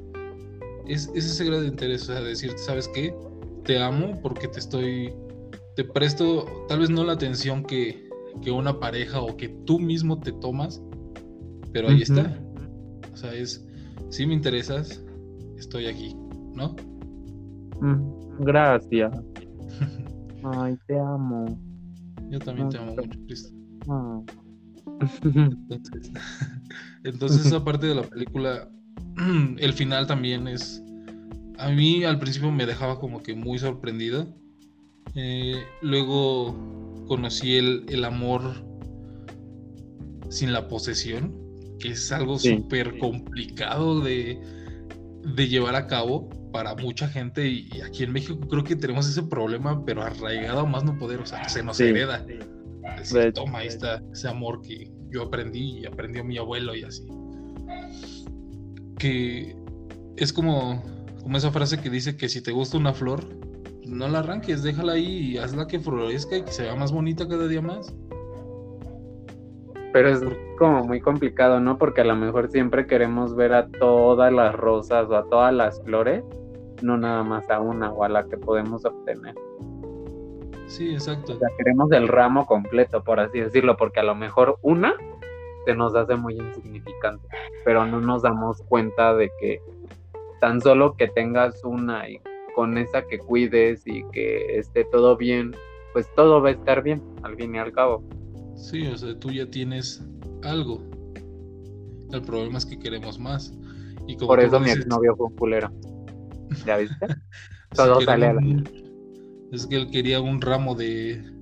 Es, 0.88 1.10
ese 1.15 1.45
grado 1.45 1.61
de 1.61 1.68
interés, 1.68 2.03
o 2.03 2.06
sea, 2.14 2.22
decirte, 2.22 2.57
¿sabes 2.57 2.88
qué? 2.90 3.15
Te 3.64 3.81
amo 3.81 4.19
porque 4.22 4.48
te 4.48 4.60
estoy, 4.60 5.14
te 5.76 5.84
presto 5.84 6.45
tal 6.68 6.80
vez 6.80 6.90
no 6.90 7.03
la 7.03 7.14
atención 7.14 7.64
que, 7.64 8.10
que 8.41 8.52
una 8.52 8.80
pareja 8.80 9.22
o 9.22 9.38
que 9.38 9.49
tú 9.65 9.80
mismo 9.80 10.19
te 10.19 10.34
tomas, 10.34 10.81
pero 11.72 11.90
ahí 11.90 12.02
está. 12.02 12.38
O 13.14 13.15
sea, 13.15 13.34
es, 13.34 13.65
si 14.10 14.26
me 14.26 14.34
interesas, 14.34 15.03
estoy 15.57 15.85
aquí, 15.88 16.15
¿no? 16.53 16.76
Mm, 17.80 18.44
gracias. 18.44 19.14
Ay, 20.44 20.78
te 20.88 20.99
amo. 20.99 21.57
Yo 22.30 22.40
también 22.40 22.70
te 22.70 22.78
amo 22.78 22.95
mucho, 22.95 23.20
Cristo. 23.26 23.49
Ah. 23.88 24.22
Entonces, 25.70 26.11
entonces, 27.03 27.45
esa 27.45 27.64
parte 27.64 27.88
de 27.88 27.95
la 27.95 28.03
película, 28.03 28.70
el 29.57 29.74
final 29.74 30.07
también 30.07 30.48
es. 30.48 30.84
A 31.57 31.70
mí 31.70 32.03
al 32.03 32.20
principio 32.20 32.52
me 32.52 32.65
dejaba 32.65 32.99
como 32.99 33.22
que 33.22 33.36
muy 33.36 33.60
sorprendido. 33.60 34.28
Eh, 35.15 35.61
luego 35.82 36.56
conocí 37.07 37.56
el, 37.56 37.86
el, 37.90 38.03
amor 38.03 38.65
sin 40.30 40.52
la 40.52 40.68
posesión, 40.68 41.34
que 41.80 41.90
es 41.90 42.11
algo 42.11 42.40
súper 42.40 42.98
complicado 42.98 44.02
de, 44.02 44.41
de 45.36 45.48
llevar 45.48 45.76
a 45.76 45.86
cabo 45.86 46.30
para 46.54 46.76
mucha 46.76 47.10
gente 47.10 47.46
y, 47.46 47.82
aquí 47.82 48.04
en 48.04 48.14
México 48.14 48.40
creo 48.48 48.64
que 48.64 48.76
tenemos 48.76 49.10
ese 49.10 49.24
problema, 49.24 49.84
pero 49.84 50.04
arraigado 50.04 50.66
más 50.66 50.86
no 50.86 50.98
poder, 50.98 51.20
o 51.20 51.26
sea, 51.26 51.50
se 51.50 51.64
nos 51.64 51.80
hereda. 51.80 52.26
toma, 53.34 53.60
ahí 53.60 53.68
está 53.68 54.02
ese 54.14 54.30
amor 54.30 54.62
que 54.62 54.90
yo 55.10 55.24
aprendí 55.24 55.80
y 55.80 55.86
aprendió 55.86 56.24
mi 56.24 56.38
abuelo 56.38 56.76
y 56.76 56.84
así. 56.84 57.06
Que 59.00 59.58
es 60.16 60.32
como, 60.32 60.82
como 61.24 61.38
esa 61.38 61.52
frase 61.52 61.82
que 61.82 61.90
dice 61.90 62.16
que 62.16 62.30
si 62.30 62.40
te 62.40 62.52
gusta 62.52 62.78
una 62.78 62.94
flor, 62.94 63.26
no 63.86 64.08
la 64.08 64.20
arranques, 64.20 64.62
déjala 64.62 64.94
ahí 64.94 65.32
y 65.32 65.38
hazla 65.40 65.68
que 65.68 65.80
florezca 65.80 66.38
y 66.38 66.44
que 66.44 66.52
se 66.52 66.64
vea 66.64 66.76
más 66.76 66.92
bonita 66.92 67.28
cada 67.28 67.48
día 67.48 67.62
más. 67.62 67.94
Pero 69.92 70.10
es 70.10 70.22
como 70.60 70.84
muy 70.86 71.02
complicado, 71.02 71.60
¿no? 71.60 71.78
Porque 71.80 72.02
a 72.02 72.06
lo 72.06 72.16
mejor 72.16 72.50
siempre 72.52 72.86
queremos 72.86 73.36
ver 73.36 73.54
a 73.54 73.68
todas 73.70 74.32
las 74.32 74.54
rosas 74.56 75.08
o 75.10 75.16
a 75.16 75.28
todas 75.30 75.54
las 75.54 75.82
flores 75.84 76.24
no 76.84 76.98
nada 76.98 77.24
más 77.24 77.50
a 77.50 77.60
una 77.60 77.92
o 77.92 78.04
a 78.04 78.10
la 78.10 78.26
que 78.26 78.38
podemos 78.38 78.86
obtener. 78.86 79.34
Sí, 80.68 80.94
exacto. 80.94 81.34
O 81.34 81.40
sea, 81.40 81.50
queremos 81.58 81.92
el 81.92 82.08
ramo 82.08 82.46
completo, 82.46 83.04
por 83.04 83.20
así 83.20 83.40
decirlo, 83.40 83.78
porque 83.78 84.00
a 84.00 84.04
lo 84.04 84.16
mejor 84.16 84.58
una 84.62 84.94
se 85.66 85.76
nos 85.76 85.96
hace 85.96 86.16
muy 86.16 86.36
insignificante, 86.36 87.28
pero 87.64 87.86
no 87.86 88.02
nos 88.02 88.22
damos 88.22 88.62
cuenta 88.64 89.16
de 89.16 89.32
que 89.40 89.62
tan 90.42 90.60
solo 90.62 90.96
que 90.96 91.08
tengas 91.08 91.64
una 91.64 92.10
y 92.10 92.20
con 92.56 92.78
esa 92.78 93.04
que 93.04 93.18
cuides 93.18 93.84
y 93.86 94.04
que 94.12 94.60
esté 94.60 94.84
todo 94.86 95.16
bien, 95.16 95.56
pues 95.94 96.08
todo 96.16 96.42
va 96.42 96.50
a 96.50 96.52
estar 96.52 96.84
bien, 96.84 97.02
al 97.24 97.36
fin 97.36 97.56
y 97.56 97.60
al 97.60 97.72
cabo. 97.72 98.04
Sí, 98.56 98.86
o 98.88 98.98
sea, 98.98 99.18
tú 99.18 99.32
ya 99.32 99.46
tienes 99.50 100.04
algo. 100.44 100.82
El 102.12 102.22
problema 102.22 102.58
es 102.58 102.66
que 102.66 102.78
queremos 102.78 103.18
más. 103.20 103.54
Y 104.06 104.18
Por 104.18 104.40
eso 104.40 104.60
mi 104.60 104.70
exnovio 104.70 105.16
fue 105.16 105.28
un 105.28 105.36
culero. 105.36 105.72
¿Ya 106.66 106.78
viste? 106.78 107.08
Todo 107.76 108.02
sale 108.02 108.28
a 108.28 108.34
la... 108.34 108.42
Es 109.52 109.68
que 109.68 109.76
él 109.76 109.92
quería 109.92 110.22
un 110.22 110.42
ramo 110.42 110.76
de 110.76 111.34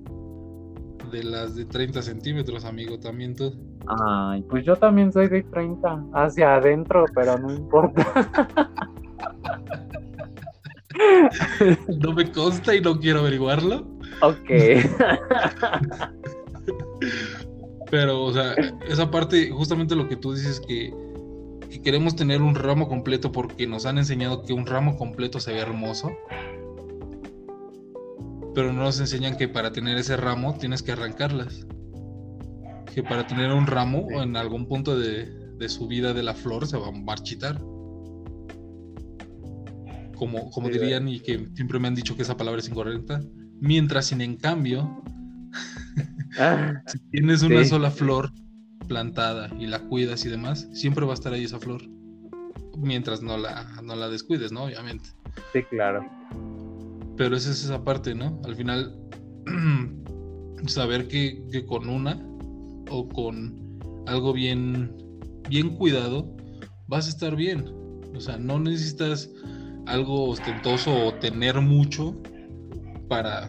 de 1.12 1.22
las 1.22 1.54
de 1.54 1.66
30 1.66 2.02
centímetros, 2.02 2.64
amigo, 2.64 2.98
también 2.98 3.36
tú. 3.36 3.54
Ay, 3.86 4.42
pues 4.48 4.64
yo 4.64 4.74
también 4.76 5.12
soy 5.12 5.28
de 5.28 5.42
30, 5.42 6.06
hacia 6.14 6.56
adentro, 6.56 7.04
pero 7.14 7.38
no 7.38 7.52
importa. 7.52 8.50
no 12.00 12.12
me 12.12 12.32
consta 12.32 12.74
y 12.74 12.80
no 12.80 12.98
quiero 12.98 13.20
averiguarlo. 13.20 13.86
Ok. 14.22 14.50
pero, 17.90 18.24
o 18.24 18.32
sea, 18.32 18.54
esa 18.88 19.10
parte, 19.10 19.50
justamente 19.50 19.94
lo 19.94 20.08
que 20.08 20.16
tú 20.16 20.32
dices 20.32 20.60
que 20.66 20.90
que 21.72 21.80
queremos 21.80 22.14
tener 22.14 22.42
un 22.42 22.54
ramo 22.54 22.86
completo 22.86 23.32
porque 23.32 23.66
nos 23.66 23.86
han 23.86 23.96
enseñado 23.96 24.42
que 24.42 24.52
un 24.52 24.66
ramo 24.66 24.98
completo 24.98 25.40
se 25.40 25.54
ve 25.54 25.60
hermoso. 25.60 26.12
Pero 28.54 28.74
no 28.74 28.82
nos 28.82 29.00
enseñan 29.00 29.38
que 29.38 29.48
para 29.48 29.72
tener 29.72 29.96
ese 29.96 30.18
ramo 30.18 30.54
tienes 30.58 30.82
que 30.82 30.92
arrancarlas. 30.92 31.66
Que 32.94 33.02
para 33.02 33.26
tener 33.26 33.52
un 33.52 33.66
ramo 33.66 34.06
en 34.22 34.36
algún 34.36 34.68
punto 34.68 34.98
de, 34.98 35.24
de 35.56 35.68
su 35.70 35.88
vida 35.88 36.12
de 36.12 36.22
la 36.22 36.34
flor 36.34 36.66
se 36.66 36.76
va 36.76 36.88
a 36.88 36.92
marchitar. 36.92 37.58
Como, 40.14 40.50
como 40.50 40.68
dirían 40.68 41.08
y 41.08 41.20
que 41.20 41.48
siempre 41.54 41.78
me 41.78 41.88
han 41.88 41.94
dicho 41.94 42.14
que 42.16 42.22
esa 42.22 42.36
palabra 42.36 42.60
es 42.60 42.68
incorrecta. 42.68 43.22
Mientras, 43.60 44.08
sin 44.08 44.20
en 44.20 44.36
cambio, 44.36 45.02
ah, 46.38 46.82
si 46.86 46.98
tienes 47.10 47.42
una 47.42 47.64
sola 47.64 47.90
flor, 47.90 48.30
plantada 48.92 49.48
y 49.58 49.66
la 49.66 49.78
cuidas 49.78 50.26
y 50.26 50.28
demás, 50.28 50.68
siempre 50.74 51.06
va 51.06 51.12
a 51.12 51.14
estar 51.14 51.32
ahí 51.32 51.44
esa 51.44 51.58
flor. 51.58 51.80
Mientras 52.76 53.22
no 53.22 53.38
la, 53.38 53.80
no 53.82 53.96
la 53.96 54.10
descuides, 54.10 54.52
¿no? 54.52 54.64
Obviamente. 54.64 55.08
Sí, 55.54 55.62
claro. 55.64 56.04
Pero 57.16 57.34
esa 57.34 57.50
es 57.50 57.64
esa 57.64 57.82
parte, 57.82 58.14
¿no? 58.14 58.38
Al 58.44 58.54
final, 58.54 58.94
saber 60.66 61.08
que, 61.08 61.42
que 61.50 61.64
con 61.64 61.88
una 61.88 62.22
o 62.90 63.08
con 63.08 63.78
algo 64.06 64.34
bien, 64.34 64.94
bien 65.48 65.74
cuidado, 65.76 66.36
vas 66.86 67.06
a 67.06 67.10
estar 67.10 67.34
bien. 67.34 67.64
O 68.14 68.20
sea, 68.20 68.36
no 68.36 68.58
necesitas 68.58 69.30
algo 69.86 70.28
ostentoso 70.28 70.94
o 71.06 71.14
tener 71.14 71.62
mucho 71.62 72.14
para, 73.08 73.48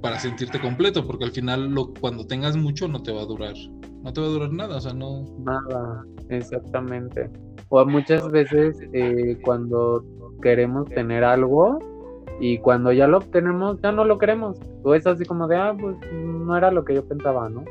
para 0.00 0.18
sentirte 0.18 0.58
completo, 0.60 1.06
porque 1.06 1.26
al 1.26 1.32
final 1.32 1.72
lo, 1.72 1.92
cuando 1.92 2.26
tengas 2.26 2.56
mucho 2.56 2.88
no 2.88 3.02
te 3.02 3.12
va 3.12 3.20
a 3.22 3.26
durar, 3.26 3.54
no 4.02 4.12
te 4.12 4.20
va 4.20 4.26
a 4.26 4.30
durar 4.30 4.52
nada, 4.52 4.76
o 4.76 4.80
sea, 4.80 4.92
no... 4.92 5.24
Nada, 5.38 6.04
exactamente. 6.28 7.30
O 7.68 7.84
muchas 7.84 8.28
veces 8.30 8.78
eh, 8.92 9.38
cuando 9.44 10.04
queremos 10.40 10.88
tener 10.88 11.24
algo 11.24 11.78
y 12.40 12.58
cuando 12.58 12.92
ya 12.92 13.06
lo 13.06 13.18
obtenemos 13.18 13.80
ya 13.82 13.92
no 13.92 14.04
lo 14.04 14.18
queremos. 14.18 14.58
O 14.82 14.94
es 14.94 15.06
así 15.06 15.24
como 15.24 15.48
de, 15.48 15.56
ah, 15.56 15.76
pues 15.78 15.96
no 16.12 16.56
era 16.56 16.70
lo 16.70 16.84
que 16.84 16.94
yo 16.94 17.04
pensaba, 17.04 17.48
¿no? 17.48 17.64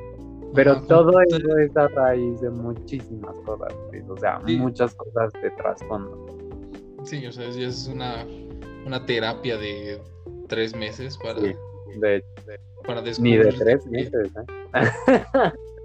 Pero 0.54 0.82
todo 0.84 1.20
eso 1.22 1.58
es 1.58 1.76
a 1.76 1.88
raíz 1.90 2.42
de 2.42 2.50
muchísimas 2.50 3.36
cosas, 3.40 3.74
o 4.08 4.18
sea, 4.18 4.40
muchas 4.40 4.96
cosas 4.96 5.32
de 5.42 5.52
trasfondo. 5.52 6.26
Sí, 7.04 7.26
o 7.28 7.32
sea, 7.32 7.48
es 7.48 7.88
una, 7.88 8.26
una 8.86 9.06
terapia 9.06 9.58
de 9.58 10.02
tres 10.48 10.76
meses 10.76 11.18
para, 11.18 11.40
de, 11.42 12.24
para 12.86 13.02
descubrir. 13.02 13.40
Ni 13.40 13.44
de 13.44 13.52
tres 13.54 13.86
meses, 13.88 14.32
¿eh? 14.36 15.52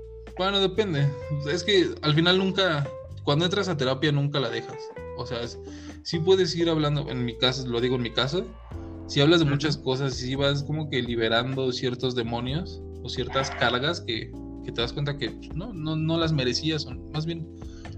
bueno, 0.42 0.60
depende. 0.60 1.08
Es 1.50 1.62
que 1.62 1.94
al 2.02 2.14
final 2.14 2.38
nunca, 2.38 2.86
cuando 3.24 3.44
entras 3.44 3.68
a 3.68 3.76
terapia 3.76 4.12
nunca 4.12 4.40
la 4.40 4.50
dejas. 4.50 4.78
O 5.16 5.26
sea, 5.26 5.38
sí 6.02 6.18
puedes 6.18 6.54
ir 6.56 6.68
hablando, 6.68 7.08
en 7.08 7.24
mi 7.24 7.36
caso, 7.36 7.66
lo 7.66 7.80
digo 7.80 7.96
en 7.96 8.02
mi 8.02 8.10
caso, 8.10 8.44
si 9.06 9.20
hablas 9.20 9.40
de 9.40 9.46
muchas 9.46 9.76
cosas, 9.76 10.14
si 10.14 10.34
vas 10.34 10.62
como 10.62 10.88
que 10.88 11.02
liberando 11.02 11.70
ciertos 11.72 12.14
demonios 12.14 12.82
o 13.02 13.08
ciertas 13.08 13.50
cargas 13.50 14.00
que, 14.00 14.32
que 14.64 14.72
te 14.72 14.80
das 14.80 14.92
cuenta 14.92 15.16
que 15.18 15.30
no, 15.54 15.72
no, 15.72 15.96
no 15.96 16.18
las 16.18 16.32
merecías, 16.32 16.82
son, 16.82 17.10
más 17.12 17.26
bien 17.26 17.46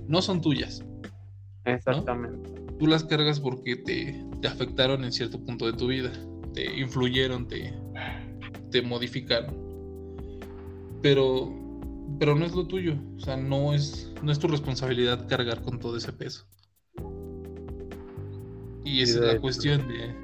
no 0.09 0.21
son 0.23 0.41
tuyas. 0.41 0.85
Exactamente. 1.65 2.51
Tú 2.79 2.87
las 2.87 3.05
cargas 3.05 3.41
porque 3.41 3.77
te, 3.77 4.23
te, 4.43 4.49
afectaron 4.49 5.05
en 5.05 5.13
cierto 5.13 5.43
punto 5.43 5.67
de 5.67 5.73
tu 5.73 5.87
vida, 5.87 6.13
te 6.53 6.79
influyeron, 6.79 7.47
te, 7.47 7.73
te 8.71 8.83
modificaron. 8.83 9.55
Pero, 11.01 11.64
pero 12.19 12.35
no 12.35 12.45
es 12.45 12.55
lo 12.55 12.67
tuyo, 12.67 12.97
o 13.17 13.21
sea, 13.21 13.37
no 13.37 13.75
es, 13.75 14.13
no 14.23 14.31
es 14.31 14.39
tu 14.39 14.49
responsabilidad 14.49 15.27
cargar 15.29 15.63
con 15.63 15.79
todo 15.79 15.97
ese 15.97 16.13
peso. 16.13 16.47
Y 18.85 19.01
esa 19.03 19.21
es 19.21 19.25
la 19.35 19.41
cuestión 19.41 19.89
de, 19.89 20.15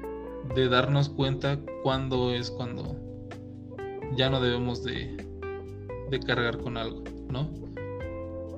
de 0.55 0.69
darnos 0.69 1.09
cuenta 1.09 1.59
cuándo 1.83 2.31
es 2.31 2.51
cuando 2.51 2.95
ya 4.15 4.29
no 4.29 4.39
debemos 4.41 4.83
de, 4.83 5.17
de 6.09 6.19
cargar 6.19 6.59
con 6.59 6.77
algo, 6.77 7.03
¿no? 7.29 7.49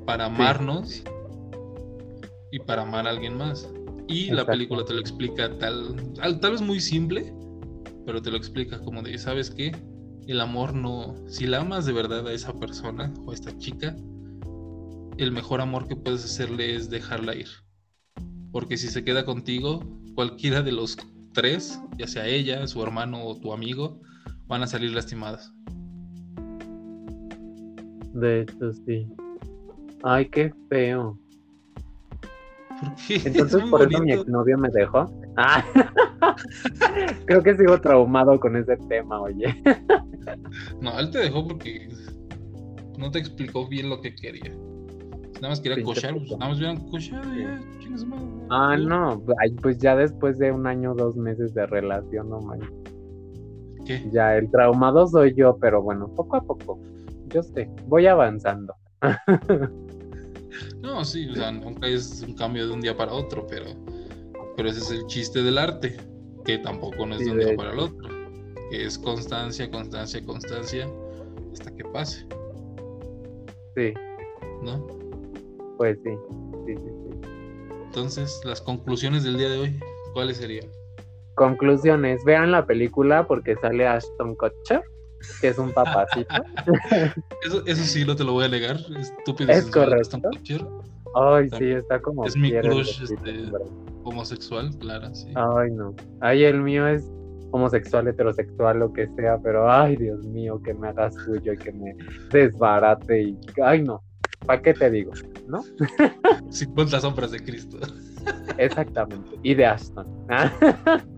Para 0.06 0.26
amarnos 0.26 1.04
y 2.52 2.60
para 2.60 2.84
amar 2.84 3.08
a 3.08 3.12
alguien 3.12 3.38
más. 3.38 3.72
Y 4.08 4.32
la 4.32 4.46
película 4.46 4.84
te 4.84 4.94
lo 4.94 5.00
explica 5.00 5.58
tal, 5.58 5.96
tal 6.42 6.52
vez 6.52 6.62
muy 6.62 6.80
simple, 6.82 7.34
pero 8.06 8.22
te 8.22 8.30
lo 8.30 8.38
explica 8.38 8.80
como 8.80 9.02
de, 9.02 9.18
¿sabes 9.18 9.50
qué? 9.50 9.72
El 10.28 10.40
amor 10.40 10.74
no, 10.74 11.16
si 11.28 11.46
la 11.48 11.60
amas 11.62 11.86
de 11.86 11.92
verdad 11.92 12.26
a 12.28 12.32
esa 12.32 12.54
persona 12.54 13.14
o 13.26 13.32
a 13.32 13.34
esta 13.34 13.58
chica, 13.58 13.96
el 15.18 15.32
mejor 15.32 15.60
amor 15.60 15.88
que 15.88 15.98
puedes 15.98 16.24
hacerle 16.24 16.76
es 16.76 16.90
dejarla 16.90 17.36
ir. 17.36 17.48
Porque 18.52 18.78
si 18.78 18.88
se 18.88 19.04
queda 19.04 19.26
contigo, 19.26 19.82
cualquiera 20.16 20.62
de 20.62 20.72
los 20.72 20.98
tres, 21.34 21.80
ya 21.98 22.08
sea 22.08 22.26
ella, 22.26 22.66
su 22.68 22.82
hermano 22.82 23.24
o 23.26 23.38
tu 23.38 23.52
amigo, 23.52 24.00
van 24.48 24.64
a 24.64 24.68
salir 24.68 24.94
lastimadas. 24.94 25.54
De 28.14 28.42
hecho, 28.42 28.72
sí. 28.86 29.08
Ay, 30.04 30.30
qué 30.30 30.54
feo. 30.70 31.20
¿Por 32.80 32.96
qué? 33.08 33.16
Entonces, 33.26 33.62
por 33.70 33.82
eso 33.92 34.02
mi 34.02 34.14
exnovio 34.14 34.58
me 34.58 34.70
dejó. 34.70 35.12
Ah. 35.36 35.66
Creo 37.26 37.44
que 37.44 37.56
sigo 37.56 37.80
traumado 37.80 38.40
con 38.40 38.56
ese 38.56 38.78
tema, 38.90 39.22
oye. 39.22 39.62
no, 40.82 41.00
él 41.00 41.12
te 41.12 41.20
dejó 41.20 41.48
porque 41.48 41.90
no 42.98 43.12
te 43.12 43.20
explicó 43.20 43.68
bien 43.68 43.90
lo 43.90 44.02
que 44.02 44.16
quería. 44.16 44.52
Nada 45.36 45.50
más 45.50 45.60
quería 45.60 45.84
cochar, 45.84 46.16
pues, 46.16 46.32
nada 46.32 46.50
más 46.50 46.58
hubieran 46.58 46.90
cochado 46.90 47.34
ya, 47.36 47.60
Ah, 48.50 48.78
no, 48.78 49.22
pues 49.62 49.78
ya 49.78 49.96
después 49.96 50.38
de 50.40 50.52
un 50.52 50.66
año, 50.68 50.94
dos 50.96 51.16
meses 51.16 51.54
de 51.54 51.66
relación, 51.68 52.30
no 52.30 52.40
man. 52.40 52.60
¿Qué? 53.86 54.10
Ya 54.12 54.38
el 54.38 54.50
traumado 54.50 55.06
soy 55.08 55.34
yo, 55.36 55.58
pero 55.60 55.82
bueno, 55.82 56.08
poco 56.16 56.38
a 56.38 56.42
poco 56.42 56.80
yo 57.34 57.42
sé, 57.42 57.70
voy 57.88 58.06
avanzando. 58.08 58.76
no, 60.82 61.04
sí, 61.04 61.28
o 61.30 61.36
sea, 61.36 61.52
nunca 61.52 61.88
es 61.88 62.24
un 62.26 62.36
cambio 62.36 62.68
de 62.68 62.74
un 62.74 62.82
día 62.82 62.96
para 62.96 63.12
otro, 63.12 63.46
pero, 63.48 63.66
pero 64.56 64.70
ese 64.70 64.80
es 64.80 64.92
el 64.92 65.06
chiste 65.08 65.42
del 65.42 65.58
arte, 65.58 65.98
que 66.46 66.58
tampoco 66.60 67.06
no 67.06 67.16
es 67.16 67.26
de 67.26 67.32
un 67.32 67.40
día 67.40 67.56
para 67.56 67.72
el 67.72 67.80
otro, 67.80 68.10
que 68.70 68.86
es 68.86 68.98
constancia, 68.98 69.70
constancia, 69.70 70.24
constancia, 70.26 70.88
hasta 71.52 71.72
que 71.76 71.84
pase. 71.86 72.26
Sí. 73.76 73.94
¿No? 74.62 74.86
Pues 75.78 75.98
sí, 76.04 76.12
sí, 76.66 76.76
sí, 76.76 76.82
sí. 76.84 77.30
Entonces, 77.86 78.42
las 78.44 78.62
conclusiones 78.62 79.24
del 79.24 79.38
día 79.38 79.50
de 79.50 79.60
hoy, 79.60 79.80
¿cuáles 80.14 80.38
serían? 80.38 80.68
Conclusiones, 81.36 82.24
vean 82.26 82.52
la 82.52 82.66
película 82.66 83.28
porque 83.28 83.56
sale 83.56 83.88
Ashton 83.88 84.36
Kutcher 84.36 84.84
que 85.42 85.50
es 85.50 85.58
un 85.58 85.72
papacito. 85.72 86.36
eso, 87.46 87.66
eso, 87.66 87.84
sí, 87.84 88.06
no 88.06 88.16
te 88.16 88.24
lo 88.24 88.34
voy 88.34 88.46
a 88.46 88.50
negar. 88.50 88.78
Estúpido. 88.98 89.52
Es 89.52 89.66
correcto. 89.68 90.20
Ay, 91.16 91.50
sí, 91.58 91.72
está 91.72 92.02
como. 92.02 92.26
Es 92.26 92.36
mi 92.36 92.52
crush 92.52 93.04
este, 93.04 93.52
homosexual, 94.04 94.70
claro, 94.80 95.14
sí. 95.14 95.28
Ay, 95.36 95.72
no. 95.72 95.96
Ay, 96.22 96.44
el 96.44 96.62
mío 96.62 96.88
es 96.88 97.10
homosexual, 97.52 98.08
heterosexual, 98.08 98.80
lo 98.80 98.94
que 98.94 99.08
sea, 99.16 99.38
pero 99.38 99.72
ay, 99.72 99.96
Dios 99.96 100.26
mío, 100.26 100.62
que 100.64 100.74
me 100.74 100.88
hagas 100.90 101.16
tuyo 101.26 101.54
y 101.54 101.58
que 101.58 101.72
me 101.72 101.96
desbarate 102.32 103.22
y. 103.22 103.38
Ay, 103.64 103.84
no. 103.84 104.02
¿Para 104.46 104.62
qué 104.62 104.74
te 104.74 104.90
digo? 104.90 105.12
¿No? 105.48 105.64
50 106.50 107.00
sombras 107.00 107.32
de 107.32 107.40
Cristo. 107.40 107.78
Exactamente. 108.58 109.38
Y 109.44 109.54
de 109.56 109.66
Ashton. 109.66 110.08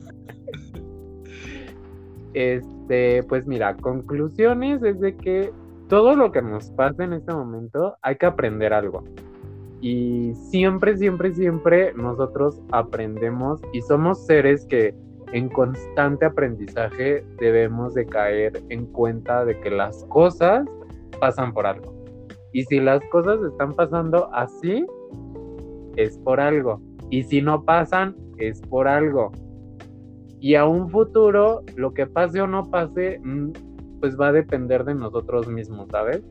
Este, 2.36 3.24
pues 3.24 3.48
mira, 3.48 3.78
conclusiones 3.78 4.84
es 4.84 5.00
de 5.00 5.16
que 5.16 5.54
todo 5.88 6.18
lo 6.18 6.34
que 6.34 6.42
nos 6.42 6.70
pasa 6.72 7.06
en 7.06 7.14
este 7.14 7.34
momento 7.34 7.96
hay 8.02 8.18
que 8.18 8.26
aprender 8.26 8.74
algo. 8.74 9.06
Y 9.82 10.34
siempre, 10.50 10.98
siempre, 10.98 11.34
siempre 11.34 11.94
nosotros 11.94 12.62
aprendemos 12.72 13.62
y 13.74 13.82
somos 13.82 14.26
seres 14.26 14.66
que 14.66 14.96
en 15.34 15.50
constante 15.50 16.26
aprendizaje 16.26 17.26
debemos 17.40 17.94
de 17.94 18.06
caer 18.06 18.62
en 18.70 18.86
cuenta 18.88 19.44
de 19.46 19.60
que 19.60 19.70
las 19.70 20.06
cosas 20.06 20.66
pasan 21.20 21.54
por 21.54 21.66
algo. 21.66 21.94
Y 22.54 22.64
si 22.64 22.80
las 22.80 23.04
cosas 23.12 23.42
están 23.42 23.74
pasando 23.74 24.30
así, 24.34 24.86
es 25.98 26.18
por 26.20 26.40
algo. 26.40 26.82
Y 27.10 27.24
si 27.24 27.42
no 27.42 27.64
pasan, 27.64 28.16
es 28.38 28.62
por 28.62 28.88
algo. 28.88 29.32
Y 30.40 30.56
a 30.56 30.66
un 30.66 30.90
futuro, 30.90 31.64
lo 31.76 31.94
que 31.94 32.08
pase 32.08 32.42
o 32.42 32.48
no 32.48 32.70
pase, 32.70 33.20
mm, 33.24 33.52
pues 34.00 34.20
va 34.20 34.28
a 34.28 34.32
depender 34.32 34.86
de 34.86 34.96
nosotros 34.96 35.48
mismos, 35.48 35.88
¿sabes? 35.92 36.24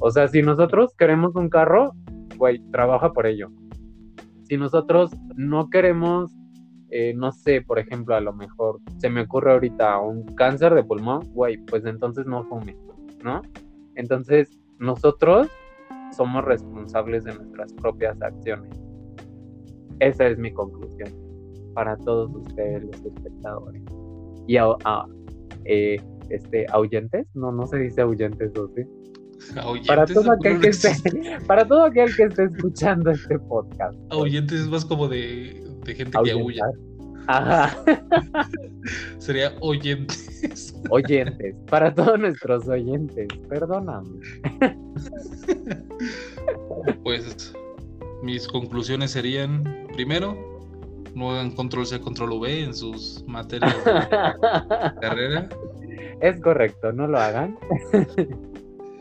O 0.00 0.10
sea, 0.10 0.28
si 0.28 0.42
nosotros 0.42 0.94
queremos 0.96 1.34
un 1.34 1.48
carro, 1.48 1.92
güey, 2.38 2.60
trabaja 2.70 3.12
por 3.12 3.26
ello. 3.26 3.50
Si 4.44 4.56
nosotros 4.56 5.10
no 5.36 5.68
queremos, 5.68 6.34
eh, 6.90 7.12
no 7.14 7.32
sé, 7.32 7.60
por 7.60 7.78
ejemplo, 7.78 8.14
a 8.14 8.20
lo 8.20 8.32
mejor 8.32 8.80
se 8.96 9.10
me 9.10 9.22
ocurre 9.22 9.52
ahorita 9.52 9.98
un 9.98 10.24
cáncer 10.36 10.74
de 10.74 10.84
pulmón, 10.84 11.20
güey, 11.34 11.58
pues 11.58 11.84
entonces 11.84 12.26
no 12.26 12.44
fume, 12.44 12.76
¿no? 13.22 13.42
Entonces, 13.94 14.58
nosotros 14.78 15.48
somos 16.16 16.44
responsables 16.44 17.24
de 17.24 17.34
nuestras 17.34 17.74
propias 17.74 18.20
acciones. 18.22 18.70
Esa 20.00 20.28
es 20.28 20.38
mi 20.38 20.52
conclusión 20.52 21.10
para 21.74 21.96
todos 21.98 22.34
ustedes 22.34 22.84
los 22.84 23.04
espectadores. 23.04 23.82
Y 24.46 24.56
a, 24.56 24.66
eh, 25.64 25.96
este, 26.30 26.66
ahuyentes, 26.70 27.26
no, 27.34 27.52
no 27.52 27.66
se 27.66 27.78
dice 27.78 28.00
ahuyentes, 28.00 28.56
¿o 28.56 28.68
sí? 28.68 28.82
Para 29.86 30.06
todo, 30.06 30.32
aquel 30.32 30.60
que 30.60 30.68
esté, 30.68 30.94
para 31.46 31.66
todo 31.66 31.84
aquel 31.84 32.14
que 32.14 32.24
esté 32.24 32.44
escuchando 32.44 33.10
este 33.10 33.38
podcast. 33.38 33.98
Ahuyentes 34.10 34.60
es 34.60 34.68
más 34.68 34.84
como 34.84 35.08
de, 35.08 35.64
de 35.84 35.94
gente 35.94 36.18
que 36.24 36.30
aúlla. 36.32 36.64
Ajá. 37.28 37.76
Sería 39.18 39.52
oyentes. 39.60 40.74
Oyentes, 40.90 41.54
para 41.68 41.94
todos 41.94 42.18
nuestros 42.18 42.66
oyentes, 42.68 43.28
perdóname. 43.50 44.08
Pues 47.02 47.54
mis 48.22 48.48
conclusiones 48.48 49.10
serían, 49.10 49.62
primero, 49.92 50.36
no 51.14 51.32
hagan 51.32 51.50
control 51.50 51.86
C, 51.86 52.00
control 52.00 52.32
V 52.32 52.64
en 52.64 52.74
sus 52.74 53.22
materias 53.26 53.76
de 53.84 55.00
carrera. 55.00 55.48
Es 56.20 56.40
correcto, 56.40 56.92
no 56.92 57.06
lo 57.06 57.18
hagan. 57.18 57.58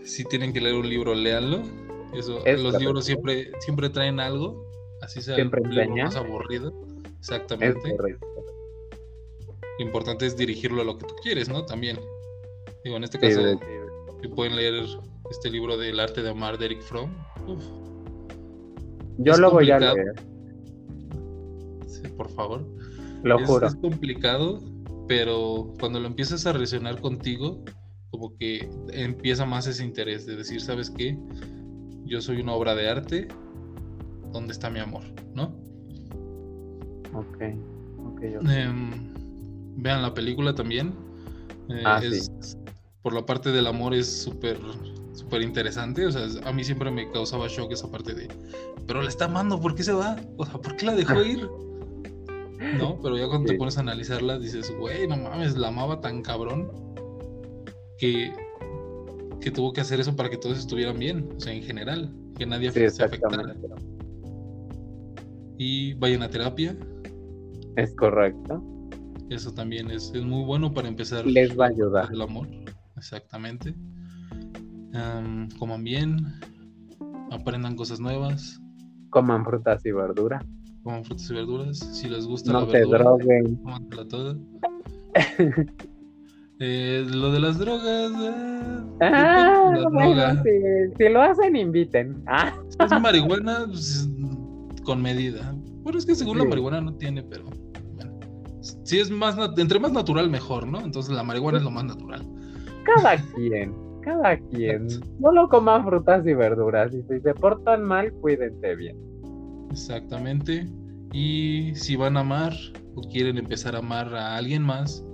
Si 0.07 0.23
tienen 0.23 0.53
que 0.53 0.61
leer 0.61 0.75
un 0.75 0.89
libro, 0.89 1.13
léanlo. 1.13 1.61
Eso, 2.13 2.39
los 2.45 2.79
libros 2.79 3.05
siempre, 3.05 3.51
siempre 3.59 3.89
traen 3.89 4.19
algo, 4.19 4.65
así 5.01 5.21
sea 5.21 5.35
siempre 5.35 5.61
el 5.61 5.89
más 5.89 6.15
aburrido. 6.15 6.73
Exactamente. 7.19 7.95
Lo 9.79 9.85
importante 9.85 10.25
es 10.25 10.35
dirigirlo 10.35 10.81
a 10.81 10.85
lo 10.85 10.97
que 10.97 11.05
tú 11.05 11.13
quieres, 11.21 11.49
¿no? 11.49 11.65
También. 11.65 11.99
Digo, 12.83 12.97
en 12.97 13.03
este 13.03 13.19
caso, 13.19 13.59
pueden 14.35 14.55
leer 14.55 14.85
este 15.29 15.49
libro 15.49 15.77
del 15.77 15.99
arte 15.99 16.21
de 16.21 16.29
amar 16.29 16.57
de 16.57 16.65
Eric 16.65 16.81
Fromm. 16.81 17.11
Yo 19.17 19.35
lo 19.37 19.51
voy 19.51 19.69
a 19.71 19.79
leer. 19.79 20.13
Sí, 21.87 22.07
por 22.15 22.29
favor. 22.29 22.65
Lo 23.23 23.45
juro. 23.45 23.67
Es 23.67 23.75
complicado, 23.75 24.61
pero 25.07 25.73
cuando 25.79 25.99
lo 25.99 26.07
empiezas 26.07 26.45
a 26.45 26.53
relacionar 26.53 27.01
contigo, 27.01 27.63
como 28.17 28.35
que 28.37 28.67
empieza 28.93 29.45
más 29.45 29.67
ese 29.67 29.85
interés 29.85 30.25
de 30.25 30.35
decir, 30.35 30.59
¿sabes 30.59 30.89
qué? 30.89 31.17
Yo 32.05 32.19
soy 32.19 32.41
una 32.41 32.53
obra 32.53 32.73
de 32.73 32.89
arte, 32.89 33.27
¿dónde 34.31 34.53
está 34.53 34.71
mi 34.71 34.79
amor? 34.79 35.03
¿No? 35.35 35.55
Ok, 37.13 37.37
ok. 37.99 38.21
Em, 38.49 39.13
vean 39.75 40.01
la 40.01 40.13
película 40.13 40.55
también. 40.55 40.95
Eh, 41.69 41.83
ah, 41.85 42.01
por 43.03 43.13
la 43.13 43.23
parte 43.23 43.51
del 43.51 43.67
amor 43.67 43.93
es 43.93 44.23
súper 44.23 44.57
súper 45.13 45.43
interesante. 45.43 46.07
O 46.07 46.11
sea, 46.11 46.27
a 46.43 46.51
mí 46.51 46.63
siempre 46.63 46.89
me 46.89 47.11
causaba 47.11 47.47
shock 47.47 47.71
esa 47.71 47.91
parte 47.91 48.15
de, 48.15 48.27
pero 48.87 49.03
la 49.03 49.09
está 49.09 49.25
amando, 49.25 49.59
¿por 49.61 49.75
qué 49.75 49.83
se 49.83 49.93
va? 49.93 50.15
O 50.37 50.45
sea, 50.45 50.55
¿por 50.55 50.75
qué 50.75 50.87
la 50.87 50.95
dejó 50.95 51.21
ir? 51.21 51.47
¿No? 52.79 52.99
Pero 52.99 53.15
ya 53.15 53.27
cuando 53.27 53.51
te 53.51 53.57
pones 53.57 53.77
a 53.77 53.81
analizarla, 53.81 54.39
dices, 54.39 54.75
güey, 54.79 55.07
no 55.07 55.17
mames, 55.17 55.55
la 55.55 55.67
amaba 55.67 56.01
tan 56.01 56.23
cabrón 56.23 56.87
que, 57.97 58.31
que 59.41 59.51
tuvo 59.51 59.73
que 59.73 59.81
hacer 59.81 59.99
eso 59.99 60.15
para 60.15 60.29
que 60.29 60.37
todos 60.37 60.57
estuvieran 60.57 60.99
bien, 60.99 61.29
o 61.35 61.39
sea, 61.39 61.53
en 61.53 61.63
general, 61.63 62.13
que 62.37 62.45
nadie 62.45 62.71
se 62.71 63.03
afectara. 63.03 63.55
Y 65.57 65.93
vayan 65.95 66.23
a 66.23 66.29
terapia. 66.29 66.77
Es 67.75 67.93
correcto. 67.95 68.63
Eso 69.29 69.51
también 69.53 69.91
es, 69.91 70.11
es 70.13 70.23
muy 70.23 70.45
bueno 70.45 70.73
para 70.73 70.87
empezar. 70.87 71.25
Les 71.25 71.57
va 71.57 71.65
a 71.65 71.69
ayudar. 71.69 72.09
El 72.11 72.21
amor, 72.21 72.47
exactamente. 72.95 73.73
coman 75.59 75.83
bien, 75.83 76.17
aprendan 77.31 77.75
cosas 77.75 77.99
nuevas. 77.99 78.61
Coman 79.09 79.43
frutas 79.43 79.85
y 79.85 79.91
verduras. 79.91 80.45
Coman 80.83 81.03
frutas 81.03 81.29
y 81.29 81.33
verduras. 81.33 81.79
Si 81.79 82.07
les 82.07 82.25
gusta 82.25 82.53
no 82.53 82.65
la 82.65 82.71
se 82.71 82.81
droguen. 82.81 83.59
toda. 84.09 84.37
Eh, 86.59 87.05
lo 87.07 87.31
de 87.31 87.39
las 87.39 87.59
drogas. 87.59 88.11
Eh, 88.11 88.97
ah, 89.01 89.71
bueno, 89.91 90.43
si, 90.97 91.09
lo 91.09 91.21
hacen, 91.21 91.55
inviten. 91.55 92.23
Ah. 92.25 92.51
es 92.79 93.01
marihuana, 93.01 93.65
pues, 93.67 94.09
con 94.83 95.01
medida. 95.01 95.53
Bueno, 95.83 95.99
es 95.99 96.05
que 96.05 96.15
según 96.15 96.39
la 96.39 96.45
marihuana 96.45 96.81
no 96.81 96.95
tiene, 96.95 97.21
pero 97.23 97.43
bueno. 97.43 98.19
Si 98.83 98.99
es 98.99 99.11
más, 99.11 99.37
entre 99.57 99.79
más 99.79 99.91
natural, 99.91 100.29
mejor, 100.29 100.65
¿no? 100.65 100.81
Entonces 100.81 101.13
la 101.13 101.23
marihuana 101.23 101.59
es 101.59 101.63
lo 101.63 101.71
más 101.71 101.85
natural. 101.85 102.25
Cada 102.83 103.17
quien, 103.35 103.73
cada 104.01 104.37
quien. 104.49 104.89
Solo 105.21 105.47
coman 105.49 105.85
frutas 105.85 106.25
y 106.25 106.33
verduras. 106.33 106.91
Y 106.93 107.03
si 107.03 107.21
se 107.21 107.33
portan 107.35 107.83
mal, 107.83 108.11
cuídense 108.13 108.75
bien. 108.75 108.97
Exactamente. 109.71 110.67
Y 111.13 111.71
si 111.75 111.95
van 111.95 112.17
a 112.17 112.21
amar 112.21 112.53
o 112.95 113.01
quieren 113.01 113.37
empezar 113.37 113.75
a 113.75 113.79
amar 113.79 114.13
a 114.15 114.37
alguien 114.37 114.63
más, 114.63 115.05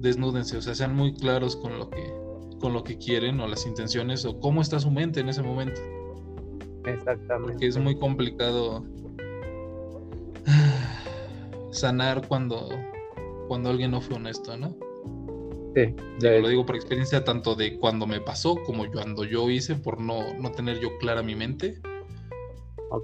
desnúdense, 0.00 0.56
o 0.56 0.62
sea, 0.62 0.74
sean 0.74 0.94
muy 0.94 1.14
claros 1.14 1.56
con 1.56 1.78
lo 1.78 1.90
que 1.90 2.12
con 2.60 2.72
lo 2.72 2.82
que 2.82 2.98
quieren 2.98 3.38
o 3.40 3.46
las 3.46 3.66
intenciones 3.66 4.24
o 4.24 4.40
cómo 4.40 4.60
está 4.60 4.80
su 4.80 4.90
mente 4.90 5.20
en 5.20 5.28
ese 5.28 5.42
momento. 5.42 5.80
Exactamente. 6.84 7.52
Porque 7.52 7.66
es 7.66 7.78
muy 7.78 7.96
complicado 7.98 8.84
sanar 11.70 12.26
cuando 12.26 12.68
cuando 13.46 13.70
alguien 13.70 13.92
no 13.92 14.00
fue 14.00 14.16
honesto, 14.16 14.56
¿no? 14.56 14.76
Sí. 15.74 15.94
Lo 16.20 16.48
digo 16.48 16.66
por 16.66 16.74
experiencia 16.74 17.24
tanto 17.24 17.54
de 17.54 17.78
cuando 17.78 18.06
me 18.06 18.20
pasó 18.20 18.56
como 18.66 18.90
cuando 18.90 19.24
yo 19.24 19.48
hice 19.48 19.76
por 19.76 20.00
no, 20.00 20.34
no 20.34 20.50
tener 20.50 20.80
yo 20.80 20.98
clara 20.98 21.22
mi 21.22 21.36
mente. 21.36 21.80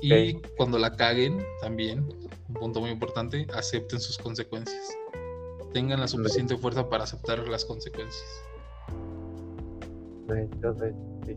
Y 0.00 0.34
cuando 0.56 0.78
la 0.78 0.96
caguen 0.96 1.44
también, 1.60 2.08
un 2.48 2.54
punto 2.54 2.80
muy 2.80 2.90
importante, 2.90 3.46
acepten 3.52 4.00
sus 4.00 4.18
consecuencias 4.18 4.96
tengan 5.74 6.00
la 6.00 6.08
suficiente 6.08 6.56
fuerza 6.56 6.88
para 6.88 7.04
aceptar 7.04 7.46
las 7.48 7.66
consecuencias. 7.66 8.24
sí. 11.26 11.36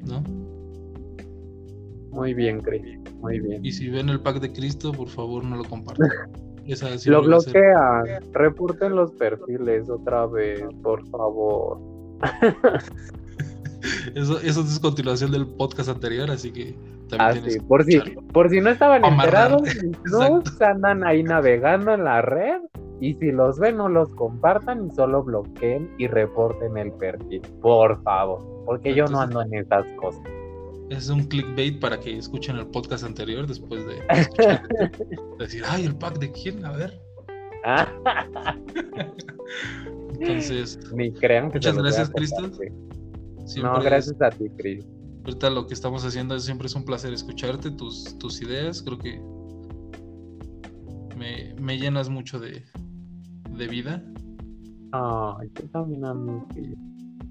¿No? 0.00 0.22
Muy 2.10 2.32
bien, 2.32 2.60
Chris. 2.60 2.98
Muy 3.20 3.40
bien. 3.40 3.64
Y 3.64 3.72
si 3.72 3.90
ven 3.90 4.08
el 4.08 4.20
pack 4.20 4.40
de 4.40 4.52
Cristo, 4.52 4.90
por 4.92 5.08
favor 5.08 5.44
no 5.44 5.56
lo 5.56 5.64
compartan. 5.64 6.08
lo 7.06 7.22
bloquean. 7.22 8.04
Reporten 8.32 8.96
los 8.96 9.12
perfiles 9.12 9.90
otra 9.90 10.26
vez, 10.26 10.64
por 10.82 11.06
favor. 11.08 11.78
eso, 14.14 14.40
eso 14.40 14.60
es 14.62 14.78
continuación 14.80 15.30
del 15.30 15.46
podcast 15.46 15.90
anterior, 15.90 16.30
así 16.30 16.50
que 16.52 16.74
también 17.10 17.44
ah, 17.44 17.50
sí. 17.50 17.60
por, 17.60 17.84
si, 17.84 18.00
por 18.32 18.48
si 18.48 18.60
no 18.60 18.70
estaban 18.70 19.04
enterados, 19.04 19.62
no 20.10 20.42
andan 20.60 21.04
ahí 21.04 21.22
navegando 21.22 21.92
en 21.92 22.04
la 22.04 22.22
red 22.22 22.62
y 23.00 23.14
si 23.14 23.30
los 23.30 23.58
ven, 23.58 23.76
no 23.76 23.88
los 23.88 24.08
compartan 24.14 24.86
y 24.86 24.94
solo 24.94 25.22
bloqueen 25.22 25.90
y 25.98 26.06
reporten 26.06 26.76
el 26.78 26.92
perfil. 26.92 27.42
Por 27.60 28.02
favor. 28.02 28.40
Porque 28.64 28.94
yo 28.94 29.06
no 29.06 29.20
ando 29.20 29.42
en 29.42 29.54
esas 29.54 29.86
cosas. 29.92 30.22
Es 30.88 31.08
un 31.08 31.24
clickbait 31.24 31.80
para 31.80 31.98
que 31.98 32.16
escuchen 32.16 32.56
el 32.56 32.66
podcast 32.68 33.04
anterior 33.04 33.46
después 33.46 33.84
de, 33.86 33.96
decir, 35.38 35.62
ay, 35.66 35.84
el 35.84 35.96
pack 35.96 36.18
de 36.18 36.30
quién, 36.32 36.64
a 36.64 36.72
ver. 36.72 37.00
Entonces, 40.20 40.78
Ni 40.94 41.12
crean 41.12 41.50
que 41.50 41.54
muchas 41.58 41.76
gracias, 41.76 42.10
Cristo. 42.10 42.50
No, 43.62 43.80
gracias 43.80 44.20
a 44.22 44.30
ti, 44.30 44.48
Cris. 44.56 44.86
Ahorita 45.24 45.50
lo 45.50 45.66
que 45.66 45.74
estamos 45.74 46.04
haciendo 46.04 46.38
siempre 46.38 46.68
es 46.68 46.74
un 46.76 46.84
placer 46.84 47.12
escucharte, 47.12 47.72
tus, 47.72 48.16
tus 48.18 48.40
ideas. 48.40 48.80
Creo 48.82 48.98
que 48.98 49.20
me, 51.16 51.54
me 51.60 51.78
llenas 51.78 52.08
mucho 52.08 52.38
de, 52.38 52.62
de 53.56 53.68
vida. 53.68 54.02
Ay, 54.92 55.48
también 55.72 56.04
a 56.04 56.14
mí. 56.14 56.42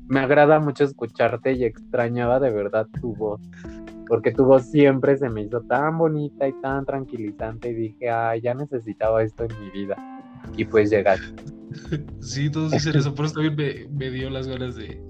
Me 0.07 0.19
agrada 0.19 0.59
mucho 0.59 0.83
escucharte 0.83 1.53
y 1.53 1.63
extrañaba 1.63 2.39
de 2.39 2.51
verdad 2.51 2.87
tu 3.01 3.15
voz. 3.15 3.41
Porque 4.07 4.31
tu 4.31 4.45
voz 4.45 4.69
siempre 4.69 5.17
se 5.17 5.29
me 5.29 5.43
hizo 5.43 5.61
tan 5.61 5.97
bonita 5.97 6.47
y 6.47 6.53
tan 6.61 6.85
tranquilizante. 6.85 7.69
Y 7.69 7.73
dije, 7.73 8.09
ay, 8.09 8.41
ya 8.41 8.53
necesitaba 8.53 9.23
esto 9.23 9.45
en 9.45 9.59
mi 9.59 9.71
vida. 9.71 9.95
Y 10.55 10.65
pues 10.65 10.89
llegaste. 10.89 11.43
Sí, 12.21 12.49
todos 12.49 12.71
dicen 12.71 12.95
eso. 12.95 13.13
Por 13.13 13.25
eso 13.25 13.35
también 13.35 13.89
me, 13.91 14.09
dio 14.09 14.29
las 14.29 14.47
ganas 14.47 14.75
de, 14.75 15.01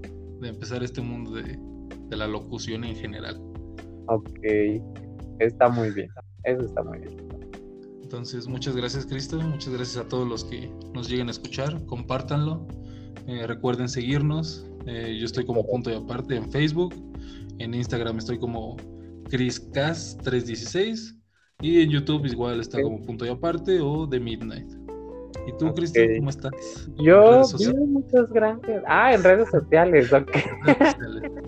empezar 0.42 0.82
este 0.82 1.00
mundo 1.00 1.32
de, 1.32 1.56
de 2.08 2.16
la 2.16 2.26
locución 2.26 2.82
en 2.82 2.96
general. 2.96 3.40
Ok, 4.06 4.40
está 5.38 5.68
muy 5.68 5.90
bien. 5.90 6.08
Eso 6.42 6.62
está 6.62 6.82
muy 6.82 6.98
bien. 6.98 7.45
Entonces, 8.06 8.46
muchas 8.46 8.76
gracias, 8.76 9.04
Cristo. 9.04 9.40
Muchas 9.40 9.72
gracias 9.72 9.96
a 9.96 10.08
todos 10.08 10.28
los 10.28 10.44
que 10.44 10.70
nos 10.94 11.08
lleguen 11.08 11.26
a 11.26 11.32
escuchar. 11.32 11.84
Compártanlo. 11.86 12.64
Eh, 13.26 13.44
recuerden 13.48 13.88
seguirnos. 13.88 14.64
Eh, 14.86 15.16
yo 15.18 15.26
estoy 15.26 15.44
como 15.44 15.66
punto 15.66 15.90
y 15.90 15.94
aparte 15.94 16.36
en 16.36 16.48
Facebook. 16.52 16.94
En 17.58 17.74
Instagram 17.74 18.18
estoy 18.18 18.38
como 18.38 18.76
ChrisCas316. 19.28 21.18
Y 21.60 21.82
en 21.82 21.90
YouTube 21.90 22.24
igual 22.26 22.60
está 22.60 22.80
como 22.80 23.02
punto 23.02 23.26
y 23.26 23.28
aparte 23.28 23.80
o 23.80 24.08
The 24.08 24.20
Midnight. 24.20 24.72
¿Y 25.48 25.58
tú, 25.58 25.74
Cristo, 25.74 25.98
cómo 26.18 26.30
estás? 26.30 26.52
Yo, 26.98 27.42
muchas 27.88 28.30
gracias. 28.30 28.84
Ah, 28.86 29.14
en 29.14 29.24
redes 29.24 29.50
sociales, 29.50 30.12
ok. 30.12 30.30
en 30.68 31.45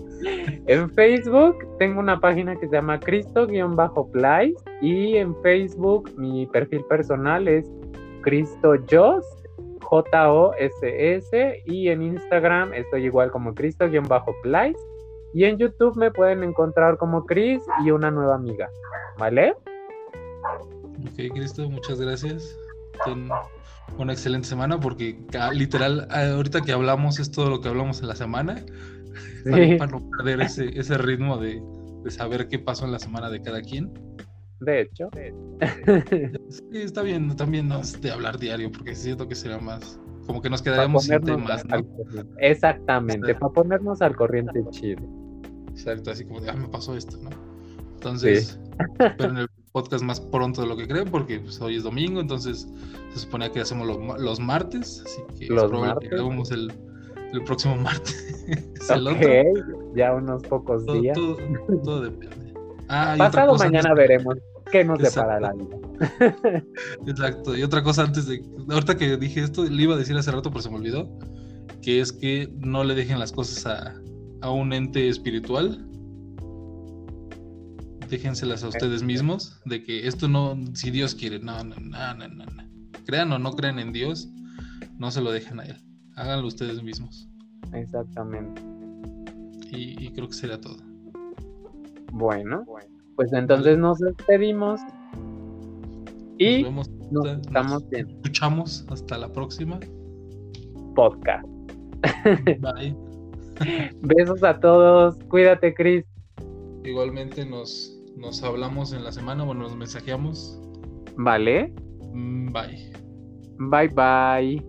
Facebook 0.95 1.57
tengo 1.79 1.99
una 1.99 2.19
página 2.19 2.55
que 2.55 2.67
se 2.67 2.75
llama 2.75 2.99
Cristo-Play 2.99 4.53
y 4.81 5.15
en 5.17 5.35
Facebook 5.41 6.11
mi 6.17 6.45
perfil 6.47 6.83
personal 6.85 7.47
es 7.47 7.65
Cristo 8.21 8.75
J-O-S-S 9.81 11.63
y 11.65 11.89
en 11.89 12.01
Instagram 12.01 12.73
estoy 12.73 13.05
igual 13.05 13.31
como 13.31 13.53
Cristo-Play 13.53 14.75
y 15.33 15.43
en 15.45 15.57
YouTube 15.57 15.95
me 15.95 16.11
pueden 16.11 16.43
encontrar 16.43 16.97
como 16.97 17.25
Chris 17.25 17.61
y 17.85 17.91
una 17.91 18.11
nueva 18.11 18.35
amiga, 18.35 18.69
¿vale? 19.17 19.53
Ok, 21.05 21.33
Cristo, 21.33 21.69
muchas 21.69 22.01
gracias. 22.01 22.57
Una 23.97 24.13
excelente 24.13 24.47
semana 24.47 24.79
porque 24.79 25.17
literal 25.53 26.07
ahorita 26.11 26.61
que 26.61 26.71
hablamos 26.71 27.19
es 27.19 27.31
todo 27.31 27.49
lo 27.49 27.61
que 27.61 27.69
hablamos 27.69 28.01
en 28.01 28.07
la 28.07 28.15
semana 28.15 28.63
para, 29.77 29.87
no 29.87 30.09
perder 30.17 30.41
ese, 30.41 30.77
ese 30.79 30.97
ritmo 30.97 31.37
de, 31.37 31.61
de, 32.03 32.11
saber 32.11 32.47
qué 32.47 32.59
pasó 32.59 32.85
en 32.85 32.91
la 32.91 32.99
semana 32.99 33.29
de 33.29 33.41
cada 33.41 33.61
quien. 33.61 33.91
de 34.59 34.81
hecho. 34.81 35.09
Sí, 36.49 36.77
está 36.77 37.01
bien, 37.01 37.35
también 37.35 37.67
no 37.67 37.81
de 37.81 38.11
hablar 38.11 38.39
diario, 38.39 38.71
porque 38.71 38.95
siento 38.95 39.27
que 39.27 39.35
será 39.35 39.59
más, 39.59 39.99
como 40.25 40.41
que 40.41 40.49
nos 40.49 40.61
quedaríamos 40.61 41.05
sin 41.05 41.19
temas, 41.21 41.65
¿no? 41.65 41.85
Exactamente, 42.39 43.35
para 43.35 43.53
ponernos 43.53 44.01
al 44.01 44.15
corriente 44.15 44.63
chido. 44.71 45.01
Exacto, 45.69 46.11
así 46.11 46.25
como 46.25 46.41
de, 46.41 46.49
ah, 46.49 46.55
me 46.55 46.67
pasó 46.67 46.95
esto, 46.95 47.17
¿no? 47.21 47.29
Entonces, 47.93 48.59
pero 49.17 49.31
en 49.31 49.37
el 49.37 49.49
podcast 49.71 50.03
más 50.03 50.21
pronto 50.21 50.61
de 50.61 50.67
lo 50.67 50.77
que 50.77 50.87
creen, 50.87 51.09
porque 51.09 51.39
pues, 51.39 51.59
hoy 51.61 51.75
es 51.75 51.83
domingo, 51.83 52.21
entonces 52.21 52.67
se 53.13 53.19
supone 53.19 53.51
que 53.51 53.59
hacemos 53.59 53.87
los, 54.17 54.39
martes, 54.39 55.03
así 55.05 55.21
que 55.37 55.53
los 55.53 55.71
martes. 55.71 56.09
que 56.09 56.53
el, 56.53 56.71
el, 57.33 57.43
próximo 57.43 57.75
martes. 57.77 58.45
ok, 58.89 59.95
ya 59.95 60.13
unos 60.13 60.43
pocos 60.43 60.85
días. 60.85 61.17
Todo, 61.83 62.01
depende. 62.01 62.53
Ah, 62.87 63.15
Pasado 63.17 63.55
mañana 63.55 63.93
veremos 63.93 64.35
qué 64.71 64.83
nos 64.83 64.99
depara 64.99 65.39
la 65.39 65.53
vida. 65.53 65.77
Exacto, 67.07 67.57
y 67.57 67.63
otra 67.63 67.83
cosa 67.83 68.03
antes 68.03 68.27
de, 68.27 68.41
ahorita 68.69 68.97
que 68.97 69.17
dije 69.17 69.41
esto, 69.41 69.65
le 69.65 69.83
iba 69.83 69.95
a 69.95 69.97
decir 69.97 70.15
hace 70.17 70.31
rato, 70.31 70.49
pero 70.49 70.61
se 70.61 70.69
me 70.69 70.77
olvidó, 70.77 71.09
que 71.81 71.99
es 71.99 72.11
que 72.11 72.51
no 72.57 72.83
le 72.83 72.95
dejen 72.95 73.19
las 73.19 73.31
cosas 73.31 73.65
a, 73.65 73.95
a 74.41 74.49
un 74.49 74.73
ente 74.73 75.09
espiritual, 75.09 75.85
déjenselas 78.09 78.63
a 78.63 78.69
ustedes 78.69 79.03
mismos, 79.03 79.59
de 79.65 79.83
que 79.83 80.07
esto 80.07 80.27
no, 80.27 80.57
si 80.73 80.91
Dios 80.91 81.15
quiere, 81.15 81.39
no, 81.39 81.63
no, 81.63 81.75
no, 81.75 82.15
no, 82.15 82.27
no, 82.27 82.69
Crean 83.05 83.31
o 83.31 83.39
no 83.39 83.53
crean 83.53 83.79
en 83.79 83.91
Dios, 83.91 84.29
no 84.97 85.11
se 85.11 85.21
lo 85.21 85.31
dejen 85.31 85.59
a 85.59 85.63
Él. 85.63 85.88
Háganlo 86.19 86.47
ustedes 86.47 86.83
mismos. 86.83 87.29
Exactamente. 87.73 88.61
Y, 89.71 90.09
creo 90.09 90.27
que 90.27 90.33
será 90.33 90.59
todo. 90.59 90.77
Bueno, 92.11 92.65
pues 93.15 93.31
entonces 93.31 93.77
nos 93.77 93.99
despedimos. 93.99 94.81
Y 96.37 96.63
nos, 96.63 96.89
estamos 97.25 97.83
Escuchamos 97.91 98.85
hasta 98.89 99.17
la 99.17 99.31
próxima. 99.31 99.79
Podcast. 100.93 101.47
Bye. 102.59 102.95
Besos 104.01 104.43
a 104.43 104.59
todos. 104.59 105.15
Cuídate, 105.29 105.73
Chris. 105.73 106.03
Igualmente 106.83 107.45
nos, 107.45 107.97
nos 108.17 108.43
hablamos 108.43 108.91
en 108.91 109.05
la 109.05 109.13
semana, 109.13 109.45
bueno, 109.45 109.61
nos 109.61 109.75
mensajeamos. 109.77 110.59
Vale. 111.15 111.73
Mm, 112.13 112.51
bye. 112.51 112.91
Bye 113.59 113.87
bye. 113.89 114.68